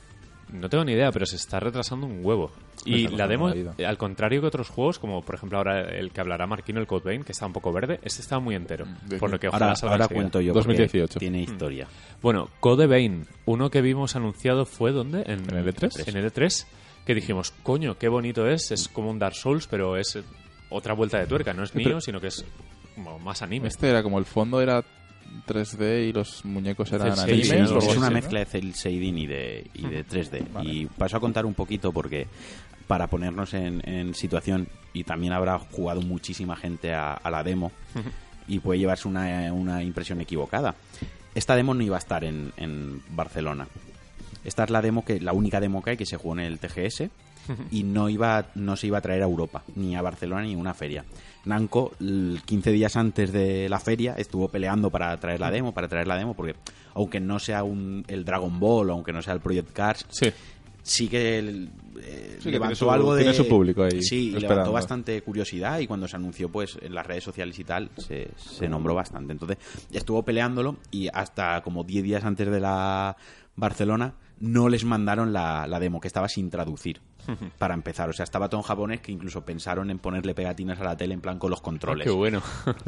No 0.53 0.69
tengo 0.69 0.85
ni 0.85 0.91
idea, 0.93 1.11
pero 1.11 1.25
se 1.25 1.35
está 1.37 1.59
retrasando 1.59 2.05
un 2.05 2.23
huevo. 2.23 2.51
Y 2.85 3.07
la 3.07 3.27
demo, 3.27 3.49
la 3.49 3.89
al 3.89 3.97
contrario 3.97 4.41
que 4.41 4.47
otros 4.47 4.69
juegos, 4.69 4.99
como 4.99 5.23
por 5.23 5.35
ejemplo 5.35 5.57
ahora 5.57 5.81
el 5.81 6.11
que 6.11 6.21
hablará 6.21 6.45
Marquino, 6.45 6.79
el 6.79 6.85
Code 6.85 7.03
Vein, 7.03 7.23
que 7.23 7.31
está 7.31 7.47
un 7.47 7.53
poco 7.53 7.73
verde, 7.73 7.99
este 8.03 8.21
está 8.21 8.39
muy 8.39 8.53
entero. 8.55 8.85
¿De 9.07 9.17
Por 9.17 9.31
lo 9.31 9.39
que 9.39 9.47
ojalá 9.47 9.65
Ahora, 9.65 9.75
salga 9.75 9.95
ahora 9.95 10.07
cuento 10.07 10.39
yo. 10.41 10.53
porque 10.53 10.67
2018. 10.67 11.19
Tiene 11.19 11.41
historia. 11.41 11.87
Bueno, 12.21 12.49
Code 12.59 12.85
Vein, 12.85 13.25
uno 13.45 13.71
que 13.71 13.81
vimos 13.81 14.15
anunciado 14.15 14.65
fue 14.65 14.91
¿dónde? 14.91 15.23
En, 15.23 15.49
¿En 15.49 15.57
el 15.57 15.73
E3? 15.73 16.07
En 16.07 16.15
el 16.15 16.31
E3, 16.31 16.65
que 17.05 17.15
dijimos, 17.15 17.51
coño, 17.63 17.97
qué 17.97 18.07
bonito 18.07 18.47
es, 18.47 18.71
es 18.71 18.87
como 18.87 19.09
un 19.09 19.17
Dark 19.17 19.35
Souls, 19.35 19.65
pero 19.65 19.97
es 19.97 20.15
eh, 20.15 20.23
otra 20.69 20.93
vuelta 20.93 21.17
de 21.17 21.25
tuerca, 21.25 21.53
no 21.53 21.63
es 21.63 21.73
mío, 21.73 21.99
sino 21.99 22.21
que 22.21 22.27
es 22.27 22.45
como 22.93 23.17
más 23.17 23.41
anime. 23.41 23.67
Este 23.67 23.89
era 23.89 24.03
como 24.03 24.19
el 24.19 24.25
fondo 24.25 24.61
era 24.61 24.83
3D 25.47 26.09
y 26.09 26.13
los 26.13 26.43
muñecos 26.45 26.91
eran 26.91 27.15
Sí, 27.15 27.23
sí, 27.23 27.23
animes. 27.31 27.47
sí, 27.47 27.53
o 27.55 27.57
no, 27.59 27.65
algo 27.65 27.91
es 27.91 27.97
una 27.97 28.09
mezcla 28.09 28.39
de 28.39 28.45
cel 28.45 28.73
shading 28.73 29.17
y 29.17 29.27
de, 29.27 29.67
y 29.73 29.87
de 29.87 30.05
3D. 30.05 30.51
Vale. 30.51 30.69
Y 30.71 30.85
paso 30.87 31.17
a 31.17 31.19
contar 31.19 31.45
un 31.45 31.53
poquito 31.53 31.91
porque 31.91 32.27
para 32.87 33.07
ponernos 33.07 33.53
en, 33.53 33.81
en 33.89 34.13
situación, 34.13 34.67
y 34.93 35.03
también 35.03 35.33
habrá 35.33 35.57
jugado 35.59 36.01
muchísima 36.01 36.55
gente 36.55 36.93
a, 36.93 37.13
a 37.13 37.31
la 37.31 37.43
demo 37.43 37.71
y 38.47 38.59
puede 38.59 38.79
llevarse 38.79 39.07
una, 39.07 39.51
una 39.53 39.81
impresión 39.83 40.21
equivocada. 40.21 40.75
Esta 41.33 41.55
demo 41.55 41.73
no 41.73 41.83
iba 41.83 41.95
a 41.95 41.99
estar 41.99 42.23
en, 42.23 42.53
en 42.57 43.01
Barcelona. 43.09 43.67
Esta 44.43 44.63
es 44.63 44.69
la 44.69 44.81
demo 44.81 45.03
que 45.03 45.19
la 45.19 45.33
única 45.33 45.59
demo 45.59 45.81
que 45.83 45.91
hay 45.91 45.97
que 45.97 46.05
se 46.05 46.17
jugó 46.17 46.35
en 46.35 46.41
el 46.41 46.59
TGS 46.59 47.05
y 47.71 47.83
no 47.83 48.09
iba 48.09 48.45
no 48.55 48.75
se 48.75 48.87
iba 48.87 48.99
a 48.99 49.01
traer 49.01 49.21
a 49.21 49.25
Europa 49.25 49.63
ni 49.75 49.95
a 49.95 50.01
Barcelona 50.01 50.43
ni 50.43 50.53
a 50.53 50.57
una 50.57 50.73
feria. 50.75 51.03
Namco 51.45 51.91
l- 51.99 52.39
15 52.45 52.71
días 52.71 52.95
antes 52.95 53.31
de 53.31 53.69
la 53.69 53.79
feria 53.79 54.15
estuvo 54.17 54.47
peleando 54.49 54.89
para 54.89 55.15
traer 55.17 55.39
la 55.39 55.51
demo, 55.51 55.73
para 55.73 55.87
traer 55.87 56.07
la 56.07 56.17
demo 56.17 56.33
porque 56.33 56.55
aunque 56.95 57.19
no 57.19 57.39
sea 57.39 57.63
un, 57.63 58.03
el 58.07 58.25
Dragon 58.25 58.59
Ball, 58.59 58.89
aunque 58.89 59.13
no 59.13 59.21
sea 59.21 59.33
el 59.33 59.39
Project 59.39 59.71
Cars, 59.71 60.05
Sí, 60.09 60.27
sí 60.81 61.07
que, 61.07 61.37
el- 61.39 61.69
eh, 62.01 62.37
Sí, 62.39 62.45
que 62.45 62.51
levantó 62.51 62.75
su- 62.75 62.91
algo 62.91 63.13
de 63.15 63.23
tiene 63.23 63.35
su 63.37 63.47
público 63.47 63.83
ahí 63.83 64.01
sí 64.01 64.27
esperando. 64.29 64.47
levantó 64.55 64.71
bastante 64.71 65.21
curiosidad 65.21 65.79
y 65.79 65.87
cuando 65.87 66.07
se 66.07 66.15
anunció 66.15 66.49
pues 66.49 66.77
en 66.81 66.93
las 66.95 67.05
redes 67.05 67.23
sociales 67.23 67.57
y 67.59 67.63
tal 67.63 67.89
se, 67.97 68.29
se 68.35 68.67
nombró 68.67 68.95
bastante. 68.95 69.31
Entonces 69.33 69.57
estuvo 69.91 70.23
peleándolo 70.23 70.77
y 70.91 71.07
hasta 71.13 71.61
como 71.61 71.83
10 71.83 72.03
días 72.03 72.23
antes 72.23 72.49
de 72.49 72.59
la 72.59 73.15
Barcelona 73.55 74.13
no 74.39 74.67
les 74.67 74.83
mandaron 74.83 75.31
la, 75.31 75.65
la 75.67 75.79
demo 75.79 76.01
que 76.01 76.07
estaba 76.07 76.27
sin 76.27 76.49
traducir 76.49 76.99
para 77.57 77.73
empezar 77.73 78.09
o 78.09 78.13
sea 78.13 78.23
estaba 78.23 78.49
todo 78.49 78.61
en 78.61 78.67
japonés 78.67 79.01
que 79.01 79.11
incluso 79.11 79.43
pensaron 79.45 79.89
en 79.89 79.99
ponerle 79.99 80.33
pegatinas 80.33 80.79
a 80.79 80.83
la 80.83 80.97
tele 80.97 81.13
en 81.13 81.21
plan 81.21 81.37
con 81.39 81.49
los 81.49 81.61
controles 81.61 82.05
qué 82.05 82.11
bueno. 82.11 82.41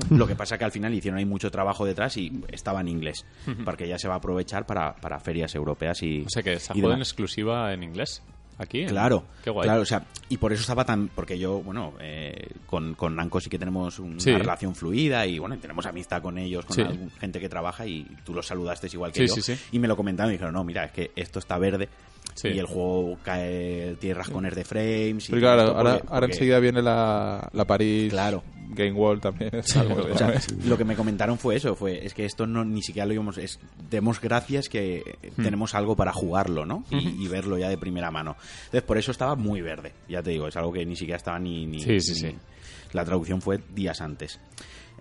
lo 0.10 0.28
que 0.28 0.36
pasa 0.36 0.58
que 0.58 0.66
al 0.66 0.72
final 0.72 0.94
hicieron 0.94 1.18
ahí 1.18 1.26
mucho 1.26 1.52
trabajo 1.52 1.86
detrás 1.86 2.18
y 2.18 2.32
estaba 2.50 2.82
en 2.82 2.88
inglés 2.88 3.26
porque 3.66 3.88
ya 3.88 3.98
se 3.98 4.08
va 4.08 4.16
a 4.16 4.18
aprovechar 4.18 4.66
para, 4.66 4.96
para 4.96 5.20
ferias 5.20 5.54
europeas 5.56 6.02
y 6.04 6.24
o 6.26 6.30
sea 6.30 6.44
que 6.44 6.60
se 6.60 6.74
en 6.74 6.86
exclusiva 7.00 7.74
en 7.74 7.84
inglés. 7.84 8.22
Aquí. 8.60 8.88
Claro, 8.88 9.24
Qué 9.44 9.52
guay. 9.52 9.66
claro, 9.68 9.82
o 9.84 9.86
sea, 9.86 10.04
y 10.30 10.38
por 10.38 10.52
eso 10.52 10.62
estaba 10.62 10.84
tan, 10.84 11.10
porque 11.10 11.38
yo, 11.38 11.62
bueno, 11.62 11.94
eh, 12.00 12.48
con, 12.66 12.96
con 12.96 13.16
Namco 13.16 13.40
sí 13.40 13.52
que 13.52 13.60
tenemos 13.60 14.00
una 14.00 14.20
Sí. 14.20 14.32
relación 14.32 14.74
fluida 14.74 15.28
y 15.28 15.38
bueno, 15.38 15.56
tenemos 15.60 15.86
amistad 15.86 16.24
con 16.24 16.40
ellos, 16.40 16.66
con 16.66 16.74
Sí. 16.76 16.82
algún- 16.82 17.12
gente 17.20 17.40
que 17.40 17.50
trabaja 17.50 17.86
y 17.86 18.08
tú 18.26 18.34
los 18.34 18.48
saludaste 18.48 18.88
igual 18.92 19.12
que 19.12 19.28
Sí, 19.28 19.36
yo. 19.36 19.42
sí, 19.44 19.56
sí. 19.56 19.62
Y 19.74 19.78
me 19.78 19.88
lo 19.88 19.96
comentaron 19.96 20.32
y 20.32 20.38
dijeron, 20.38 20.56
no, 20.56 20.64
mira, 20.64 20.86
es 20.86 20.92
que 20.92 21.12
esto 21.16 21.38
está 21.38 21.60
verde 21.60 21.88
Sí. 22.38 22.50
y 22.50 22.60
el 22.60 22.66
juego 22.68 23.18
cae, 23.24 23.96
tiene 24.00 24.14
rascones 24.14 24.56
de 24.56 24.64
frames. 24.64 25.28
Y 25.28 25.32
Pero 25.32 25.42
claro, 25.42 25.62
esto 25.64 25.78
ahora, 25.78 25.92
porque- 25.96 26.08
ahora 26.08 26.20
porque- 26.22 26.34
enseguida 26.34 26.60
viene 26.60 26.82
la, 26.84 27.50
la 27.52 27.66
París 27.66 28.12
Claro. 28.12 28.44
Game 28.70 28.92
Wall 28.92 29.20
también. 29.22 29.56
es 29.56 29.76
algo 29.78 30.06
que 30.06 30.12
O 30.12 30.18
sea, 30.18 30.40
lo 30.66 30.78
que 30.78 30.84
me 30.86 30.96
comentaron 30.96 31.38
fue 31.40 31.56
eso, 31.56 31.74
fue 31.76 32.06
es 32.06 32.14
que 32.14 32.26
esto 32.26 32.46
no 32.46 32.64
ni 32.66 32.82
siquiera 32.84 33.06
lo 33.08 33.14
íbamos, 33.14 33.38
es 33.40 33.60
demos 33.90 34.20
gracias 34.22 34.70
que 34.70 35.02
Hmm. 35.36 35.44
tenemos 35.44 35.74
algo 35.74 35.96
para 35.96 36.12
jugarlo, 36.14 36.66
¿no? 36.66 36.84
Y, 36.92 37.24
y 37.24 37.28
verlo 37.28 37.58
ya 37.58 37.70
de 37.70 37.78
primera 37.78 38.12
mano. 38.12 38.36
Entonces 38.66 38.84
por 38.84 38.98
eso 38.98 39.12
estaba 39.12 39.36
muy 39.36 39.62
verde, 39.62 39.94
ya 40.08 40.22
te 40.22 40.32
digo, 40.32 40.48
es 40.48 40.56
algo 40.58 40.72
que 40.74 40.86
ni 40.86 40.96
siquiera 40.96 41.18
estaba 41.18 41.40
ni, 41.40 41.66
ni- 41.66 41.80
Sí, 41.80 42.00
sí, 42.02 42.24
ni- 42.26 42.36
la 42.94 43.04
traducción 43.04 43.42
fue 43.42 43.60
días 43.74 44.00
antes. 44.02 44.40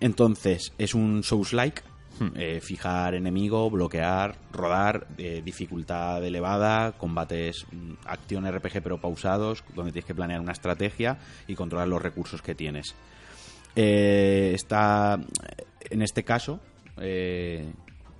Entonces 0.01 0.73
es 0.79 0.95
un 0.95 1.23
Souls-like. 1.23 1.83
Hmm. 2.19 2.29
eh, 2.35 2.61
fijar 2.63 3.15
enemigo, 3.15 3.69
bloquear, 3.71 4.37
rodar, 4.51 5.07
eh, 5.19 5.43
dificultad 5.45 6.25
elevada, 6.25 6.93
combates, 6.93 7.67
mm, 7.71 7.93
acción 8.07 8.47
RPG 8.47 8.81
pero 8.83 8.99
pausados, 8.99 9.63
donde 9.75 9.93
tienes 9.93 10.07
que 10.07 10.15
planear 10.15 10.41
una 10.41 10.53
estrategia 10.53 11.19
y 11.47 11.55
controlar 11.55 11.89
los 11.89 12.01
recursos 12.01 12.41
que 12.41 12.55
tienes. 12.55 12.95
Eh, 13.75 14.53
está 14.55 15.21
en 15.91 16.01
este 16.01 16.25
caso 16.25 16.61
eh, 16.99 17.71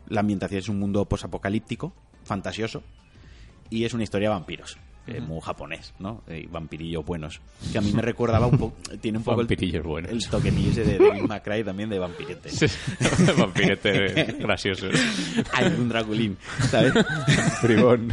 la 0.09 0.21
ambientación 0.21 0.59
es 0.59 0.69
un 0.69 0.79
mundo 0.79 1.07
posapocalíptico 1.07 1.95
fantasioso 2.25 2.83
y 3.71 3.85
es 3.85 3.95
una 3.95 4.03
historia 4.03 4.29
de 4.29 4.35
vampiros 4.35 4.77
eh, 5.07 5.21
muy 5.21 5.41
japonés 5.41 5.95
no 5.99 6.23
Eh, 6.29 6.47
vampirillos 6.51 7.05
buenos 7.05 7.41
que 7.73 7.79
a 7.79 7.81
mí 7.81 7.93
me 7.93 8.03
recordaba 8.03 8.47
un 8.47 8.59
poco 8.59 8.77
tiene 9.01 9.19
un 9.19 9.25
poco 9.25 9.41
el, 9.41 9.47
Vampirillos 9.47 9.85
buenos. 9.85 10.11
el 10.11 10.27
toquetillo 10.29 10.71
ese 10.71 10.85
de 10.85 10.99
May 11.23 11.41
Cry 11.41 11.65
también 11.65 11.89
de 11.89 11.99
vampirete 11.99 12.49
Sí. 12.51 12.67
Vampirete 13.39 14.37
gracioso. 14.39 14.89
hay 15.53 15.67
un 15.67 15.89
Draculín 15.89 16.37
¿sabes? 16.71 16.93
Bribón. 17.63 18.13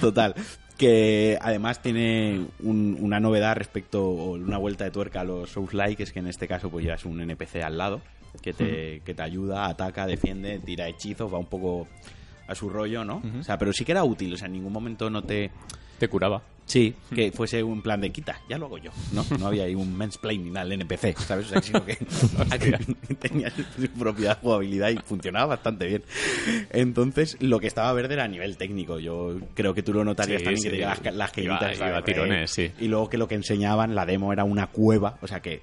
Total. 0.00 0.34
Que 0.76 1.36
además 1.40 1.82
tiene 1.82 2.46
un- 2.60 2.96
una 3.00 3.20
novedad 3.20 3.54
respecto, 3.56 4.02
o 4.02 4.32
una 4.32 4.56
vuelta 4.58 4.84
de 4.84 4.90
tuerca 4.90 5.20
a 5.20 5.24
los 5.24 5.50
Souls-like, 5.50 6.02
es 6.02 6.12
que 6.12 6.20
en 6.20 6.26
este 6.26 6.48
caso 6.48 6.70
pues 6.70 6.84
llevas 6.84 7.04
un 7.04 7.20
NPC 7.20 7.56
al 7.62 7.76
lado 7.76 8.00
que 8.42 8.52
te, 8.54 9.00
que 9.04 9.12
te 9.12 9.22
ayuda, 9.22 9.66
ataca, 9.66 10.06
defiende, 10.06 10.58
tira 10.60 10.88
hechizos, 10.88 11.32
va 11.32 11.38
un 11.38 11.46
poco 11.46 11.86
a 12.48 12.54
su 12.54 12.68
rollo, 12.70 13.04
¿no? 13.04 13.22
O 13.38 13.42
sea, 13.44 13.58
pero 13.58 13.72
sí 13.72 13.84
que 13.84 13.92
era 13.92 14.04
útil, 14.04 14.32
o 14.32 14.36
sea, 14.36 14.46
en 14.46 14.54
ningún 14.54 14.72
momento 14.72 15.10
no 15.10 15.22
te... 15.22 15.50
Te 16.00 16.08
curaba. 16.08 16.42
Sí, 16.66 16.94
que 17.12 17.32
fuese 17.32 17.64
un 17.64 17.82
plan 17.82 18.00
de 18.00 18.10
quita, 18.10 18.40
ya 18.48 18.56
lo 18.56 18.66
hago 18.66 18.78
yo, 18.78 18.92
¿no? 19.12 19.24
No 19.40 19.48
había 19.48 19.64
ahí 19.64 19.74
un 19.74 19.96
mansplaining 19.96 20.56
al 20.56 20.70
NPC, 20.70 21.18
¿sabes? 21.18 21.46
O 21.46 21.48
sea, 21.48 21.60
sino 21.62 21.84
que 21.84 21.96
tenía 23.20 23.50
su 23.50 23.64
propia 23.98 24.36
jugabilidad 24.36 24.90
y 24.90 24.96
funcionaba 24.98 25.46
bastante 25.46 25.86
bien. 25.86 26.02
Entonces, 26.70 27.36
lo 27.40 27.58
que 27.58 27.66
estaba 27.66 27.92
verde 27.92 28.14
era 28.14 28.24
a 28.24 28.28
nivel 28.28 28.56
técnico. 28.56 29.00
Yo 29.00 29.38
creo 29.54 29.74
que 29.74 29.82
tú 29.82 29.92
lo 29.92 30.04
notarías 30.04 30.38
Sí, 30.40 30.44
también, 30.44 30.58
sí. 30.62 30.68
que 30.68 30.70
tenía 30.70 30.88
las, 31.02 31.16
las 31.16 31.38
Iba- 31.38 31.96
a 31.98 32.04
tirones, 32.04 32.50
sí. 32.52 32.70
Y 32.78 32.86
luego 32.86 33.08
que 33.10 33.18
lo 33.18 33.26
que 33.26 33.34
enseñaban, 33.34 33.94
la 33.96 34.06
demo 34.06 34.32
era 34.32 34.44
una 34.44 34.68
cueva, 34.68 35.18
o 35.22 35.26
sea 35.26 35.40
que... 35.40 35.62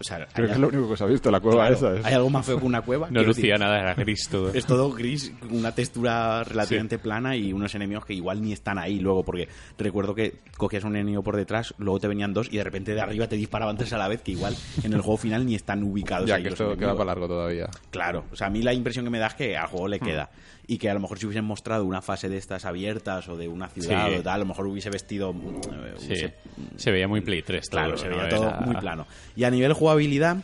O 0.00 0.02
sea, 0.02 0.26
Creo 0.32 0.46
hay, 0.46 0.46
que 0.46 0.52
es 0.54 0.58
lo 0.58 0.68
único 0.68 0.88
que 0.90 0.96
se 0.96 1.04
ha 1.04 1.06
visto, 1.06 1.30
la 1.30 1.40
cueva 1.40 1.68
claro, 1.68 1.74
esa. 1.74 1.94
es- 1.96 2.06
¿hay 2.06 2.14
algo 2.14 2.30
más 2.30 2.46
feo 2.46 2.58
que 2.58 2.64
una 2.64 2.80
cueva? 2.80 3.08
No 3.10 3.22
lucía 3.22 3.52
decir, 3.52 3.60
nada, 3.60 3.80
era 3.80 3.94
gris 3.94 4.28
todo. 4.30 4.48
es 4.54 4.64
todo 4.64 4.90
gris, 4.92 5.30
una 5.50 5.74
textura 5.74 6.42
relativamente 6.42 6.98
plana 6.98 7.36
y 7.36 7.52
unos 7.52 7.74
enemigos 7.74 8.06
que 8.06 8.14
igual 8.14 8.40
ni 8.40 8.54
están 8.54 8.78
ahí 8.78 8.98
luego, 8.98 9.24
porque 9.24 9.48
recuerdo 9.76 10.14
que 10.14 10.38
cogías 10.56 10.84
un 10.84 10.96
enemigo 10.96 11.22
por 11.22 11.36
detrás, 11.36 11.74
luego 11.76 12.00
te 12.00 12.08
venían 12.08 12.32
dos 12.32 12.48
y 12.50 12.56
de 12.56 12.64
repente 12.64 12.94
de 12.94 13.00
arriba 13.02 13.26
te 13.28 13.36
disparaban 13.36 13.76
tres 13.76 13.92
a 13.92 13.98
la 13.98 14.08
vez, 14.08 14.22
que 14.22 14.32
igual 14.32 14.56
en 14.82 14.94
el 14.94 15.02
juego 15.02 15.18
final 15.18 15.44
ni 15.44 15.54
están 15.54 15.82
ubicados 15.82 16.26
Ya 16.26 16.36
ahí 16.36 16.44
que 16.44 16.50
los 16.50 16.58
esto 16.60 16.76
queda 16.78 16.92
para 16.94 17.04
largo 17.04 17.28
todavía. 17.28 17.68
Claro, 17.90 18.24
o 18.32 18.36
sea, 18.36 18.46
a 18.46 18.50
mí 18.50 18.62
la 18.62 18.72
impresión 18.72 19.04
que 19.04 19.10
me 19.10 19.18
da 19.18 19.26
es 19.26 19.34
que 19.34 19.54
al 19.56 19.66
juego 19.66 19.86
le 19.86 20.00
queda. 20.00 20.30
Y 20.72 20.78
que 20.78 20.88
a 20.88 20.94
lo 20.94 21.00
mejor 21.00 21.18
si 21.18 21.26
hubiesen 21.26 21.44
mostrado 21.44 21.84
una 21.84 22.00
fase 22.00 22.28
de 22.28 22.36
estas 22.38 22.64
abiertas 22.64 23.28
o 23.28 23.36
de 23.36 23.48
una 23.48 23.68
ciudad 23.68 24.06
Sí. 24.08 24.14
o 24.18 24.22
tal, 24.22 24.34
a 24.34 24.38
lo 24.38 24.44
mejor 24.46 24.68
hubiese 24.68 24.88
vestido... 24.88 25.34
eh, 25.34 25.94
Sí. 25.98 26.60
Se 26.76 26.92
veía 26.92 27.08
muy 27.08 27.22
Play 27.22 27.42
3. 27.42 27.68
Claro, 27.68 27.88
todo, 27.94 27.98
se 27.98 28.08
¿no? 28.08 28.16
veía 28.18 28.28
Era- 28.28 28.36
todo 28.36 28.60
muy 28.66 28.76
plano. 28.76 29.06
Y 29.34 29.42
a 29.42 29.50
nivel 29.50 29.72
jugabilidad, 29.72 30.36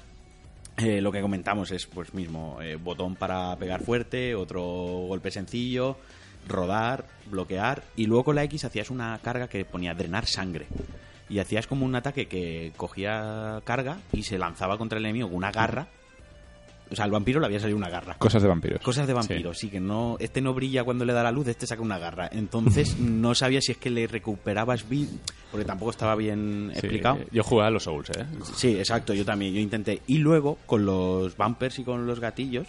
eh, 0.78 1.00
lo 1.00 1.12
que 1.12 1.20
comentamos 1.20 1.70
es, 1.70 1.86
pues 1.86 2.12
mismo, 2.12 2.58
eh, 2.60 2.74
botón 2.74 3.14
para 3.14 3.54
pegar 3.56 3.82
fuerte, 3.84 4.34
otro 4.34 4.62
golpe 4.64 5.30
sencillo, 5.30 5.96
rodar, 6.48 7.06
bloquear, 7.30 7.84
y 7.94 8.06
luego 8.06 8.24
con 8.24 8.34
la 8.34 8.42
X 8.44 8.64
hacías 8.64 8.90
una 8.90 9.16
carga 9.22 9.46
que 9.46 9.64
ponía 9.64 9.94
drenar 9.94 10.26
sangre. 10.26 10.66
Y 11.28 11.38
hacías 11.38 11.68
como 11.68 11.86
un 11.86 11.94
ataque 11.94 12.26
que 12.26 12.72
cogía 12.76 13.60
carga 13.64 13.98
y 14.12 14.24
se 14.24 14.38
lanzaba 14.38 14.76
contra 14.76 14.98
el 14.98 15.04
enemigo 15.04 15.28
con 15.28 15.36
una 15.36 15.52
garra. 15.52 15.86
O 16.90 16.94
sea, 16.94 17.04
al 17.04 17.10
vampiro 17.10 17.40
le 17.40 17.46
había 17.46 17.58
salido 17.58 17.76
una 17.76 17.88
garra. 17.88 18.14
Cosas 18.18 18.40
de 18.42 18.48
vampiros. 18.48 18.80
Cosas 18.80 19.06
de 19.08 19.12
vampiros, 19.12 19.58
sí. 19.58 19.68
que 19.68 19.80
no, 19.80 20.16
este 20.20 20.40
no 20.40 20.54
brilla 20.54 20.84
cuando 20.84 21.04
le 21.04 21.12
da 21.12 21.22
la 21.24 21.32
luz, 21.32 21.48
este 21.48 21.66
saca 21.66 21.82
una 21.82 21.98
garra. 21.98 22.28
Entonces 22.32 22.96
no 23.00 23.34
sabía 23.34 23.60
si 23.60 23.72
es 23.72 23.78
que 23.78 23.90
le 23.90 24.06
recuperabas 24.06 24.88
vida, 24.88 25.10
porque 25.50 25.64
tampoco 25.64 25.90
estaba 25.90 26.14
bien 26.14 26.70
Sí, 26.74 26.78
explicado. 26.78 27.18
Yo 27.32 27.42
jugué 27.42 27.64
a 27.64 27.70
los 27.70 27.82
Souls, 27.84 28.10
¿eh? 28.10 28.24
Sí, 28.54 28.76
exacto, 28.78 29.14
yo 29.14 29.24
también, 29.24 29.52
yo 29.54 29.60
intenté. 29.60 30.00
Y 30.06 30.18
luego, 30.18 30.58
con 30.66 30.86
los 30.86 31.36
bumpers 31.36 31.78
y 31.80 31.84
con 31.84 32.06
los 32.06 32.20
gatillos, 32.20 32.68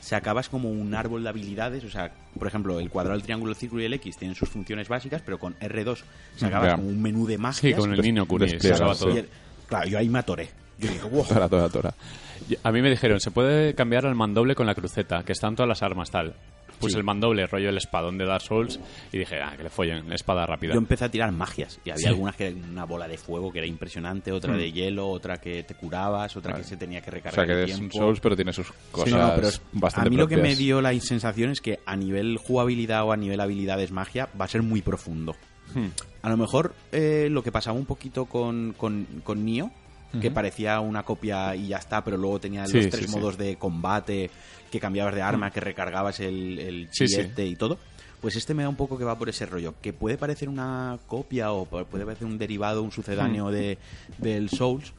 sacabas 0.00 0.48
como 0.48 0.70
un 0.70 0.94
árbol 0.94 1.22
de 1.22 1.28
habilidades, 1.30 1.84
o 1.84 1.90
sea, 1.90 2.12
por 2.38 2.46
ejemplo, 2.46 2.78
el 2.80 2.90
cuadrado, 2.90 3.16
el 3.16 3.22
triángulo, 3.22 3.52
el 3.52 3.56
círculo 3.56 3.82
y 3.82 3.86
el 3.86 3.92
X 3.94 4.16
tienen 4.18 4.34
sus 4.34 4.48
funciones 4.48 4.88
básicas, 4.88 5.22
pero 5.24 5.38
con 5.38 5.54
R2 5.60 5.98
sacabas 6.36 6.70
Ya. 6.70 6.76
como 6.76 6.88
un 6.88 7.00
menú 7.02 7.26
de 7.26 7.34
Sí, 7.36 7.38
magias. 7.40 7.78
con 7.78 7.92
el 7.92 8.00
despliegas, 8.00 8.80
usaba 8.80 8.94
sí. 8.94 9.04
todo. 9.04 9.22
Claro, 9.66 9.88
yo 9.88 9.98
ahí 9.98 10.08
me 10.08 10.18
atoré. 10.18 10.48
Yo 10.78 10.90
dije, 10.90 11.04
wow. 11.08 11.24
Tora, 11.26 11.48
tora, 11.48 11.68
tora. 11.68 11.94
A 12.62 12.72
mí 12.72 12.82
me 12.82 12.90
dijeron, 12.90 13.20
se 13.20 13.30
puede 13.30 13.74
cambiar 13.74 14.06
al 14.06 14.14
mandoble 14.14 14.54
con 14.54 14.66
la 14.66 14.74
cruceta, 14.74 15.22
que 15.24 15.32
están 15.32 15.54
todas 15.56 15.68
las 15.68 15.82
armas 15.82 16.10
tal. 16.10 16.34
Pues 16.80 16.92
Sí. 16.92 16.98
el 16.98 17.04
mandoble, 17.04 17.46
rollo 17.46 17.68
el 17.68 17.76
espadón 17.76 18.18
de 18.18 18.26
Dark 18.26 18.42
Souls, 18.42 18.80
y 19.12 19.18
dije, 19.18 19.36
ah, 19.40 19.54
que 19.56 19.62
le 19.62 19.70
follen, 19.70 20.12
espada 20.12 20.44
rápida. 20.44 20.72
Yo 20.74 20.78
empecé 20.78 21.04
a 21.04 21.08
tirar 21.10 21.30
magias 21.30 21.78
y 21.84 21.90
había 21.90 22.02
Sí. 22.02 22.06
algunas 22.08 22.34
que 22.34 22.48
eran 22.48 22.64
una 22.68 22.84
bola 22.84 23.06
de 23.06 23.16
fuego 23.16 23.52
que 23.52 23.58
era 23.58 23.66
impresionante, 23.68 24.32
otra 24.32 24.52
Mm. 24.52 24.56
de 24.56 24.72
hielo, 24.72 25.08
otra 25.08 25.36
que 25.40 25.62
te 25.62 25.74
curabas, 25.74 26.36
otra 26.36 26.52
que 26.54 26.64
se 26.64 26.76
tenía 26.76 27.00
que 27.00 27.10
O 27.10 27.12
recargar 27.12 27.46
sea, 27.46 27.54
que 27.54 27.62
el 27.62 27.70
es 27.70 27.78
un. 27.78 27.92
Souls, 27.92 28.18
pero 28.20 28.34
tiene 28.34 28.52
sus 28.52 28.70
cosas 28.90 29.08
Sí, 29.08 29.14
no, 29.14 29.32
pero 29.36 29.48
es- 29.48 29.62
bastante 29.72 30.08
a 30.08 30.10
mí 30.10 30.16
lo 30.16 30.26
que 30.26 30.36
me 30.36 30.56
dio 30.56 30.82
la 30.82 30.92
sensación 31.00 31.50
es 31.50 31.60
que 31.60 31.78
a 31.86 31.94
nivel 31.96 32.38
jugabilidad 32.38 33.04
o 33.04 33.12
a 33.12 33.16
nivel 33.16 33.40
habilidades 33.40 33.92
magia 33.92 34.28
va 34.38 34.44
a 34.46 34.48
ser 34.48 34.62
muy 34.62 34.82
profundo. 34.82 35.36
Hmm. 35.74 35.86
A 36.22 36.28
lo 36.28 36.36
mejor 36.36 36.74
eh, 36.92 37.28
lo 37.30 37.42
que 37.44 37.52
pasaba 37.52 37.78
un 37.78 37.86
poquito 37.86 38.26
con, 38.26 38.74
con, 38.76 39.06
con 39.22 39.44
Que 40.20 40.30
parecía 40.30 40.80
una 40.80 41.02
copia 41.02 41.54
y 41.56 41.68
ya 41.68 41.78
está, 41.78 42.04
pero 42.04 42.16
luego 42.16 42.40
tenía 42.40 42.66
Sí, 42.66 42.76
los 42.76 42.88
tres 42.90 43.10
sí. 43.10 43.16
modos 43.16 43.36
de 43.38 43.56
combate, 43.56 44.30
que 44.70 44.78
cambiabas 44.80 45.14
de 45.14 45.22
arma, 45.22 45.50
que 45.50 45.60
recargabas 45.60 46.20
el, 46.20 46.58
el 46.58 46.90
chilete 46.90 47.46
y 47.46 47.56
todo. 47.56 47.78
Pues 48.20 48.36
este 48.36 48.54
me 48.54 48.62
da 48.62 48.68
un 48.70 48.76
poco 48.76 48.96
que 48.96 49.04
va 49.04 49.18
por 49.18 49.28
ese 49.28 49.44
rollo, 49.44 49.74
que 49.82 49.92
puede 49.92 50.16
parecer 50.16 50.48
una 50.48 50.98
copia 51.06 51.52
o 51.52 51.66
pu- 51.68 51.84
puede 51.84 52.04
parecer 52.06 52.26
un 52.26 52.38
derivado, 52.38 52.82
un 52.82 52.90
sucedáneo 52.90 53.50
de, 53.50 53.76
del 54.18 54.48
Souls, 54.48 54.92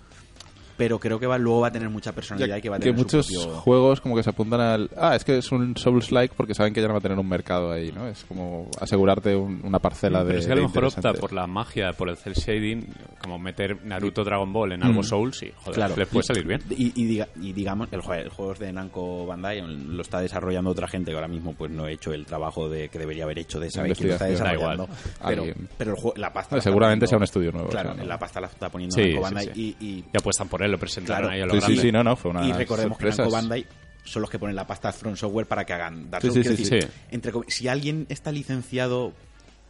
pero 0.78 1.00
creo 1.00 1.20
que 1.20 1.28
va, 1.28 1.38
luego 1.38 1.62
va 1.62 1.68
a 1.68 1.72
tener 1.72 1.90
mucha 1.90 2.12
personalidad 2.14 2.48
Ya 2.56 2.58
y 2.58 2.62
que 2.62 2.70
va 2.70 2.76
a 2.78 2.80
que 2.80 2.86
tener 2.92 2.98
su 3.00 3.04
muchos 3.18 3.28
propio- 3.28 3.54
juegos 3.62 4.02
como 4.02 4.16
que 4.16 4.24
se 4.24 4.30
apuntan 4.30 4.60
al... 4.62 4.90
Ah, 4.98 5.16
es 5.16 5.24
que 5.24 5.38
es 5.38 5.52
un 5.52 5.76
Souls-like 5.78 6.34
porque 6.36 6.54
saben 6.54 6.74
que 6.74 6.82
ya 6.82 6.88
no 6.88 6.94
va 6.94 7.00
a 7.00 7.02
tener 7.02 7.18
un 7.18 7.28
mercado 7.28 7.72
ahí, 7.72 7.92
¿no? 7.92 8.08
Es 8.08 8.24
como 8.26 8.70
asegurarte 8.80 9.36
un- 9.36 9.62
una 9.64 9.80
parcela 9.80 10.20
de 10.24 10.28
Pero 10.28 10.40
es 10.40 10.46
que 10.48 10.52
a 10.54 10.56
lo 10.56 10.64
mejor 10.64 10.86
opta 10.86 11.14
por 11.14 11.34
la 11.34 11.48
magia, 11.48 11.94
por 11.94 12.10
el 12.10 12.18
cel 12.18 12.34
shading, 12.34 12.86
como 13.22 13.40
meter 13.40 13.84
Naruto 13.86 14.24
Dragon 14.24 14.52
Ball 14.52 14.74
en 14.74 14.84
algo 14.84 15.04
Souls, 15.04 15.42
y 15.44 15.52
joder, 15.56 15.74
Claro. 15.76 15.96
le 15.98 16.06
puede 16.06 16.24
salir 16.24 16.46
bien. 16.46 16.62
Y, 16.70 16.92
y 17.02 17.06
diga- 17.08 17.28
y 17.42 17.54
digamos, 17.54 17.88
el, 17.92 18.02
el 18.18 18.30
juego 18.30 18.52
es 18.54 18.60
de 18.60 18.72
Namco 18.74 19.26
Bandai, 19.26 19.62
lo 19.62 20.02
está 20.02 20.20
desarrollando 20.20 20.72
otra 20.72 20.88
gente 20.88 21.12
que 21.12 21.16
ahora 21.16 21.28
mismo 21.28 21.54
pues 21.54 21.72
no 21.72 21.88
he 21.88 21.94
hecho 21.94 22.14
el 22.14 22.26
trabajo 22.26 22.70
de 22.70 22.90
que 22.90 23.00
debería 23.00 23.24
haber 23.24 23.40
hecho 23.40 23.60
de 23.60 23.70
saber 23.72 23.96
quién 23.96 24.10
lo 24.10 24.14
está 24.16 24.26
desarrollando. 24.26 24.88
Pero, 25.26 25.44
pero 25.78 25.92
el 25.92 25.98
juego- 25.98 26.14
la 26.18 26.34
pasta. 26.34 26.52
No, 26.52 26.58
la 26.58 26.60
está 26.60 26.70
seguramente 26.70 27.06
poniendo- 27.06 27.08
sea 27.08 27.18
un 27.18 27.24
estudio 27.24 27.52
nuevo, 27.52 27.70
Claro, 27.70 27.90
o 27.92 27.94
sea, 27.94 28.04
no. 28.04 28.08
la 28.10 28.20
pasta 28.20 28.42
la 28.42 28.48
está 28.48 28.70
poniendo 28.70 28.96
Sí, 28.96 29.02
Namco 29.02 29.16
sí, 29.18 29.22
Bandai 29.24 29.46
sí. 29.54 29.76
y- 29.80 29.86
y 29.86 30.06
Y 30.14 30.18
apuestan 30.18 30.48
por 30.48 30.64
lo 30.72 30.80
presentaron 30.80 31.30
Claro. 31.30 31.36
ahí 31.36 31.42
a 31.42 31.46
lo 31.46 31.54
Sí, 31.54 31.60
sí, 31.60 31.66
grande. 31.68 31.82
sí, 31.82 31.92
no, 31.92 32.04
no, 32.04 32.16
fue 32.16 32.32
una 32.32 32.46
y 32.48 32.52
recordemos 32.54 32.98
que. 32.98 33.06
Namco 33.10 33.30
Bandai 33.32 33.66
son 34.04 34.22
los 34.22 34.30
que 34.32 34.38
ponen 34.40 34.56
la 34.56 34.68
pasta 34.68 34.92
Front 34.92 35.18
Software 35.18 35.48
para 35.48 35.66
que 35.66 35.74
hagan 35.74 36.10
Dark 36.12 36.22
Souls. 36.22 36.36
sí, 36.36 36.42
Quiero 36.42 36.56
sí, 36.58 36.64
decir, 36.64 36.84
sí. 36.84 36.90
entre 37.12 37.32
si 37.48 37.68
alguien 37.68 38.06
está 38.10 38.32
licenciado 38.32 39.14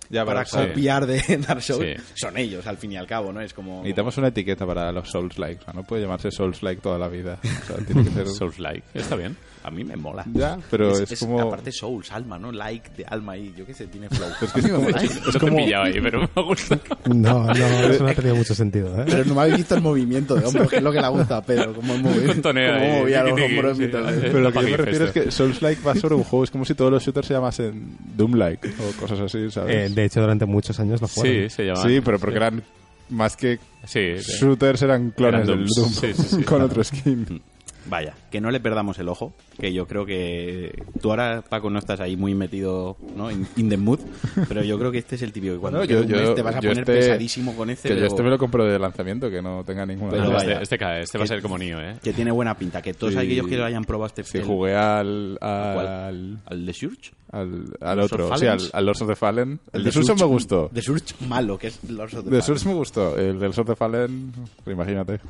Ya, 0.10 0.26
para 0.26 0.44
copiar 0.46 1.06
de 1.06 1.22
Dark 1.48 1.62
Souls, 1.62 1.86
Sí. 1.98 2.04
son 2.16 2.38
ellos, 2.38 2.68
al 2.68 2.78
fin 2.78 2.92
y 2.92 2.98
al 2.98 3.08
cabo, 3.08 3.32
¿no? 3.32 3.40
Es 3.42 3.54
como... 3.54 3.78
Necesitamos 3.78 4.18
una 4.18 4.28
etiqueta 4.28 4.66
para 4.66 4.92
los 4.92 5.10
Souls-like. 5.10 5.62
O 5.62 5.66
sea, 5.66 5.74
no 5.74 5.84
puede 5.84 6.02
llamarse 6.04 6.30
Souls-like 6.32 6.82
toda 6.82 7.00
la 7.00 7.08
vida. 7.08 7.40
O 7.44 7.66
sea, 7.66 7.78
tiene 7.86 8.04
que 8.04 8.10
ser... 8.12 8.28
Souls-like, 8.40 8.84
está 8.94 9.16
bien. 9.16 9.36
A 9.68 9.72
mí 9.72 9.84
me 9.84 9.96
mola. 9.96 10.24
Ya, 10.32 10.60
pero 10.70 10.92
es, 10.96 11.20
como... 11.20 11.42
Aparte 11.42 11.72
Souls, 11.72 12.12
alma, 12.12 12.38
¿no? 12.38 12.52
Like 12.52 12.92
de 12.96 13.04
alma 13.06 13.36
y 13.36 13.52
yo 13.58 13.66
qué 13.66 13.74
sé, 13.74 13.88
tiene 13.88 14.08
flow. 14.10 14.30
Es 14.42 14.54
que 14.54 14.60
es 14.60 14.68
como... 14.70 14.90
No 14.90 15.32
te 15.32 15.40
como- 15.40 15.60
he 15.60 15.64
pillado 15.64 15.84
ahí, 15.86 16.00
pero 16.02 16.30
me 16.36 16.44
gusta. 16.44 16.80
No, 17.06 17.46
no, 17.46 17.54
eso 17.90 18.04
no 18.04 18.10
ha 18.10 18.14
tenido 18.14 18.36
mucho 18.36 18.54
sentido, 18.54 19.02
¿eh? 19.02 19.06
Pero 19.08 19.26
no 19.26 19.34
me 19.34 19.42
habéis 19.42 19.58
visto 19.58 19.74
el 19.76 19.82
movimiento 19.82 20.36
de 20.36 20.46
hombros, 20.46 20.70
que 20.70 20.76
es 20.78 20.84
lo 20.84 20.92
que 20.92 21.02
le 21.02 21.08
gusta 21.08 21.38
a 21.38 21.42
Pedro, 21.42 21.74
como 21.74 21.98
movía, 21.98 22.32
ahí, 22.76 23.02
movía 23.02 23.24
los 23.24 23.42
hombros 23.42 23.78
mientras... 23.80 24.14
Pero 24.22 24.40
lo 24.42 24.52
que 24.52 24.62
yo 24.62 24.70
me 24.70 24.78
refiero 24.78 25.06
es 25.06 25.12
que 25.12 25.32
Souls-like 25.32 25.82
va 25.82 25.96
sobre 25.96 26.14
un 26.16 26.24
juego. 26.24 26.44
Es 26.44 26.52
como 26.52 26.64
si 26.64 26.76
todos 26.76 26.92
los 26.92 27.04
shooters 27.04 27.26
se 27.28 27.34
llamasen 27.34 27.98
Doom-like 28.16 28.68
o 28.70 29.02
cosas 29.02 29.20
así, 29.20 29.40
Eh, 29.40 29.52
¿sabes? 29.52 29.96
de 29.96 30.06
hecho, 30.06 30.22
durante 30.22 30.46
muchos 30.46 30.80
años 30.80 31.02
lo 31.02 31.08
fueron. 31.08 31.34
Sí, 31.34 31.50
se 31.50 31.64
llama. 31.66 31.82
sí, 31.82 32.02
pero 32.06 32.20
porque 32.20 32.38
eran 32.38 32.62
más 33.10 33.36
que 33.36 33.60
Sí, 33.86 34.18
sí. 34.20 34.32
shooters, 34.40 34.82
eran 34.84 35.12
clones 35.12 35.48
Eran 35.48 35.60
del. 35.60 35.68
Doom 35.68 35.90
Sí, 35.90 36.14
sí, 36.14 36.24
sí. 36.38 36.44
con 36.46 36.62
otro 36.62 36.84
skin. 36.84 37.42
Vaya, 37.88 38.14
que 38.32 38.42
no 38.42 38.50
le 38.50 38.60
perdamos 38.60 38.98
el 39.00 39.08
ojo, 39.10 39.36
que 39.60 39.72
yo 39.72 39.86
creo 39.88 40.06
que 40.08 40.84
tú 41.02 41.12
ahora, 41.12 41.44
Paco, 41.48 41.70
no 41.70 41.78
estás 41.78 42.00
ahí 42.00 42.18
muy 42.18 42.34
metido 42.34 42.98
¿no? 43.16 43.30
in, 43.30 43.46
in 43.58 43.70
the 43.70 43.78
mood, 43.78 44.00
pero 44.48 44.64
yo 44.64 44.80
creo 44.80 44.92
que 44.92 44.98
este 44.98 45.16
es 45.16 45.22
el 45.22 45.32
típico 45.32 45.54
que 45.54 45.60
cuando 45.60 45.80
No, 45.80 45.86
yo- 45.86 46.02
un 46.02 46.08
yo- 46.08 46.34
te 46.34 46.42
vas 46.42 46.56
a 46.56 46.60
poner 46.62 46.80
este- 46.80 46.94
pesadísimo 46.94 47.56
con 47.56 47.70
este, 47.70 47.90
Que 47.90 48.00
yo 48.00 48.06
este 48.08 48.24
me 48.24 48.30
lo 48.32 48.38
compro 48.40 48.66
de 48.66 48.80
lanzamiento, 48.80 49.30
que 49.30 49.42
no 49.42 49.64
tenga 49.64 49.86
ninguna... 49.86 50.12
Pero 50.12 50.32
vaya. 50.32 50.52
este, 50.54 50.64
este 50.64 50.78
cae, 50.80 51.02
este 51.02 51.18
va 51.20 51.24
a 51.24 51.26
Que- 51.26 51.34
ser 51.36 51.42
como 51.44 51.58
Nio, 51.60 51.80
¿eh? 51.80 51.98
que 52.04 52.12
tiene 52.14 52.32
buena 52.32 52.58
pinta, 52.58 52.82
que 52.82 52.94
todos 52.96 53.14
Sí. 53.14 53.20
aquellos 53.20 53.48
que 53.48 53.58
lo 53.58 53.66
hayan 53.66 53.84
probado 53.86 54.08
este 54.08 54.24
Sí, 54.24 54.40
el- 54.40 54.46
jugué 54.46 54.76
al... 54.76 55.38
Al 55.42 56.40
al 56.46 56.66
The 56.66 56.74
Surge. 56.74 57.12
al, 57.32 57.66
al 57.82 58.00
otro, 58.00 58.36
sí, 58.38 58.48
al, 58.48 58.60
al 58.74 58.86
Lords 58.86 59.02
of 59.04 59.10
the 59.10 59.16
Fallen. 59.16 59.60
El, 59.74 59.82
The 59.84 59.86
de 59.86 59.92
Surge 59.92 60.16
me 60.16 60.24
gustó. 60.26 60.70
The 60.74 60.82
Surge 60.82 61.14
malo, 61.28 61.58
que 61.60 61.68
es 61.68 61.84
Lords 61.90 62.14
of 62.16 62.24
the 62.24 62.30
De 62.32 62.42
Fallen. 62.42 62.58
Surge 62.60 62.68
me 62.70 62.74
gustó. 62.76 63.16
El 63.18 63.34
del 63.34 63.40
Lords 63.42 63.60
of 63.60 63.68
the 63.68 63.76
Fallen, 63.76 64.32
pues 64.64 64.74
imagínate. 64.74 65.20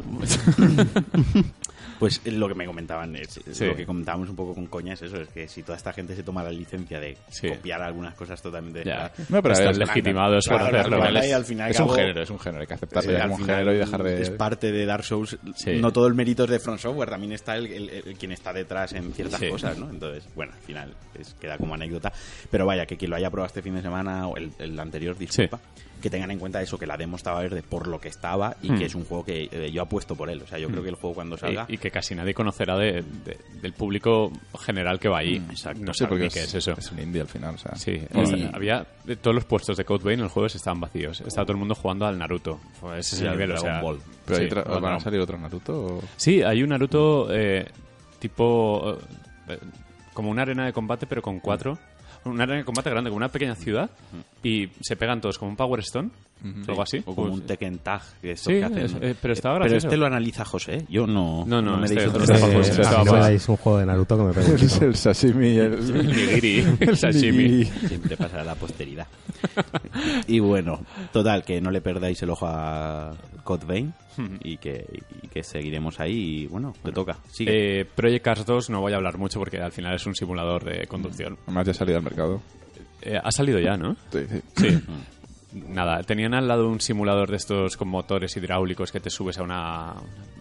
Pues 1.99 2.21
eh, 2.25 2.31
lo 2.31 2.47
que 2.47 2.55
me 2.55 2.65
comentaban, 2.65 3.15
es, 3.15 3.39
Sí. 3.51 3.65
lo 3.65 3.75
que 3.75 3.85
comentábamos 3.85 4.29
un 4.29 4.35
poco 4.35 4.53
con 4.53 4.65
coña 4.67 4.93
es 4.93 5.01
eso, 5.01 5.17
es 5.21 5.29
que 5.29 5.47
si 5.47 5.63
toda 5.63 5.77
esta 5.77 5.93
gente 5.93 6.15
se 6.15 6.23
toma 6.23 6.43
la 6.43 6.51
licencia 6.51 6.99
de 6.99 7.17
Sí. 7.29 7.47
copiar 7.49 7.81
algunas 7.81 8.13
cosas 8.15 8.41
totalmente... 8.41 8.83
Ya. 8.85 9.11
No, 9.29 9.41
pero 9.41 9.53
Están 9.53 9.69
es- 9.71 9.77
legitimados 9.77 10.45
por 10.47 10.61
hacerlo. 10.61 11.01
al 11.03 11.45
fin 11.45 11.57
y 11.59 11.61
al 11.61 11.71
Es 11.71 11.79
un 11.79 11.89
género, 11.89 12.21
es 12.21 12.29
un 12.29 12.39
género. 12.39 12.61
Hay 12.61 12.67
que 12.67 12.73
aceptarlo 12.73 13.15
al 13.15 13.21
como 13.23 13.35
un 13.35 13.41
final 13.41 13.55
género 13.57 13.73
y 13.75 13.77
dejar 13.79 14.03
de... 14.03 14.21
Es 14.21 14.29
parte 14.31 14.71
de 14.71 14.85
Dark 14.85 15.03
Souls. 15.03 15.37
Sí. 15.55 15.77
No 15.79 15.91
todo 15.93 16.07
el 16.07 16.13
mérito 16.15 16.43
es 16.45 16.49
de 16.49 16.59
Front 16.59 16.79
Software, 16.79 17.09
también 17.09 17.31
está 17.31 17.55
el, 17.55 17.67
el- 17.67 17.89
el- 17.89 18.17
quien 18.17 18.31
está 18.31 18.51
detrás 18.53 18.93
en 18.93 19.13
ciertas 19.13 19.41
cosas, 19.43 19.77
¿no? 19.77 19.89
Entonces, 19.89 20.27
bueno, 20.35 20.53
al 20.53 20.59
final 20.61 20.93
es- 21.17 21.33
queda 21.35 21.57
como 21.57 21.73
anécdota. 21.75 22.11
Pero 22.51 22.65
vaya, 22.65 22.85
que 22.85 22.97
quien 22.97 23.09
lo 23.11 23.17
haya 23.17 23.29
probado 23.29 23.47
este 23.47 23.61
fin 23.61 23.75
de 23.75 23.81
semana 23.81 24.27
o 24.27 24.35
el, 24.37 24.51
el 24.59 24.79
anterior, 24.79 25.17
disculpa, 25.17 25.59
que 26.01 26.09
tengan 26.09 26.29
en 26.31 26.39
cuenta 26.39 26.61
eso, 26.61 26.77
que 26.77 26.85
la 26.85 26.97
demo 26.97 27.15
estaba 27.15 27.39
verde 27.41 27.63
por 27.63 27.87
lo 27.87 27.99
que 27.99 28.07
estaba 28.09 28.55
y 28.61 28.71
Hmm. 28.71 28.77
que 28.77 28.85
es 28.85 28.95
un 28.95 29.05
juego 29.05 29.25
que 29.25 29.49
eh, 29.51 29.71
yo 29.71 29.81
apuesto 29.81 30.15
por 30.15 30.29
él. 30.29 30.41
O 30.41 30.47
sea, 30.47 30.59
yo 30.59 30.67
creo 30.67 30.83
que 30.83 30.89
el 30.89 30.95
juego 30.95 31.15
cuando 31.15 31.37
salga... 31.37 31.65
Y, 31.69 31.75
y 31.75 31.77
que 31.77 31.89
casi 31.91 32.13
nadie 32.15 32.33
conocerá 32.33 32.77
de, 32.77 33.01
de- 33.01 33.37
del 33.61 33.73
público 33.73 34.31
general 34.59 34.99
que 34.99 35.09
va 35.09 35.19
ahí. 35.19 35.35
exacto. 35.49 35.81
No 35.83 35.93
sé 35.93 36.05
porque 36.07 36.29
qué 36.29 36.43
es 36.43 36.53
eso. 36.53 36.73
Es 36.77 36.91
un 36.91 36.99
indie 36.99 37.21
al 37.21 37.27
final, 37.27 37.55
o 37.55 37.57
sea. 37.57 37.75
Sí, 37.75 37.99
había 38.53 38.85
de 39.03 39.15
todos 39.15 39.33
los 39.35 39.45
puestos 39.45 39.77
de 39.77 39.85
Code 39.85 40.03
Vein 40.03 40.19
en 40.19 40.25
el 40.25 40.29
juego 40.31 40.47
estaban 40.47 40.79
vacíos. 40.79 41.21
Estaba 41.21 41.45
todo 41.45 41.53
el 41.53 41.59
mundo 41.59 41.75
jugando 41.75 42.05
al 42.05 42.17
Naruto. 42.17 42.59
Fue 42.79 42.99
Ese 42.99 43.15
es 43.15 43.21
el 43.23 43.31
nivel, 43.31 43.51
o 43.53 43.57
sea, 43.57 43.81
Ball. 43.81 43.99
Pero 44.25 44.39
hay 44.39 44.49
sí, 44.49 44.55
o 44.65 44.79
¿van 44.81 44.93
a 44.93 44.99
salir 44.99 45.19
otro 45.19 45.37
Naruto? 45.37 45.73
o- 45.97 46.01
Sí, 46.17 46.41
hay 46.43 46.61
un 46.63 46.69
Naruto 46.69 47.27
eh, 47.33 47.65
tipo 48.19 48.97
eh, 49.47 49.59
como 50.13 50.29
una 50.29 50.43
arena 50.43 50.65
de 50.65 50.73
combate 50.73 51.05
pero 51.07 51.21
con 51.21 51.39
cuatro. 51.39 51.77
Una 52.25 52.43
arena 52.43 52.57
de 52.59 52.65
combate 52.65 52.89
grande, 52.89 53.09
como 53.09 53.17
una 53.17 53.29
pequeña 53.29 53.55
ciudad 53.55 53.89
y 54.43 54.67
se 54.81 54.95
pegan 54.95 55.21
todos 55.21 55.37
como 55.37 55.51
un 55.51 55.57
Power 55.57 55.79
Stone, 55.81 56.09
algo 56.67 56.81
así. 56.81 56.97
O 57.05 57.15
como 57.15 57.27
Pues- 57.29 57.33
un 57.41 57.41
Tekken 57.47 57.77
Tag. 57.79 58.01
Que 58.21 58.31
estos 58.31 58.51
Sí, 58.53 58.59
que 58.59 58.65
hacen- 58.65 58.77
es- 58.85 58.95
eh, 59.01 59.15
pero 59.21 59.33
estaba 59.33 59.55
Pero 59.55 59.65
gracioso. 59.65 59.87
este 59.87 59.97
lo 59.97 60.05
analiza 60.05 60.43
José, 60.45 60.75
¿eh? 60.77 60.85
Yo 60.89 61.05
no, 61.07 61.45
No, 61.45 61.61
no, 61.61 61.77
me 61.77 61.85
este- 61.85 61.95
deis 61.95 62.07
este- 62.07 62.19
no 62.19 62.25
me 63.05 63.11
más- 63.11 63.21
dais 63.21 63.49
un 63.49 63.57
juego 63.57 63.77
de 63.79 63.85
Naruto 63.85 64.17
que 64.17 64.23
me 64.23 64.45
un 64.45 64.55
Es 64.55 64.81
el 64.81 64.95
sashimi. 64.95 65.47
El, 65.59 65.73
El 65.73 66.07
nigiri, 66.07 66.65
el 66.79 66.97
sashimi. 66.97 67.43
nigiri. 67.43 67.87
Siempre 67.87 68.17
pasará 68.17 68.41
a 68.41 68.45
la 68.45 68.55
posteridad. 68.55 69.07
y 70.27 70.39
bueno, 70.39 70.79
total, 71.13 71.43
que 71.43 71.61
no 71.61 71.71
le 71.71 71.81
perdáis 71.81 72.21
el 72.23 72.29
ojo 72.31 72.47
a 72.47 73.13
Code 73.45 73.65
Vein 73.65 73.93
y, 74.43 74.57
que, 74.57 74.85
y 75.21 75.27
que 75.29 75.43
seguiremos 75.43 76.01
ahí. 76.01 76.41
Y 76.41 76.47
bueno, 76.47 76.73
te 76.83 76.91
toca. 76.91 77.17
Sigue. 77.31 77.81
Eh, 77.81 77.85
Project 77.85 78.25
Cars 78.25 78.45
2 78.45 78.69
no 78.71 78.81
voy 78.81 78.91
a 78.91 78.97
hablar 78.97 79.17
mucho 79.17 79.39
porque 79.39 79.59
al 79.59 79.71
final 79.71 79.95
es 79.95 80.05
un 80.05 80.15
simulador 80.15 80.65
de 80.65 80.87
conducción. 80.87 81.37
Además 81.43 81.65
ya 81.67 81.71
ha 81.71 81.75
salido 81.75 81.97
al 81.97 82.03
mercado. 82.03 82.41
Eh, 83.01 83.17
ha 83.23 83.31
salido 83.31 83.59
ya, 83.59 83.77
¿no? 83.77 83.95
Sí, 84.11 84.19
sí. 84.29 84.41
Sí. 84.57 84.81
Nada, 85.69 86.03
tenían 86.03 86.33
al 86.33 86.49
lado 86.49 86.67
un 86.67 86.81
simulador 86.81 87.29
de 87.29 87.37
estos 87.37 87.77
con 87.77 87.87
motores 87.87 88.35
hidráulicos 88.35 88.91
que 88.91 88.99
te 88.99 89.09
subes 89.09 89.37
a 89.37 89.43
una, 89.43 89.93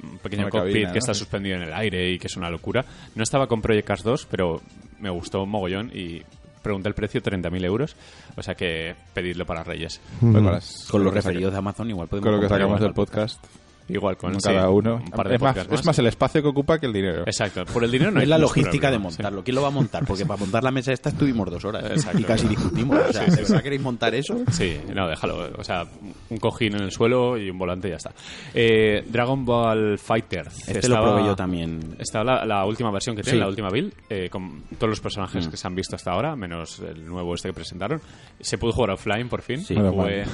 un 0.02 0.18
pequeño 0.18 0.42
Una 0.42 0.50
cockpit 0.50 0.72
cabina, 0.72 0.92
que 0.92 0.98
está 0.98 1.14
suspendido 1.14 1.56
en 1.56 1.62
el 1.62 1.72
aire 1.72 2.10
y 2.10 2.18
que 2.18 2.26
es 2.26 2.36
una 2.36 2.50
locura. 2.50 2.84
No 3.14 3.22
estaba 3.22 3.46
con 3.46 3.62
Project 3.62 3.86
Cars 3.86 4.02
2, 4.02 4.26
pero 4.28 4.60
me 4.98 5.10
gustó 5.10 5.44
un 5.44 5.50
mogollón 5.50 5.92
y 5.94 6.22
pregunté 6.64 6.88
el 6.88 6.94
precio, 6.96 7.22
30.000 7.22 7.64
euros. 7.64 7.94
O 8.36 8.42
sea 8.42 8.56
que 8.56 8.96
pedidlo 9.14 9.46
para 9.46 9.62
Reyes. 9.62 10.00
Pues 10.20 10.32
con 10.32 10.44
las- 10.46 10.88
con 10.90 11.04
los 11.04 11.14
referidos 11.14 11.52
de 11.52 11.58
Amazon 11.58 11.88
igual 11.90 12.08
podemos 12.08 12.24
Con 12.24 12.32
lo 12.32 12.38
que 12.40 12.46
comprar 12.48 12.60
sacamos 12.60 12.80
igual. 12.80 12.88
del 12.88 12.94
podcast. 12.94 13.44
Igual 13.88 14.16
con 14.16 14.34
sí, 14.40 14.48
cada 14.48 14.70
uno. 14.70 14.96
un 14.96 15.10
par 15.10 15.28
de 15.28 15.34
es, 15.36 15.42
más, 15.42 15.56
es 15.56 15.84
más 15.84 15.98
el 15.98 16.06
espacio 16.06 16.40
que 16.42 16.48
ocupa 16.48 16.78
que 16.78 16.86
el 16.86 16.92
dinero. 16.92 17.22
Exacto, 17.26 17.64
por 17.66 17.84
el 17.84 17.90
dinero 17.90 18.10
no 18.10 18.20
es 18.22 18.28
la 18.28 18.38
logística 18.38 18.90
de 18.90 18.96
sí. 18.96 19.02
montarlo. 19.02 19.44
¿Quién 19.44 19.54
lo 19.56 19.62
va 19.62 19.68
a 19.68 19.72
montar? 19.72 20.04
Porque 20.06 20.24
para 20.24 20.40
montar 20.40 20.64
la 20.64 20.70
mesa 20.70 20.92
esta 20.92 21.10
estuvimos 21.10 21.50
dos 21.50 21.64
horas 21.64 21.84
Exacto. 21.90 22.18
y 22.18 22.24
casi 22.24 22.48
discutimos. 22.48 22.98
O 23.08 23.12
sea, 23.12 23.24
¿de 23.26 23.36
verdad 23.42 23.62
queréis 23.62 23.82
montar 23.82 24.14
eso? 24.14 24.38
Sí, 24.50 24.78
no, 24.94 25.06
déjalo. 25.08 25.50
O 25.58 25.64
sea, 25.64 25.84
un 26.30 26.38
cojín 26.38 26.74
en 26.76 26.82
el 26.84 26.90
suelo 26.92 27.36
y 27.36 27.50
un 27.50 27.58
volante 27.58 27.88
y 27.88 27.90
ya 27.90 27.96
está. 27.96 28.12
Eh, 28.54 29.04
Dragon 29.06 29.44
Ball 29.44 29.98
Fighter. 29.98 30.46
Este 30.66 30.88
lo 30.88 30.96
probé 31.02 31.24
yo 31.24 31.36
también. 31.36 31.96
Está 31.98 32.24
la, 32.24 32.44
la 32.46 32.64
última 32.64 32.90
versión 32.90 33.14
que 33.14 33.22
tiene, 33.22 33.38
Sí. 33.38 33.40
la 33.42 33.48
última 33.48 33.68
build, 33.68 33.92
eh, 34.08 34.28
con 34.30 34.62
todos 34.78 34.88
los 34.90 35.00
Mm. 35.00 35.02
personajes 35.02 35.48
que 35.48 35.56
se 35.58 35.66
han 35.66 35.74
visto 35.74 35.96
hasta 35.96 36.12
ahora, 36.12 36.34
menos 36.36 36.78
el 36.80 37.04
nuevo 37.06 37.34
este 37.34 37.48
que 37.50 37.52
presentaron. 37.54 38.00
Se 38.40 38.56
pudo 38.56 38.72
jugar 38.72 38.92
offline 38.92 39.28
por 39.28 39.42
fin. 39.42 39.60
Sí. 39.60 39.74
Jugué, 39.74 40.24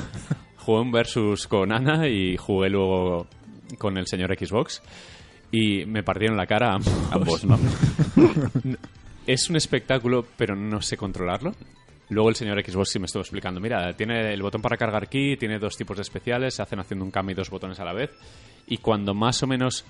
jugué 0.59 0.81
un 0.81 0.93
versus 0.93 1.49
con 1.49 1.73
Ana 1.73 2.07
y 2.09 2.37
jugué 2.37 2.69
luego 2.71 3.27
con 3.79 3.97
el 3.97 4.07
señor 4.07 4.37
Xbox. 4.37 4.83
Y 5.53 5.85
me 5.87 6.03
partieron 6.03 6.37
la 6.37 6.47
cara 6.47 6.71
a 6.71 6.75
ambos. 6.75 6.95
Ambos, 7.11 7.45
¿no? 7.45 7.59
Es 9.27 9.49
un 9.49 9.57
espectáculo, 9.57 10.27
pero 10.37 10.57
no 10.57 10.81
sé 10.81 10.97
controlarlo. 10.97 11.53
Luego 12.09 12.31
el 12.31 12.35
señor 12.35 12.61
Xbox 12.65 12.91
sí 12.91 12.99
me 12.99 13.07
estuvo 13.07 13.21
explicando, 13.21 13.61
mira, 13.61 13.95
tiene 13.95 14.33
el 14.33 14.43
botón 14.43 14.61
para 14.61 14.77
cargar 14.77 15.09
ki, 15.09 15.37
tiene 15.37 15.61
dos 15.61 15.77
tipos 15.77 15.97
de 15.97 16.03
especiales, 16.03 16.55
se 16.55 16.63
hacen 16.63 16.81
haciendo 16.81 17.05
un 17.05 17.13
cambio 17.13 17.35
y 17.35 17.37
dos 17.37 17.51
botones 17.51 17.79
a 17.79 17.85
la 17.85 17.93
vez. 17.93 18.11
Y 18.67 18.79
cuando 18.79 19.15
más 19.15 19.41
o 19.45 19.47
menos 19.47 19.85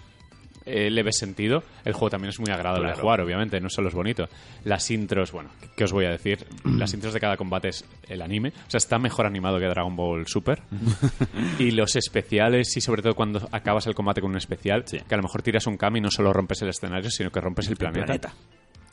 eh, 0.70 0.90
le 0.90 1.02
ves 1.02 1.18
sentido, 1.18 1.62
el 1.84 1.92
juego 1.92 2.10
también 2.10 2.30
es 2.30 2.40
muy 2.40 2.50
agradable 2.50 2.88
de 2.88 2.94
jugar, 2.94 3.20
obviamente, 3.20 3.60
no 3.60 3.68
solo 3.68 3.88
es 3.88 3.94
bonito. 3.94 4.28
Las 4.64 4.90
intros, 4.90 5.32
bueno, 5.32 5.50
¿qué 5.76 5.84
os 5.84 5.92
voy 5.92 6.06
a 6.06 6.10
decir? 6.10 6.46
Las 6.64 6.94
intros 6.94 7.14
de 7.14 7.20
cada 7.20 7.36
combate 7.36 7.68
es 7.68 7.84
el 8.08 8.22
anime, 8.22 8.50
o 8.50 8.70
sea, 8.70 8.78
está 8.78 8.98
mejor 8.98 9.26
animado 9.26 9.58
que 9.58 9.66
Dragon 9.66 9.94
Ball 9.96 10.26
Super. 10.26 10.62
y 11.58 11.70
los 11.72 11.96
especiales, 11.96 12.76
y 12.76 12.80
sobre 12.80 13.02
todo 13.02 13.14
cuando 13.14 13.48
acabas 13.52 13.86
el 13.86 13.94
combate 13.94 14.20
con 14.20 14.30
un 14.30 14.36
especial, 14.36 14.84
que 14.84 15.14
a 15.14 15.16
lo 15.16 15.22
mejor 15.22 15.42
tiras 15.42 15.66
un 15.66 15.76
Kami 15.76 15.98
y 15.98 16.02
no 16.02 16.10
solo 16.10 16.32
rompes 16.32 16.62
el 16.62 16.68
escenario, 16.68 17.10
sino 17.10 17.30
que 17.30 17.40
rompes 17.40 17.68
el 17.68 17.76
planeta. 17.76 18.06
planeta. 18.06 18.32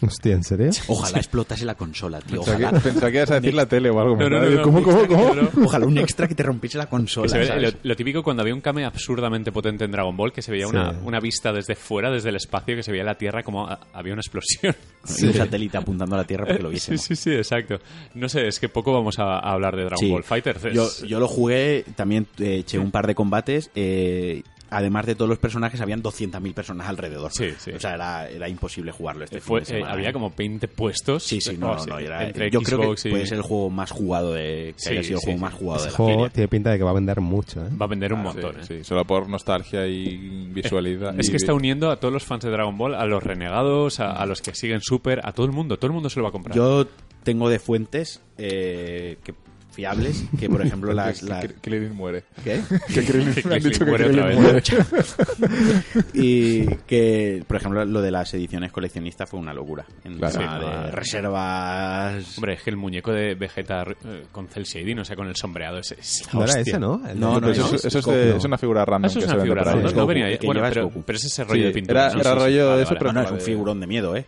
Hostia, 0.01 0.33
¿en 0.35 0.43
serio? 0.43 0.69
Ojalá 0.87 1.17
explotase 1.17 1.65
la 1.65 1.73
consola, 1.75 2.19
tío. 2.21 2.37
Pensaba 2.43 2.57
que, 2.57 2.63
Ojalá, 2.65 2.79
pensaba 2.81 3.11
que 3.11 3.17
ibas 3.17 3.31
a 3.31 3.35
decir 3.35 3.53
la 3.55 3.65
tele 3.65 3.89
o 3.89 3.99
algo. 3.99 4.15
No, 4.15 4.29
no, 4.29 4.39
¿verdad? 4.39 4.49
no, 4.51 4.55
no, 4.57 4.61
¿Cómo, 4.61 4.83
cómo, 4.83 4.99
extra, 4.99 5.17
cómo? 5.51 5.65
ojalá 5.65 5.85
un 5.87 5.97
extra 5.97 6.27
que 6.27 6.35
te 6.35 6.43
rompiese 6.43 6.77
la 6.77 6.85
consola. 6.87 7.55
Lo, 7.57 7.69
lo 7.81 7.95
típico 7.95 8.21
cuando 8.21 8.41
había 8.41 8.53
un 8.53 8.61
Kame 8.61 8.85
absurdamente 8.85 9.51
potente 9.51 9.85
en 9.85 9.91
Dragon 9.91 10.15
Ball, 10.15 10.31
que 10.31 10.41
se 10.41 10.51
veía 10.51 10.65
Sí. 10.67 10.75
una, 10.75 10.91
una 11.03 11.19
vista 11.19 11.51
desde 11.51 11.75
fuera, 11.75 12.11
desde 12.11 12.29
el 12.29 12.35
espacio, 12.35 12.75
que 12.75 12.83
se 12.83 12.91
veía 12.91 13.03
la 13.03 13.15
Tierra 13.15 13.41
como 13.41 13.67
a- 13.67 13.79
había 13.93 14.13
una 14.13 14.21
explosión. 14.21 14.75
Y 15.19 15.25
un 15.25 15.33
satélite 15.33 15.77
apuntando 15.77 16.15
a 16.15 16.17
la 16.19 16.23
Tierra 16.25 16.45
para 16.45 16.57
que 16.57 16.63
lo 16.63 16.69
Sí, 16.69 16.73
viésemos. 16.73 17.01
sí, 17.01 17.15
sí, 17.15 17.31
exacto. 17.31 17.79
No 18.13 18.27
sé, 18.27 18.45
es 18.47 18.59
que 18.59 18.67
poco 18.67 18.91
vamos 18.93 19.17
a, 19.19 19.39
a 19.39 19.53
hablar 19.53 19.75
de 19.75 19.83
Dragon 19.83 19.97
Sí. 19.99 20.11
Ball 20.11 20.23
Fighter. 20.23 20.57
Es- 20.63 20.73
Yo, 20.73 21.07
yo 21.07 21.19
lo 21.19 21.27
jugué, 21.29 21.85
también 21.95 22.27
eh, 22.39 22.57
eché 22.59 22.77
un 22.77 22.91
par 22.91 23.07
de 23.07 23.15
combates. 23.15 23.71
eh, 23.73 24.43
además 24.69 25.05
de 25.05 25.15
todos 25.15 25.29
los 25.29 25.37
personajes, 25.39 25.79
habían 25.81 26.01
200.000 26.03 26.53
personas 26.53 26.87
alrededor. 26.87 27.31
Sí, 27.33 27.51
sí. 27.57 27.71
O 27.71 27.79
sea, 27.79 27.95
era, 27.95 28.29
era 28.29 28.49
imposible 28.49 28.91
jugarlo 28.91 29.23
este 29.23 29.39
fue- 29.41 29.63
fin 29.65 29.75
de 29.75 29.81
eh, 29.81 29.85
había 29.87 30.09
¿eh? 30.09 30.13
como 30.13 30.31
20 30.35 30.67
puestos. 30.67 31.23
Sí, 31.23 31.41
sí, 31.41 31.51
Oh, 31.57 31.59
no, 31.59 31.75
no, 31.77 31.85
no, 31.85 31.99
era- 31.99 32.23
entre 32.25 32.49
yo 32.51 32.61
creo 32.61 32.79
que 32.79 32.85
Xbox 32.85 33.05
y- 33.05 33.09
puede 33.09 33.25
ser 33.27 33.37
el 33.37 33.43
juego 33.43 33.69
más 33.69 33.91
jugado 33.91 34.33
de... 34.33 34.73
Que 34.75 34.81
Sí, 34.81 34.89
haya 34.89 35.03
sido 35.03 35.15
el 35.17 35.19
sí, 35.21 35.25
juego 35.25 35.37
sí. 35.37 35.43
más 35.43 35.53
jugado 35.53 35.77
Ese 35.79 35.85
de 35.87 35.91
la 35.91 35.97
juego 35.97 36.11
feria. 36.13 36.29
tiene 36.33 36.47
pinta 36.47 36.71
de 36.71 36.77
que 36.77 36.83
va 36.83 36.89
a 36.91 36.93
vender 36.93 37.21
mucho, 37.21 37.65
¿eh? 37.65 37.69
Va 37.79 37.85
a 37.85 37.89
vender 37.89 38.13
un 38.13 38.19
Ah, 38.19 38.23
montón, 38.23 38.55
sí, 38.61 38.73
¿eh? 38.73 38.77
sí, 38.79 38.83
solo 38.83 39.05
por 39.05 39.27
nostalgia 39.29 39.87
y 39.87 40.47
visualidad. 40.53 41.19
Es 41.19 41.27
y- 41.27 41.31
que 41.31 41.37
está 41.37 41.53
uniendo 41.53 41.89
a 41.91 41.97
todos 41.99 42.13
los 42.13 42.23
fans 42.23 42.43
de 42.43 42.51
Dragon 42.51 42.77
Ball, 42.77 42.95
a 42.95 43.05
los 43.05 43.23
renegados, 43.23 43.99
a, 43.99 44.11
a 44.11 44.25
los 44.25 44.41
que 44.41 44.53
siguen 44.55 44.81
Super, 44.81 45.21
a 45.23 45.31
todo 45.31 45.45
el 45.45 45.51
mundo. 45.51 45.77
Todo 45.77 45.87
el 45.87 45.93
mundo 45.93 46.09
se 46.09 46.19
lo 46.19 46.23
va 46.23 46.29
a 46.29 46.31
comprar. 46.31 46.55
Yo 46.55 46.85
tengo 47.23 47.49
de 47.49 47.59
fuentes 47.59 48.21
eh, 48.37 49.17
que, 49.23 49.33
fiables 49.77 50.25
que, 50.39 50.49
por 50.49 50.61
ejemplo, 50.65 50.91
las... 50.93 51.19
que, 51.19 51.25
las- 51.27 51.45
que 51.45 51.53
Krillin 51.53 51.93
muere. 51.95 52.23
¿Qué? 52.43 52.61
Que 52.93 53.05
Krillin, 53.05 53.33
Que 53.35 53.47
me 53.47 53.55
han 53.55 53.61
Krillin 53.61 53.63
dicho 53.71 53.85
que 53.85 53.91
muere 53.91 54.05
Krillin 54.05 54.23
otra 54.23 54.53
vez. 54.53 55.15
muere. 55.19 56.03
y 56.13 56.65
que, 56.87 57.43
por 57.47 57.57
ejemplo, 57.57 57.85
lo 57.85 58.01
de 58.01 58.11
las 58.11 58.33
ediciones 58.33 58.71
coleccionistas 58.71 59.29
fue 59.29 59.39
una 59.39 59.53
locura. 59.53 59.85
En 60.03 60.17
Claro. 60.17 60.33
tema 60.39 60.59
Sí, 60.59 60.65
de 60.65 60.71
no, 60.71 60.91
reservas... 60.91 62.37
Hombre, 62.37 62.53
es 62.55 62.63
que 62.63 62.69
el 62.71 62.77
muñeco 62.77 63.11
de 63.11 63.35
Vegeta 63.35 63.83
eh, 64.05 64.23
con 64.31 64.47
cel 64.47 64.63
shading, 64.63 64.99
o 64.99 65.05
sea, 65.05 65.15
con 65.15 65.27
el 65.27 65.35
sombreado, 65.35 65.77
es, 65.77 65.91
es 65.91 66.25
la 66.27 66.33
No 66.33 66.39
era 66.45 66.53
hostia. 66.55 66.61
ese, 66.71 66.79
¿no? 66.79 67.01
El 67.07 67.19
No, 67.19 67.35
de- 67.35 67.41
no, 67.41 67.49
Eso, 67.51 67.69
no, 67.69 67.75
es- 67.75 67.85
eso 67.85 67.99
es, 67.99 68.05
de- 68.05 68.37
es 68.37 68.43
una 68.45 68.57
figura 68.57 68.83
random 68.85 69.09
Eso 69.09 69.19
es 69.19 69.25
que 69.25 69.31
una 69.33 69.41
figura 69.43 69.61
ahí. 69.61 69.67
random, 69.75 69.95
no 69.95 70.07
venía 70.07 70.37
que 70.39 70.45
bueno, 70.47 70.61
pero, 70.69 70.89
pero 71.05 71.17
es 71.17 71.25
ese 71.25 71.43
rollo 71.43 71.61
Sí, 71.61 71.67
de 71.67 71.71
pintura. 71.73 72.07
era- 72.11 72.19
era 72.19 72.35
rollo 72.35 72.69
Vale, 72.69 72.81
eso, 72.83 72.95
pero 72.97 73.13
No, 73.13 73.19
no, 73.21 73.25
es 73.25 73.31
un 73.31 73.37
de- 73.37 73.43
figurón 73.43 73.79
de 73.79 73.87
miedo, 73.87 74.15
¿eh? 74.15 74.25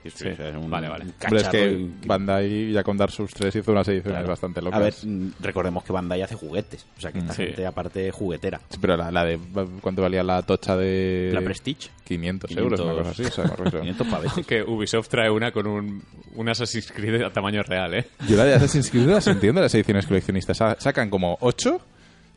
Vale, 0.68 0.89
vale. 0.89 1.06
Hombre, 1.24 1.41
es 1.41 1.47
que 1.50 1.72
y- 1.72 1.93
Bandai 2.06 2.72
ya 2.72 2.84
con 2.84 2.97
Dark 2.97 3.12
Souls 3.12 3.34
3 3.34 3.56
hizo 3.56 3.72
unas 3.72 3.88
ediciones 3.88 4.28
bastante 4.28 4.62
locas. 4.62 4.80
A 4.80 4.84
ver, 4.84 4.93
recordemos 5.42 5.84
que 5.84 5.94
Bandai 5.94 6.22
hace 6.22 6.36
juguetes. 6.36 6.86
O 6.98 7.02
sea, 7.02 7.12
que 7.12 7.20
esta 7.20 7.34
Sí. 7.34 7.44
gente, 7.48 7.66
aparte, 7.66 8.12
juguetera. 8.12 8.60
Sí, 8.70 8.78
pero 8.82 8.98
la, 8.98 9.12
la 9.12 9.26
de 9.26 9.40
cuánto 9.82 10.02
valía 10.02 10.24
la 10.24 10.42
tocha 10.44 10.76
de 10.76 11.32
La 11.34 11.42
Prestige. 11.42 11.90
500, 12.04 12.52
euros, 12.58 12.80
una 12.80 12.94
cosa 12.94 13.10
así, 13.12 13.24
o 13.26 13.32
sea, 13.32 13.44
me 13.46 13.52
refiero. 13.56 13.80
500 13.82 14.08
pavetes. 14.08 14.46
Que 14.48 14.64
Ubisoft 14.64 15.10
trae 15.10 15.30
una 15.30 15.52
con 15.52 15.68
un, 15.68 16.04
un 16.36 16.50
Assassin's 16.50 16.92
Creed 16.92 17.22
a 17.24 17.32
tamaño 17.32 17.62
real, 17.64 17.94
¿eh? 17.94 18.08
Yo 18.28 18.36
la 18.36 18.46
de 18.46 18.56
Assassin's 18.56 18.90
Creed 18.90 19.08
las 19.08 19.28
entiendo, 19.28 19.62
las 19.62 19.74
ediciones 19.76 20.06
coleccionistas. 20.08 20.58
Sa- 20.58 20.76
Sacan 20.80 21.10
como 21.12 21.38
8, 21.42 21.80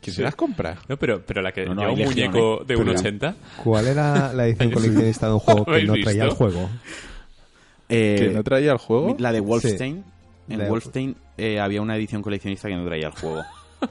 ¿quién 0.01 0.15
se 0.15 0.21
las 0.21 0.35
compra? 0.35 0.77
No, 0.87 0.97
pero, 0.97 1.23
pero 1.25 1.41
la 1.41 1.51
que 1.51 1.65
No, 1.65 1.73
no, 1.73 1.81
lleva 1.81 1.93
un 1.93 1.99
legión, 1.99 2.31
muñeco 2.31 2.61
¿eh? 2.61 2.65
de 2.67 2.77
Pero- 2.77 2.93
1,80. 2.93 3.35
¿Cuál 3.63 3.87
era 3.87 4.31
la 4.33 4.45
edición 4.47 4.71
coleccionista 4.73 5.27
de 5.27 5.33
un 5.33 5.39
juego 5.39 5.65
que 5.65 5.71
¿Habéis 5.71 5.87
no 5.87 5.93
traía 5.95 6.23
el 6.23 6.29
visto? 6.29 6.35
juego? 6.35 6.69
Eh, 7.89 8.15
¿Que 8.17 8.29
no 8.29 8.43
traía 8.43 8.71
el 8.71 8.77
juego? 8.77 9.15
La 9.19 9.31
de 9.31 9.39
Wolfenstein. 9.39 10.03
En 10.49 10.59
de- 10.59 10.69
Wolfenstein 10.69 11.15
eh, 11.37 11.59
había 11.59 11.81
una 11.81 11.95
edición 11.95 12.21
coleccionista 12.21 12.67
que 12.67 12.75
no 12.75 12.85
traía 12.85 13.07
el 13.07 13.13
juego. 13.13 13.43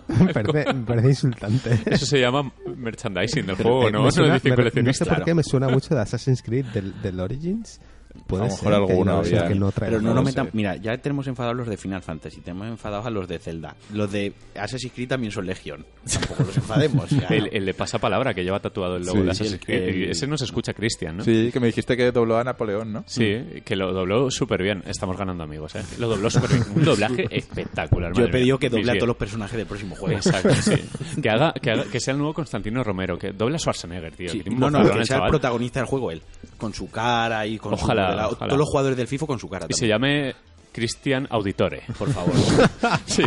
me, 0.09 0.33
parece, 0.35 0.73
me 0.73 0.85
parece 0.87 1.09
insultante. 1.09 1.79
Eso 1.87 2.07
se 2.07 2.19
llama 2.21 2.51
merchandising 2.77 3.47
del 3.47 3.57
Pero, 3.57 3.71
juego, 3.71 3.89
eh, 3.89 3.93
¿no? 3.93 4.03
No 4.05 4.11
suena- 4.11 4.35
edición 4.35 4.51
me- 4.51 4.51
no 4.51 4.57
coleccionista. 4.57 5.05
sé 5.05 5.11
por 5.15 5.25
qué 5.25 5.35
me 5.35 5.43
suena 5.43 5.69
mucho 5.69 5.95
de 5.95 6.01
Assassin's 6.01 6.43
Creed 6.43 6.67
del, 6.67 7.01
del 7.03 7.21
Origins. 7.21 7.81
Puede 8.27 8.45
A 8.45 8.47
lo 8.47 8.53
mejor 8.53 8.59
ser 8.61 8.69
que 8.71 8.75
hay 8.77 8.91
alguno 8.91 9.23
que 9.49 9.55
no 9.55 9.73
trae 9.73 9.91
Pero 9.91 10.03
no 10.03 10.15
nos 10.15 10.25
sé. 10.25 10.31
metan. 10.31 10.51
Mira, 10.53 10.77
ya 10.77 10.97
tenemos 10.99 11.27
enfadados 11.27 11.57
los 11.57 11.69
de 11.69 11.77
Final 11.77 12.03
Fantasy, 12.03 12.41
tenemos 12.41 12.67
enfadados 12.69 13.07
a 13.07 13.11
los 13.11 13.29
de 13.29 13.39
Zelda. 13.39 13.75
Los 13.93 14.11
de 14.13 14.33
Assassin's 14.55 14.93
Creed 14.95 15.09
también 15.09 15.33
son 15.33 15.47
Legión. 15.47 15.85
Tampoco 16.13 16.45
los 16.45 16.57
enfademos. 16.57 17.11
ya. 17.11 17.27
El, 17.29 17.49
el 17.53 17.67
de 17.67 17.75
pasapalabra 17.75 18.35
que 18.35 18.43
lleva 18.45 18.61
tatuado 18.61 18.97
el 18.97 19.05
logo 19.05 19.19
Sí, 19.19 19.25
de 19.25 19.31
Assassin's 19.31 19.61
Creed. 19.65 19.83
el- 19.89 20.11
Ese 20.11 20.27
no 20.27 20.37
se 20.39 20.45
escucha 20.45 20.73
Cristian, 20.73 21.19
¿no? 21.19 21.25
Sí, 21.25 21.51
que 21.53 21.61
me 21.61 21.67
dijiste 21.67 21.97
que 21.97 22.11
dobló 22.13 22.39
a 22.39 22.45
Napoleón, 22.45 22.93
¿no? 22.93 23.05
Sí, 23.07 23.37
que 23.65 23.77
lo 23.77 23.93
dobló 23.93 24.31
súper 24.31 24.63
bien. 24.63 24.83
Estamos 24.87 25.17
ganando 25.17 25.45
amigos, 25.45 25.75
¿eh? 25.75 25.83
Lo 25.99 26.09
dobló 26.09 26.31
súper 26.31 26.51
bien. 26.51 26.65
Un 26.77 26.85
doblaje 26.85 27.27
espectacular. 27.31 28.13
Yo 28.15 28.25
he 28.25 28.29
pedido 28.29 28.57
mía. 28.57 28.61
que 28.61 28.69
doble 28.71 28.85
Sí, 28.85 28.91
a 28.91 28.93
sí. 28.93 28.99
todos 28.99 29.09
los 29.09 29.17
personajes 29.17 29.57
del 29.57 29.67
próximo 29.67 29.95
juego. 29.97 30.17
Exacto, 30.17 30.53
sí. 30.55 30.73
Que, 31.23 31.29
haga, 31.31 31.53
que, 31.53 31.71
haga- 31.71 31.85
que 31.85 32.01
sea 32.01 32.13
el 32.13 32.19
nuevo 32.19 32.33
Constantino 32.35 32.83
Romero, 32.83 33.19
que 33.19 33.33
doble 33.33 33.57
a 33.57 33.59
Schwarzenegger, 33.59 34.15
tío. 34.17 34.29
Sí, 34.31 34.41
que 34.41 34.51
no, 34.51 34.71
no, 34.71 34.83
que 34.91 35.05
sea 35.05 35.19
el 35.19 35.29
protagonista 35.29 35.81
del 35.81 35.87
juego 35.87 36.11
él. 36.11 36.23
Con 36.57 36.73
su 36.75 36.91
cara 36.91 37.47
y 37.47 37.59
con 37.59 37.75
Ojalá, 37.75 38.02
ojalá. 38.11 38.29
Todos 38.49 38.59
los 38.59 38.69
jugadores 38.69 38.97
del 38.97 39.07
FIFO 39.09 39.27
con 39.27 39.39
su 39.39 39.49
cara 39.49 39.67
Y 39.69 39.75
se 39.75 39.87
llame 39.89 40.35
Cristian 40.73 41.27
Auditore. 41.31 41.83
Por 41.99 42.11
favor. 42.11 42.33
Sí. 43.07 43.23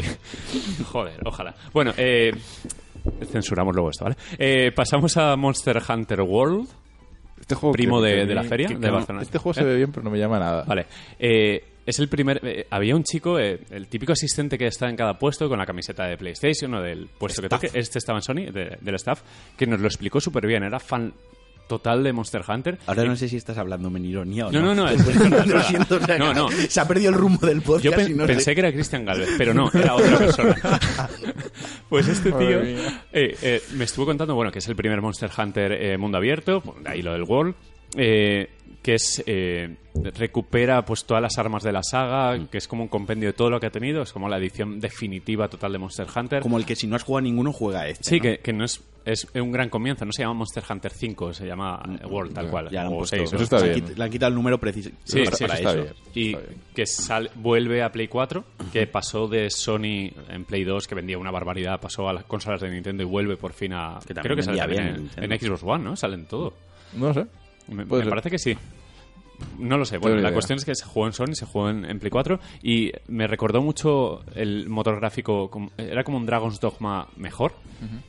Joder, 0.91 1.19
ojalá. 1.25 1.55
Bueno, 1.73 1.93
eh, 1.97 2.31
censuramos 3.31 3.73
luego 3.75 3.89
esto, 3.89 4.05
¿vale? 4.05 4.15
Eh, 4.37 4.71
pasamos 4.71 5.15
a 5.17 5.35
Monster 5.35 5.81
Hunter 5.87 6.21
World. 6.21 6.67
Este 7.39 7.55
juego 7.55 7.73
Primo 7.73 8.01
que- 8.01 8.07
de- 8.07 8.15
que- 8.21 8.25
de 8.25 8.35
la 8.35 8.43
feria 8.43 8.67
que- 8.67 8.75
de 8.77 8.89
Barcelona. 8.89 9.21
Este 9.23 9.37
juego 9.37 9.51
¿Eh? 9.51 9.61
se 9.61 9.63
ve 9.63 9.75
bien, 9.75 9.91
pero 9.91 10.03
no 10.03 10.09
me 10.09 10.17
llama 10.17 10.39
nada. 10.39 10.63
Vale. 10.63 10.85
Eh, 11.19 11.63
es 11.85 11.99
el 11.99 12.07
primer. 12.09 12.39
eh, 12.43 12.65
había 12.71 12.95
un 12.95 13.03
chico, 13.03 13.37
eh, 13.37 13.59
el 13.69 13.87
típico 13.87 14.13
asistente 14.13 14.57
que 14.57 14.65
está 14.67 14.89
en 14.89 14.95
cada 14.95 15.19
puesto 15.19 15.47
con 15.47 15.59
la 15.59 15.65
camiseta 15.67 16.05
de 16.05 16.17
PlayStation 16.17 16.73
o 16.73 16.81
del 16.81 17.07
puesto 17.19 17.41
que 17.43 17.49
toque. 17.49 17.69
Este 17.73 17.99
estaba 17.99 18.17
en 18.17 18.23
Sony, 18.23 18.51
de- 18.51 18.77
del 18.81 18.95
staff, 18.95 19.21
que 19.55 19.67
nos 19.67 19.79
lo 19.79 19.85
explicó 19.87 20.19
súper 20.19 20.47
bien. 20.47 20.63
Era 20.63 20.79
fan 20.79 21.13
total 21.67 22.03
de 22.03 22.13
Monster 22.13 22.41
Hunter. 22.47 22.77
Ahora 22.87 23.03
no 23.05 23.15
sé 23.15 23.27
si 23.29 23.37
estás 23.37 23.57
hablando 23.57 23.87
en 23.95 24.05
ironía 24.05 24.47
o 24.47 24.51
No, 24.51 24.61
no. 24.61 24.75
no, 24.75 24.83
no, 24.85 24.89
es- 24.91 24.99
es 25.01 25.05
verdad, 25.19 25.39
es 25.39 25.47
Lo 25.47 25.53
verdad. 25.53 25.67
siento, 25.67 25.95
o 25.95 26.05
sea, 26.05 26.17
No, 26.17 26.33
no. 26.33 26.49
Se 26.51 26.79
ha 26.79 26.87
perdido 26.87 27.09
el 27.11 27.17
rumbo 27.17 27.45
del 27.47 27.61
podcast. 27.61 27.83
Yo 27.85 27.91
pen- 27.91 28.11
y 28.11 28.13
no 28.13 28.25
pensé 28.25 28.43
sé. 28.45 28.53
que 28.55 28.59
era 28.61 28.71
Cristian 28.71 29.05
Galvez, 29.05 29.29
pero 29.37 29.53
no, 29.53 29.69
era 29.73 29.95
otra 29.95 30.17
persona. 30.19 30.55
pues 31.89 32.07
este 32.07 32.31
tío 32.31 32.61
eh, 32.61 32.87
eh, 33.13 33.61
me 33.73 33.83
estuvo 33.85 34.05
contando, 34.05 34.35
bueno, 34.35 34.51
que 34.51 34.59
es 34.59 34.67
el 34.67 34.75
primer 34.75 35.01
Monster 35.01 35.29
Hunter 35.37 35.71
eh, 35.71 35.97
mundo 35.97 36.17
abierto, 36.17 36.61
de 36.83 36.89
ahí 36.89 37.01
lo 37.01 37.13
del 37.13 37.23
World, 37.23 37.55
eh, 37.97 38.49
que 38.85 38.93
es 38.93 39.23
eh, 39.25 39.77
recupera 40.15 40.85
pues 40.85 41.05
todas 41.05 41.19
las 41.23 41.39
armas 41.39 41.63
de 41.63 41.71
la 41.71 41.81
saga, 41.81 42.37
Mm. 42.37 42.47
que 42.49 42.59
es 42.59 42.67
como 42.67 42.83
un 42.83 42.87
compendio 42.87 43.29
de 43.29 43.33
todo 43.33 43.49
lo 43.49 43.59
que 43.59 43.65
ha 43.65 43.71
tenido, 43.71 44.03
es 44.03 44.13
como 44.13 44.29
la 44.29 44.37
edición 44.37 44.79
definitiva 44.79 45.47
total 45.49 45.71
de 45.71 45.79
Monster 45.79 46.05
Hunter. 46.15 46.41
Como 46.43 46.59
el 46.59 46.65
que 46.67 46.75
si 46.75 46.85
no 46.85 46.95
has 46.95 47.01
jugado 47.03 47.19
a 47.19 47.21
ninguno, 47.23 47.51
juega 47.51 47.87
este. 47.87 48.03
Sí, 48.03 48.17
¿no? 48.17 48.21
que, 48.21 48.37
que 48.37 48.53
no 48.53 48.63
es, 48.63 48.83
es 49.03 49.27
un 49.33 49.51
gran 49.51 49.69
comienzo, 49.69 50.05
no 50.05 50.11
se 50.11 50.21
llama 50.21 50.35
Monster 50.35 50.63
Hunter 50.69 50.91
5, 50.91 51.33
se 51.33 51.47
llama 51.47 51.81
eh, 51.99 52.05
World 52.05 52.33
tal 52.35 52.49
cual. 52.51 52.69
Ya 52.69 52.81
lo 52.83 52.87
han 52.89 52.93
o 52.93 52.97
puesto. 52.99 53.15
6, 53.17 53.33
Eso 53.33 53.43
está 53.43 53.59
le 53.65 53.73
han 53.73 53.79
bien. 53.85 53.97
Le 53.97 54.03
han 54.03 54.11
quitado 54.11 54.29
el 54.29 54.35
número 54.35 54.59
preciso 54.59 54.91
Sí, 55.03 55.23
para, 55.23 55.35
sí, 55.35 55.43
para 55.45 55.59
eso 55.59 55.69
está 55.69 55.81
eso. 55.81 55.93
bien. 56.13 56.23
y 56.27 56.33
Está 56.35 56.47
bien. 56.47 56.61
que 56.75 56.85
sal- 56.85 57.31
vuelve 57.35 57.81
a 57.81 57.91
Play 57.91 58.07
4, 58.07 58.43
que 58.71 58.85
pasó 58.85 59.27
de 59.27 59.49
Sony 59.49 60.11
en 60.29 60.45
Play 60.45 60.63
2, 60.63 60.87
que 60.87 60.93
vendía 60.93 61.17
una 61.17 61.31
barbaridad, 61.31 61.79
pasó 61.81 62.07
a 62.07 62.13
las 62.13 62.25
consolas 62.25 62.61
de 62.61 62.69
Nintendo 62.69 63.01
y 63.01 63.07
vuelve 63.07 63.35
por 63.35 63.51
fin 63.53 63.73
a... 63.73 63.97
Que 64.05 64.13
creo 64.13 64.35
que 64.35 64.43
sale 64.43 64.67
bien 64.67 65.09
en, 65.17 65.39
Xbox 65.39 65.63
One, 65.63 65.83
¿no? 65.83 65.95
Salen 65.95 66.25
todo. 66.27 66.53
No 66.93 67.07
lo 67.07 67.13
sé. 67.15 67.25
Me, 67.67 67.85
ser. 67.85 68.09
parece 68.09 68.29
que 68.29 68.39
sí. 68.39 68.57
No 69.59 69.77
lo 69.77 69.85
sé. 69.85 69.97
Bueno, 69.97 70.15
la 70.17 70.23
idea. 70.23 70.33
cuestión 70.33 70.57
es 70.57 70.65
que 70.65 70.75
se 70.75 70.85
jugó 70.85 71.07
en 71.07 71.13
Sony, 71.13 71.33
se 71.33 71.45
jugó 71.45 71.69
en, 71.69 71.85
en 71.85 71.99
Play 71.99 72.09
4 72.09 72.39
y 72.63 72.91
me 73.07 73.27
recordó 73.27 73.61
mucho 73.61 74.23
el 74.33 74.69
motor 74.69 74.97
gráfico. 74.97 75.49
Era 75.77 76.03
como 76.03 76.17
un 76.17 76.25
Dragon's 76.25 76.59
Dogma 76.59 77.07
mejor. 77.17 77.53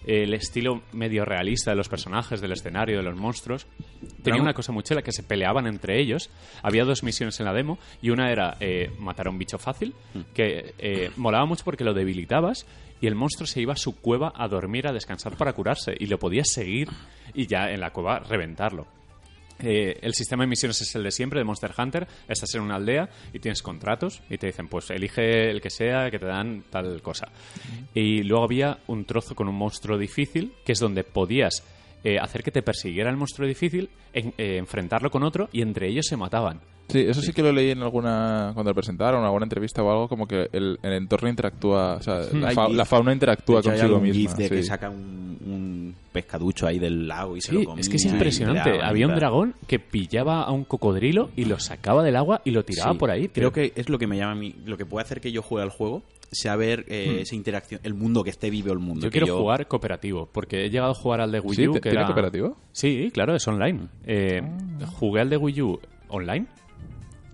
El 0.06 0.32
estilo 0.32 0.82
medio 0.92 1.24
realista 1.24 1.72
de 1.72 1.76
los 1.76 1.88
personajes, 1.88 2.40
del 2.40 2.52
escenario, 2.52 2.98
de 2.98 3.02
los 3.02 3.16
monstruos. 3.16 3.66
Tenía 4.22 4.40
una 4.40 4.54
cosa 4.54 4.72
muy 4.72 4.82
chula 4.84 5.02
que 5.02 5.12
se 5.12 5.22
peleaban 5.22 5.66
entre 5.66 6.00
ellos. 6.00 6.30
Había 6.62 6.84
dos 6.84 7.02
misiones 7.02 7.38
en 7.40 7.46
la 7.46 7.52
demo 7.52 7.78
y 8.00 8.10
una 8.10 8.30
era 8.30 8.56
eh, 8.60 8.90
matar 8.98 9.26
a 9.26 9.30
un 9.30 9.38
bicho 9.38 9.58
fácil, 9.58 9.94
que 10.34 10.74
eh, 10.78 11.10
molaba 11.16 11.44
mucho 11.46 11.64
porque 11.64 11.84
lo 11.84 11.94
debilitabas 11.94 12.66
y 13.00 13.06
el 13.06 13.14
monstruo 13.14 13.46
se 13.46 13.60
iba 13.60 13.74
a 13.74 13.76
su 13.76 13.96
cueva 13.96 14.32
a 14.34 14.48
dormir, 14.48 14.86
a 14.86 14.92
descansar 14.92 15.36
para 15.36 15.52
curarse 15.52 15.94
y 15.98 16.06
lo 16.06 16.18
podías 16.18 16.48
seguir 16.50 16.88
y 17.34 17.46
ya 17.46 17.70
en 17.70 17.80
la 17.80 17.90
cueva 17.90 18.20
reventarlo. 18.20 18.86
Eh, 19.60 19.98
el 20.02 20.14
sistema 20.14 20.44
de 20.44 20.48
misiones 20.48 20.80
es 20.80 20.94
el 20.94 21.02
de 21.02 21.10
siempre 21.10 21.40
de 21.40 21.44
Monster 21.44 21.72
Hunter. 21.76 22.06
Estás 22.28 22.54
en 22.54 22.62
una 22.62 22.76
aldea 22.76 23.08
y 23.32 23.38
tienes 23.38 23.62
contratos 23.62 24.22
y 24.28 24.38
te 24.38 24.46
dicen, 24.46 24.68
pues 24.68 24.90
elige 24.90 25.50
el 25.50 25.60
que 25.60 25.70
sea, 25.70 26.10
que 26.10 26.18
te 26.18 26.26
dan 26.26 26.64
tal 26.70 27.02
cosa. 27.02 27.28
Y 27.94 28.22
luego 28.22 28.44
había 28.44 28.78
un 28.86 29.04
trozo 29.04 29.34
con 29.34 29.48
un 29.48 29.54
monstruo 29.54 29.98
difícil, 29.98 30.52
que 30.64 30.72
es 30.72 30.78
donde 30.78 31.04
podías 31.04 31.62
eh, 32.08 32.18
hacer 32.20 32.42
que 32.44 32.50
te 32.52 32.62
persiguiera 32.62 33.10
el 33.10 33.16
monstruo 33.16 33.48
difícil, 33.48 33.88
en- 34.12 34.32
eh, 34.38 34.58
enfrentarlo 34.58 35.10
con 35.10 35.24
otro 35.24 35.48
y 35.52 35.60
entre 35.62 35.88
ellos 35.88 36.06
se 36.06 36.16
mataban. 36.16 36.60
Sí, 36.88 37.00
eso 37.00 37.20
sí 37.20 37.32
que 37.32 37.42
lo 37.42 37.50
leí 37.50 37.72
en 37.72 37.82
alguna. 37.82 38.52
Cuando 38.54 38.70
lo 38.70 38.74
presentaron, 38.76 39.18
en 39.18 39.24
alguna 39.26 39.44
entrevista 39.44 39.82
o 39.82 39.90
algo, 39.90 40.08
como 40.08 40.28
que 40.28 40.48
el, 40.52 40.78
el 40.84 40.92
entorno 40.92 41.28
interactúa. 41.28 41.96
O 41.96 42.00
sea, 42.02 42.20
la, 42.32 42.48
Hay 42.50 42.54
fa- 42.54 42.66
GIF. 42.68 42.76
la 42.76 42.84
fauna 42.84 43.12
interactúa 43.12 43.58
hecho, 43.58 43.70
hay 43.70 43.78
consigo 43.80 43.96
algún 43.96 44.08
misma. 44.08 44.20
GIF 44.36 44.38
de 44.38 44.48
que 44.56 44.62
saca 44.62 44.88
un, 44.88 45.36
un 45.44 45.94
pescaducho 46.12 46.64
ahí 46.64 46.78
del 46.78 47.08
lago 47.08 47.36
y 47.36 47.40
se 47.40 47.52
lo 47.52 47.64
comía. 47.64 47.80
es 47.80 47.88
que 47.88 47.96
es 47.96 48.04
impresionante. 48.04 48.80
Había 48.80 49.08
un 49.08 49.16
dragón 49.16 49.54
que 49.66 49.80
pillaba 49.80 50.44
a 50.44 50.52
un 50.52 50.62
cocodrilo 50.62 51.30
y 51.34 51.46
lo 51.46 51.58
sacaba 51.58 52.04
del 52.04 52.14
agua 52.14 52.40
y 52.44 52.52
lo 52.52 52.64
tiraba 52.64 52.92
Sí, 52.92 52.98
por 52.98 53.10
ahí. 53.10 53.26
Creo 53.30 53.50
pero- 53.50 53.52
que 53.52 53.72
es 53.80 53.88
lo 53.88 53.98
que 53.98 54.06
me 54.06 54.16
llama 54.16 54.32
a 54.32 54.36
mí, 54.36 54.54
lo 54.64 54.76
que 54.76 54.86
puede 54.86 55.04
hacer 55.04 55.20
que 55.20 55.32
yo 55.32 55.42
juegue 55.42 55.64
al 55.64 55.70
juego, 55.70 56.04
sea 56.36 56.56
ver 56.56 56.84
eh, 56.88 57.18
esa 57.22 57.34
interacción, 57.34 57.80
el 57.82 57.94
mundo 57.94 58.22
que 58.24 58.30
esté 58.30 58.50
vivo 58.50 58.72
el 58.72 58.78
mundo. 58.78 59.00
Hmm. 59.00 59.04
Yo 59.04 59.10
quiero 59.10 59.38
jugar 59.38 59.66
cooperativo, 59.68 60.28
porque 60.32 60.64
he 60.64 60.70
llegado 60.70 60.92
a 60.92 60.94
jugar 60.94 61.20
al 61.20 61.32
de 61.32 61.40
Wii 61.40 61.56
¿Sí? 61.56 61.68
U. 61.68 61.72
¿Te- 61.72 61.80
que 61.80 61.90
¿Tiene 61.90 61.98
era- 62.00 62.06
cooperativo? 62.06 62.56
Sí, 62.72 63.10
claro, 63.12 63.34
es 63.34 63.46
online. 63.48 63.88
Eh, 64.04 64.40
Jugué 64.98 65.20
al 65.20 65.30
de 65.30 65.36
Wii 65.36 65.62
U 65.62 65.80
online 66.08 66.46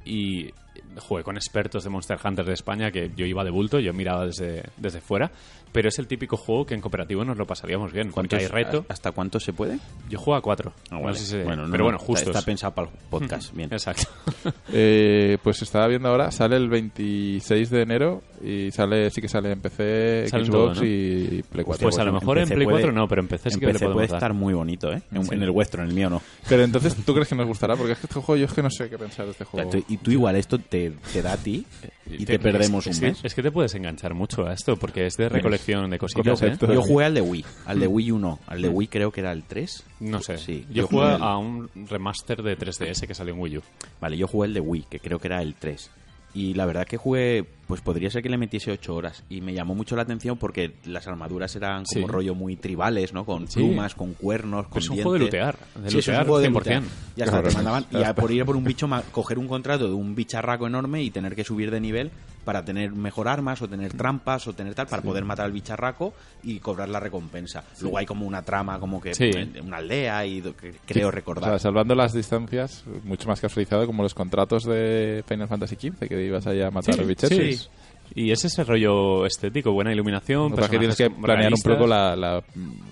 y 0.04 0.50
jugué 0.98 1.22
con 1.22 1.36
expertos 1.36 1.84
de 1.84 1.90
Monster 1.90 2.18
Hunter 2.22 2.44
de 2.44 2.52
España 2.52 2.90
que 2.90 3.10
yo 3.16 3.24
iba 3.24 3.44
de 3.44 3.50
bulto, 3.50 3.78
yo 3.80 3.92
miraba 3.94 4.26
desde, 4.26 4.62
desde 4.76 5.00
fuera, 5.00 5.30
pero 5.72 5.88
es 5.88 5.98
el 5.98 6.06
típico 6.06 6.36
juego 6.36 6.66
que 6.66 6.74
en 6.74 6.80
cooperativo 6.80 7.24
nos 7.24 7.36
lo 7.36 7.46
pasaríamos 7.46 7.92
bien. 7.92 8.12
Porque 8.12 8.28
¿Cuántos- 8.36 8.38
hay 8.40 8.64
reto. 8.64 8.84
¿Hasta 8.88 9.12
cuánto 9.12 9.40
se 9.40 9.52
puede? 9.52 9.78
Yo 10.08 10.18
juego 10.18 10.36
a 10.36 10.42
cuatro. 10.42 10.72
Ah, 10.90 10.96
No 10.96 11.02
vale. 11.02 11.16
sé 11.18 11.24
si 11.26 11.36
Bueno, 11.42 11.64
no, 11.66 11.70
pero 11.72 11.78
no, 11.78 11.84
bueno, 11.84 11.96
está- 11.98 12.06
justo. 12.06 12.30
Está, 12.30 12.42
pensado 12.42 12.74
para 12.74 12.88
el 12.88 12.94
podcast, 13.10 13.52
bien. 13.54 13.72
Exacto. 13.72 14.04
Eh, 14.74 15.36
pues 15.42 15.60
estaba 15.62 15.86
viendo 15.86 16.08
ahora, 16.08 16.30
sale 16.30 16.56
el 16.56 16.68
26 16.68 17.68
de 17.70 17.82
enero 17.82 18.22
y 18.42 18.70
sale 18.70 19.10
sí 19.10 19.20
que 19.20 19.28
sale 19.28 19.52
en 19.52 19.60
PC, 19.60 20.26
Sale 20.28 20.44
en 20.44 20.50
Xbox 20.50 20.72
todo, 20.78 20.82
¿no? 20.82 20.84
y 20.90 21.44
Play 21.50 21.64
4. 21.64 21.82
Pues 21.84 21.98
a 21.98 22.04
lo 22.04 22.08
en 22.10 22.14
mejor 22.14 22.38
en 22.38 22.44
PC 22.44 22.54
Play 22.54 22.66
puede- 22.66 22.76
4 22.84 22.92
no, 22.92 23.06
pero 23.08 23.20
en 23.22 23.28
PC 23.28 23.50
sí 23.50 23.54
en 23.54 23.60
que 23.60 23.66
le 23.66 23.72
PC 23.74 23.84
podemos 23.84 23.96
puede 23.98 24.08
dar. 24.08 24.16
estar 24.16 24.34
muy 24.34 24.54
bonito, 24.54 24.92
¿eh? 24.92 25.02
En, 25.12 25.24
Sí. 25.26 25.34
en 25.34 25.42
el 25.42 25.50
vuestro, 25.50 25.82
en 25.82 25.88
el 25.90 25.94
mío 25.94 26.08
no. 26.10 26.22
Pero 26.48 26.64
entonces, 26.64 26.94
¿tú 27.04 27.12
crees 27.14 27.28
que 27.28 27.34
nos 27.34 27.46
gustará? 27.46 27.76
Porque 27.76 27.92
es 27.92 27.98
que 27.98 28.06
este 28.06 28.20
juego 28.20 28.36
yo 28.36 28.46
es 28.46 28.52
que 28.52 28.62
no 28.62 28.70
sé 28.70 28.88
qué 28.88 28.98
pensar 28.98 29.26
de 29.26 29.32
este 29.32 29.44
juego. 29.44 29.70
Tú- 29.70 29.84
Y 29.88 29.96
tú 29.98 30.10
igual 30.10 30.36
esto 30.36 30.58
te, 30.58 30.92
te 31.12 31.22
da 31.22 31.34
a 31.34 31.36
ti 31.36 31.64
y 32.10 32.24
te, 32.24 32.38
perdemos 32.38 32.86
es, 32.86 32.98
un 32.98 33.04
es 33.04 33.12
mes. 33.12 33.24
es 33.24 33.34
que 33.34 33.42
te 33.42 33.50
puedes 33.52 33.74
enganchar 33.74 34.14
mucho 34.14 34.46
a 34.46 34.54
esto, 34.54 34.76
porque 34.76 35.06
es 35.06 35.16
de 35.16 35.28
recolección 35.28 35.61
de 35.66 35.98
cositas, 35.98 36.42
¿eh? 36.42 36.56
Yo 36.60 36.82
jugué 36.82 37.04
al 37.06 37.14
de 37.14 37.20
Wii, 37.20 37.44
al 37.66 37.80
de 37.80 37.86
Wii 37.86 38.10
1, 38.10 38.38
al 38.46 38.62
de 38.62 38.68
Wii 38.68 38.88
creo 38.88 39.10
que 39.10 39.20
era 39.20 39.32
el 39.32 39.44
3. 39.44 39.84
No 40.00 40.20
sé. 40.20 40.38
Sí, 40.38 40.64
yo 40.68 40.82
yo 40.82 40.86
jugué 40.88 41.02
jugué 41.04 41.16
el- 41.16 41.22
a 41.22 41.36
un 41.38 41.70
remaster 41.88 42.42
de 42.42 42.56
3DS 42.56 43.06
que 43.06 43.14
salió 43.14 43.34
en 43.34 43.40
Wii 43.40 43.58
U. 43.58 43.62
Vale, 44.00 44.16
yo 44.16 44.26
jugué 44.26 44.48
el 44.48 44.54
de 44.54 44.60
Wii, 44.60 44.86
que 44.90 44.98
creo 45.00 45.18
que 45.18 45.28
era 45.28 45.42
el 45.42 45.54
3. 45.54 45.90
Y 46.34 46.54
la 46.54 46.64
verdad 46.64 46.86
que 46.86 46.96
jugué, 46.96 47.44
pues 47.66 47.82
podría 47.82 48.08
ser 48.08 48.22
que 48.22 48.30
le 48.30 48.38
metiese 48.38 48.70
8 48.72 48.94
horas. 48.94 49.22
Y 49.28 49.42
me 49.42 49.52
llamó 49.52 49.74
mucho 49.74 49.96
la 49.96 50.02
atención 50.02 50.38
porque 50.38 50.72
las 50.86 51.06
armaduras 51.06 51.54
eran 51.56 51.84
como 51.84 52.06
Sí. 52.06 52.10
rollo 52.10 52.34
muy 52.34 52.56
tribales, 52.56 53.12
¿no? 53.12 53.26
Con 53.26 53.48
Sí. 53.48 53.56
plumas, 53.60 53.94
con 53.94 54.14
cuernos, 54.14 54.66
con 54.68 54.78
es 54.78 54.88
un 54.88 54.96
juego 54.96 55.12
de 55.12 55.18
dientes. 55.18 55.40
lootear, 55.40 55.58
de 55.84 55.90
Sí, 55.90 55.98
es 55.98 56.08
un 56.08 56.12
lootear 56.14 56.26
juego 56.26 56.38
de 56.38 56.44
100%. 56.48 56.80
lootear. 56.86 57.16
Ya 57.16 57.24
está, 57.26 57.36
Claro. 57.36 57.48
te 57.50 57.54
mandaban, 57.54 57.86
y 57.90 58.02
a 58.02 58.14
por 58.14 58.30
ir 58.32 58.40
a 58.40 58.44
por 58.46 58.56
un 58.56 58.64
bicho, 58.64 58.88
coger 59.10 59.38
un 59.38 59.46
contrato 59.46 59.86
de 59.88 59.92
un 59.94 60.14
bicharraco 60.14 60.66
enorme 60.66 61.02
y 61.02 61.10
tener 61.10 61.36
que 61.36 61.44
subir 61.44 61.70
de 61.70 61.80
nivel 61.82 62.10
para 62.44 62.64
tener 62.64 62.92
mejor 62.92 63.28
armas 63.28 63.62
o 63.62 63.68
tener 63.68 63.92
trampas 63.92 64.46
o 64.48 64.52
tener 64.52 64.74
tal, 64.74 64.86
para 64.86 65.02
poder 65.02 65.24
matar 65.24 65.46
al 65.46 65.52
bicharraco 65.52 66.12
y 66.42 66.58
cobrar 66.58 66.88
la 66.88 66.98
recompensa. 67.00 67.62
Luego 67.80 67.98
hay 67.98 68.06
como 68.06 68.26
una 68.26 68.42
trama, 68.42 68.78
como 68.80 69.00
que 69.00 69.14
Sí. 69.14 69.30
una 69.64 69.76
aldea 69.78 70.26
y 70.26 70.42
que 70.42 70.74
creo 70.86 71.08
O 71.08 71.10
recordar. 71.10 71.50
sea, 71.50 71.58
salvando 71.58 71.94
las 71.94 72.12
distancias, 72.12 72.84
mucho 73.04 73.28
más 73.28 73.40
casualizado 73.40 73.86
como 73.86 74.02
los 74.02 74.14
contratos 74.14 74.64
de 74.64 75.24
Final 75.28 75.48
Fantasy 75.48 75.76
XV, 75.76 76.08
que 76.08 76.24
ibas 76.24 76.46
allá 76.46 76.68
a 76.68 76.70
matar 76.70 76.94
Sí, 76.96 77.04
bichetes. 77.04 77.60
sí. 77.62 77.68
Y 78.14 78.30
es 78.30 78.44
ese 78.44 78.62
rollo 78.64 79.24
estético, 79.24 79.72
buena 79.72 79.90
iluminación. 79.92 80.50
Lo 80.50 80.56
que 80.56 80.56
pasa 80.56 80.64
es 80.66 80.70
que 80.70 80.78
tienes 80.78 80.96
que 80.96 81.10
planear 81.10 81.52
un 81.54 81.62
poco 81.62 81.86
la- 81.86 82.14
la- 82.14 82.42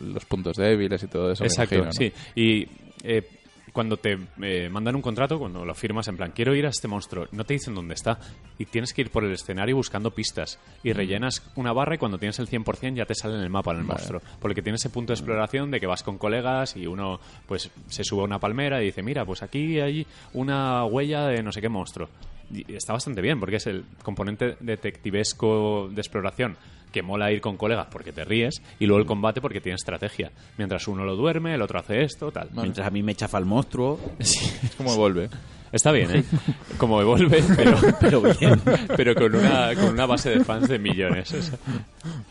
los 0.02 0.24
puntos 0.24 0.56
débiles 0.56 1.02
y 1.02 1.08
todo 1.08 1.32
eso. 1.32 1.44
Exacto, 1.44 1.74
imagino, 1.74 1.86
¿no? 1.86 1.92
sí. 1.92 2.12
Y 2.34 2.66
eh, 3.02 3.28
cuando 3.72 3.96
te 3.96 4.18
eh, 4.42 4.68
mandan 4.68 4.96
un 4.96 5.02
contrato, 5.02 5.38
cuando 5.38 5.64
lo 5.64 5.74
firmas 5.74 6.08
en 6.08 6.16
plan, 6.16 6.32
quiero 6.34 6.54
ir 6.54 6.66
a 6.66 6.70
este 6.70 6.88
monstruo, 6.88 7.26
no 7.32 7.44
te 7.44 7.54
dicen 7.54 7.74
dónde 7.74 7.94
está. 7.94 8.18
Y 8.58 8.66
tienes 8.66 8.92
que 8.92 9.02
ir 9.02 9.10
por 9.10 9.24
el 9.24 9.32
escenario 9.32 9.76
buscando 9.76 10.10
pistas. 10.10 10.58
Mm. 10.82 10.88
Y 10.88 10.92
rellenas 10.92 11.50
una 11.56 11.72
barra 11.72 11.94
y 11.94 11.98
cuando 11.98 12.18
tienes 12.18 12.38
el 12.38 12.48
100% 12.48 12.94
ya 12.94 13.06
te 13.06 13.14
sale 13.14 13.34
en 13.34 13.42
el 13.42 13.50
mapa 13.50 13.72
en 13.72 13.78
el 13.78 13.84
monstruo. 13.84 14.20
Porque 14.40 14.62
tiene 14.62 14.76
ese 14.76 14.90
punto 14.90 15.12
de 15.12 15.18
exploración 15.18 15.70
de 15.70 15.80
que 15.80 15.86
vas 15.86 16.02
con 16.02 16.18
colegas 16.18 16.76
y 16.76 16.86
uno 16.86 17.20
pues 17.46 17.70
se 17.88 18.04
sube 18.04 18.22
a 18.22 18.24
una 18.24 18.38
palmera 18.38 18.82
y 18.82 18.86
dice, 18.86 19.02
mira, 19.02 19.24
pues 19.24 19.42
aquí 19.42 19.80
hay 19.80 20.06
una 20.34 20.84
huella 20.84 21.26
de 21.26 21.42
no 21.42 21.52
sé 21.52 21.60
qué 21.60 21.68
monstruo. 21.68 22.08
Y 22.52 22.74
está 22.74 22.92
bastante 22.92 23.20
bien 23.20 23.38
porque 23.38 23.56
es 23.56 23.66
el 23.66 23.84
componente 24.02 24.56
detectivesco 24.60 25.88
de 25.92 26.00
exploración 26.00 26.56
que 26.92 27.02
mola 27.02 27.30
ir 27.30 27.40
con 27.40 27.56
colegas 27.56 27.86
porque 27.90 28.12
te 28.12 28.24
ríes 28.24 28.60
y 28.80 28.86
luego 28.86 29.00
el 29.00 29.06
combate 29.06 29.40
porque 29.40 29.60
tiene 29.60 29.76
estrategia. 29.76 30.32
Mientras 30.58 30.88
uno 30.88 31.04
lo 31.04 31.14
duerme, 31.14 31.54
el 31.54 31.62
otro 31.62 31.78
hace 31.78 32.02
esto, 32.02 32.32
tal. 32.32 32.48
Mientras 32.52 32.86
a 32.86 32.90
mí 32.90 33.02
me 33.02 33.14
chafa 33.14 33.38
el 33.38 33.44
monstruo, 33.44 34.00
Es 34.18 34.74
como 34.76 34.96
vuelve. 34.96 35.30
Está 35.72 35.92
bien, 35.92 36.10
¿eh? 36.16 36.24
Como 36.78 37.00
Evolve, 37.00 37.44
pero, 37.56 37.76
pero 38.00 38.20
bien. 38.22 38.60
pero 38.96 39.14
con, 39.14 39.32
una, 39.36 39.72
con 39.76 39.84
una 39.90 40.04
base 40.04 40.30
de 40.30 40.44
fans 40.44 40.68
de 40.68 40.80
millones. 40.80 41.52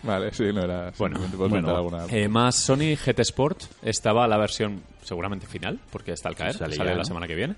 Vale, 0.03 0.33
sí, 0.33 0.43
no 0.53 0.61
era. 0.61 0.91
Bueno, 0.97 1.21
bueno, 1.37 1.73
alguna- 1.73 2.05
Eh, 2.09 2.27
más 2.27 2.55
Sony 2.57 2.97
GT 3.01 3.19
Sport 3.21 3.63
estaba 3.81 4.27
la 4.27 4.37
versión 4.37 4.81
seguramente 5.03 5.47
final, 5.47 5.79
porque 5.89 6.11
está 6.11 6.27
al 6.27 6.35
caer, 6.35 6.55
Sale 6.55 6.75
la 6.75 6.95
¿no? 6.95 7.05
semana 7.05 7.27
que 7.27 7.35
viene. 7.35 7.55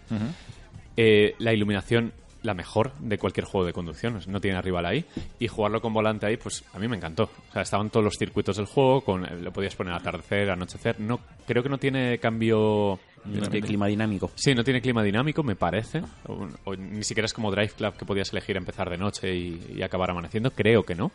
Eh, 0.95 1.33
la 1.39 1.51
iluminación, 1.51 2.13
la 2.43 2.53
mejor 2.55 2.93
de 2.99 3.17
cualquier 3.19 3.45
juego 3.45 3.65
de 3.67 3.73
conducción, 3.73 4.19
no 4.27 4.41
tiene 4.41 4.61
rival 4.61 4.85
ahí. 4.85 5.05
Y 5.39 5.47
jugarlo 5.47 5.81
con 5.81 5.93
volante 5.93 6.25
ahí, 6.25 6.37
pues 6.37 6.63
a 6.73 6.79
mí 6.79 6.87
me 6.87 6.97
encantó. 6.97 7.25
O 7.49 7.53
sea, 7.53 7.61
estaban 7.61 7.89
todos 7.89 8.03
los 8.03 8.15
circuitos 8.17 8.57
del 8.57 8.65
juego, 8.65 9.01
con, 9.01 9.25
eh, 9.25 9.39
lo 9.41 9.51
podías 9.53 9.75
poner 9.75 9.93
atardecer, 9.93 10.49
anochecer. 10.49 10.99
No, 10.99 11.19
creo 11.45 11.61
que 11.61 11.69
no 11.69 11.77
tiene 11.77 12.17
cambio. 12.19 12.99
de 13.25 13.61
clima 13.61 13.85
dinámico. 13.87 14.31
Sí, 14.35 14.55
no 14.55 14.63
tiene 14.63 14.81
clima 14.81 15.03
dinámico, 15.03 15.43
me 15.43 15.55
parece. 15.55 16.01
O, 16.27 16.47
o 16.63 16.75
ni 16.75 17.03
siquiera 17.03 17.25
es 17.25 17.33
como 17.33 17.51
Drive 17.51 17.73
Club 17.77 17.95
que 17.95 18.05
podías 18.05 18.31
elegir 18.31 18.57
empezar 18.57 18.89
de 18.89 18.97
noche 18.97 19.35
y, 19.35 19.73
y 19.75 19.83
acabar 19.83 20.09
amaneciendo. 20.09 20.49
Creo 20.51 20.81
que 20.83 20.95
no. 20.95 21.11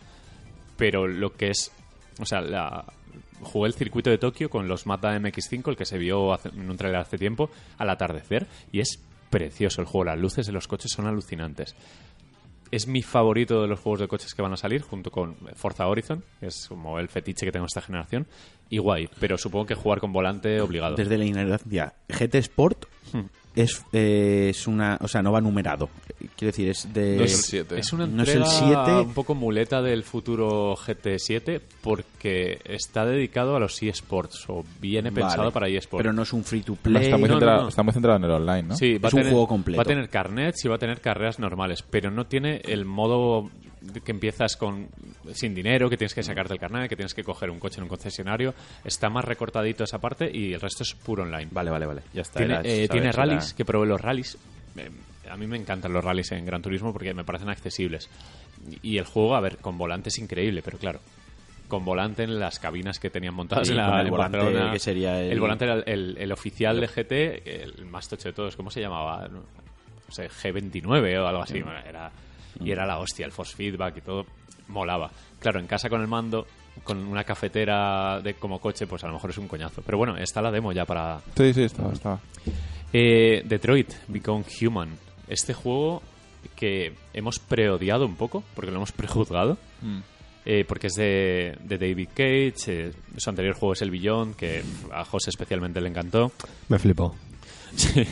Pero 0.77 1.07
lo 1.09 1.33
que 1.35 1.51
es. 1.51 1.72
O 2.20 2.24
sea, 2.27 2.41
la, 2.41 2.85
jugué 3.43 3.66
el 3.68 3.74
circuito 3.74 4.11
de 4.11 4.18
Tokio 4.18 4.49
con 4.49 4.68
los 4.68 4.87
Mazda 4.87 5.18
MX5, 5.18 5.68
el 5.70 5.77
que 5.77 5.85
se 5.85 5.99
vio 5.99 6.33
hace- 6.33 6.51
en 6.51 6.70
un 6.70 6.77
trailer 6.77 7.01
hace 7.01 7.18
tiempo, 7.18 7.51
al 7.79 7.91
atardecer. 7.91 8.47
Y 8.72 8.81
es 8.81 9.03
precioso 9.37 9.82
el 9.82 9.87
juego. 9.87 10.07
Las 10.07 10.18
luces 10.18 10.47
de 10.47 10.53
los 10.53 10.66
coches 10.66 10.91
son 10.91 11.07
alucinantes. 11.07 11.76
Es 12.70 12.87
mi 12.87 13.03
favorito 13.03 13.61
de 13.61 13.68
los 13.68 13.78
juegos 13.78 14.01
de 14.01 14.09
coches 14.09 14.34
que 14.34 14.41
van 14.41 14.55
a 14.55 14.57
salir, 14.57 14.80
junto 14.80 15.11
con 15.11 15.37
Forza 15.55 15.87
Horizon, 15.87 16.24
que 16.41 16.47
es 16.47 16.68
como 16.68 16.99
el 16.99 17.09
fetiche 17.09 17.45
que 17.45 17.53
tengo 17.53 17.66
esta 17.66 17.82
generación. 17.82 18.26
Y 18.70 18.78
guay, 18.78 19.11
pero 19.20 19.37
supongo 19.37 19.66
que 19.66 19.74
jugar 19.74 20.01
con 20.01 20.12
volante 20.12 20.59
obligado. 20.62 20.97
Desde 20.97 21.18
la 21.18 21.26
ignorancia, 21.26 21.95
GT 22.09 22.34
Sport 22.37 22.87
es, 23.57 23.85
eh, 23.93 24.49
es 24.51 24.67
una. 24.67 24.99
O 25.01 25.09
sea, 25.09 25.23
no 25.23 25.33
va 25.33 25.41
numerado. 25.41 25.89
Quiero 26.37 26.51
decir, 26.53 26.69
es 26.69 26.93
de. 26.93 27.17
No 27.17 27.25
es 27.25 27.35
el 27.35 27.41
7. 27.41 27.79
Es 27.79 27.93
una 27.93 28.07
No 28.07 28.23
es 28.23 28.29
el 28.29 28.45
7. 28.45 28.93
un 29.01 29.15
poco 29.15 29.35
muleta 29.35 29.83
del 29.83 30.05
futuro 30.05 30.77
GT7 30.77 31.61
porque 31.81 32.61
está 32.65 33.05
dedicado 33.05 33.57
a 33.57 33.61
los 33.61 33.83
eSports 33.83 34.45
o 34.49 34.65
viene 34.81 35.11
pensado 35.11 35.51
para 35.51 35.69
eSports. 35.69 36.03
Pero 36.03 36.13
no 36.13 36.23
es 36.23 36.33
un 36.33 36.45
free 36.45 36.61
to 36.61 36.73
No, 36.73 36.79
play. 36.83 37.05
está, 37.07 37.17
muy 37.17 37.29
no, 37.29 37.35
no, 37.35 37.41
centrado, 37.41 37.63
no. 37.63 37.69
está 37.69 37.83
muy 37.83 37.93
centrado 37.93 38.17
en 38.19 38.25
el 38.25 38.31
online, 38.31 38.63
¿no? 38.63 38.77
Sí, 38.77 38.99
va 38.99 39.09
Es 39.09 39.15
a 39.15 39.17
un 39.17 39.21
tener, 39.23 39.33
juego 39.33 39.49
completo. 39.49 39.79
Va 39.79 39.83
a 39.83 39.87
tener 39.87 40.09
carnets 40.09 40.65
y 40.65 40.69
va 40.69 40.77
a 40.77 40.79
tener 40.79 41.01
carreras 41.01 41.39
normales, 41.39 41.83
pero 41.89 42.11
no 42.11 42.27
tiene 42.27 42.61
el 42.65 42.85
modo 42.85 43.51
que 44.05 44.12
empiezas 44.12 44.57
con 44.57 44.89
sin 45.32 45.55
dinero, 45.55 45.89
que 45.91 45.97
tienes 45.97 46.14
que 46.14 46.22
sacarte 46.22 46.53
el 46.55 46.61
carnet, 46.61 46.89
que 46.89 46.97
tienes 46.97 47.14
que 47.14 47.24
coger 47.24 47.51
un 47.51 47.59
coche 47.59 47.78
en 47.78 47.84
un 47.84 47.89
concesionario. 47.89 48.55
Está 48.84 49.09
más 49.11 49.24
recortadito 49.24 49.84
esa 49.84 49.99
parte 49.99 50.30
y 50.32 50.53
el 50.55 50.61
resto 50.61 50.82
es 50.82 50.95
puro 50.95 51.22
online. 51.24 51.49
Vale, 51.51 51.70
vale, 51.70 51.87
vale. 51.87 52.03
Ya 52.12 52.22
está. 52.22 52.39
Tiene, 52.39 52.55
era- 52.55 52.62
eh, 52.64 52.89
era- 52.91 53.12
rallies, 53.12 53.55
que 53.55 53.64
probé 53.64 53.87
los 53.87 54.01
rallies. 54.01 54.37
Eh, 54.76 54.91
a 55.30 55.37
mí 55.37 55.47
me 55.47 55.57
encantan 55.57 55.93
los 55.93 56.05
rallies 56.05 56.30
en 56.32 56.45
Gran 56.47 56.62
Turismo 56.62 56.93
porque 56.93 57.12
me 57.14 57.24
parecen 57.24 57.49
accesibles. 57.49 58.09
Y 58.82 58.99
el 58.99 59.05
juego, 59.05 59.34
a 59.37 59.41
ver, 59.41 59.59
con 59.59 59.76
volante 59.78 60.09
es 60.09 60.18
increíble, 60.18 60.62
pero 60.62 60.78
claro, 60.78 61.01
con 61.68 61.84
volante 61.84 62.22
en 62.22 62.39
las 62.39 62.59
cabinas 62.61 63.01
que 63.01 63.11
tenían 63.11 63.34
montadas 63.34 63.66
Sí, 63.66 63.72
en 63.72 63.78
la 63.78 64.01
el 64.01 64.07
en 64.07 64.11
volante 64.12 64.39
Barcelona. 64.39 64.72
que 64.72 64.78
sería 64.78 65.20
el- 65.20 65.41
volante 65.41 65.64
era 65.64 65.74
el, 65.74 65.84
el- 65.87 66.16
el 66.18 66.32
oficial 66.32 66.80
de 66.80 66.87
GT, 66.89 67.64
el 67.64 67.87
más 67.87 68.09
tocho 68.09 68.28
de 68.28 68.32
todos. 68.34 68.55
¿Cómo 68.57 68.70
se 68.70 68.80
llamaba? 68.80 69.26
No 69.28 69.43
sé, 70.11 70.28
G29 70.30 71.18
o 71.18 71.26
algo 71.26 71.43
así. 71.43 71.61
Bueno, 71.61 71.80
era, 71.80 72.11
y 72.61 72.71
era 72.71 72.87
la 72.87 72.99
hostia, 72.99 73.27
el 73.27 73.33
force 73.33 73.55
feedback 73.57 73.99
y 73.99 74.01
todo. 74.01 74.27
Molaba. 74.69 75.11
Claro, 75.39 75.61
en 75.61 75.67
casa 75.67 75.89
con 75.89 76.01
el 76.01 76.09
mando, 76.09 76.47
con 76.83 76.99
una 77.07 77.25
cafetera 77.25 78.21
de 78.21 78.35
como 78.35 78.59
coche, 78.61 78.87
pues 78.87 79.05
a 79.05 79.07
lo 79.07 79.15
mejor 79.15 79.31
es 79.31 79.39
un 79.39 79.47
coñazo. 79.49 79.83
Pero 79.85 79.99
bueno, 79.99 80.17
está 80.17 80.43
la 80.43 80.51
demo 80.51 80.73
ya 80.73 80.85
para, 80.85 81.21
Sí, 81.37 81.53
sí, 81.55 81.63
estaba. 81.63 81.93
estaba. 81.93 82.21
eh, 82.93 83.43
Detroit, 83.45 83.93
Become 84.09 84.45
Human. 84.61 84.89
Este 85.29 85.55
juego 85.55 86.03
que 86.55 86.95
hemos 87.13 87.39
preodiado 87.39 88.07
un 88.07 88.17
poco, 88.17 88.43
porque 88.55 88.71
lo 88.71 88.79
hemos 88.79 88.93
prejuzgado. 88.93 89.57
eh, 90.45 90.65
porque 90.67 90.87
es 90.87 90.95
de, 90.95 91.57
de 91.65 91.77
David 91.79 92.09
Cage. 92.15 92.55
eh, 92.69 92.93
su 93.17 93.31
anterior 93.31 93.55
juego 93.55 93.73
es 93.73 93.83
El 93.83 93.91
Billón, 93.91 94.35
que 94.35 94.63
a 94.93 95.05
José 95.05 95.31
especialmente 95.31 95.81
le 95.81 95.89
encantó. 95.89 96.33
Me 96.69 96.79
flipó. 96.79 97.15
Sí. 97.77 98.05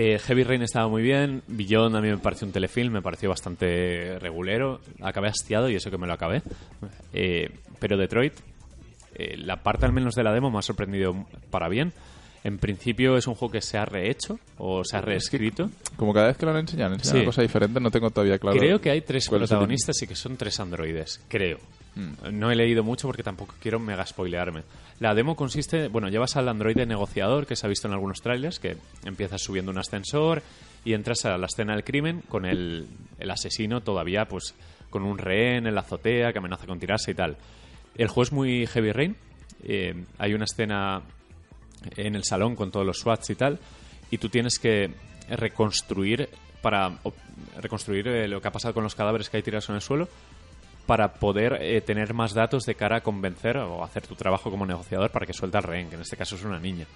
Eh, 0.00 0.20
Heavy 0.20 0.44
Rain 0.44 0.62
estaba 0.62 0.86
muy 0.86 1.02
bien. 1.02 1.42
Billón 1.48 1.96
a 1.96 2.00
mí 2.00 2.08
me 2.08 2.18
pareció 2.18 2.46
un 2.46 2.52
telefilm, 2.52 2.92
me 2.92 3.02
pareció 3.02 3.28
bastante 3.30 4.16
regulero. 4.20 4.80
Acabé 5.00 5.26
hastiado 5.26 5.68
y 5.68 5.74
eso 5.74 5.90
que 5.90 5.98
me 5.98 6.06
lo 6.06 6.12
acabé. 6.12 6.40
Eh, 7.12 7.50
pero 7.80 7.96
Detroit, 7.96 8.32
eh, 9.16 9.36
la 9.38 9.56
parte 9.56 9.86
al 9.86 9.92
menos 9.92 10.14
de 10.14 10.22
la 10.22 10.32
demo 10.32 10.52
me 10.52 10.58
ha 10.60 10.62
sorprendido 10.62 11.26
para 11.50 11.68
bien. 11.68 11.92
En 12.44 12.58
principio 12.58 13.16
es 13.16 13.26
un 13.26 13.34
juego 13.34 13.50
que 13.50 13.60
se 13.60 13.76
ha 13.76 13.84
rehecho 13.86 14.38
o 14.56 14.84
se 14.84 14.96
ha 14.96 15.00
reescrito. 15.00 15.68
Como 15.96 16.14
cada 16.14 16.28
vez 16.28 16.36
que 16.36 16.46
lo 16.46 16.52
han 16.52 16.58
enseñado, 16.58 16.94
enseñan 16.94 17.12
Sí. 17.14 17.16
una 17.18 17.26
cosa 17.26 17.42
diferente, 17.42 17.80
no 17.80 17.90
tengo 17.90 18.10
todavía 18.10 18.38
claro. 18.38 18.56
Creo 18.56 18.80
que 18.80 18.90
hay 18.90 19.00
tres 19.00 19.28
protagonistas 19.28 20.00
y 20.00 20.06
que 20.06 20.14
son 20.14 20.36
tres 20.36 20.60
androides. 20.60 21.20
Creo. 21.26 21.58
No 22.30 22.50
he 22.50 22.54
leído 22.54 22.84
mucho 22.84 23.08
porque 23.08 23.22
tampoco 23.22 23.54
quiero 23.60 23.80
mega 23.80 24.06
spoilearme. 24.06 24.62
La 25.00 25.14
demo 25.14 25.34
consiste, 25.34 25.88
bueno, 25.88 26.08
llevas 26.08 26.36
al 26.36 26.48
androide 26.48 26.86
negociador 26.86 27.46
que 27.46 27.56
se 27.56 27.66
ha 27.66 27.68
visto 27.68 27.88
en 27.88 27.94
algunos 27.94 28.20
trailers, 28.20 28.60
que 28.60 28.76
empiezas 29.04 29.42
subiendo 29.42 29.72
un 29.72 29.78
ascensor 29.78 30.42
y 30.84 30.94
entras 30.94 31.24
a 31.24 31.36
la 31.36 31.46
escena 31.46 31.74
del 31.74 31.84
crimen 31.84 32.22
con 32.28 32.44
el, 32.44 32.86
el 33.18 33.30
asesino 33.30 33.80
todavía, 33.80 34.26
pues, 34.26 34.54
con 34.90 35.02
un 35.02 35.18
rehén 35.18 35.66
en 35.66 35.74
la 35.74 35.80
azotea 35.80 36.32
que 36.32 36.38
amenaza 36.38 36.66
con 36.66 36.78
tirarse 36.78 37.10
y 37.10 37.14
tal. 37.14 37.36
El 37.96 38.08
juego 38.08 38.22
es 38.22 38.32
muy 38.32 38.66
heavy 38.66 38.92
rain. 38.92 39.16
eh, 39.64 40.04
hay 40.18 40.34
una 40.34 40.44
escena 40.44 41.02
en 41.96 42.14
el 42.14 42.24
salón 42.24 42.54
con 42.54 42.70
todos 42.70 42.86
los 42.86 42.98
SWATs 42.98 43.30
y 43.30 43.34
tal, 43.34 43.58
y 44.10 44.18
tú 44.18 44.28
tienes 44.28 44.58
que 44.58 44.90
reconstruir 45.28 46.28
para 46.62 46.98
reconstruir 47.60 48.08
eh, 48.08 48.28
lo 48.28 48.40
que 48.40 48.48
ha 48.48 48.52
pasado 48.52 48.74
con 48.74 48.82
los 48.82 48.94
cadáveres 48.94 49.28
que 49.28 49.36
hay 49.36 49.42
tirados 49.42 49.68
en 49.68 49.76
el 49.76 49.80
suelo 49.80 50.08
para 50.88 51.12
poder 51.12 51.58
eh, 51.60 51.82
tener 51.82 52.14
más 52.14 52.32
datos 52.32 52.64
de 52.64 52.74
cara 52.74 52.96
a 52.96 53.00
convencer 53.02 53.58
o 53.58 53.84
hacer 53.84 54.06
tu 54.06 54.14
trabajo 54.14 54.50
como 54.50 54.64
negociador 54.64 55.10
para 55.10 55.26
que 55.26 55.34
suelta 55.34 55.58
al 55.58 55.64
rehén, 55.64 55.90
que 55.90 55.96
en 55.96 56.00
este 56.00 56.16
caso 56.16 56.34
es 56.34 56.42
una 56.44 56.58
niña. 56.58 56.86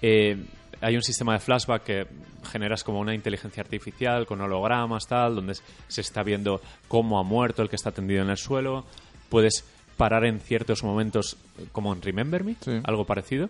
Eh, 0.00 0.36
hay 0.80 0.94
un 0.96 1.02
sistema 1.02 1.32
de 1.32 1.40
flashback 1.40 1.82
que 1.82 2.06
generas 2.50 2.84
como 2.84 3.00
una 3.00 3.12
inteligencia 3.14 3.62
artificial 3.62 4.26
con 4.26 4.40
hologramas, 4.40 5.06
tal, 5.08 5.34
donde 5.36 5.54
se 5.88 6.00
está 6.00 6.22
viendo 6.22 6.60
cómo 6.88 7.18
ha 7.18 7.22
muerto 7.22 7.62
el 7.62 7.68
que 7.68 7.76
está 7.76 7.90
tendido 7.90 8.22
en 8.22 8.30
el 8.30 8.36
suelo. 8.36 8.84
Puedes 9.28 9.64
parar 9.96 10.24
en 10.24 10.40
ciertos 10.40 10.82
momentos, 10.84 11.36
eh, 11.58 11.66
como 11.72 11.92
en 11.92 12.00
Remember 12.02 12.44
Me, 12.44 12.54
Sí. 12.60 12.80
algo 12.84 13.04
parecido, 13.04 13.48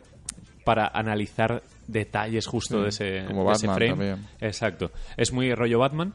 para 0.64 0.86
analizar 0.88 1.62
detalles 1.86 2.46
justo 2.46 2.78
Sí, 2.78 2.82
de 2.82 2.88
ese, 2.88 3.26
como 3.26 3.44
de 3.48 3.52
ese 3.52 3.66
Batman 3.66 3.76
frame. 3.76 3.90
también. 4.12 4.28
Exacto. 4.40 4.90
Es 5.18 5.32
muy 5.32 5.52
rollo 5.54 5.78
Batman 5.80 6.14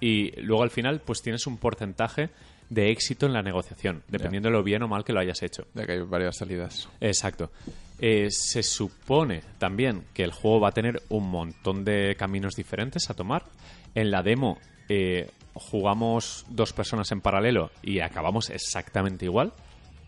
y 0.00 0.30
luego 0.40 0.62
al 0.62 0.70
final 0.70 1.00
pues 1.04 1.20
tienes 1.20 1.46
un 1.46 1.58
porcentaje 1.58 2.30
de 2.70 2.90
éxito 2.90 3.26
en 3.26 3.32
la 3.34 3.42
negociación, 3.42 4.02
dependiendo 4.08 4.48
de 4.48 4.54
lo 4.54 4.62
bien 4.62 4.82
o 4.82 4.88
mal 4.88 5.04
que 5.04 5.12
lo 5.12 5.20
hayas 5.20 5.42
hecho. 5.42 5.66
Ya 5.74 5.84
que 5.84 5.92
hay 5.92 6.00
varias 6.02 6.36
salidas. 6.38 6.88
Exacto. 7.00 7.50
Eh, 7.98 8.28
se 8.30 8.62
supone 8.62 9.42
también 9.58 10.04
que 10.14 10.22
el 10.24 10.32
juego 10.32 10.60
va 10.60 10.68
a 10.68 10.72
tener 10.72 11.02
un 11.10 11.28
montón 11.30 11.84
de 11.84 12.14
caminos 12.18 12.54
diferentes 12.56 13.10
a 13.10 13.14
tomar. 13.14 13.44
En 13.94 14.10
la 14.10 14.22
demo 14.22 14.56
eh, 14.88 15.28
jugamos 15.52 16.46
dos 16.48 16.72
personas 16.72 17.10
en 17.12 17.20
paralelo 17.20 17.70
y 17.82 18.00
acabamos 18.00 18.50
exactamente 18.50 19.24
igual. 19.26 19.52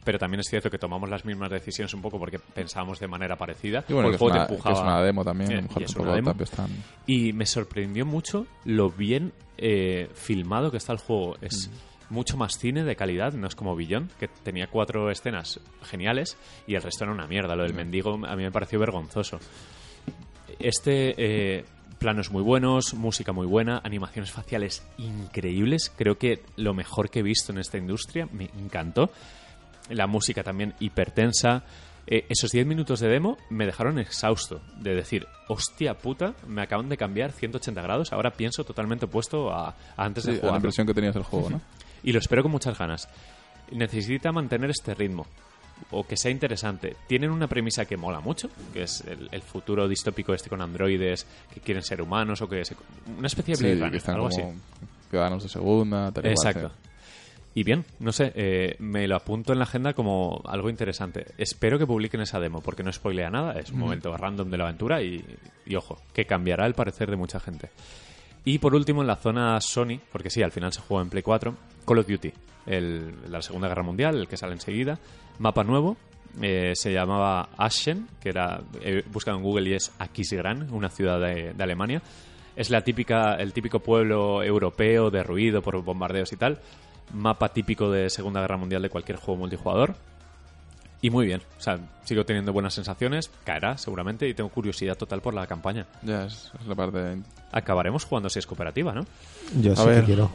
Pero 0.05 0.19
también 0.19 0.41
es 0.41 0.49
cierto 0.49 0.69
que 0.69 0.79
tomamos 0.79 1.09
las 1.09 1.25
mismas 1.25 1.49
decisiones 1.51 1.95
un 1.95 2.03
poco 2.03 2.19
porque 2.19 2.41
pensábamos 2.41 2.99
de 2.99 3.07
manera 3.07 3.37
parecida. 3.37 3.85
Y 3.89 3.93
bueno, 3.93 4.09
el 4.09 4.15
es, 4.15 4.19
juego 4.21 4.35
una, 4.35 4.47
te 4.47 4.49
que 4.49 4.55
es 4.55 4.59
empujaba. 4.67 4.83
una 4.97 5.03
demo 5.03 5.25
también. 5.25 5.51
Eh, 5.53 5.55
a 5.55 5.57
lo 5.59 5.63
mejor 5.69 5.83
y 5.83 5.85
es 5.85 5.91
tampoco 5.93 6.03
una 6.09 6.15
demo. 6.17 6.31
tampoco 6.31 6.45
es 6.45 6.51
tan- 6.51 6.85
Y 7.07 7.33
me 7.33 7.47
sorprendió 7.47 8.05
mucho 8.05 8.47
lo 8.65 8.91
bien 8.91 9.33
eh, 9.59 10.09
filmado 10.15 10.73
que 10.73 10.79
está 10.79 10.93
el 10.93 10.99
juego. 10.99 11.37
Es 11.41 11.71
mucho 12.13 12.37
más 12.37 12.59
cine 12.59 12.85
de 12.85 12.95
calidad, 12.95 13.33
no 13.33 13.49
es 13.49 13.57
como 13.57 13.75
Billón, 13.75 14.11
que 14.21 14.29
tenía 14.29 14.69
cuatro 14.69 15.11
escenas 15.11 15.59
geniales 15.83 16.37
y 16.67 16.75
el 16.75 16.83
resto 16.83 17.05
era 17.05 17.13
una 17.13 17.27
mierda. 17.27 17.57
Lo 17.57 17.65
del 17.65 17.75
mendigo 17.75 18.15
a 18.25 18.37
mí 18.37 18.43
me 18.43 18.53
pareció 18.53 18.79
vergonzoso. 18.79 19.41
Este 20.59 21.15
eh, 21.17 21.65
planos 21.99 22.31
muy 22.31 22.43
buenos, 22.43 22.95
música 22.95 23.33
muy 23.33 23.47
buena, 23.47 23.81
animaciones 23.83 24.31
faciales 24.31 24.87
increíbles. 24.99 25.91
Creo 25.97 26.19
que 26.19 26.43
lo 26.57 26.75
mejor 26.75 27.11
que 27.11 27.21
he 27.21 27.23
visto 27.23 27.51
en 27.51 27.59
esta 27.59 27.79
industria, 27.79 28.29
me 28.31 28.51
encantó. 28.59 29.11
La 29.89 30.07
música 30.07 30.43
también 30.43 30.75
hipertensa. 30.81 31.65
Eh, 32.07 32.27
esos 32.29 32.51
10 32.51 32.67
minutos 32.67 33.01
de 33.01 33.09
demo 33.09 33.39
me 33.49 33.65
dejaron 33.65 33.99
exhausto 33.99 34.61
de 34.81 34.95
decir, 34.95 35.27
hostia 35.49 35.95
puta, 35.95 36.35
me 36.47 36.61
acaban 36.61 36.89
de 36.89 36.97
cambiar 36.97 37.31
180 37.31 37.81
grados, 37.81 38.13
ahora 38.13 38.33
pienso 38.33 38.65
totalmente 38.65 39.05
opuesto 39.05 39.53
a, 39.53 39.69
a 39.69 40.05
antes 40.05 40.25
Sí, 40.25 40.33
de 40.33 40.43
la 40.43 40.57
impresión 40.57 40.85
que 40.85 40.95
tenías 40.95 41.15
del 41.15 41.23
juego, 41.23 41.51
¿no? 41.51 41.61
Y 42.03 42.13
lo 42.13 42.19
espero 42.19 42.43
con 42.43 42.53
muchas 42.53 42.79
ganas. 42.79 43.09
Necesita 43.71 44.33
mantener 44.33 44.71
este 44.71 44.95
ritmo 44.95 45.27
o 45.91 46.05
que 46.07 46.17
sea 46.17 46.31
interesante. 46.31 46.97
Tienen 47.09 47.31
una 47.31 47.47
premisa 47.49 47.85
que 47.87 47.97
mola 47.97 48.21
mucho, 48.21 48.49
que 48.73 48.83
es 48.85 49.01
el, 49.03 49.29
el 49.33 49.43
futuro 49.43 49.89
distópico 49.89 50.33
este 50.35 50.49
con 50.51 50.61
androides 50.61 51.27
que 51.53 51.61
quieren 51.61 51.83
ser 51.83 52.03
humanos 52.03 52.41
o 52.43 52.49
que 52.49 52.65
se- 52.65 52.77
una 53.19 53.27
especie 53.27 53.57
de 53.57 53.77
Sí, 53.91 53.97
están 53.97 54.15
algo 54.17 54.29
como 54.29 54.43
así. 54.49 54.59
ciudadanos 55.11 55.43
de 55.43 55.49
segunda, 55.49 56.13
tal 56.13 56.27
Exacto. 56.27 56.71
Y 57.55 57.65
bien, 57.65 57.85
no 57.99 58.13
sé, 58.13 58.33
eh, 58.35 58.77
me 58.79 59.07
lo 59.07 59.15
apunto 59.17 59.53
en 59.53 59.59
la 59.59 59.65
agenda 59.65 59.93
como 59.93 60.41
algo 60.47 60.71
interesante. 60.71 61.27
Espero 61.37 61.79
que 61.79 61.87
publiquen 61.87 62.23
esa 62.23 62.41
demo, 62.41 62.63
porque 62.63 62.83
no 62.83 62.91
spoilea 62.91 63.29
nada, 63.29 63.59
es 63.59 63.71
un 63.73 63.79
momento 63.79 64.17
random 64.17 64.49
de 64.51 64.57
la 64.57 64.65
aventura 64.65 65.03
y, 65.03 65.23
y 65.67 65.75
ojo, 65.75 66.01
que 66.15 66.25
cambiará 66.25 66.65
el 66.67 66.73
parecer 66.75 67.11
de 67.11 67.17
mucha 67.17 67.41
gente. 67.41 67.69
Y 68.47 68.59
por 68.59 68.75
último, 68.75 69.03
en 69.03 69.07
la 69.09 69.17
zona 69.17 69.61
Sony, 69.61 70.01
porque 70.11 70.31
sí, 70.31 70.43
al 70.43 70.51
final 70.51 70.73
se 70.73 70.81
juega 70.81 71.03
en 71.03 71.11
Play 71.11 71.23
4, 71.23 71.55
Call 71.87 71.99
of 71.99 72.07
Duty, 72.07 72.33
el, 72.67 73.31
la 73.31 73.43
Segunda 73.43 73.69
Guerra 73.69 73.83
Mundial, 73.83 74.17
el 74.17 74.29
que 74.29 74.37
sale 74.37 74.53
enseguida, 74.53 74.99
mapa 75.39 75.65
nuevo, 75.65 75.97
eh, 76.41 76.73
se 76.75 76.93
llamaba 76.93 77.49
Aschen, 77.57 78.09
que 78.21 78.31
era, 78.31 78.61
he 78.83 79.03
buscado 79.13 79.37
en 79.37 79.43
Google 79.43 79.71
y 79.71 79.75
es 79.75 79.93
Aquisgrán, 79.99 80.73
una 80.73 80.89
ciudad 80.89 81.21
de, 81.21 81.53
de 81.53 81.63
Alemania. 81.63 82.03
Es 82.57 82.71
la 82.71 82.83
típica, 82.83 83.35
el 83.37 83.53
típico 83.53 83.81
pueblo 83.81 84.43
europeo 84.43 85.11
derruido 85.11 85.63
por 85.63 85.83
bombardeos 85.83 86.33
y 86.33 86.37
tal. 86.37 86.61
Mapa 87.15 87.49
típico 87.51 87.91
de 87.91 88.09
Segunda 88.11 88.41
Guerra 88.41 88.57
Mundial 88.59 88.83
de 88.83 88.91
cualquier 88.91 89.19
juego 89.19 89.41
multijugador. 89.41 89.95
Y 91.01 91.11
muy 91.11 91.27
bien, 91.27 91.43
o 91.59 91.61
sea, 91.61 91.81
sigo 92.05 92.25
teniendo 92.25 92.53
buenas 92.53 92.75
sensaciones, 92.75 93.29
caerá 93.45 93.77
seguramente 93.77 94.29
y 94.29 94.35
tengo 94.35 94.51
curiosidad 94.51 94.97
total 94.97 95.21
por 95.21 95.35
la 95.35 95.49
campaña. 95.49 95.87
Ya, 96.03 96.27
es, 96.27 96.53
es 96.61 96.67
la 96.67 96.77
parte... 96.77 97.21
Acabaremos 97.51 98.05
jugando 98.05 98.31
si 98.31 98.39
es 98.39 98.47
cooperativa, 98.47 98.93
¿no? 98.95 99.05
Yo 99.61 99.73
A 99.73 99.77
sí 99.77 99.87
ver. 99.87 100.01
que 100.01 100.07
quiero. 100.07 100.31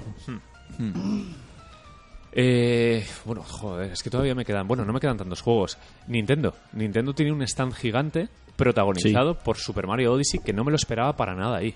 Eh, 2.32 3.06
bueno, 3.26 3.42
joder, 3.44 3.92
es 3.92 4.04
que 4.04 4.10
todavía 4.10 4.36
me 4.36 4.46
quedan. 4.46 4.68
Bueno, 4.68 4.86
no 4.86 4.94
me 4.94 5.00
quedan 5.00 5.18
tantos 5.18 5.42
juegos. 5.42 5.78
Nintendo. 6.08 6.54
Nintendo 6.74 7.14
tiene 7.14 7.32
un 7.32 7.42
stand 7.42 7.74
gigante 7.74 8.30
protagonizado 8.56 9.36
por 9.36 9.58
Super 9.58 9.88
Mario 9.88 10.14
Odyssey 10.14 10.40
que 10.40 10.54
no 10.54 10.64
me 10.64 10.72
lo 10.72 10.76
esperaba 10.76 11.16
para 11.16 11.34
nada 11.36 11.58
ahí. 11.58 11.74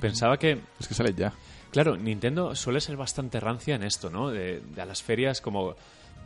Pensaba 0.00 0.36
que. 0.36 0.60
Es 0.78 0.88
que 0.88 0.94
sale 0.94 1.14
ya. 1.14 1.32
Claro, 1.70 1.96
Nintendo 1.96 2.54
suele 2.54 2.80
ser 2.80 2.96
bastante 2.96 3.40
rancia 3.40 3.74
en 3.74 3.82
esto, 3.82 4.08
¿no? 4.08 4.30
De, 4.30 4.60
de 4.60 4.82
a 4.82 4.86
las 4.86 5.02
ferias 5.02 5.40
como 5.40 5.74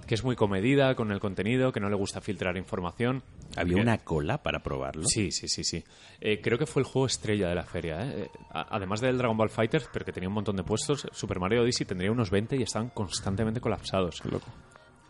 que 0.08 0.14
es 0.16 0.24
muy 0.24 0.34
comedida 0.34 0.96
con 0.96 1.12
el 1.12 1.20
contenido, 1.20 1.70
que 1.70 1.78
no 1.78 1.88
le 1.88 1.94
gusta 1.94 2.20
filtrar 2.20 2.56
información. 2.56 3.22
Había 3.56 3.76
Que- 3.76 3.82
una 3.82 3.98
cola 3.98 4.42
para 4.42 4.60
probarlo. 4.64 5.04
Sí, 5.06 5.30
sí, 5.30 5.46
sí, 5.48 5.62
sí. 5.62 5.84
Eh, 6.20 6.40
creo 6.40 6.58
que 6.58 6.66
fue 6.66 6.80
el 6.82 6.86
juego 6.86 7.06
estrella 7.06 7.48
de 7.48 7.54
la 7.54 7.62
feria. 7.64 8.04
¿eh? 8.04 8.22
Eh, 8.24 8.30
además 8.52 9.00
del 9.00 9.18
Dragon 9.18 9.36
Ball 9.36 9.50
Fighter, 9.50 9.82
pero 9.92 10.04
que 10.04 10.12
tenía 10.12 10.28
un 10.28 10.34
montón 10.34 10.56
de 10.56 10.64
puestos, 10.64 11.06
Super 11.12 11.38
Mario 11.38 11.62
Odyssey 11.62 11.86
tendría 11.86 12.10
unos 12.10 12.30
20 12.30 12.56
y 12.56 12.62
estaban 12.62 12.88
constantemente 12.88 13.60
colapsados. 13.60 14.20
Qué 14.20 14.30
loco. 14.30 14.46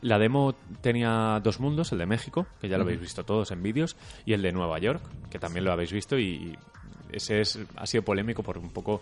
La 0.01 0.19
demo 0.19 0.55
tenía 0.81 1.41
dos 1.43 1.59
mundos, 1.61 1.91
el 1.93 1.99
de 1.99 2.07
México, 2.07 2.47
que 2.61 2.69
ya 2.69 2.77
lo 2.77 2.85
habéis 2.85 3.01
visto 3.01 3.25
todos 3.25 3.51
en 3.53 3.63
vídeos, 3.63 3.97
y 4.27 4.33
el 4.33 4.43
de 4.43 4.53
Nueva 4.53 4.79
York, 4.79 5.03
que 5.31 5.39
también 5.39 5.65
lo 5.65 5.73
habéis 5.73 5.93
visto 5.93 6.19
y 6.19 6.57
ese 7.13 7.41
es, 7.41 7.59
ha 7.77 7.87
sido 7.87 8.03
polémico 8.05 8.43
por 8.43 8.59
un 8.59 8.71
poco 8.71 9.01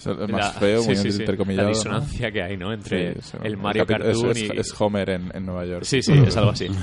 Es 0.00 0.06
el 0.06 0.20
el 0.22 0.30
la- 0.32 0.38
más 0.38 0.58
feo, 0.58 0.82
muy 0.84 0.96
sí, 0.96 1.12
sí, 1.12 1.24
la 1.26 1.66
disonancia 1.66 2.30
que 2.32 2.42
hay, 2.42 2.56
¿no? 2.56 2.72
Entre 2.72 3.20
Sí, 3.20 3.36
el 3.42 3.56
Mario 3.56 3.82
es- 3.82 3.88
Cartoon 3.88 4.30
es, 4.30 4.38
y... 4.42 4.48
es 4.56 4.80
Homer 4.80 5.10
en, 5.10 5.30
en 5.34 5.44
Nueva 5.46 5.64
York. 5.66 5.84
Sí, 5.84 6.02
sí, 6.02 6.12
es 6.26 6.36
algo 6.36 6.50
así. 6.50 6.68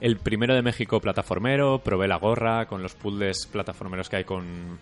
El 0.00 0.16
primero 0.18 0.54
de 0.54 0.62
México 0.62 1.00
plataformero, 1.00 1.80
probé 1.80 2.06
la 2.06 2.16
gorra 2.18 2.66
con 2.66 2.82
los 2.82 2.94
puzzles 2.94 3.46
plataformeros 3.50 4.08
que 4.08 4.16
hay 4.18 4.24
con, 4.24 4.78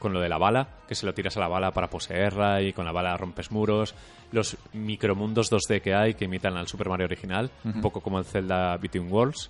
con 0.00 0.12
lo 0.12 0.20
de 0.20 0.28
la 0.28 0.36
bala, 0.36 0.66
que 0.88 0.96
se 0.96 1.06
lo 1.06 1.14
tiras 1.14 1.36
a 1.36 1.40
la 1.40 1.46
bala 1.46 1.70
para 1.70 1.88
poseerla 1.88 2.60
y 2.60 2.72
con 2.72 2.84
la 2.84 2.90
bala 2.90 3.16
rompes 3.16 3.52
muros. 3.52 3.94
Los 4.32 4.56
micromundos 4.72 5.52
2D 5.52 5.80
que 5.80 5.94
hay 5.94 6.14
que 6.14 6.24
imitan 6.24 6.56
al 6.56 6.66
Super 6.66 6.88
Mario 6.88 7.06
original, 7.06 7.50
un 7.64 7.80
poco 7.80 8.00
como 8.00 8.18
el 8.18 8.24
Zelda 8.24 8.76
Between 8.78 9.10
Worlds. 9.12 9.48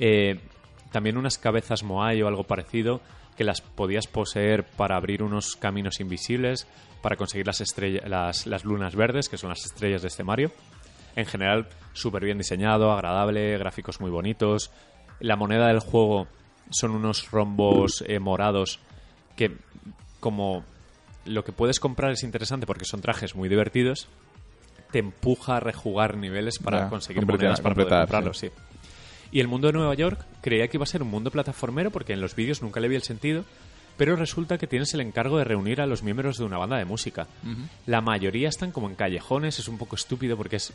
Eh, 0.00 0.40
también 0.90 1.16
unas 1.16 1.38
cabezas 1.38 1.84
Moai 1.84 2.20
o 2.20 2.26
algo 2.26 2.42
parecido 2.42 3.00
que 3.40 3.44
las 3.44 3.62
podías 3.62 4.06
poseer 4.06 4.64
para 4.64 4.96
abrir 4.98 5.22
unos 5.22 5.56
caminos 5.56 5.98
invisibles, 6.00 6.66
para 7.00 7.16
conseguir 7.16 7.46
las, 7.46 7.62
estrella- 7.62 8.06
las, 8.06 8.46
las 8.46 8.66
lunas 8.66 8.94
verdes, 8.94 9.30
que 9.30 9.38
son 9.38 9.48
las 9.48 9.64
estrellas 9.64 10.02
de 10.02 10.08
este 10.08 10.24
Mario. 10.24 10.52
En 11.16 11.24
general, 11.24 11.66
súper 11.94 12.22
bien 12.22 12.36
diseñado, 12.36 12.92
agradable, 12.92 13.56
gráficos 13.56 13.98
muy 13.98 14.10
bonitos. 14.10 14.70
La 15.20 15.36
moneda 15.36 15.68
del 15.68 15.78
juego 15.78 16.28
son 16.68 16.90
unos 16.90 17.30
rombos 17.30 18.04
eh, 18.06 18.18
morados 18.18 18.78
que, 19.36 19.56
como 20.20 20.62
lo 21.24 21.42
que 21.42 21.52
puedes 21.52 21.80
comprar 21.80 22.10
es 22.10 22.22
interesante 22.24 22.66
porque 22.66 22.84
son 22.84 23.00
trajes 23.00 23.34
muy 23.34 23.48
divertidos, 23.48 24.06
te 24.90 24.98
empuja 24.98 25.56
a 25.56 25.60
rejugar 25.60 26.18
niveles 26.18 26.58
para 26.58 26.90
conseguir 26.90 27.24
monedas 27.24 27.62
para 27.62 27.74
poder 27.74 27.88
comprarlos, 28.02 28.36
sí. 28.38 28.48
sí. 28.48 28.54
Y 29.32 29.40
el 29.40 29.48
mundo 29.48 29.68
de 29.68 29.74
Nueva 29.74 29.94
York 29.94 30.24
creía 30.40 30.68
que 30.68 30.76
iba 30.76 30.84
a 30.84 30.86
ser 30.86 31.02
un 31.02 31.10
mundo 31.10 31.30
plataformero 31.30 31.90
porque 31.90 32.12
en 32.12 32.20
los 32.20 32.34
vídeos 32.34 32.62
nunca 32.62 32.80
le 32.80 32.88
vi 32.88 32.96
el 32.96 33.02
sentido, 33.02 33.44
pero 33.96 34.16
resulta 34.16 34.56
que 34.56 34.66
tienes 34.66 34.94
el 34.94 35.02
encargo 35.02 35.36
de 35.38 35.44
reunir 35.44 35.80
a 35.80 35.86
los 35.86 36.02
miembros 36.02 36.38
de 36.38 36.44
una 36.44 36.56
banda 36.56 36.78
de 36.78 36.86
música. 36.86 37.26
La 37.86 38.00
mayoría 38.00 38.48
están 38.48 38.72
como 38.72 38.88
en 38.88 38.94
callejones, 38.94 39.58
es 39.58 39.68
un 39.68 39.78
poco 39.78 39.94
estúpido 39.94 40.36
porque 40.36 40.56
es 40.56 40.72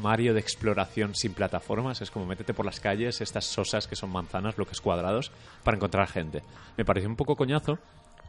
Mario 0.00 0.32
de 0.32 0.40
exploración 0.40 1.14
sin 1.14 1.34
plataformas, 1.34 2.00
es 2.00 2.10
como 2.10 2.24
métete 2.24 2.54
por 2.54 2.64
las 2.64 2.78
calles, 2.78 3.20
estas 3.20 3.46
sosas 3.46 3.88
que 3.88 3.96
son 3.96 4.10
manzanas, 4.10 4.54
bloques 4.54 4.80
cuadrados, 4.80 5.32
para 5.64 5.76
encontrar 5.76 6.06
gente. 6.08 6.42
Me 6.76 6.84
pareció 6.84 7.10
un 7.10 7.16
poco 7.16 7.34
coñazo, 7.34 7.78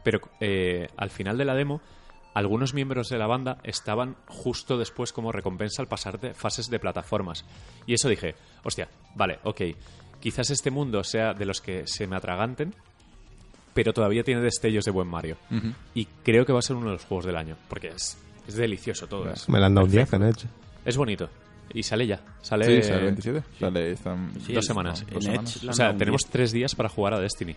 pero 0.02 0.20
eh, 0.40 0.88
al 0.96 1.10
final 1.10 1.38
de 1.38 1.44
la 1.44 1.54
demo 1.54 1.80
algunos 2.34 2.74
miembros 2.74 3.08
de 3.08 3.18
la 3.18 3.26
banda 3.26 3.58
estaban 3.64 4.16
justo 4.28 4.78
después 4.78 5.12
como 5.12 5.32
recompensa 5.32 5.82
al 5.82 5.88
pasar 5.88 6.20
de 6.20 6.34
fases 6.34 6.70
de 6.70 6.78
plataformas. 6.78 7.44
Y 7.86 7.94
eso 7.94 8.08
dije, 8.08 8.34
hostia, 8.64 8.88
vale, 9.14 9.38
ok, 9.44 9.60
quizás 10.20 10.50
este 10.50 10.70
mundo 10.70 11.02
sea 11.04 11.34
de 11.34 11.44
los 11.46 11.60
que 11.60 11.86
se 11.86 12.06
me 12.06 12.16
atraganten, 12.16 12.74
pero 13.74 13.92
todavía 13.92 14.22
tiene 14.24 14.40
destellos 14.40 14.84
de 14.84 14.90
buen 14.90 15.08
Mario. 15.08 15.36
Y 15.94 16.04
creo 16.24 16.44
que 16.46 16.52
va 16.52 16.58
a 16.58 16.62
ser 16.62 16.76
uno 16.76 16.86
de 16.86 16.92
los 16.94 17.04
juegos 17.04 17.24
del 17.26 17.36
año, 17.36 17.56
porque 17.68 17.88
es, 17.88 18.16
es 18.46 18.54
delicioso 18.56 19.06
todo. 19.06 19.30
Es, 19.30 19.48
Me 19.48 19.58
le 19.58 19.66
han 19.66 19.74
dado 19.74 19.86
un 19.86 19.90
10 19.92 20.08
perfecto. 20.08 20.24
en 20.24 20.30
Edge. 20.30 20.46
es 20.84 20.96
bonito. 20.96 21.28
Y 21.72 21.84
sale 21.84 22.04
ya. 22.04 22.20
Sale, 22.42 22.64
Sí, 22.64 22.82
sale 22.82 22.98
el 22.98 23.04
27. 23.04 23.42
Sale, 23.60 23.92
están- 23.92 24.32
Sí, 24.44 24.52
dos 24.52 24.66
semanas. 24.66 25.06
Dos 25.08 25.22
semanas. 25.24 25.64
O 25.64 25.72
sea, 25.72 25.96
tenemos 25.96 26.22
10. 26.22 26.30
tres 26.32 26.50
días 26.52 26.74
para 26.74 26.88
jugar 26.88 27.14
a 27.14 27.20
Destiny. 27.20 27.54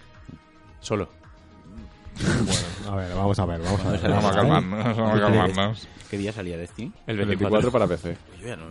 Solo. 0.82 1.10
A 2.90 2.96
ver, 2.96 3.16
vamos 3.16 3.40
a 3.40 3.46
ver, 3.46 3.62
vamos 3.62 3.82
a 3.86 3.92
ver. 3.92 4.02
Vamos 4.10 4.26
a 4.26 4.32
calmarnos, 4.36 4.98
vamos 4.98 5.16
a 5.16 5.20
calmarnos. 5.22 5.88
¿Qué 6.10 6.18
día 6.18 6.32
salía 6.32 6.58
Destiny? 6.58 6.92
El 7.08 7.20
El 7.20 7.28
24. 7.28 7.72
24 7.72 7.72
para 7.72 7.88
PC. 7.88 8.18
Yo 8.42 8.48
ya 8.48 8.56
no... 8.56 8.66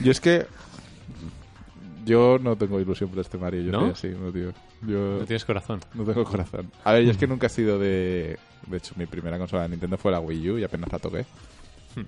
Yo 0.00 0.10
es 0.10 0.20
que. 0.20 0.46
Yo 2.04 2.38
no 2.38 2.56
tengo 2.56 2.78
ilusión 2.80 3.08
por 3.10 3.18
este 3.20 3.38
Mario. 3.38 3.62
Yo 3.62 3.72
¿No? 3.72 3.80
soy 3.80 3.90
así, 3.90 4.08
no, 4.20 4.30
tío. 4.30 4.52
Yo 4.82 5.18
No 5.20 5.24
tienes 5.26 5.44
corazón. 5.44 5.80
no 5.94 6.04
tengo 6.04 6.24
corazón. 6.24 6.70
A 6.84 6.92
ver, 6.92 7.04
yo 7.04 7.10
es 7.10 7.16
que 7.16 7.26
nunca 7.26 7.46
he 7.46 7.50
sido 7.50 7.78
de. 7.78 8.38
De 8.66 8.76
hecho, 8.76 8.94
mi 8.96 9.06
primera 9.06 9.38
consola 9.38 9.62
de 9.62 9.70
Nintendo 9.70 9.96
fue 9.96 10.12
la 10.12 10.20
Wii 10.20 10.50
U 10.50 10.58
y 10.58 10.64
apenas 10.64 10.90
la 10.92 10.98
toqué. 10.98 11.24
Hmm. 11.96 12.02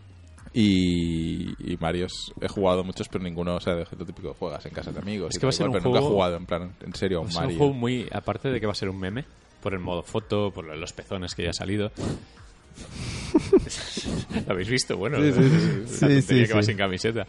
Y, 0.53 1.73
y 1.73 1.77
Marios 1.79 2.33
he 2.41 2.49
jugado 2.49 2.83
muchos, 2.85 3.09
pero 3.09 3.25
ninguno, 3.25 3.57
o 3.57 3.61
sea, 3.61 3.75
de 3.75 3.87
lo 3.99 4.05
típico 4.07 4.35
juegas 4.39 4.65
en 4.67 4.73
casa 4.73 4.91
de 4.93 4.99
amigos. 5.01 5.31
Es 5.35 5.39
que 5.39 5.47
va 5.47 5.51
a 5.51 5.53
ser 5.53 5.67
igual, 5.67 5.79
un 5.79 5.83
pero 5.83 5.85
nunca 5.91 5.99
he 5.99 6.03
juego- 6.03 6.15
jugado 6.17 6.37
en 6.37 6.47
plan, 6.47 6.73
en 6.81 6.95
serio, 6.95 7.19
a 7.19 7.21
un 7.23 7.29
Es 7.29 7.37
un 7.37 7.43
Mario. 7.43 7.59
juego 7.59 7.73
muy. 7.75 8.09
Aparte 8.13 8.51
de 8.51 8.61
que 8.61 8.67
va 8.67 8.73
a 8.73 8.77
ser 8.77 8.89
un 8.91 8.99
meme, 8.99 9.25
por 9.67 9.75
el 9.75 9.81
modo 9.81 10.05
foto, 10.05 10.53
por 10.53 10.65
los 10.65 10.93
pezones 10.93 11.35
que 11.35 11.43
ya 11.43 11.51
ha 11.51 11.53
salido. 11.53 11.91
¿Lo 14.47 14.53
habéis 14.53 14.69
visto? 14.69 14.97
Bueno, 14.97 15.19
Sí, 15.21 15.33
sí, 15.33 15.43
sí, 15.43 15.51
sí. 15.51 15.57
la 15.57 15.89
Sí, 15.89 15.99
tontería 16.01 16.23
sí, 16.23 16.47
que 16.47 16.55
va 16.55 16.63
sin 16.63 16.77
camiseta. 16.77 17.27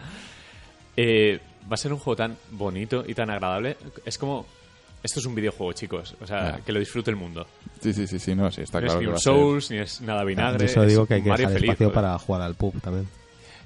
Eh, 0.96 1.40
va 1.64 1.74
a 1.74 1.78
ser 1.78 1.94
un 1.94 1.98
juego 1.98 2.16
tan 2.16 2.38
bonito 2.52 3.04
y 3.08 3.16
tan 3.16 3.32
agradable. 3.32 3.76
Es 4.06 4.20
como. 4.20 4.46
Esto 5.02 5.20
es 5.20 5.26
un 5.26 5.34
videojuego, 5.34 5.74
chicos. 5.74 6.14
O 6.22 6.28
sea, 6.28 6.62
que 6.64 6.72
lo 6.72 6.78
disfrute 6.80 7.10
el 7.10 7.18
mundo. 7.18 7.48
Sí, 7.82 7.92
sí, 7.92 8.06
sí, 8.06 8.20
sí, 8.20 8.36
no, 8.36 8.52
sí, 8.52 8.62
está 8.62 8.82
no 8.82 8.86
claro 8.86 9.00
es 9.00 9.02
ni 9.02 9.06
que 9.06 9.10
un 9.10 9.16
a 9.16 9.18
ser. 9.18 9.34
Souls, 9.34 9.72
ni 9.72 9.78
es 9.80 10.02
nada 10.02 10.24
vinagre. 10.24 10.68
Yo 10.68 10.74
solo 10.76 10.86
digo 10.86 11.02
es 11.04 11.08
que 11.08 11.14
hay 11.16 11.24
que 11.24 11.30
Mario 11.30 11.48
dejar 11.48 11.60
feliz, 11.60 11.72
espacio 11.72 11.92
para 11.92 12.20
jugar 12.20 12.44
al 12.44 12.54
pub 12.54 12.80
también. 12.82 13.08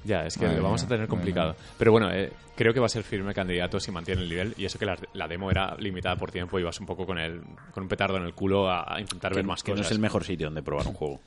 Ya, 0.04 0.26
es 0.26 0.36
que 0.38 0.46
Madre 0.46 0.58
lo 0.58 0.64
vamos 0.64 0.84
a 0.84 0.88
tener 0.88 1.08
complicado. 1.08 1.54
mía. 1.54 1.62
Pero 1.78 1.92
bueno, 1.92 2.12
eh, 2.12 2.32
creo 2.56 2.74
que 2.74 2.80
va 2.80 2.88
a 2.88 2.90
ser 2.90 3.04
firme 3.04 3.34
candidato 3.34 3.80
si 3.80 3.92
mantiene 3.92 4.22
el 4.24 4.30
nivel. 4.30 4.54
Y 4.58 4.66
eso 4.66 4.80
que 4.80 4.86
la, 4.86 4.98
la 5.14 5.28
demo 5.28 5.52
era 5.52 5.76
limitada 5.78 6.16
por 6.16 6.32
tiempo 6.32 6.60
y 6.60 6.64
vas 6.64 6.80
un 6.80 6.86
poco 6.88 7.06
con, 7.06 7.20
el, 7.20 7.42
con 7.72 7.84
un 7.84 7.90
petardo 7.90 8.18
en 8.18 8.24
el 8.24 8.34
culo 8.34 8.70
a, 8.70 8.96
a 8.96 9.00
intentar 9.00 9.32
Que, 9.32 9.38
ver 9.38 9.46
más 9.46 9.62
que 9.64 9.72
no 9.72 9.78
cosas. 9.78 9.88
es 9.88 9.92
el 9.96 10.00
mejor 10.00 10.24
sitio 10.24 10.48
donde 10.48 10.64
probar 10.64 10.88
un 10.88 10.94
juego. 10.94 11.20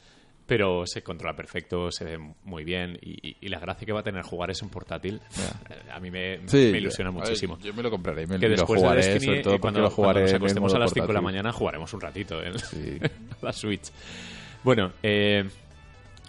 Pero 0.46 0.86
se 0.86 1.02
controla 1.02 1.34
perfecto, 1.34 1.90
se 1.90 2.04
ve 2.04 2.18
muy 2.44 2.64
bien. 2.64 2.98
Y, 3.00 3.28
y- 3.30 3.36
y 3.40 3.48
la 3.48 3.58
gracia 3.60 3.86
que 3.86 3.92
va 3.92 4.00
a 4.00 4.02
tener 4.02 4.22
jugar 4.22 4.50
es 4.50 4.60
un 4.60 4.68
portátil. 4.68 5.14
eh, 5.70 5.90
A 5.92 6.00
mí 6.00 6.10
me, 6.10 6.40
Sí, 6.48 6.68
me 6.70 6.78
ilusiona 6.78 7.10
ver, 7.10 7.20
muchísimo. 7.20 7.58
yo 7.60 7.72
me 7.72 7.82
lo 7.82 7.90
compraré 7.90 8.24
y 8.24 8.26
me 8.26 8.38
que 8.38 8.48
lo 8.48 8.56
después 8.56 8.78
jugaré, 8.80 9.00
de 9.02 9.06
Destiny, 9.08 9.26
sobre 9.26 9.40
todo 9.42 9.54
eh, 9.54 9.56
porque 9.56 9.60
cuando, 9.62 9.80
lo 9.80 9.90
jugaré 9.90 10.20
cuando 10.20 10.32
nos 10.32 10.40
acostemos 10.42 10.74
a 10.74 10.78
las 10.80 10.92
5 10.92 11.06
de 11.06 11.12
la 11.14 11.20
mañana, 11.22 11.52
jugaremos 11.52 11.92
un 11.94 12.00
ratito 12.02 12.42
en 12.42 12.58
Sí. 12.58 12.98
la 13.40 13.52
Switch. 13.54 13.90
Bueno, 14.62 14.92
eh, 15.02 15.44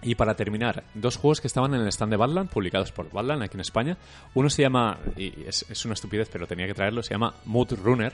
y 0.05 0.13
para 0.13 0.35
terminar, 0.35 0.83
dos 0.93 1.17
juegos 1.17 1.41
que 1.41 1.47
estaban 1.47 1.73
en 1.73 1.81
el 1.81 1.87
stand 1.87 2.11
de 2.11 2.17
Badland, 2.17 2.49
publicados 2.51 2.91
por 2.91 3.11
Badland 3.11 3.41
aquí 3.41 3.57
en 3.57 3.61
España. 3.61 3.97
Uno 4.35 4.51
se 4.51 4.61
llama, 4.61 4.99
y 5.17 5.33
es, 5.47 5.65
es 5.67 5.83
una 5.83 5.95
estupidez, 5.95 6.29
pero 6.31 6.45
tenía 6.45 6.67
que 6.67 6.75
traerlo, 6.75 7.01
se 7.01 7.15
llama 7.15 7.33
Mood 7.45 7.73
Runner. 7.83 8.13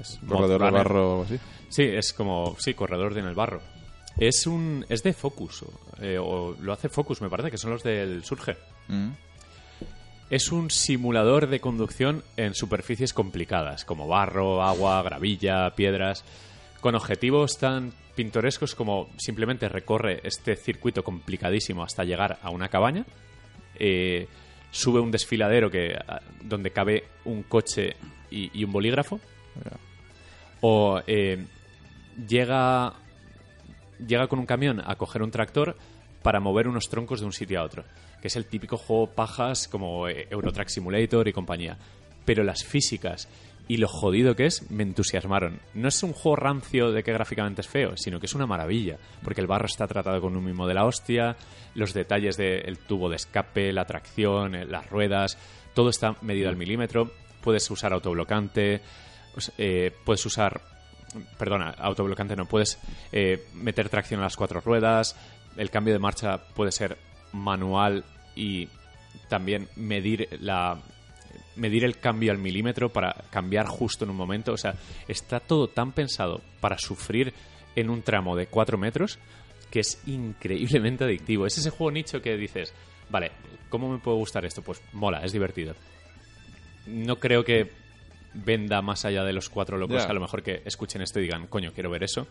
Es 0.00 0.18
Corredor 0.26 0.64
de 0.64 0.70
barro, 0.70 1.22
así. 1.22 1.38
Sí, 1.68 1.82
es 1.82 2.14
como, 2.14 2.56
sí, 2.58 2.72
corredor 2.72 3.12
de 3.12 3.20
en 3.20 3.26
el 3.26 3.34
barro. 3.34 3.60
Es 4.16 4.46
un 4.46 4.86
es 4.88 5.02
de 5.02 5.12
Focus, 5.12 5.64
o, 5.64 5.72
eh, 6.00 6.16
o 6.18 6.56
lo 6.58 6.72
hace 6.72 6.88
Focus, 6.88 7.20
me 7.20 7.28
parece, 7.28 7.50
que 7.50 7.58
son 7.58 7.72
los 7.72 7.82
del 7.82 8.24
Surge. 8.24 8.56
Mm. 8.88 9.10
Es 10.30 10.50
un 10.50 10.70
simulador 10.70 11.48
de 11.48 11.60
conducción 11.60 12.24
en 12.38 12.54
superficies 12.54 13.12
complicadas, 13.12 13.84
como 13.84 14.08
barro, 14.08 14.62
agua, 14.62 15.02
gravilla, 15.02 15.70
piedras, 15.76 16.24
con 16.86 16.94
objetivos 16.94 17.58
tan 17.58 17.92
pintorescos 18.14 18.76
como 18.76 19.10
simplemente 19.16 19.68
recorre 19.68 20.20
este 20.22 20.54
circuito 20.54 21.02
complicadísimo 21.02 21.82
hasta 21.82 22.04
llegar 22.04 22.38
a 22.40 22.50
una 22.50 22.68
cabaña, 22.68 23.04
eh, 23.74 24.28
sube 24.70 25.00
un 25.00 25.10
desfiladero 25.10 25.68
que, 25.68 25.98
donde 26.44 26.70
cabe 26.70 27.02
un 27.24 27.42
coche 27.42 27.96
y, 28.30 28.62
un 28.62 28.70
bolígrafo, 28.70 29.18
o 30.60 31.02
eh, 31.08 31.44
llega, 32.28 32.92
llega 34.06 34.28
con 34.28 34.38
un 34.38 34.46
camión 34.46 34.80
a 34.86 34.94
coger 34.94 35.24
un 35.24 35.32
tractor 35.32 35.76
para 36.22 36.38
mover 36.38 36.68
unos 36.68 36.88
troncos 36.88 37.18
de 37.18 37.26
un 37.26 37.32
sitio 37.32 37.58
a 37.58 37.64
otro, 37.64 37.82
que 38.22 38.28
es 38.28 38.36
el 38.36 38.46
típico 38.46 38.76
juego 38.76 39.08
pajas 39.08 39.66
como 39.66 40.06
eh, 40.06 40.28
Eurotrack 40.30 40.68
Simulator 40.68 41.26
y 41.26 41.32
compañía. 41.32 41.76
Pero 42.24 42.44
las 42.44 42.62
físicas 42.62 43.28
y 43.68 43.78
lo 43.78 43.88
jodido 43.88 44.36
que 44.36 44.46
es 44.46 44.70
me 44.70 44.82
entusiasmaron. 44.82 45.60
No 45.74 45.88
es 45.88 46.02
un 46.02 46.12
juego 46.12 46.36
rancio 46.36 46.92
de 46.92 47.02
que 47.02 47.12
gráficamente 47.12 47.62
es 47.62 47.68
feo, 47.68 47.96
sino 47.96 48.20
que 48.20 48.26
es 48.26 48.34
una 48.34 48.46
maravilla, 48.46 48.98
porque 49.22 49.40
el 49.40 49.46
barro 49.46 49.66
está 49.66 49.86
tratado 49.86 50.20
con 50.20 50.36
un 50.36 50.44
mimo 50.44 50.66
de 50.66 50.74
la 50.74 50.84
hostia, 50.84 51.36
los 51.74 51.92
detalles 51.92 52.36
del 52.36 52.78
tubo 52.78 53.08
de 53.08 53.16
escape, 53.16 53.72
la 53.72 53.84
tracción, 53.84 54.54
eh, 54.54 54.64
las 54.64 54.88
ruedas, 54.88 55.36
todo 55.74 55.90
está 55.90 56.16
medido 56.22 56.48
al 56.48 56.56
milímetro. 56.56 57.10
Puedes 57.40 57.70
usar 57.70 57.92
autoblocante, 57.92 58.80
eh, 59.58 59.92
puedes 60.04 60.24
usar 60.26 60.60
perdona, 61.38 61.70
autoblocante 61.78 62.36
no, 62.36 62.46
puedes 62.46 62.78
eh, 63.12 63.46
meter 63.54 63.88
tracción 63.88 64.20
a 64.20 64.24
las 64.24 64.36
cuatro 64.36 64.60
ruedas, 64.60 65.16
el 65.56 65.70
cambio 65.70 65.94
de 65.94 65.98
marcha 65.98 66.38
puede 66.54 66.72
ser 66.72 66.98
manual 67.32 68.04
y 68.34 68.68
también 69.28 69.68
medir 69.76 70.28
la 70.40 70.78
medir 71.56 71.84
el 71.84 71.98
cambio 71.98 72.32
al 72.32 72.38
milímetro 72.38 72.88
para 72.90 73.12
cambiar 73.30 73.66
justo 73.66 74.04
en 74.04 74.10
un 74.10 74.16
momento, 74.16 74.52
o 74.52 74.56
sea, 74.56 74.74
está 75.08 75.40
todo 75.40 75.68
tan 75.68 75.92
pensado 75.92 76.40
para 76.60 76.78
sufrir 76.78 77.32
en 77.74 77.90
un 77.90 78.02
tramo 78.02 78.36
de 78.36 78.46
4 78.46 78.78
metros 78.78 79.18
que 79.70 79.80
es 79.80 80.00
increíblemente 80.06 81.04
adictivo. 81.04 81.46
Es 81.46 81.58
ese 81.58 81.70
juego 81.70 81.90
nicho 81.90 82.22
que 82.22 82.36
dices, 82.36 82.72
vale, 83.10 83.32
¿cómo 83.68 83.90
me 83.90 83.98
puede 83.98 84.16
gustar 84.18 84.44
esto? 84.44 84.62
Pues 84.62 84.80
mola, 84.92 85.24
es 85.24 85.32
divertido. 85.32 85.74
No 86.86 87.16
creo 87.16 87.44
que 87.44 87.70
venda 88.34 88.80
más 88.82 89.04
allá 89.04 89.24
de 89.24 89.32
los 89.32 89.48
cuatro 89.48 89.76
locos, 89.76 90.02
Ya. 90.04 90.08
a 90.10 90.12
lo 90.12 90.20
mejor 90.20 90.42
que 90.42 90.62
escuchen 90.64 91.02
esto 91.02 91.18
y 91.18 91.22
digan, 91.24 91.46
coño, 91.48 91.72
quiero 91.72 91.90
ver 91.90 92.04
eso. 92.04 92.26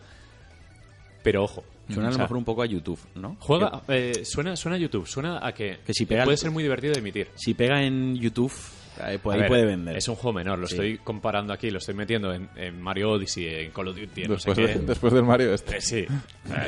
Pero 1.22 1.42
ojo. 1.42 1.64
Suena 1.92 2.08
a 2.08 2.12
lo 2.12 2.18
mejor 2.18 2.36
un 2.36 2.44
poco 2.44 2.62
a 2.62 2.66
YouTube, 2.66 3.00
¿no? 3.16 3.36
Juega, 3.40 3.82
eh, 3.88 4.24
suena, 4.24 4.54
suena 4.56 4.76
a 4.76 4.78
YouTube, 4.80 5.06
suena 5.06 5.44
a 5.44 5.52
que, 5.52 5.78
Que 5.84 5.92
si 5.92 6.06
pega 6.06 6.22
puede 6.24 6.34
el- 6.34 6.38
ser 6.38 6.50
muy 6.52 6.62
divertido 6.62 6.92
de 6.94 7.00
emitir. 7.00 7.28
Si 7.34 7.54
pega 7.54 7.82
en 7.82 8.14
YouTube, 8.16 8.52
ahí, 9.00 9.20
A 9.24 9.32
ahí 9.32 9.38
ver, 9.40 9.48
puede 9.48 9.64
vender. 9.64 9.96
Es 9.96 10.08
un 10.08 10.14
juego 10.16 10.32
menor, 10.34 10.58
lo 10.58 10.66
Sí. 10.66 10.74
estoy 10.74 10.98
comparando 10.98 11.52
aquí, 11.52 11.70
lo 11.70 11.78
estoy 11.78 11.94
metiendo 11.94 12.32
en, 12.32 12.48
en 12.56 12.80
Mario 12.80 13.12
Odyssey, 13.12 13.46
en 13.46 13.70
Call 13.72 13.88
of 13.88 13.96
Duty, 13.96 14.22
en 14.22 14.30
no 14.30 14.38
sé 14.38 14.50
Después, 14.50 14.68
qué. 14.68 14.78
de- 14.78 14.86
después 14.86 15.12
del 15.12 15.22
Mario 15.24 15.52
este. 15.54 15.76
Eh, 15.76 15.80
sí, 15.80 16.06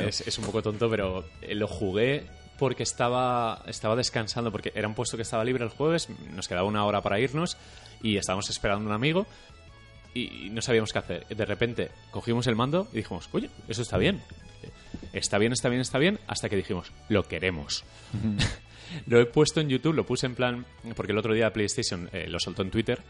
es, 0.07 0.21
es 0.27 0.37
un 0.37 0.45
poco 0.45 0.61
tonto, 0.61 0.89
pero 0.89 1.25
eh, 1.41 1.55
lo 1.55 1.67
jugué 1.67 2.25
porque 2.57 2.83
estaba, 2.83 3.63
estaba 3.67 3.95
descansando, 3.95 4.51
porque 4.51 4.71
era 4.75 4.87
un 4.87 4.93
puesto 4.93 5.15
que 5.15 5.23
estaba 5.23 5.43
libre 5.45 5.63
el 5.63 5.69
jueves, 5.69 6.09
nos 6.35 6.47
quedaba 6.47 6.67
una 6.67 6.83
hora 6.85 7.01
para 7.01 7.19
irnos 7.19 7.57
y 8.03 8.17
estábamos 8.17 8.49
esperando 8.49 8.85
a 8.85 8.87
un 8.89 8.93
amigo 8.95 9.25
y, 10.13 10.47
y 10.47 10.49
no 10.49 10.61
sabíamos 10.61 10.91
qué 10.91 10.99
hacer. 10.99 11.25
De 11.27 11.45
repente 11.45 11.89
cogimos 12.11 12.47
el 12.47 12.55
mando 12.55 12.87
y 12.91 12.97
dijimos, 12.97 13.29
oye, 13.31 13.49
eso 13.69 13.81
está 13.81 13.97
bien. 13.97 14.21
Está 15.13 15.37
bien, 15.37 15.53
está 15.53 15.69
bien, 15.69 15.81
está 15.81 15.97
bien, 15.97 16.19
hasta 16.27 16.49
que 16.49 16.55
dijimos, 16.57 16.91
lo 17.07 17.23
queremos. 17.23 17.83
Lo 19.07 19.19
he 19.19 19.25
puesto 19.25 19.61
en 19.61 19.69
YouTube, 19.69 19.93
lo 19.95 20.05
puse 20.05 20.25
en 20.25 20.35
plan, 20.35 20.65
porque 20.95 21.11
el 21.11 21.17
otro 21.17 21.33
día 21.33 21.51
PlayStation 21.51 22.09
eh, 22.13 22.27
lo 22.27 22.39
soltó 22.39 22.61
en 22.61 22.71
Twitter 22.71 23.01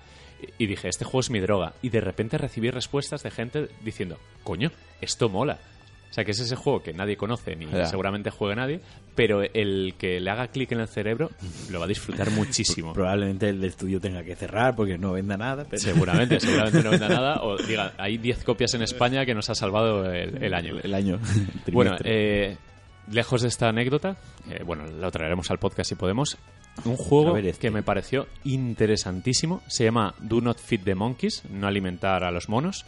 y 0.57 0.67
dije, 0.67 0.87
este 0.87 1.05
juego 1.05 1.19
es 1.19 1.29
mi 1.29 1.39
droga. 1.39 1.73
Y 1.81 1.89
de 1.89 2.01
repente 2.01 2.37
recibí 2.37 2.69
respuestas 2.69 3.23
de 3.23 3.31
gente 3.31 3.69
diciendo, 3.83 4.17
coño, 4.43 4.71
esto 5.01 5.29
mola. 5.29 5.59
O 6.09 6.13
sea, 6.13 6.25
que 6.25 6.31
es 6.31 6.39
ese 6.39 6.55
juego 6.55 6.81
que 6.81 6.91
nadie 6.91 7.15
conoce 7.17 7.55
ni 7.55 7.67
Ya. 7.67 7.85
seguramente 7.85 8.31
juegue 8.31 8.55
nadie, 8.55 8.79
pero 9.13 9.43
el 9.43 9.93
que 9.99 10.19
le 10.19 10.31
haga 10.31 10.47
clic 10.47 10.71
en 10.71 10.79
el 10.79 10.87
cerebro 10.87 11.29
lo 11.69 11.77
va 11.77 11.85
a 11.85 11.87
disfrutar 11.87 12.31
muchísimo. 12.31 12.93
Probablemente 12.95 13.49
el 13.49 13.63
estudio 13.63 13.99
tenga 14.01 14.23
que 14.23 14.35
cerrar 14.35 14.75
porque 14.75 14.97
no 14.97 15.11
venda 15.11 15.37
nada. 15.37 15.65
Pero... 15.69 15.79
Seguramente, 15.79 16.39
seguramente 16.39 16.81
no 16.81 16.89
venda 16.89 17.09
nada. 17.09 17.43
O 17.43 17.57
diga, 17.57 17.93
hay 17.97 18.17
10 18.17 18.43
copias 18.43 18.73
en 18.73 18.81
España 18.81 19.23
que 19.23 19.35
nos 19.35 19.51
ha 19.51 19.55
salvado 19.55 20.11
el, 20.11 20.43
el 20.43 20.53
año. 20.55 20.79
El 20.81 20.95
año. 20.95 21.19
el 21.67 21.73
Bueno, 21.73 21.95
eh, 22.03 22.57
lejos 23.11 23.41
de 23.41 23.47
esta 23.47 23.69
anécdota, 23.69 24.17
eh, 24.49 24.63
bueno, 24.65 24.85
lo 24.87 25.11
traeremos 25.11 25.49
al 25.51 25.59
podcast 25.59 25.89
si 25.89 25.95
podemos. 25.95 26.37
Un 26.85 26.95
juego 26.95 27.33
ver 27.33 27.45
este. 27.47 27.61
que 27.67 27.71
me 27.71 27.83
pareció 27.83 28.27
interesantísimo 28.45 29.61
se 29.67 29.83
llama 29.85 30.13
Do 30.19 30.39
Not 30.41 30.59
Feed 30.59 30.81
the 30.83 30.95
Monkeys, 30.95 31.43
no 31.49 31.67
alimentar 31.67 32.23
a 32.23 32.31
los 32.31 32.47
monos, 32.47 32.85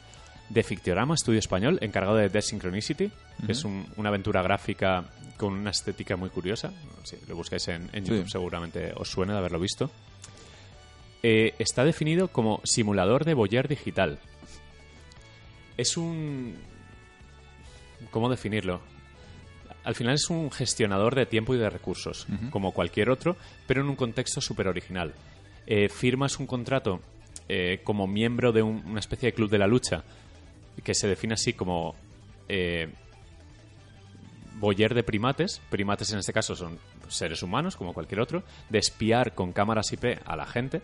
de 0.49 0.63
Fictiorama, 0.63 1.15
estudio 1.15 1.39
español, 1.39 1.77
encargado 1.81 2.15
de 2.17 2.29
Desynchronicity, 2.29 3.11
que 3.45 3.51
es 3.51 3.63
un- 3.65 3.85
una 3.97 4.09
aventura 4.09 4.41
gráfica 4.41 5.05
con 5.37 5.53
una 5.53 5.71
estética 5.71 6.15
muy 6.17 6.29
curiosa. 6.29 6.71
Si 7.03 7.17
lo 7.27 7.35
buscáis 7.35 7.67
en, 7.69 7.89
en 7.93 8.05
Sí. 8.05 8.11
YouTube 8.11 8.29
seguramente 8.29 8.91
os 8.95 9.09
suena 9.09 9.33
de 9.33 9.39
haberlo 9.39 9.59
visto. 9.59 9.89
Eh, 11.23 11.53
está 11.59 11.83
definido 11.85 12.27
como 12.29 12.61
simulador 12.63 13.25
de 13.25 13.33
boyer 13.33 13.67
digital. 13.67 14.19
Es 15.77 15.97
un... 15.97 16.55
¿Cómo 18.11 18.29
definirlo? 18.29 18.81
Al 19.83 19.95
final 19.95 20.15
es 20.15 20.29
un 20.29 20.51
gestionador 20.51 21.15
de 21.15 21.25
tiempo 21.25 21.53
y 21.55 21.57
de 21.57 21.69
recursos, 21.69 22.27
como 22.49 22.71
cualquier 22.71 23.09
otro, 23.09 23.35
pero 23.67 23.81
en 23.81 23.89
un 23.89 23.95
contexto 23.95 24.41
súper 24.41 24.67
original. 24.67 25.13
Eh, 25.67 25.89
firmas 25.89 26.39
un 26.39 26.47
contrato 26.47 27.01
eh, 27.49 27.81
como 27.83 28.07
miembro 28.07 28.51
de 28.51 28.61
un- 28.61 28.83
una 28.85 28.99
especie 28.99 29.27
de 29.29 29.33
club 29.33 29.49
de 29.49 29.57
la 29.57 29.67
lucha 29.67 30.03
que 30.83 30.93
se 30.93 31.07
define 31.07 31.33
así 31.33 31.53
como 31.53 31.95
eh, 32.49 32.89
boyer 34.59 34.93
de 34.93 35.03
primates. 35.03 35.61
Primates 35.69 36.11
en 36.13 36.19
este 36.19 36.33
caso 36.33 36.55
son 36.55 36.77
seres 37.09 37.43
humanos, 37.43 37.75
como 37.75 37.93
cualquier 37.93 38.21
otro, 38.21 38.43
de 38.69 38.79
espiar 38.79 39.33
con 39.35 39.51
cámaras 39.53 39.91
IP 39.91 40.19
a 40.25 40.35
la 40.35 40.45
gente, 40.45 40.81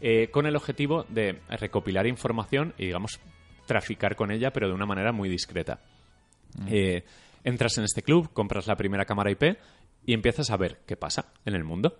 eh, 0.00 0.28
con 0.30 0.46
el 0.46 0.56
objetivo 0.56 1.04
de 1.08 1.38
recopilar 1.48 2.06
información 2.06 2.74
y, 2.78 2.86
digamos, 2.86 3.20
traficar 3.66 4.16
con 4.16 4.30
ella, 4.30 4.52
pero 4.52 4.68
de 4.68 4.74
una 4.74 4.86
manera 4.86 5.12
muy 5.12 5.28
discreta. 5.28 5.78
Eh, 6.68 7.04
entras 7.44 7.78
en 7.78 7.84
este 7.84 8.02
club, 8.02 8.32
compras 8.32 8.66
la 8.66 8.76
primera 8.76 9.04
cámara 9.04 9.30
IP 9.30 9.56
y 10.06 10.14
empiezas 10.14 10.50
a 10.50 10.56
ver 10.56 10.80
qué 10.86 10.96
pasa 10.96 11.26
en 11.44 11.54
el 11.54 11.64
mundo. 11.64 11.96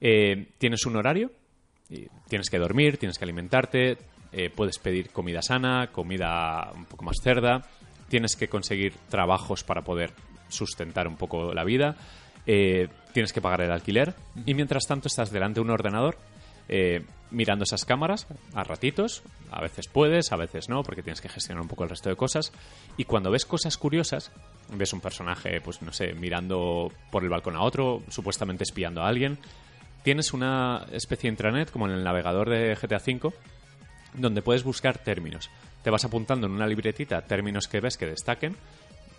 Eh, 0.00 0.52
tienes 0.58 0.84
un 0.86 0.96
horario, 0.96 1.32
tienes 2.28 2.50
que 2.50 2.58
dormir, 2.58 2.98
tienes 2.98 3.18
que 3.18 3.24
alimentarte, 3.24 3.98
eh, 4.32 4.50
puedes 4.54 4.78
pedir 4.78 5.10
comida 5.10 5.42
sana, 5.42 5.90
comida 5.92 6.70
un 6.74 6.84
poco 6.84 7.04
más 7.04 7.16
cerda, 7.22 7.62
tienes 8.08 8.36
que 8.36 8.48
conseguir 8.48 8.94
trabajos 9.08 9.64
para 9.64 9.82
poder 9.82 10.12
sustentar 10.48 11.08
un 11.08 11.16
poco 11.16 11.54
la 11.54 11.64
vida, 11.64 11.96
eh, 12.46 12.88
tienes 13.12 13.32
que 13.32 13.40
pagar 13.40 13.62
el 13.62 13.72
alquiler 13.72 14.14
y 14.44 14.54
mientras 14.54 14.84
tanto 14.86 15.08
estás 15.08 15.30
delante 15.30 15.60
de 15.60 15.64
un 15.64 15.70
ordenador 15.70 16.16
eh, 16.68 17.04
mirando 17.30 17.64
esas 17.64 17.84
cámaras 17.84 18.26
a 18.54 18.64
ratitos, 18.64 19.22
a 19.50 19.60
veces 19.60 19.88
puedes, 19.88 20.32
a 20.32 20.36
veces 20.36 20.68
no, 20.68 20.82
porque 20.82 21.02
tienes 21.02 21.20
que 21.20 21.28
gestionar 21.28 21.62
un 21.62 21.68
poco 21.68 21.84
el 21.84 21.90
resto 21.90 22.08
de 22.08 22.16
cosas 22.16 22.52
y 22.96 23.04
cuando 23.04 23.30
ves 23.30 23.44
cosas 23.44 23.76
curiosas, 23.76 24.30
ves 24.72 24.92
un 24.92 25.00
personaje, 25.00 25.60
pues 25.60 25.82
no 25.82 25.92
sé, 25.92 26.14
mirando 26.14 26.92
por 27.10 27.24
el 27.24 27.28
balcón 27.28 27.56
a 27.56 27.62
otro, 27.62 28.02
supuestamente 28.08 28.64
espiando 28.64 29.02
a 29.02 29.08
alguien, 29.08 29.38
tienes 30.02 30.32
una 30.32 30.86
especie 30.92 31.28
de 31.28 31.32
intranet 31.32 31.70
como 31.70 31.86
en 31.86 31.92
el 31.92 32.04
navegador 32.04 32.48
de 32.48 32.74
GTA 32.74 33.02
V 33.04 33.32
donde 34.14 34.42
puedes 34.42 34.64
buscar 34.64 34.98
términos. 34.98 35.50
Te 35.82 35.90
vas 35.90 36.04
apuntando 36.04 36.46
en 36.46 36.52
una 36.52 36.66
libretita 36.66 37.22
términos 37.22 37.68
que 37.68 37.80
ves 37.80 37.96
que 37.96 38.06
destaquen, 38.06 38.56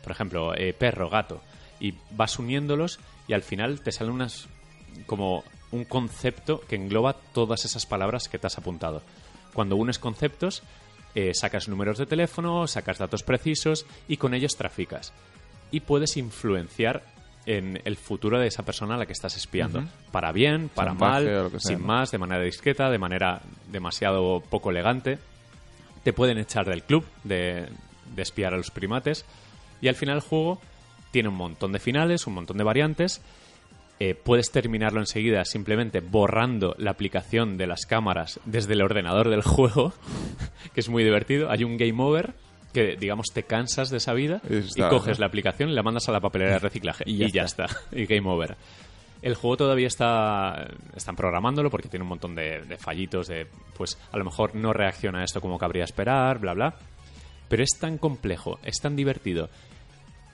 por 0.03 0.11
ejemplo, 0.11 0.55
eh, 0.55 0.73
perro, 0.73 1.09
gato, 1.09 1.41
y 1.79 1.93
vas 2.11 2.39
uniéndolos 2.39 2.99
y 3.27 3.33
al 3.33 3.43
final 3.43 3.81
te 3.81 3.91
salen 3.91 4.13
unas 4.13 4.47
como 5.05 5.43
un 5.71 5.85
concepto 5.85 6.61
que 6.61 6.75
engloba 6.75 7.13
todas 7.33 7.65
esas 7.65 7.85
palabras 7.85 8.27
que 8.29 8.39
te 8.39 8.47
has 8.47 8.57
apuntado. 8.57 9.01
Cuando 9.53 9.75
unes 9.75 9.99
conceptos, 9.99 10.63
eh, 11.15 11.31
sacas 11.33 11.67
números 11.67 11.97
de 11.97 12.05
teléfono, 12.05 12.67
sacas 12.67 12.97
datos 12.97 13.23
precisos 13.23 13.85
y 14.07 14.17
con 14.17 14.33
ellos 14.33 14.55
traficas. 14.55 15.13
Y 15.71 15.81
puedes 15.81 16.15
influenciar 16.17 17.03
en 17.45 17.81
el 17.85 17.95
futuro 17.95 18.39
de 18.39 18.47
esa 18.47 18.63
persona 18.63 18.95
a 18.95 18.97
la 18.97 19.05
que 19.05 19.13
estás 19.13 19.35
espiando. 19.35 19.83
Para 20.11 20.31
bien, 20.31 20.69
para 20.69 20.93
mal, 20.93 21.23
sea, 21.23 21.59
sin 21.59 21.79
¿no? 21.79 21.87
más, 21.87 22.11
de 22.11 22.17
manera 22.17 22.43
discreta, 22.43 22.89
de 22.89 22.97
manera 22.97 23.41
demasiado 23.71 24.41
poco 24.41 24.69
elegante. 24.69 25.17
Te 26.03 26.13
pueden 26.13 26.37
echar 26.37 26.65
del 26.65 26.83
club 26.83 27.05
de, 27.23 27.67
de 28.15 28.21
espiar 28.21 28.53
a 28.53 28.57
los 28.57 28.69
primates. 28.69 29.25
Y 29.81 29.87
al 29.87 29.95
final 29.95 30.17
el 30.17 30.21
juego 30.21 30.61
tiene 31.11 31.29
un 31.29 31.35
montón 31.35 31.71
de 31.71 31.79
finales, 31.79 32.27
un 32.27 32.33
montón 32.33 32.57
de 32.57 32.63
variantes. 32.63 33.21
Eh, 33.99 34.13
puedes 34.13 34.51
terminarlo 34.51 34.99
enseguida 34.99 35.43
simplemente 35.43 36.01
borrando 36.01 36.75
la 36.77 36.91
aplicación 36.91 37.57
de 37.57 37.65
las 37.65 37.87
cámaras 37.87 38.39
desde 38.45 38.73
el 38.73 38.81
ordenador 38.83 39.29
del 39.29 39.41
juego, 39.43 39.93
que 40.73 40.81
es 40.81 40.89
muy 40.89 41.03
divertido. 41.03 41.49
Hay 41.49 41.63
un 41.63 41.77
game 41.77 42.01
over 42.01 42.35
que, 42.73 42.95
digamos, 42.95 43.27
te 43.33 43.43
cansas 43.43 43.89
de 43.89 43.97
esa 43.97 44.13
vida 44.13 44.41
Y 44.49 44.81
coges 44.81 45.17
¿no? 45.17 45.21
la 45.21 45.27
aplicación 45.27 45.69
y 45.69 45.73
la 45.73 45.81
mandas 45.81 46.07
a 46.09 46.11
la 46.11 46.19
papelera 46.19 46.53
de 46.53 46.59
reciclaje. 46.59 47.03
y, 47.07 47.31
ya, 47.31 47.43
está. 47.43 47.67
Y 47.91 48.05
game 48.05 48.29
over. 48.29 48.55
El 49.23 49.33
juego 49.33 49.57
todavía 49.57 49.87
está. 49.87 50.67
Están 50.95 51.15
programándolo 51.15 51.71
porque 51.71 51.89
tiene 51.89 52.03
un 52.03 52.09
montón 52.09 52.35
de, 52.35 52.61
de 52.61 52.77
fallitos, 52.77 53.27
de. 53.27 53.47
Pues 53.75 53.97
a 54.11 54.17
lo 54.17 54.23
mejor 54.23 54.53
no 54.53 54.73
reacciona 54.73 55.21
a 55.21 55.23
esto 55.23 55.41
como 55.41 55.57
cabría 55.57 55.85
esperar, 55.85 56.37
bla, 56.37 56.53
bla. 56.53 56.75
Pero 57.49 57.63
es 57.63 57.79
tan 57.79 57.97
complejo, 57.97 58.59
es 58.63 58.79
tan 58.79 58.95
divertido 58.95 59.49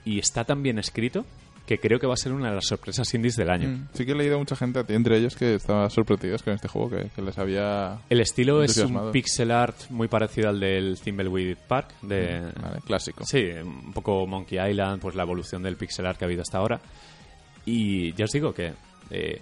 y 0.04 0.18
está 0.18 0.44
tan 0.44 0.62
bien 0.62 0.78
escrito 0.78 1.24
que 1.66 1.78
creo 1.78 1.98
que 1.98 2.06
va 2.06 2.12
a 2.14 2.16
ser 2.18 2.32
una 2.32 2.50
de 2.50 2.56
las 2.56 2.66
sorpresas 2.66 3.12
indies 3.14 3.36
del 3.36 3.48
año. 3.48 3.68
Mm. 3.68 3.88
Sí 3.94 4.04
que 4.04 4.12
he 4.12 4.14
leído 4.14 4.38
mucha 4.38 4.54
gente, 4.54 4.80
a 4.80 4.84
entre 4.88 5.16
ellos, 5.16 5.34
que 5.34 5.54
estaban 5.54 5.88
sorprendidos 5.90 6.42
con 6.42 6.52
este 6.52 6.68
juego, 6.68 6.90
que, 6.90 7.08
que 7.14 7.22
les 7.22 7.38
había... 7.38 8.00
El 8.10 8.20
estilo 8.20 8.62
es 8.62 8.76
un 8.76 9.10
pixel 9.12 9.50
art 9.50 9.76
muy 9.88 10.08
parecido 10.08 10.50
al 10.50 10.60
del 10.60 10.98
Thimbleweed 11.00 11.56
Park, 11.66 11.94
de, 12.02 12.40
Vale, 12.60 12.80
clásico. 12.84 13.24
Sí, 13.24 13.42
un 13.62 13.92
poco 13.94 14.26
Monkey 14.26 14.58
Island, 14.70 15.00
pues 15.00 15.14
la 15.14 15.22
evolución 15.22 15.62
del 15.62 15.76
pixel 15.76 16.04
art 16.06 16.18
que 16.18 16.24
ha 16.24 16.28
habido 16.28 16.42
hasta 16.42 16.58
ahora. 16.58 16.80
Y 17.64 18.12
ya 18.12 18.26
os 18.26 18.30
digo 18.32 18.52
que 18.52 18.74
eh, 19.10 19.40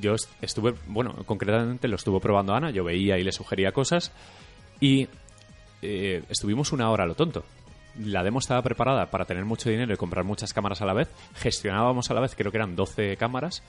yo 0.00 0.14
est- 0.14 0.30
estuve, 0.40 0.72
bueno, 0.86 1.14
concretamente 1.26 1.86
lo 1.86 1.96
estuvo 1.96 2.18
probando 2.18 2.54
Ana, 2.54 2.70
yo 2.70 2.82
veía 2.82 3.18
y 3.18 3.24
le 3.24 3.32
sugería 3.32 3.72
cosas 3.72 4.10
y 4.80 5.06
eh, 5.82 6.22
estuvimos 6.30 6.72
una 6.72 6.88
hora 6.90 7.04
a 7.04 7.06
lo 7.06 7.14
tonto. 7.14 7.44
La 7.98 8.22
demo 8.22 8.38
estaba 8.38 8.62
preparada 8.62 9.10
para 9.10 9.24
tener 9.24 9.44
mucho 9.44 9.70
dinero 9.70 9.92
y 9.92 9.96
comprar 9.96 10.24
muchas 10.24 10.52
cámaras 10.52 10.80
a 10.82 10.86
la 10.86 10.94
vez. 10.94 11.08
Gestionábamos 11.34 12.10
a 12.10 12.14
la 12.14 12.20
vez, 12.20 12.34
creo 12.34 12.50
que 12.50 12.58
eran 12.58 12.76
12 12.76 13.16
cámaras. 13.16 13.62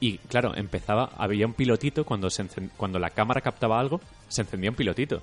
Y 0.00 0.18
claro, 0.18 0.56
empezaba, 0.56 1.10
había 1.16 1.46
un 1.46 1.52
pilotito, 1.52 2.04
cuando, 2.04 2.30
se 2.30 2.46
cuando 2.76 2.98
la 2.98 3.10
cámara 3.10 3.42
captaba 3.42 3.78
algo, 3.78 4.00
se 4.28 4.42
encendía 4.42 4.70
un 4.70 4.76
pilotito. 4.76 5.22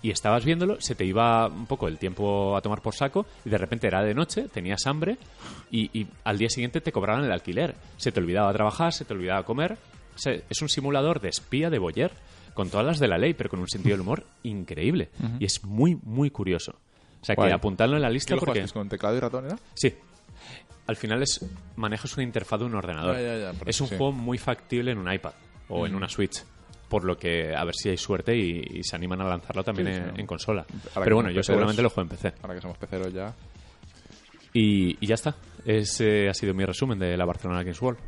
Y 0.00 0.10
estabas 0.10 0.44
viéndolo, 0.44 0.80
se 0.80 0.94
te 0.94 1.04
iba 1.04 1.48
un 1.48 1.66
poco 1.66 1.88
el 1.88 1.98
tiempo 1.98 2.56
a 2.56 2.60
tomar 2.60 2.82
por 2.82 2.94
saco, 2.94 3.26
y 3.44 3.50
de 3.50 3.58
repente 3.58 3.88
era 3.88 4.02
de 4.04 4.14
noche, 4.14 4.46
tenías 4.52 4.86
hambre, 4.86 5.16
y, 5.70 5.98
y 5.98 6.06
al 6.24 6.38
día 6.38 6.50
siguiente 6.50 6.80
te 6.80 6.92
cobraban 6.92 7.24
el 7.24 7.32
alquiler. 7.32 7.74
Se 7.96 8.12
te 8.12 8.20
olvidaba 8.20 8.52
trabajar, 8.52 8.92
se 8.92 9.04
te 9.04 9.14
olvidaba 9.14 9.42
comer. 9.44 9.76
O 10.14 10.18
sea, 10.18 10.34
es 10.48 10.62
un 10.62 10.68
simulador 10.68 11.20
de 11.20 11.30
espía 11.30 11.70
de 11.70 11.78
Boyer, 11.78 12.12
con 12.54 12.70
todas 12.70 12.84
las 12.84 12.98
de 12.98 13.08
la 13.08 13.18
ley, 13.18 13.34
pero 13.34 13.50
con 13.50 13.60
un 13.60 13.68
sentido 13.68 13.94
del 13.94 14.02
humor 14.02 14.24
increíble. 14.42 15.10
Y 15.38 15.44
es 15.44 15.64
muy, 15.64 15.96
muy 16.02 16.30
curioso. 16.30 16.74
O 17.20 17.24
sea, 17.24 17.34
Guay. 17.34 17.48
que 17.50 17.54
apuntadlo 17.54 17.96
en 17.96 18.02
la 18.02 18.08
¿Qué 18.08 18.14
lista 18.14 18.34
lo 18.34 18.40
porque... 18.40 18.64
con 18.72 18.88
teclado 18.88 19.16
y 19.16 19.20
ratón, 19.20 19.46
era? 19.46 19.58
Sí. 19.74 19.94
Al 20.86 20.96
final 20.96 21.22
es 21.22 21.44
manejas 21.76 22.14
una 22.16 22.22
interfaz 22.24 22.60
de 22.60 22.66
un 22.66 22.74
ordenador. 22.74 23.16
Ya, 23.16 23.22
ya, 23.22 23.38
ya, 23.38 23.52
por 23.58 23.68
es 23.68 23.80
un 23.80 23.88
sí. 23.88 23.96
juego 23.96 24.12
muy 24.12 24.38
factible 24.38 24.92
en 24.92 24.98
un 24.98 25.12
iPad 25.12 25.32
o 25.68 25.86
en 25.86 25.94
una 25.94 26.08
Switch. 26.08 26.42
Por 26.88 27.04
lo 27.04 27.18
que 27.18 27.54
a 27.54 27.62
ver 27.64 27.74
si 27.74 27.90
hay 27.90 27.98
suerte 27.98 28.34
y, 28.34 28.78
y 28.78 28.82
se 28.82 28.96
animan 28.96 29.20
a 29.20 29.24
lanzarlo 29.28 29.62
también 29.62 29.88
Sí, 30.14 30.20
en, 30.20 30.26
consola. 30.26 30.64
Ahora 30.94 31.04
Pero 31.04 31.16
bueno, 31.16 31.28
yo 31.28 31.34
peceros. 31.40 31.46
seguramente 31.46 31.82
lo 31.82 31.90
juego 31.90 32.02
en 32.10 32.16
PC. 32.16 32.32
Ahora 32.40 32.54
que 32.54 32.60
somos 32.62 32.78
peceros 32.78 33.12
ya. 33.12 33.34
Y, 34.54 34.96
y 34.98 35.06
ya 35.06 35.14
está. 35.16 35.34
Ese 35.66 36.28
ha 36.30 36.34
sido 36.34 36.54
mi 36.54 36.64
resumen 36.64 36.98
de 36.98 37.16
la 37.16 37.26
Barcelona 37.26 37.62
Games 37.62 37.82
World. 37.82 37.98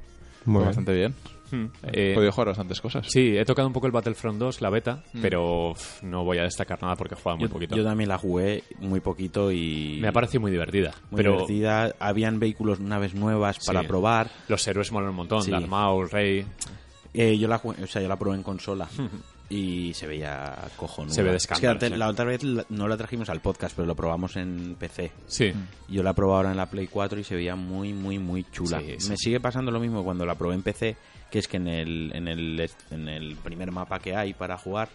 Muy 0.46 0.64
bastante 0.64 0.94
bien. 0.94 1.14
Hmm. 1.50 1.66
Eh, 1.92 2.12
podido 2.14 2.32
jugar 2.32 2.48
bastantes 2.48 2.80
cosas. 2.80 3.06
sí, 3.08 3.36
he 3.36 3.44
tocado 3.44 3.66
un 3.68 3.72
poco 3.74 3.86
el 3.86 3.92
Battlefront 3.92 4.38
2, 4.38 4.60
la 4.60 4.70
beta, 4.70 5.02
pero 5.20 5.70
uf, 5.70 6.02
no 6.02 6.24
voy 6.24 6.38
a 6.38 6.42
destacar 6.42 6.80
nada 6.82 6.96
porque 6.96 7.14
he 7.14 7.18
jugado 7.18 7.38
muy 7.38 7.48
Yo, 7.48 7.52
poquito. 7.52 7.76
yo 7.76 7.84
también 7.84 8.08
la 8.08 8.18
jugué 8.18 8.62
muy 8.80 9.00
poquito 9.00 9.50
y... 9.52 9.98
Me 10.00 10.08
ha 10.08 10.12
parecido 10.12 10.40
muy 10.42 10.50
divertida. 10.50 10.92
muy 11.10 11.16
pero 11.18 11.32
divertida. 11.32 11.94
Habían 11.98 12.38
vehículos, 12.38 12.80
naves 12.80 13.14
nuevas 13.14 13.58
para 13.66 13.80
Sí. 13.82 13.86
probar. 13.86 14.30
los 14.48 14.66
héroes 14.68 14.92
molan 14.92 15.10
un 15.10 15.16
montón. 15.16 15.42
Sí. 15.42 15.50
Darth 15.50 15.66
Maul, 15.66 16.10
Rey. 16.10 16.44
Eh, 17.14 17.36
yo 17.38 17.48
la 17.48 17.58
jugué- 17.58 17.82
o 17.82 17.86
sea, 17.86 18.00
yo 18.00 18.08
la 18.08 18.16
probé 18.16 18.36
en 18.36 18.42
consola 18.44 18.88
y 19.48 19.92
se 19.94 20.06
veía 20.06 20.54
cojonuda. 20.76 21.12
Se 21.12 21.22
ve 21.24 21.30
de 21.30 21.36
Es 21.38 21.46
que 21.48 21.54
escándalo, 21.54 21.74
la, 21.74 21.78
te- 21.80 21.88
sí. 21.88 21.96
la 21.96 22.08
otra 22.08 22.24
vez 22.24 22.42
la- 22.44 22.64
no 22.68 22.86
la 22.86 22.96
trajimos 22.96 23.28
al 23.30 23.40
podcast, 23.40 23.74
pero 23.74 23.86
lo 23.86 23.96
probamos 23.96 24.36
en 24.36 24.76
PC. 24.78 25.10
Sí. 25.26 25.52
Yo 25.88 26.04
la 26.04 26.12
probé 26.14 26.34
ahora 26.34 26.50
en 26.52 26.56
la 26.56 26.66
Play 26.70 26.86
4 26.86 27.18
y 27.18 27.24
se 27.24 27.34
veía 27.34 27.56
muy, 27.56 27.92
muy, 27.92 28.20
muy 28.20 28.44
chula. 28.52 28.78
Sí, 28.80 28.94
sí. 28.98 29.10
Me 29.10 29.16
sigue 29.16 29.40
pasando 29.40 29.72
lo 29.72 29.80
mismo 29.80 30.04
cuando 30.04 30.24
la 30.24 30.36
probé 30.36 30.54
en 30.54 30.62
PC, 30.62 30.96
que 31.30 31.38
es 31.38 31.48
que 31.48 31.56
en 31.58 31.68
el, 31.68 32.10
en 32.14 32.28
el, 32.28 32.70
en 32.90 33.08
el 33.08 33.36
primer 33.36 33.70
mapa 33.72 33.98
que 33.98 34.14
hay 34.16 34.34
para 34.34 34.56
jugar, 34.58 34.88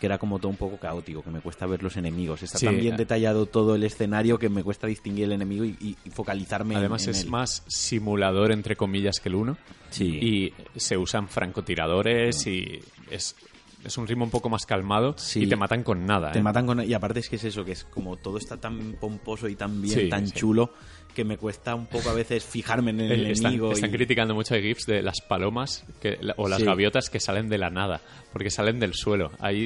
que 0.00 0.06
era 0.06 0.18
como 0.18 0.38
todo 0.38 0.48
un 0.48 0.56
poco 0.56 0.76
caótico, 0.78 1.22
que 1.22 1.30
me 1.30 1.40
cuesta 1.40 1.66
ver 1.66 1.82
los 1.82 1.96
enemigos. 1.96 2.42
Está 2.42 2.58
Sí, 2.58 2.66
tan 2.66 2.78
bien 2.78 2.94
eh. 2.94 2.98
detallado 2.98 3.46
todo 3.46 3.74
el 3.76 3.84
escenario 3.84 4.38
que 4.38 4.48
me 4.48 4.62
cuesta 4.64 4.86
distinguir 4.86 5.24
el 5.26 5.32
enemigo 5.32 5.64
y, 5.64 5.76
y- 6.04 6.10
focalizarme 6.10 6.74
en- 6.74 6.78
Además 6.80 7.04
en, 7.04 7.10
es 7.10 7.22
él. 7.24 7.30
más 7.30 7.62
simulador 7.68 8.50
entre 8.50 8.76
comillas 8.76 9.20
que 9.20 9.28
el 9.28 9.36
uno. 9.36 9.56
Sí. 9.90 10.52
Y 10.74 10.78
se 10.80 10.96
usan 10.98 11.28
francotiradores 11.28 12.46
y 12.46 12.80
es, 13.10 13.36
es 13.84 13.96
un 13.98 14.06
ritmo 14.06 14.24
un 14.24 14.30
poco 14.30 14.48
más 14.48 14.66
calmado 14.66 15.14
Sí. 15.16 15.44
y 15.44 15.46
te 15.46 15.56
matan 15.56 15.82
con 15.84 16.04
nada. 16.06 16.32
Te 16.32 16.40
¿eh? 16.40 16.42
matan 16.42 16.66
con... 16.66 16.82
Y 16.82 16.92
aparte 16.92 17.20
es 17.20 17.28
que 17.28 17.36
es 17.36 17.44
eso, 17.44 17.64
que 17.64 17.72
es 17.72 17.84
como 17.84 18.16
todo 18.16 18.38
está 18.38 18.56
tan 18.60 18.94
pomposo 19.00 19.48
y 19.48 19.54
tan 19.54 19.80
bien, 19.80 19.98
Sí, 20.00 20.08
tan 20.08 20.26
sí. 20.26 20.32
chulo, 20.34 20.72
que 21.14 21.24
me 21.24 21.38
cuesta 21.38 21.74
un 21.74 21.86
poco 21.86 22.10
a 22.10 22.12
veces 22.14 22.44
fijarme 22.44 22.90
en 22.90 23.00
el 23.00 23.12
Eh, 23.26 23.30
Están, 23.32 23.52
enemigo. 23.52 23.72
están 23.72 23.90
y- 23.90 23.92
criticando 23.94 24.34
mucho 24.34 24.54
de 24.54 24.62
GIFs 24.62 24.86
de 24.86 25.02
las 25.02 25.20
palomas 25.20 25.84
que, 26.00 26.18
o 26.36 26.48
las 26.48 26.58
Sí. 26.58 26.64
gaviotas 26.66 27.08
que 27.08 27.20
salen 27.20 27.48
de 27.48 27.56
la 27.58 27.70
nada, 27.70 28.00
porque 28.32 28.50
salen 28.50 28.78
del 28.80 28.92
suelo. 28.94 29.30
Ahí 29.38 29.64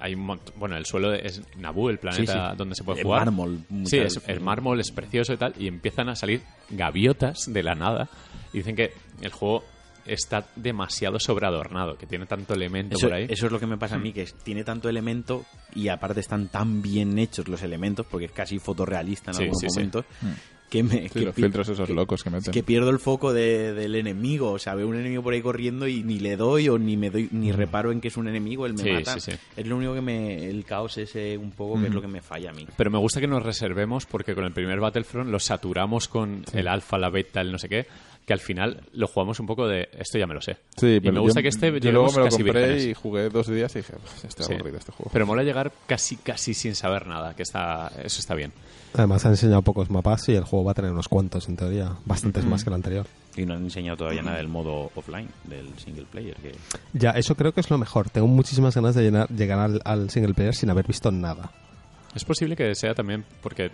hay 0.00 0.14
un 0.14 0.26
mont- 0.26 0.52
bueno, 0.56 0.76
el 0.76 0.84
suelo 0.84 1.14
es 1.14 1.40
Naboo, 1.56 1.88
el 1.88 1.98
planeta 1.98 2.50
sí. 2.50 2.56
donde 2.58 2.74
se 2.74 2.84
puede 2.84 2.98
El 3.00 3.06
jugar. 3.06 3.20
mármol, 3.26 3.60
Sí, 3.84 3.98
es- 3.98 4.20
el 4.26 4.40
mármol 4.40 4.80
es 4.80 4.90
precioso 4.90 5.32
y 5.32 5.36
tal, 5.38 5.54
y 5.58 5.66
empiezan 5.68 6.08
a 6.10 6.16
salir 6.16 6.42
gaviotas 6.70 7.50
de 7.52 7.62
la 7.62 7.74
nada. 7.74 8.08
Y 8.52 8.58
dicen 8.58 8.76
que 8.76 8.92
el 9.22 9.32
juego 9.32 9.64
está 10.06 10.46
demasiado 10.56 11.18
sobreadornado, 11.18 11.96
que 11.96 12.06
tiene 12.06 12.26
tanto 12.26 12.52
elemento 12.52 12.96
Eso, 12.96 13.06
por 13.06 13.14
ahí. 13.16 13.26
eso 13.30 13.46
es 13.46 13.52
lo 13.52 13.58
que 13.58 13.66
me 13.66 13.78
pasa 13.78 13.94
a 13.94 13.98
mí, 13.98 14.12
que 14.12 14.20
es- 14.22 14.34
tiene 14.34 14.62
tanto 14.62 14.90
elemento 14.90 15.46
y 15.74 15.88
aparte 15.88 16.20
están 16.20 16.48
tan 16.48 16.82
bien 16.82 17.18
hechos 17.18 17.48
los 17.48 17.62
elementos, 17.62 18.04
porque 18.10 18.26
es 18.26 18.32
casi 18.32 18.58
fotorrealista 18.58 19.30
en 19.30 19.34
Sí, 19.36 19.42
algunos 19.44 19.60
sí, 19.60 19.66
sí. 19.70 19.80
Que 20.70 20.82
me 20.82 21.02
Sí, 21.08 21.08
que 21.10 21.20
los 21.26 21.34
filtros 21.34 21.68
esos 21.68 21.88
locos 21.90 22.24
que 22.24 22.30
meten. 22.30 22.52
que 22.52 22.62
pierdo 22.62 22.90
el 22.90 22.98
foco 22.98 23.32
de- 23.32 23.72
del 23.74 23.94
enemigo. 23.94 24.50
O 24.52 24.58
sea, 24.58 24.74
veo 24.74 24.88
un 24.88 24.96
enemigo 24.96 25.22
por 25.22 25.32
ahí 25.34 25.40
corriendo 25.42 25.86
y 25.86 26.02
ni 26.02 26.18
le 26.18 26.36
doy 26.36 26.68
o 26.68 26.78
ni 26.78 26.96
me 26.96 27.10
doy 27.10 27.28
ni 27.32 27.52
reparo 27.52 27.92
en 27.92 28.00
que 28.00 28.08
es 28.08 28.16
un 28.16 28.26
enemigo, 28.28 28.66
él 28.66 28.74
me 28.74 28.82
Sí, 28.82 28.90
mata. 28.90 29.14
sí, 29.20 29.30
sí. 29.32 29.38
Es 29.56 29.66
lo 29.66 29.76
único 29.76 29.94
que 29.94 30.00
me. 30.00 30.48
El 30.48 30.64
caos 30.64 30.98
ese 30.98 31.38
un 31.38 31.52
poco 31.52 31.80
que 31.80 31.86
es 31.88 31.94
lo 31.94 32.00
que 32.00 32.08
me 32.08 32.20
falla 32.22 32.50
a 32.50 32.52
mí. 32.54 32.66
Pero 32.76 32.90
me 32.90 32.98
gusta 32.98 33.20
que 33.20 33.26
nos 33.28 33.42
reservemos 33.42 34.06
porque 34.06 34.34
con 34.34 34.44
el 34.44 34.52
primer 34.52 34.80
Battlefront 34.80 35.30
lo 35.30 35.38
saturamos 35.38 36.08
con 36.08 36.44
el 36.52 36.66
alfa, 36.66 36.98
la 36.98 37.10
beta, 37.10 37.40
el 37.40 37.52
no 37.52 37.58
sé 37.58 37.68
qué, 37.68 37.86
que 38.26 38.32
al 38.32 38.40
final 38.40 38.82
lo 38.92 39.06
jugamos 39.06 39.38
un 39.40 39.46
poco 39.46 39.66
de 39.68 39.88
esto 39.98 40.18
ya 40.18 40.26
me 40.26 40.34
lo 40.34 40.40
sé. 40.40 40.56
Sí, 40.76 40.86
y 40.94 41.00
pero 41.00 41.12
me 41.12 41.20
gusta 41.20 41.40
yo- 41.40 41.42
que 41.42 41.48
este 41.48 41.80
yo 41.80 41.92
luego 41.92 42.10
me 42.12 42.18
lo 42.18 42.24
casi 42.24 42.42
compré 42.42 42.60
vírgenes. 42.68 42.86
y 42.86 42.94
jugué 42.94 43.28
dos 43.28 43.46
días 43.48 43.74
y 43.74 43.78
dije, 43.80 43.94
"Uf, 44.02 44.24
estoy 44.24 44.46
Sí. 44.46 44.54
aburrido 44.54 44.78
este 44.78 44.92
juego. 44.92 45.10
Pero 45.12 45.26
mola 45.26 45.42
llegar 45.42 45.72
casi 45.86 46.16
casi 46.16 46.54
sin 46.54 46.74
saber 46.74 47.06
nada, 47.06 47.34
que 47.34 47.42
está 47.42 47.90
eso 48.02 48.20
está 48.20 48.34
bien. 48.34 48.52
Además, 48.94 49.24
han 49.26 49.32
enseñado 49.32 49.60
pocos 49.62 49.90
mapas 49.90 50.28
y 50.28 50.34
el 50.36 50.44
juego 50.44 50.64
va 50.66 50.70
a 50.70 50.74
tener 50.74 50.92
unos 50.92 51.08
cuantos, 51.08 51.48
en 51.48 51.56
teoría. 51.56 51.96
Bastantes 52.04 52.44
más 52.44 52.62
que 52.62 52.70
el 52.70 52.74
anterior. 52.74 53.06
Y 53.36 53.44
no 53.44 53.54
han 53.54 53.64
enseñado 53.64 53.96
todavía 53.96 54.22
nada 54.22 54.36
del 54.36 54.46
modo 54.48 54.92
offline, 54.94 55.28
del 55.44 55.76
single 55.80 56.04
player. 56.10 56.36
Que... 56.36 56.52
Ya, 56.92 57.10
eso 57.10 57.34
creo 57.34 57.52
que 57.52 57.60
es 57.60 57.68
lo 57.70 57.76
mejor. 57.76 58.08
Tengo 58.08 58.28
muchísimas 58.28 58.74
ganas 58.76 58.94
de 58.94 59.02
llenar- 59.02 59.28
llegar 59.30 59.58
al, 59.58 59.80
al 59.84 60.10
single 60.10 60.32
player 60.34 60.54
sin 60.54 60.70
haber 60.70 60.86
visto 60.86 61.10
nada. 61.10 61.50
Es 62.14 62.24
posible 62.24 62.54
que 62.54 62.72
sea 62.76 62.94
también 62.94 63.24
porque 63.42 63.72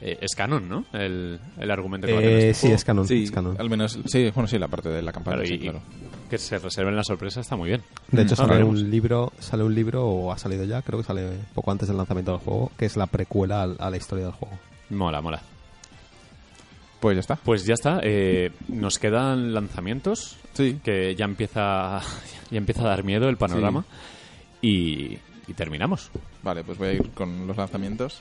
eh, 0.00 0.18
es 0.20 0.34
canon, 0.34 0.68
¿no? 0.68 0.84
El, 0.92 1.38
el 1.58 1.70
argumento 1.70 2.06
que 2.06 2.12
va 2.12 2.18
a 2.18 2.22
tener 2.22 2.36
Eh, 2.38 2.50
este 2.50 2.54
sí, 2.54 2.60
juego. 2.66 2.76
es 2.76 2.84
canon. 2.84 3.08
Sí, 3.08 3.22
es 3.24 3.30
canon. 3.30 3.56
al 3.58 3.70
menos, 3.70 3.98
sí, 4.06 4.30
bueno, 4.34 4.46
sí, 4.48 4.58
la 4.58 4.68
parte 4.68 4.88
de 4.88 5.02
la 5.02 5.12
campaña, 5.12 5.36
Claro, 5.36 5.48
sí, 5.48 5.54
y- 5.54 5.58
claro. 5.58 5.80
que 6.28 6.38
se 6.38 6.58
reserven 6.58 6.96
la 6.96 7.04
sorpresa 7.04 7.40
está 7.40 7.56
muy 7.56 7.68
bien. 7.68 7.82
De 8.10 8.22
hecho, 8.22 8.34
Ah, 8.34 8.36
sale 8.38 8.52
veremos. 8.54 8.80
un 8.80 8.90
libro, 8.90 9.32
sale 9.38 9.62
un 9.64 9.74
libro, 9.74 10.04
o 10.06 10.32
ha 10.32 10.38
salido 10.38 10.64
ya, 10.64 10.82
creo 10.82 10.98
que 11.00 11.04
sale 11.06 11.30
poco 11.54 11.70
antes 11.70 11.86
del 11.88 11.96
lanzamiento 11.96 12.32
del 12.32 12.40
juego, 12.40 12.72
que 12.78 12.86
es 12.86 12.96
la 12.96 13.06
precuela 13.06 13.62
al- 13.62 13.76
a 13.78 13.90
la 13.90 13.96
historia 13.96 14.24
del 14.24 14.34
juego. 14.34 14.58
Mola, 14.90 15.20
mola. 15.20 15.40
Pues 17.00 17.16
ya 17.16 17.20
está. 17.20 17.36
Pues 17.36 17.64
ya 17.66 17.74
está. 17.74 18.00
eh, 18.02 18.50
nos 18.68 18.98
quedan 18.98 19.52
lanzamientos 19.52 20.36
Sí. 20.54 20.80
que 20.82 21.14
ya 21.14 21.24
empieza 21.26 22.00
ya 22.50 22.58
empieza 22.58 22.82
a 22.82 22.88
dar 22.88 23.04
miedo 23.04 23.28
el 23.28 23.36
panorama 23.36 23.84
y, 24.62 25.18
y 25.46 25.52
terminamos. 25.54 26.10
Vale, 26.42 26.64
pues 26.64 26.78
voy 26.78 26.88
a 26.88 26.92
ir 26.94 27.10
con 27.10 27.46
los 27.46 27.56
lanzamientos. 27.56 28.20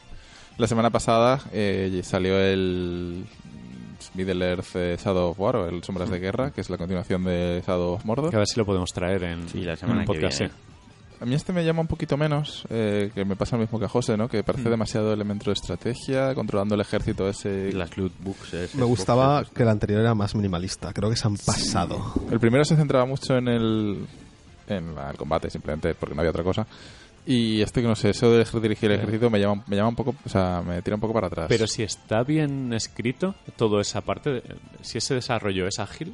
La 0.58 0.68
semana 0.68 0.90
pasada 0.92 1.40
eh, 1.52 2.02
salió 2.04 2.38
el 2.40 3.26
Middle 4.14 4.46
Earth 4.52 4.76
eh, 4.76 4.98
Shadow 5.04 5.32
of 5.32 5.40
War, 5.40 5.56
o 5.56 5.68
el 5.68 5.84
Sombras 5.84 6.10
de 6.10 6.20
Guerra, 6.20 6.52
que 6.52 6.62
es 6.62 6.70
la 6.70 6.78
continuación 6.78 7.24
de 7.24 7.64
Shadow 7.66 7.94
of 7.94 8.06
Mordor. 8.06 8.30
Que 8.30 8.36
a 8.36 8.40
ver 8.40 8.48
si 8.48 8.60
lo 8.60 8.66
podemos 8.66 8.92
traer 8.94 9.24
en, 9.24 9.50
Sí, 9.50 9.62
la 9.62 9.72
en 9.72 9.78
semana 9.78 10.00
un 10.02 10.06
que 10.06 10.14
podcast. 10.14 10.40
viene. 10.40 10.54
sí. 10.54 10.60
A 11.22 11.26
mí 11.26 11.36
este 11.36 11.54
me 11.54 11.64
llama 11.64 11.80
un 11.82 11.88
poquito 11.88 12.18
menos, 12.18 12.66
eh, 12.70 13.10
que 13.16 13.24
me 13.24 13.38
pasa 13.38 13.56
lo 13.56 13.62
mismo 13.62 13.80
que 13.80 13.86
a 13.86 13.88
José, 13.88 14.18
¿no? 14.18 14.28
Que 14.28 14.44
parece 14.44 14.70
demasiado 14.70 15.14
elemento 15.14 15.46
de 15.46 15.54
estrategia, 15.54 16.36
controlando 16.36 16.76
el 16.76 16.82
ejército 16.82 17.30
ese. 17.30 17.72
Las 17.72 17.96
loot 17.98 18.12
books. 18.20 18.54
es- 18.54 18.76
Me 18.76 18.82
es 18.82 18.88
gustaba 18.88 19.38
boxes, 19.38 19.54
que 19.56 19.64
el 19.64 19.70
anterior 19.70 20.02
era 20.02 20.14
más 20.16 20.36
minimalista. 20.36 20.92
Creo 20.92 21.10
que 21.10 21.16
se 21.16 21.26
han 21.26 21.38
pasado. 21.38 22.14
El 22.30 22.42
primero 22.42 22.66
se 22.66 22.76
centraba 22.76 23.06
mucho 23.06 23.38
en 23.38 23.48
el, 23.48 24.06
en 24.68 24.94
la- 24.96 25.12
el 25.12 25.18
combate, 25.18 25.50
simplemente, 25.50 25.96
porque 25.96 26.14
no 26.14 26.22
había 26.22 26.32
otra 26.32 26.44
cosa. 26.44 26.68
Y 27.26 27.62
este 27.62 27.82
que 27.82 27.88
no 27.88 27.96
sé, 27.96 28.10
eso 28.10 28.30
de 28.32 28.44
dirigir 28.62 28.92
el 28.92 28.98
ejército 29.00 29.30
me 29.30 29.40
llama, 29.40 29.64
me 29.68 29.76
llama 29.78 29.90
un 29.90 29.96
poco, 29.96 30.14
o 30.26 30.30
sea, 30.30 30.62
me 30.66 30.82
tira 30.82 30.96
un 30.96 31.02
poco 31.02 31.14
para 31.14 31.28
atrás. 31.28 31.46
Pero 31.48 31.68
si 31.68 31.82
está 31.84 32.24
bien 32.24 32.74
escrito, 32.74 33.34
toda 33.56 33.82
esa 33.82 34.02
parte, 34.02 34.30
de- 34.30 34.44
si 34.82 34.98
ese 34.98 35.14
desarrollo 35.16 35.66
es 35.68 35.80
ágil, 35.80 36.14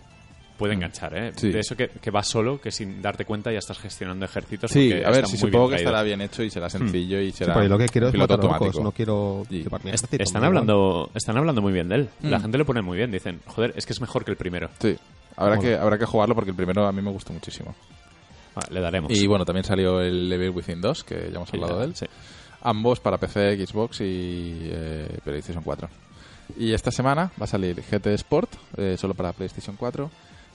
puede 0.57 0.73
enganchar, 0.73 1.17
¿eh? 1.17 1.31
Sí. 1.35 1.51
De 1.51 1.61
eso 1.61 1.75
que, 1.75 1.87
que 1.87 2.11
va 2.11 2.21
solo, 2.21 2.59
que 2.61 2.69
sin 2.69 3.01
darte 3.01 3.23
cuenta 3.25 3.49
ya 3.51 3.57
estás 3.59 3.79
gestionando 3.79 4.25
ejércitos. 4.25 4.69
Sí, 4.69 4.91
a 5.03 5.09
ver, 5.09 5.25
si 5.25 5.37
supongo 5.37 5.69
que 5.69 5.75
estará 5.77 6.03
bien 6.03 6.21
hecho 6.21 6.43
y 6.43 6.49
será 6.51 6.69
sencillo 6.69 7.19
y 7.21 7.31
Sí, 7.31 7.37
será 7.37 7.53
pero 7.53 7.65
yo 7.65 7.69
lo 7.69 7.77
que 7.79 7.87
quiero 7.87 8.07
es 8.07 8.11
piloto 8.11 8.37
matar 8.37 8.61
orcos, 8.67 8.83
no 8.83 8.91
quiero 8.91 9.43
Est- 9.49 9.73
ejército, 9.85 10.17
Están 10.21 10.43
hablando, 10.43 11.09
están 11.15 11.37
hablando 11.37 11.61
muy 11.61 11.71
bien 11.73 11.87
de 11.89 11.95
él. 11.95 12.09
La 12.21 12.37
Mm. 12.37 12.41
gente 12.43 12.57
lo 12.57 12.65
pone 12.65 12.81
muy 12.81 12.97
bien. 12.97 13.09
Dicen, 13.09 13.39
joder, 13.47 13.73
es 13.77 13.85
que 13.85 13.93
es 13.93 14.01
mejor 14.01 14.25
que 14.25 14.31
el 14.31 14.37
primero. 14.37 14.69
Sí, 14.79 14.95
habrá 15.37 15.55
Bueno. 15.55 15.61
que, 15.71 15.75
habrá 15.81 15.97
que 15.97 16.05
jugarlo 16.05 16.35
porque 16.35 16.51
el 16.51 16.57
primero 16.57 16.85
a 16.85 16.91
mí 16.91 17.01
me 17.01 17.09
gustó 17.09 17.31
muchísimo. 17.33 17.73
Ah, 18.61 18.67
le 18.71 18.81
daremos. 18.81 19.11
Y 19.11 19.27
bueno, 19.27 19.45
también 19.45 19.63
salió 19.63 20.01
el 20.01 20.31
Evil 20.31 20.51
Within 20.51 20.81
2, 20.81 21.03
que 21.03 21.15
ya 21.29 21.37
hemos 21.37 21.53
hablado 21.53 21.79
de 21.79 21.85
él. 21.85 21.95
sí. 21.95 22.05
Ambos 22.61 22.99
para 22.99 23.17
PC, 23.17 23.65
Xbox 23.65 24.01
y 24.01 24.67
eh, 24.69 25.17
PlayStation 25.23 25.63
4. 25.63 25.89
Y 26.57 26.73
esta 26.73 26.91
semana 26.91 27.31
va 27.39 27.45
a 27.45 27.47
salir 27.47 27.81
GT 27.81 28.07
Sport, 28.07 28.51
eh, 28.77 28.97
solo 28.97 29.13
para 29.13 29.31
PlayStation 29.31 29.75
4. 29.77 30.09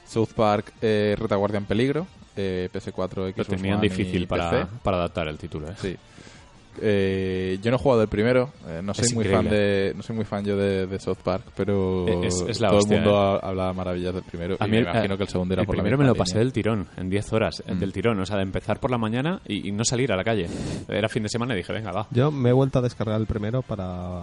South 0.07 0.29
Park, 0.37 0.73
eh, 0.83 1.17
Retaguardia 1.19 1.59
en 1.59 1.65
Peligro, 1.65 2.07
eh, 2.37 2.69
PS4, 2.73 3.17
Lo 3.17 3.33
Xbox 3.33 3.49
tenían 3.49 3.79
One 3.79 3.87
y 3.87 3.89
difícil 3.89 4.27
para, 4.27 4.51
PC. 4.51 4.67
para 4.83 4.99
adaptar 4.99 5.29
el 5.29 5.39
título, 5.39 5.71
¿eh? 5.71 5.75
Sí. 5.81 5.97
Eh, 6.81 7.59
yo 7.63 7.71
no 7.71 7.77
he 7.77 7.81
jugado 7.81 8.03
el 8.03 8.09
primero, 8.09 8.51
eh, 8.69 8.81
no 8.83 8.95
soy 8.95 9.05
Es 9.07 9.15
muy 9.15 9.25
increíble. 9.25 9.49
fan 9.51 9.59
de 9.59 9.93
no 9.97 10.03
soy 10.03 10.17
muy 10.17 10.25
fan 10.25 10.45
yo 10.45 10.57
de, 10.57 10.87
de 10.87 10.99
South 10.99 11.19
Park, 11.23 11.45
pero 11.57 12.07
Es- 12.25 12.45
es 12.49 12.61
la 12.61 12.69
todo 12.69 12.79
hostia, 12.79 12.97
el 12.99 13.03
mundo 13.05 13.19
eh. 13.19 13.39
ha- 13.43 13.49
habla 13.49 13.73
maravillas 13.73 14.15
del 14.15 14.23
primero 14.25 14.57
A 14.59 14.67
y 14.67 14.71
me 14.71 14.81
imagino 14.81 15.17
que 15.17 15.23
el 15.23 15.29
segundo 15.29 15.55
era 15.55 15.63
el 15.63 15.67
por 15.67 15.77
la 15.77 15.83
primero 15.83 15.99
me 15.99 16.05
lo 16.07 16.15
pasé 16.15 16.33
línea. 16.35 16.45
del 16.45 16.53
tirón, 16.53 16.89
en 16.97 17.11
10 17.11 17.33
horas, 17.33 17.63
eh, 17.67 17.75
Mm. 17.75 17.79
del 17.79 17.93
tirón. 17.93 18.21
O 18.21 18.27
sea, 18.27 18.37
de 18.37 18.43
empezar 18.43 18.81
por 18.81 18.91
la 18.91 18.99
mañana 18.99 19.41
y, 19.47 19.69
y 19.69 19.73
no 19.73 19.85
salir 19.85 20.13
a 20.13 20.17
la 20.17 20.25
calle. 20.25 20.47
Era 20.89 21.09
fin 21.09 21.23
de 21.23 21.29
semana 21.29 21.55
y 21.55 21.59
dije, 21.59 21.73
venga, 21.73 21.93
va. 21.93 22.07
Yo 22.11 22.31
me 22.31 22.51
he 22.51 22.53
vuelto 22.53 22.79
a 22.79 22.83
descargar 22.83 23.21
el 23.21 23.27
primero 23.27 23.63
para, 23.63 24.23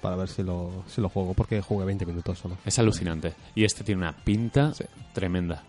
para 0.00 0.16
ver 0.16 0.28
si 0.28 0.42
lo, 0.42 0.84
si 0.88 1.00
lo 1.00 1.08
juego, 1.08 1.34
porque 1.34 1.60
jugué 1.60 1.84
20 1.84 2.04
minutos 2.06 2.38
solo. 2.38 2.56
Es 2.64 2.78
alucinante. 2.78 3.32
Y 3.54 3.64
este 3.64 3.84
tiene 3.84 4.02
una 4.02 4.12
pinta 4.12 4.72
Sí. 4.74 4.84
tremenda. 5.12 5.62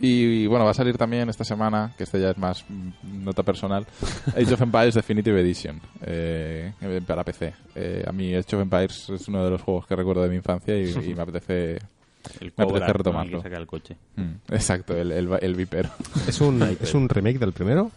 Y, 0.00 0.42
y, 0.42 0.46
bueno, 0.46 0.64
va 0.64 0.72
a 0.72 0.74
salir 0.74 0.98
también 0.98 1.28
esta 1.28 1.44
semana, 1.44 1.94
que 1.96 2.04
este 2.04 2.20
ya 2.20 2.30
es 2.30 2.38
más 2.38 2.64
mm, 2.68 3.24
nota 3.24 3.42
personal, 3.42 3.86
Age 4.28 4.54
of 4.54 4.60
Empires 4.60 4.94
Definitive 4.94 5.40
Edition 5.40 5.80
eh, 6.02 6.72
para 7.06 7.24
PC. 7.24 7.54
Eh, 7.74 8.04
a 8.06 8.12
mí 8.12 8.34
Age 8.34 8.56
of 8.56 8.62
Empires 8.62 9.08
es 9.10 9.28
uno 9.28 9.44
de 9.44 9.50
los 9.50 9.62
juegos 9.62 9.86
que 9.86 9.96
recuerdo 9.96 10.22
de 10.22 10.28
mi 10.28 10.36
infancia 10.36 10.76
y, 10.78 10.90
y 10.90 11.14
me 11.14 11.22
apetece... 11.22 11.78
El 12.40 12.52
Me 12.56 12.64
apetece 12.64 12.92
retomarlo. 12.92 13.36
El 13.36 13.42
que 13.42 13.48
saca 13.48 13.56
el 13.56 13.66
coche. 13.68 13.96
Mm, 14.16 14.52
exacto, 14.52 14.96
el, 14.96 15.12
el, 15.12 15.28
el 15.40 15.54
Viper. 15.54 15.88
¿Es 16.26 16.40
un, 16.40 16.60
¿Es 16.80 16.92
un 16.92 17.08
remake 17.08 17.38
del 17.38 17.52
primero? 17.52 17.92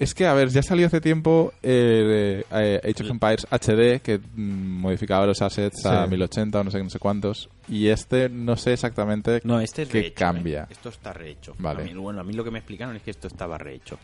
Es 0.00 0.14
que, 0.14 0.26
a 0.26 0.32
ver, 0.32 0.48
ya 0.48 0.62
salió 0.62 0.86
hace 0.86 1.00
tiempo 1.00 1.52
eh, 1.62 2.42
eh, 2.50 2.80
Age 2.82 3.04
of 3.04 3.10
Empires 3.10 3.46
HD, 3.50 4.00
que 4.00 4.18
mm, 4.18 4.80
modificaba 4.80 5.26
los 5.26 5.42
assets 5.42 5.84
a 5.84 6.04
Sí. 6.04 6.10
1080 6.10 6.58
o 6.60 6.64
no 6.64 6.70
sé, 6.70 6.82
no 6.82 6.88
sé 6.88 6.98
cuántos. 6.98 7.50
Y 7.68 7.88
este 7.88 8.30
no 8.30 8.56
sé 8.56 8.72
exactamente 8.72 9.42
No, 9.44 9.60
este 9.60 9.82
es 9.82 9.88
qué 9.90 10.00
rehecho, 10.00 10.14
cambia. 10.16 10.62
¿eh? 10.62 10.66
Esto 10.70 10.88
está 10.88 11.12
rehecho. 11.12 11.54
Vale. 11.58 11.82
A 11.82 11.84
mí, 11.84 11.92
bueno, 11.94 12.20
a 12.22 12.24
mí 12.24 12.32
lo 12.32 12.42
que 12.42 12.50
me 12.50 12.58
explicaron 12.60 12.96
es 12.96 13.02
que 13.02 13.10
esto 13.10 13.28
estaba 13.28 13.58
rehecho. 13.58 13.98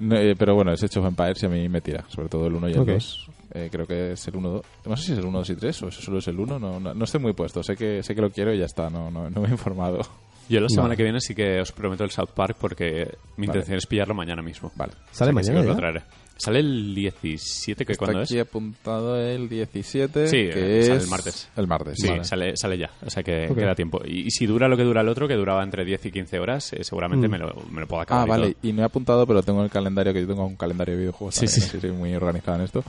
No, 0.00 0.16
eh, 0.16 0.34
pero 0.38 0.54
bueno, 0.54 0.72
es 0.72 0.82
Age 0.82 0.98
of 0.98 1.06
Empires 1.06 1.42
y 1.42 1.46
a 1.46 1.48
mí 1.50 1.68
me 1.68 1.82
tira, 1.82 2.04
sobre 2.08 2.30
todo 2.30 2.46
el 2.46 2.54
1 2.54 2.68
y 2.70 2.72
el 2.72 2.78
Ok. 2.80 2.88
2. 2.88 3.26
Eh, 3.54 3.68
creo 3.70 3.86
que 3.86 4.12
es 4.12 4.26
el 4.28 4.36
1, 4.36 4.62
no 4.86 4.96
sé 4.96 5.02
si 5.04 5.12
es 5.12 5.18
el 5.18 5.26
1, 5.26 5.36
2 5.38 5.50
y 5.50 5.56
3 5.56 5.82
o 5.82 5.88
eso 5.88 6.00
solo 6.00 6.18
es 6.18 6.28
el 6.28 6.40
1, 6.40 6.58
no, 6.58 6.80
no, 6.80 6.94
no 6.94 7.04
estoy 7.04 7.20
muy 7.20 7.34
puesto, 7.34 7.62
sé 7.62 7.76
que 7.76 8.02
sé 8.02 8.14
que 8.14 8.22
lo 8.22 8.30
quiero 8.30 8.54
y 8.54 8.58
ya 8.58 8.64
está, 8.64 8.88
no, 8.88 9.10
no, 9.10 9.28
no 9.28 9.40
me 9.42 9.48
he 9.48 9.50
informado. 9.50 10.00
Yo 10.48 10.60
la 10.60 10.68
semana 10.68 10.88
Vale. 10.88 10.96
que 10.96 11.02
viene 11.04 11.20
sí 11.20 11.34
que 11.34 11.60
os 11.60 11.72
prometo 11.72 12.04
el 12.04 12.10
South 12.10 12.30
Park 12.34 12.56
porque 12.60 13.08
mi 13.36 13.46
Vale. 13.46 13.58
intención 13.58 13.78
es 13.78 13.86
pillarlo 13.86 14.14
mañana 14.14 14.42
mismo. 14.42 14.70
Vale. 14.76 14.92
¿Sale 15.12 15.30
O 15.30 15.34
sea 15.34 15.40
que 15.40 15.44
sí 15.44 15.50
mañana 15.50 15.52
que 15.54 15.58
os 15.60 15.66
lo 15.66 15.72
ya? 15.72 15.76
traeré. 15.78 16.02
Sale 16.36 16.58
el 16.58 16.94
17, 16.94 17.84
que 17.86 17.92
Está 17.92 18.04
cuándo 18.04 18.22
aquí 18.22 18.36
es? 18.36 18.42
apuntado 18.42 19.16
el 19.20 19.48
17, 19.48 20.26
Sí, 20.26 20.36
que 20.36 20.80
eh, 20.80 20.82
sale 20.82 20.96
es 20.96 21.04
el 21.04 21.10
martes. 21.10 21.48
El 21.56 21.66
martes, 21.68 21.98
Sí, 22.00 22.08
vale. 22.08 22.24
sale, 22.24 22.56
sale 22.56 22.78
ya. 22.78 22.90
O 23.06 23.10
sea 23.10 23.22
que 23.22 23.46
Ok. 23.48 23.56
queda 23.56 23.74
tiempo. 23.76 24.00
Y, 24.04 24.26
y 24.26 24.30
si 24.30 24.46
dura 24.46 24.66
lo 24.66 24.76
que 24.76 24.82
dura 24.82 25.02
el 25.02 25.08
otro, 25.08 25.28
que 25.28 25.34
duraba 25.34 25.62
entre 25.62 25.84
10 25.84 26.06
y 26.06 26.10
15 26.10 26.40
horas, 26.40 26.72
eh, 26.72 26.82
seguramente 26.82 27.28
Mm. 27.28 27.30
me, 27.30 27.38
lo, 27.38 27.54
me 27.70 27.80
lo 27.82 27.86
puedo 27.86 28.02
acabar. 28.02 28.24
Ah, 28.24 28.26
y 28.26 28.30
vale, 28.30 28.52
todo. 28.54 28.68
y 28.68 28.72
no 28.72 28.82
he 28.82 28.84
apuntado, 28.84 29.26
pero 29.26 29.42
tengo 29.44 29.62
el 29.62 29.70
calendario, 29.70 30.12
que 30.12 30.22
yo 30.22 30.26
tengo 30.26 30.44
un 30.44 30.56
calendario 30.56 30.94
de 30.94 31.00
videojuegos. 31.00 31.34
Sí, 31.36 31.46
también, 31.46 31.70
sí. 31.70 31.80
soy 31.80 31.92
muy 31.92 32.14
organizado 32.14 32.56
en 32.58 32.64
esto. 32.64 32.82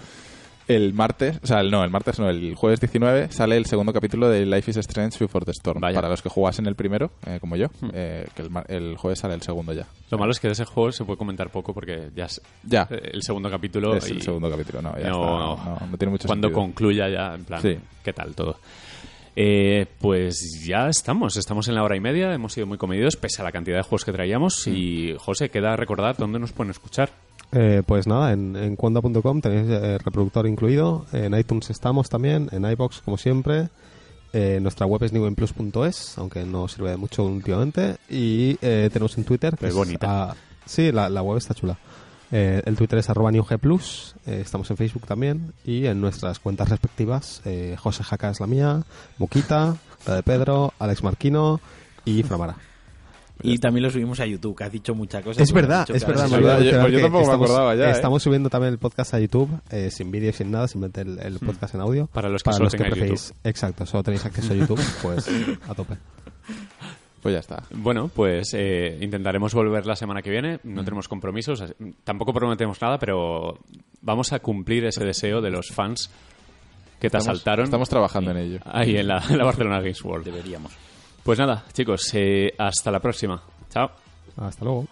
El 0.68 0.94
martes, 0.94 1.40
o 1.44 1.48
sea, 1.48 1.60
el- 1.60 1.69
no, 1.69 1.84
el 1.84 1.90
martes 1.90 2.19
no, 2.19 2.30
el 2.30 2.56
jueves 2.56 2.80
19 2.80 3.31
sale 3.31 3.57
el 3.57 3.65
segundo 3.65 3.91
capítulo 3.91 4.30
de 4.30 4.45
Life 4.45 4.72
is 4.72 4.77
Strange 4.77 5.18
Before 5.19 5.44
the 5.45 5.52
Storm. 5.52 5.81
Vaya. 5.81 5.95
Para 5.95 6.07
los 6.10 6.22
que 6.22 6.30
jugasen 6.30 6.65
el 6.68 6.76
primero, 6.76 7.11
eh, 7.26 7.38
como 7.41 7.56
yo, 7.57 7.68
eh, 7.94 8.27
que 8.35 8.44
el, 8.69 8.95
jueves 8.98 9.19
sale 9.19 9.34
el 9.34 9.41
segundo 9.41 9.73
ya. 9.73 9.85
Lo 10.10 10.18
malo 10.18 10.31
es 10.31 10.40
que 10.40 10.48
de 10.48 10.53
ese 10.53 10.64
juego 10.65 10.91
se 10.94 11.03
puede 11.03 11.18
comentar 11.18 11.49
poco 11.49 11.73
porque 11.73 12.10
ya 12.15 12.26
es 12.26 12.41
Ya, 12.64 12.88
eh, 12.90 13.10
el 13.14 13.23
segundo 13.23 13.49
capítulo. 13.49 13.95
es 13.98 14.07
y 14.10 14.14
el 14.14 14.22
segundo 14.22 14.49
capítulo, 14.49 14.81
no, 14.81 14.98
ya 14.98 15.10
no, 15.10 15.53
está, 15.56 15.65
no, 15.81 15.88
no 15.91 15.98
tiene 15.98 16.11
mucho 16.11 16.27
Cuando 16.27 16.48
sentido. 16.48 16.61
concluya 16.61 17.10
ya, 17.10 17.35
en 17.35 17.44
plan, 17.44 17.61
Sí. 17.61 17.77
¿qué 18.03 18.14
tal 18.14 18.34
todo? 18.34 18.57
Eh, 19.35 19.88
pues 19.99 20.64
ya 20.64 20.88
estamos, 20.90 21.35
estamos 21.38 21.68
en 21.68 21.73
la 21.73 21.81
hora 21.84 21.95
y 21.98 21.99
media, 21.99 22.31
hemos 22.34 22.53
sido 22.53 22.68
muy 22.68 22.77
comedidos 22.77 23.15
pese 23.15 23.41
a 23.41 23.44
la 23.44 23.52
cantidad 23.52 23.77
de 23.77 23.81
juegos 23.81 24.06
que 24.06 24.11
traíamos 24.11 24.68
y 24.68 25.15
José, 25.18 25.49
queda 25.49 25.76
recordar 25.76 26.15
dónde 26.18 26.38
nos 26.40 26.52
pueden 26.52 26.69
escuchar. 26.69 27.10
Eh, 27.55 27.84
pues 27.85 28.07
nada, 28.07 28.34
en, 28.34 28.55
en 28.55 28.75
cuanda.com 28.75 29.41
tenéis 29.41 29.69
eh, 29.69 29.99
reproductor 29.99 30.47
incluido, 30.47 31.05
en 31.13 31.38
iTunes 31.38 31.69
estamos 31.69 32.09
también, 32.09 32.49
en 32.51 32.65
iBox 32.65 33.01
como 33.01 33.17
siempre, 33.17 33.69
eh, 34.34 34.57
nuestra 34.59 34.88
web 34.88 35.03
es 35.03 35.13
newgameplus.es, 35.13 36.17
aunque 36.17 36.43
no 36.45 36.67
sirve 36.67 36.89
de 36.89 36.97
mucho 36.97 37.23
últimamente, 37.25 37.97
y 38.09 38.57
eh, 38.61 38.89
tenemos 38.91 39.15
en 39.19 39.23
Twitter... 39.23 39.55
que 39.55 39.67
Es 39.67 39.75
bonita. 39.75 40.31
ah, 40.31 40.35
sí, 40.65 40.91
la, 40.91 41.09
la 41.09 41.21
web 41.21 41.38
está 41.38 41.53
chula. 41.53 41.77
El 42.31 42.75
Twitter 42.75 42.97
es 42.97 43.11
arroba 43.11 43.31
newgplus, 43.31 44.15
estamos 44.25 44.67
en 44.71 44.77
Facebook 44.77 45.05
también, 45.05 45.53
y 45.63 45.85
en 45.85 46.01
nuestras 46.01 46.39
cuentas 46.39 46.67
respectivas, 46.67 47.43
eh, 47.45 47.75
José 47.77 48.03
Jaca 48.03 48.31
es 48.31 48.39
la 48.39 48.47
mía, 48.47 48.81
Muquita, 49.19 49.77
la 50.07 50.15
de 50.15 50.23
Pedro, 50.23 50.73
Alex 50.80 51.03
Marquino 51.03 51.59
y 52.05 52.23
Framara. 52.23 52.55
Y 53.43 53.57
también 53.57 53.83
lo 53.83 53.89
subimos 53.89 54.19
a 54.21 54.25
YouTube, 54.25 54.55
que 54.57 54.63
has 54.63 54.71
dicho 54.71 54.95
muchas 54.95 55.23
cosas. 55.23 55.43
Es 55.43 55.51
verdad, 55.51 55.85
es 55.93 56.03
que 56.05 56.11
verdad. 56.11 56.27
me 56.29 56.63
yo- 56.65 56.71
que 56.71 56.71
tampoco 57.01 57.11
me 57.17 57.21
estamos, 57.23 57.49
acordaba 57.49 57.75
ya, 57.75 57.89
¿eh? 57.89 57.91
Estamos 57.91 58.23
subiendo 58.23 58.49
también 58.49 58.71
el 58.73 58.79
podcast 58.79 59.13
a 59.13 59.19
YouTube, 59.19 59.49
eh, 59.69 59.91
sin 59.91 60.11
vídeo 60.11 60.29
y 60.29 60.33
sin 60.33 60.49
nada, 60.51 60.67
simplemente 60.67 61.01
el, 61.01 61.19
el 61.19 61.39
podcast 61.39 61.75
en 61.75 61.81
audio. 61.81 62.07
Para 62.07 62.29
los 62.29 62.41
que 62.41 62.53
solo 62.53 62.69
tengáis 62.69 62.93
preferís, 62.93 63.33
exacto, 63.43 63.85
solo 63.85 64.01
tenéis 64.03 64.25
acceso 64.25 64.53
a 64.53 64.55
YouTube, 64.55 64.79
pues 65.01 65.29
a 65.67 65.73
tope. 65.75 65.95
Pues 67.21 67.33
ya 67.33 67.39
está. 67.39 67.63
Bueno, 67.73 68.09
pues 68.13 68.49
eh, 68.53 68.97
intentaremos 69.01 69.53
volver 69.53 69.85
la 69.85 69.95
semana 69.95 70.21
que 70.21 70.29
viene. 70.29 70.59
No 70.63 70.83
tenemos 70.83 71.07
compromisos. 71.07 71.63
Tampoco 72.03 72.33
prometemos 72.33 72.81
nada, 72.81 72.97
pero 72.97 73.57
vamos 74.01 74.33
a 74.33 74.39
cumplir 74.39 74.83
ese 74.85 75.05
deseo 75.05 75.39
de 75.41 75.49
los 75.49 75.69
fans 75.69 76.09
que 76.99 77.09
te 77.09 77.17
Estamos- 77.17 77.27
asaltaron 77.27 77.63
Estamos 77.65 77.87
trabajando 77.89 78.31
en 78.31 78.37
ello. 78.37 78.59
ahí 78.65 78.97
en 78.97 79.07
la, 79.07 79.23
en 79.29 79.37
la 79.37 79.45
Barcelona 79.45 79.79
Games 79.79 80.03
World. 80.03 80.25
Deberíamos. 80.25 80.73
Pues 81.23 81.39
nada, 81.39 81.63
chicos, 81.71 82.09
eh, 82.13 82.53
hasta 82.57 82.91
la 82.91 82.99
próxima. 82.99 83.41
Chao. 83.69 83.89
Hasta 84.37 84.65
luego. 84.65 84.87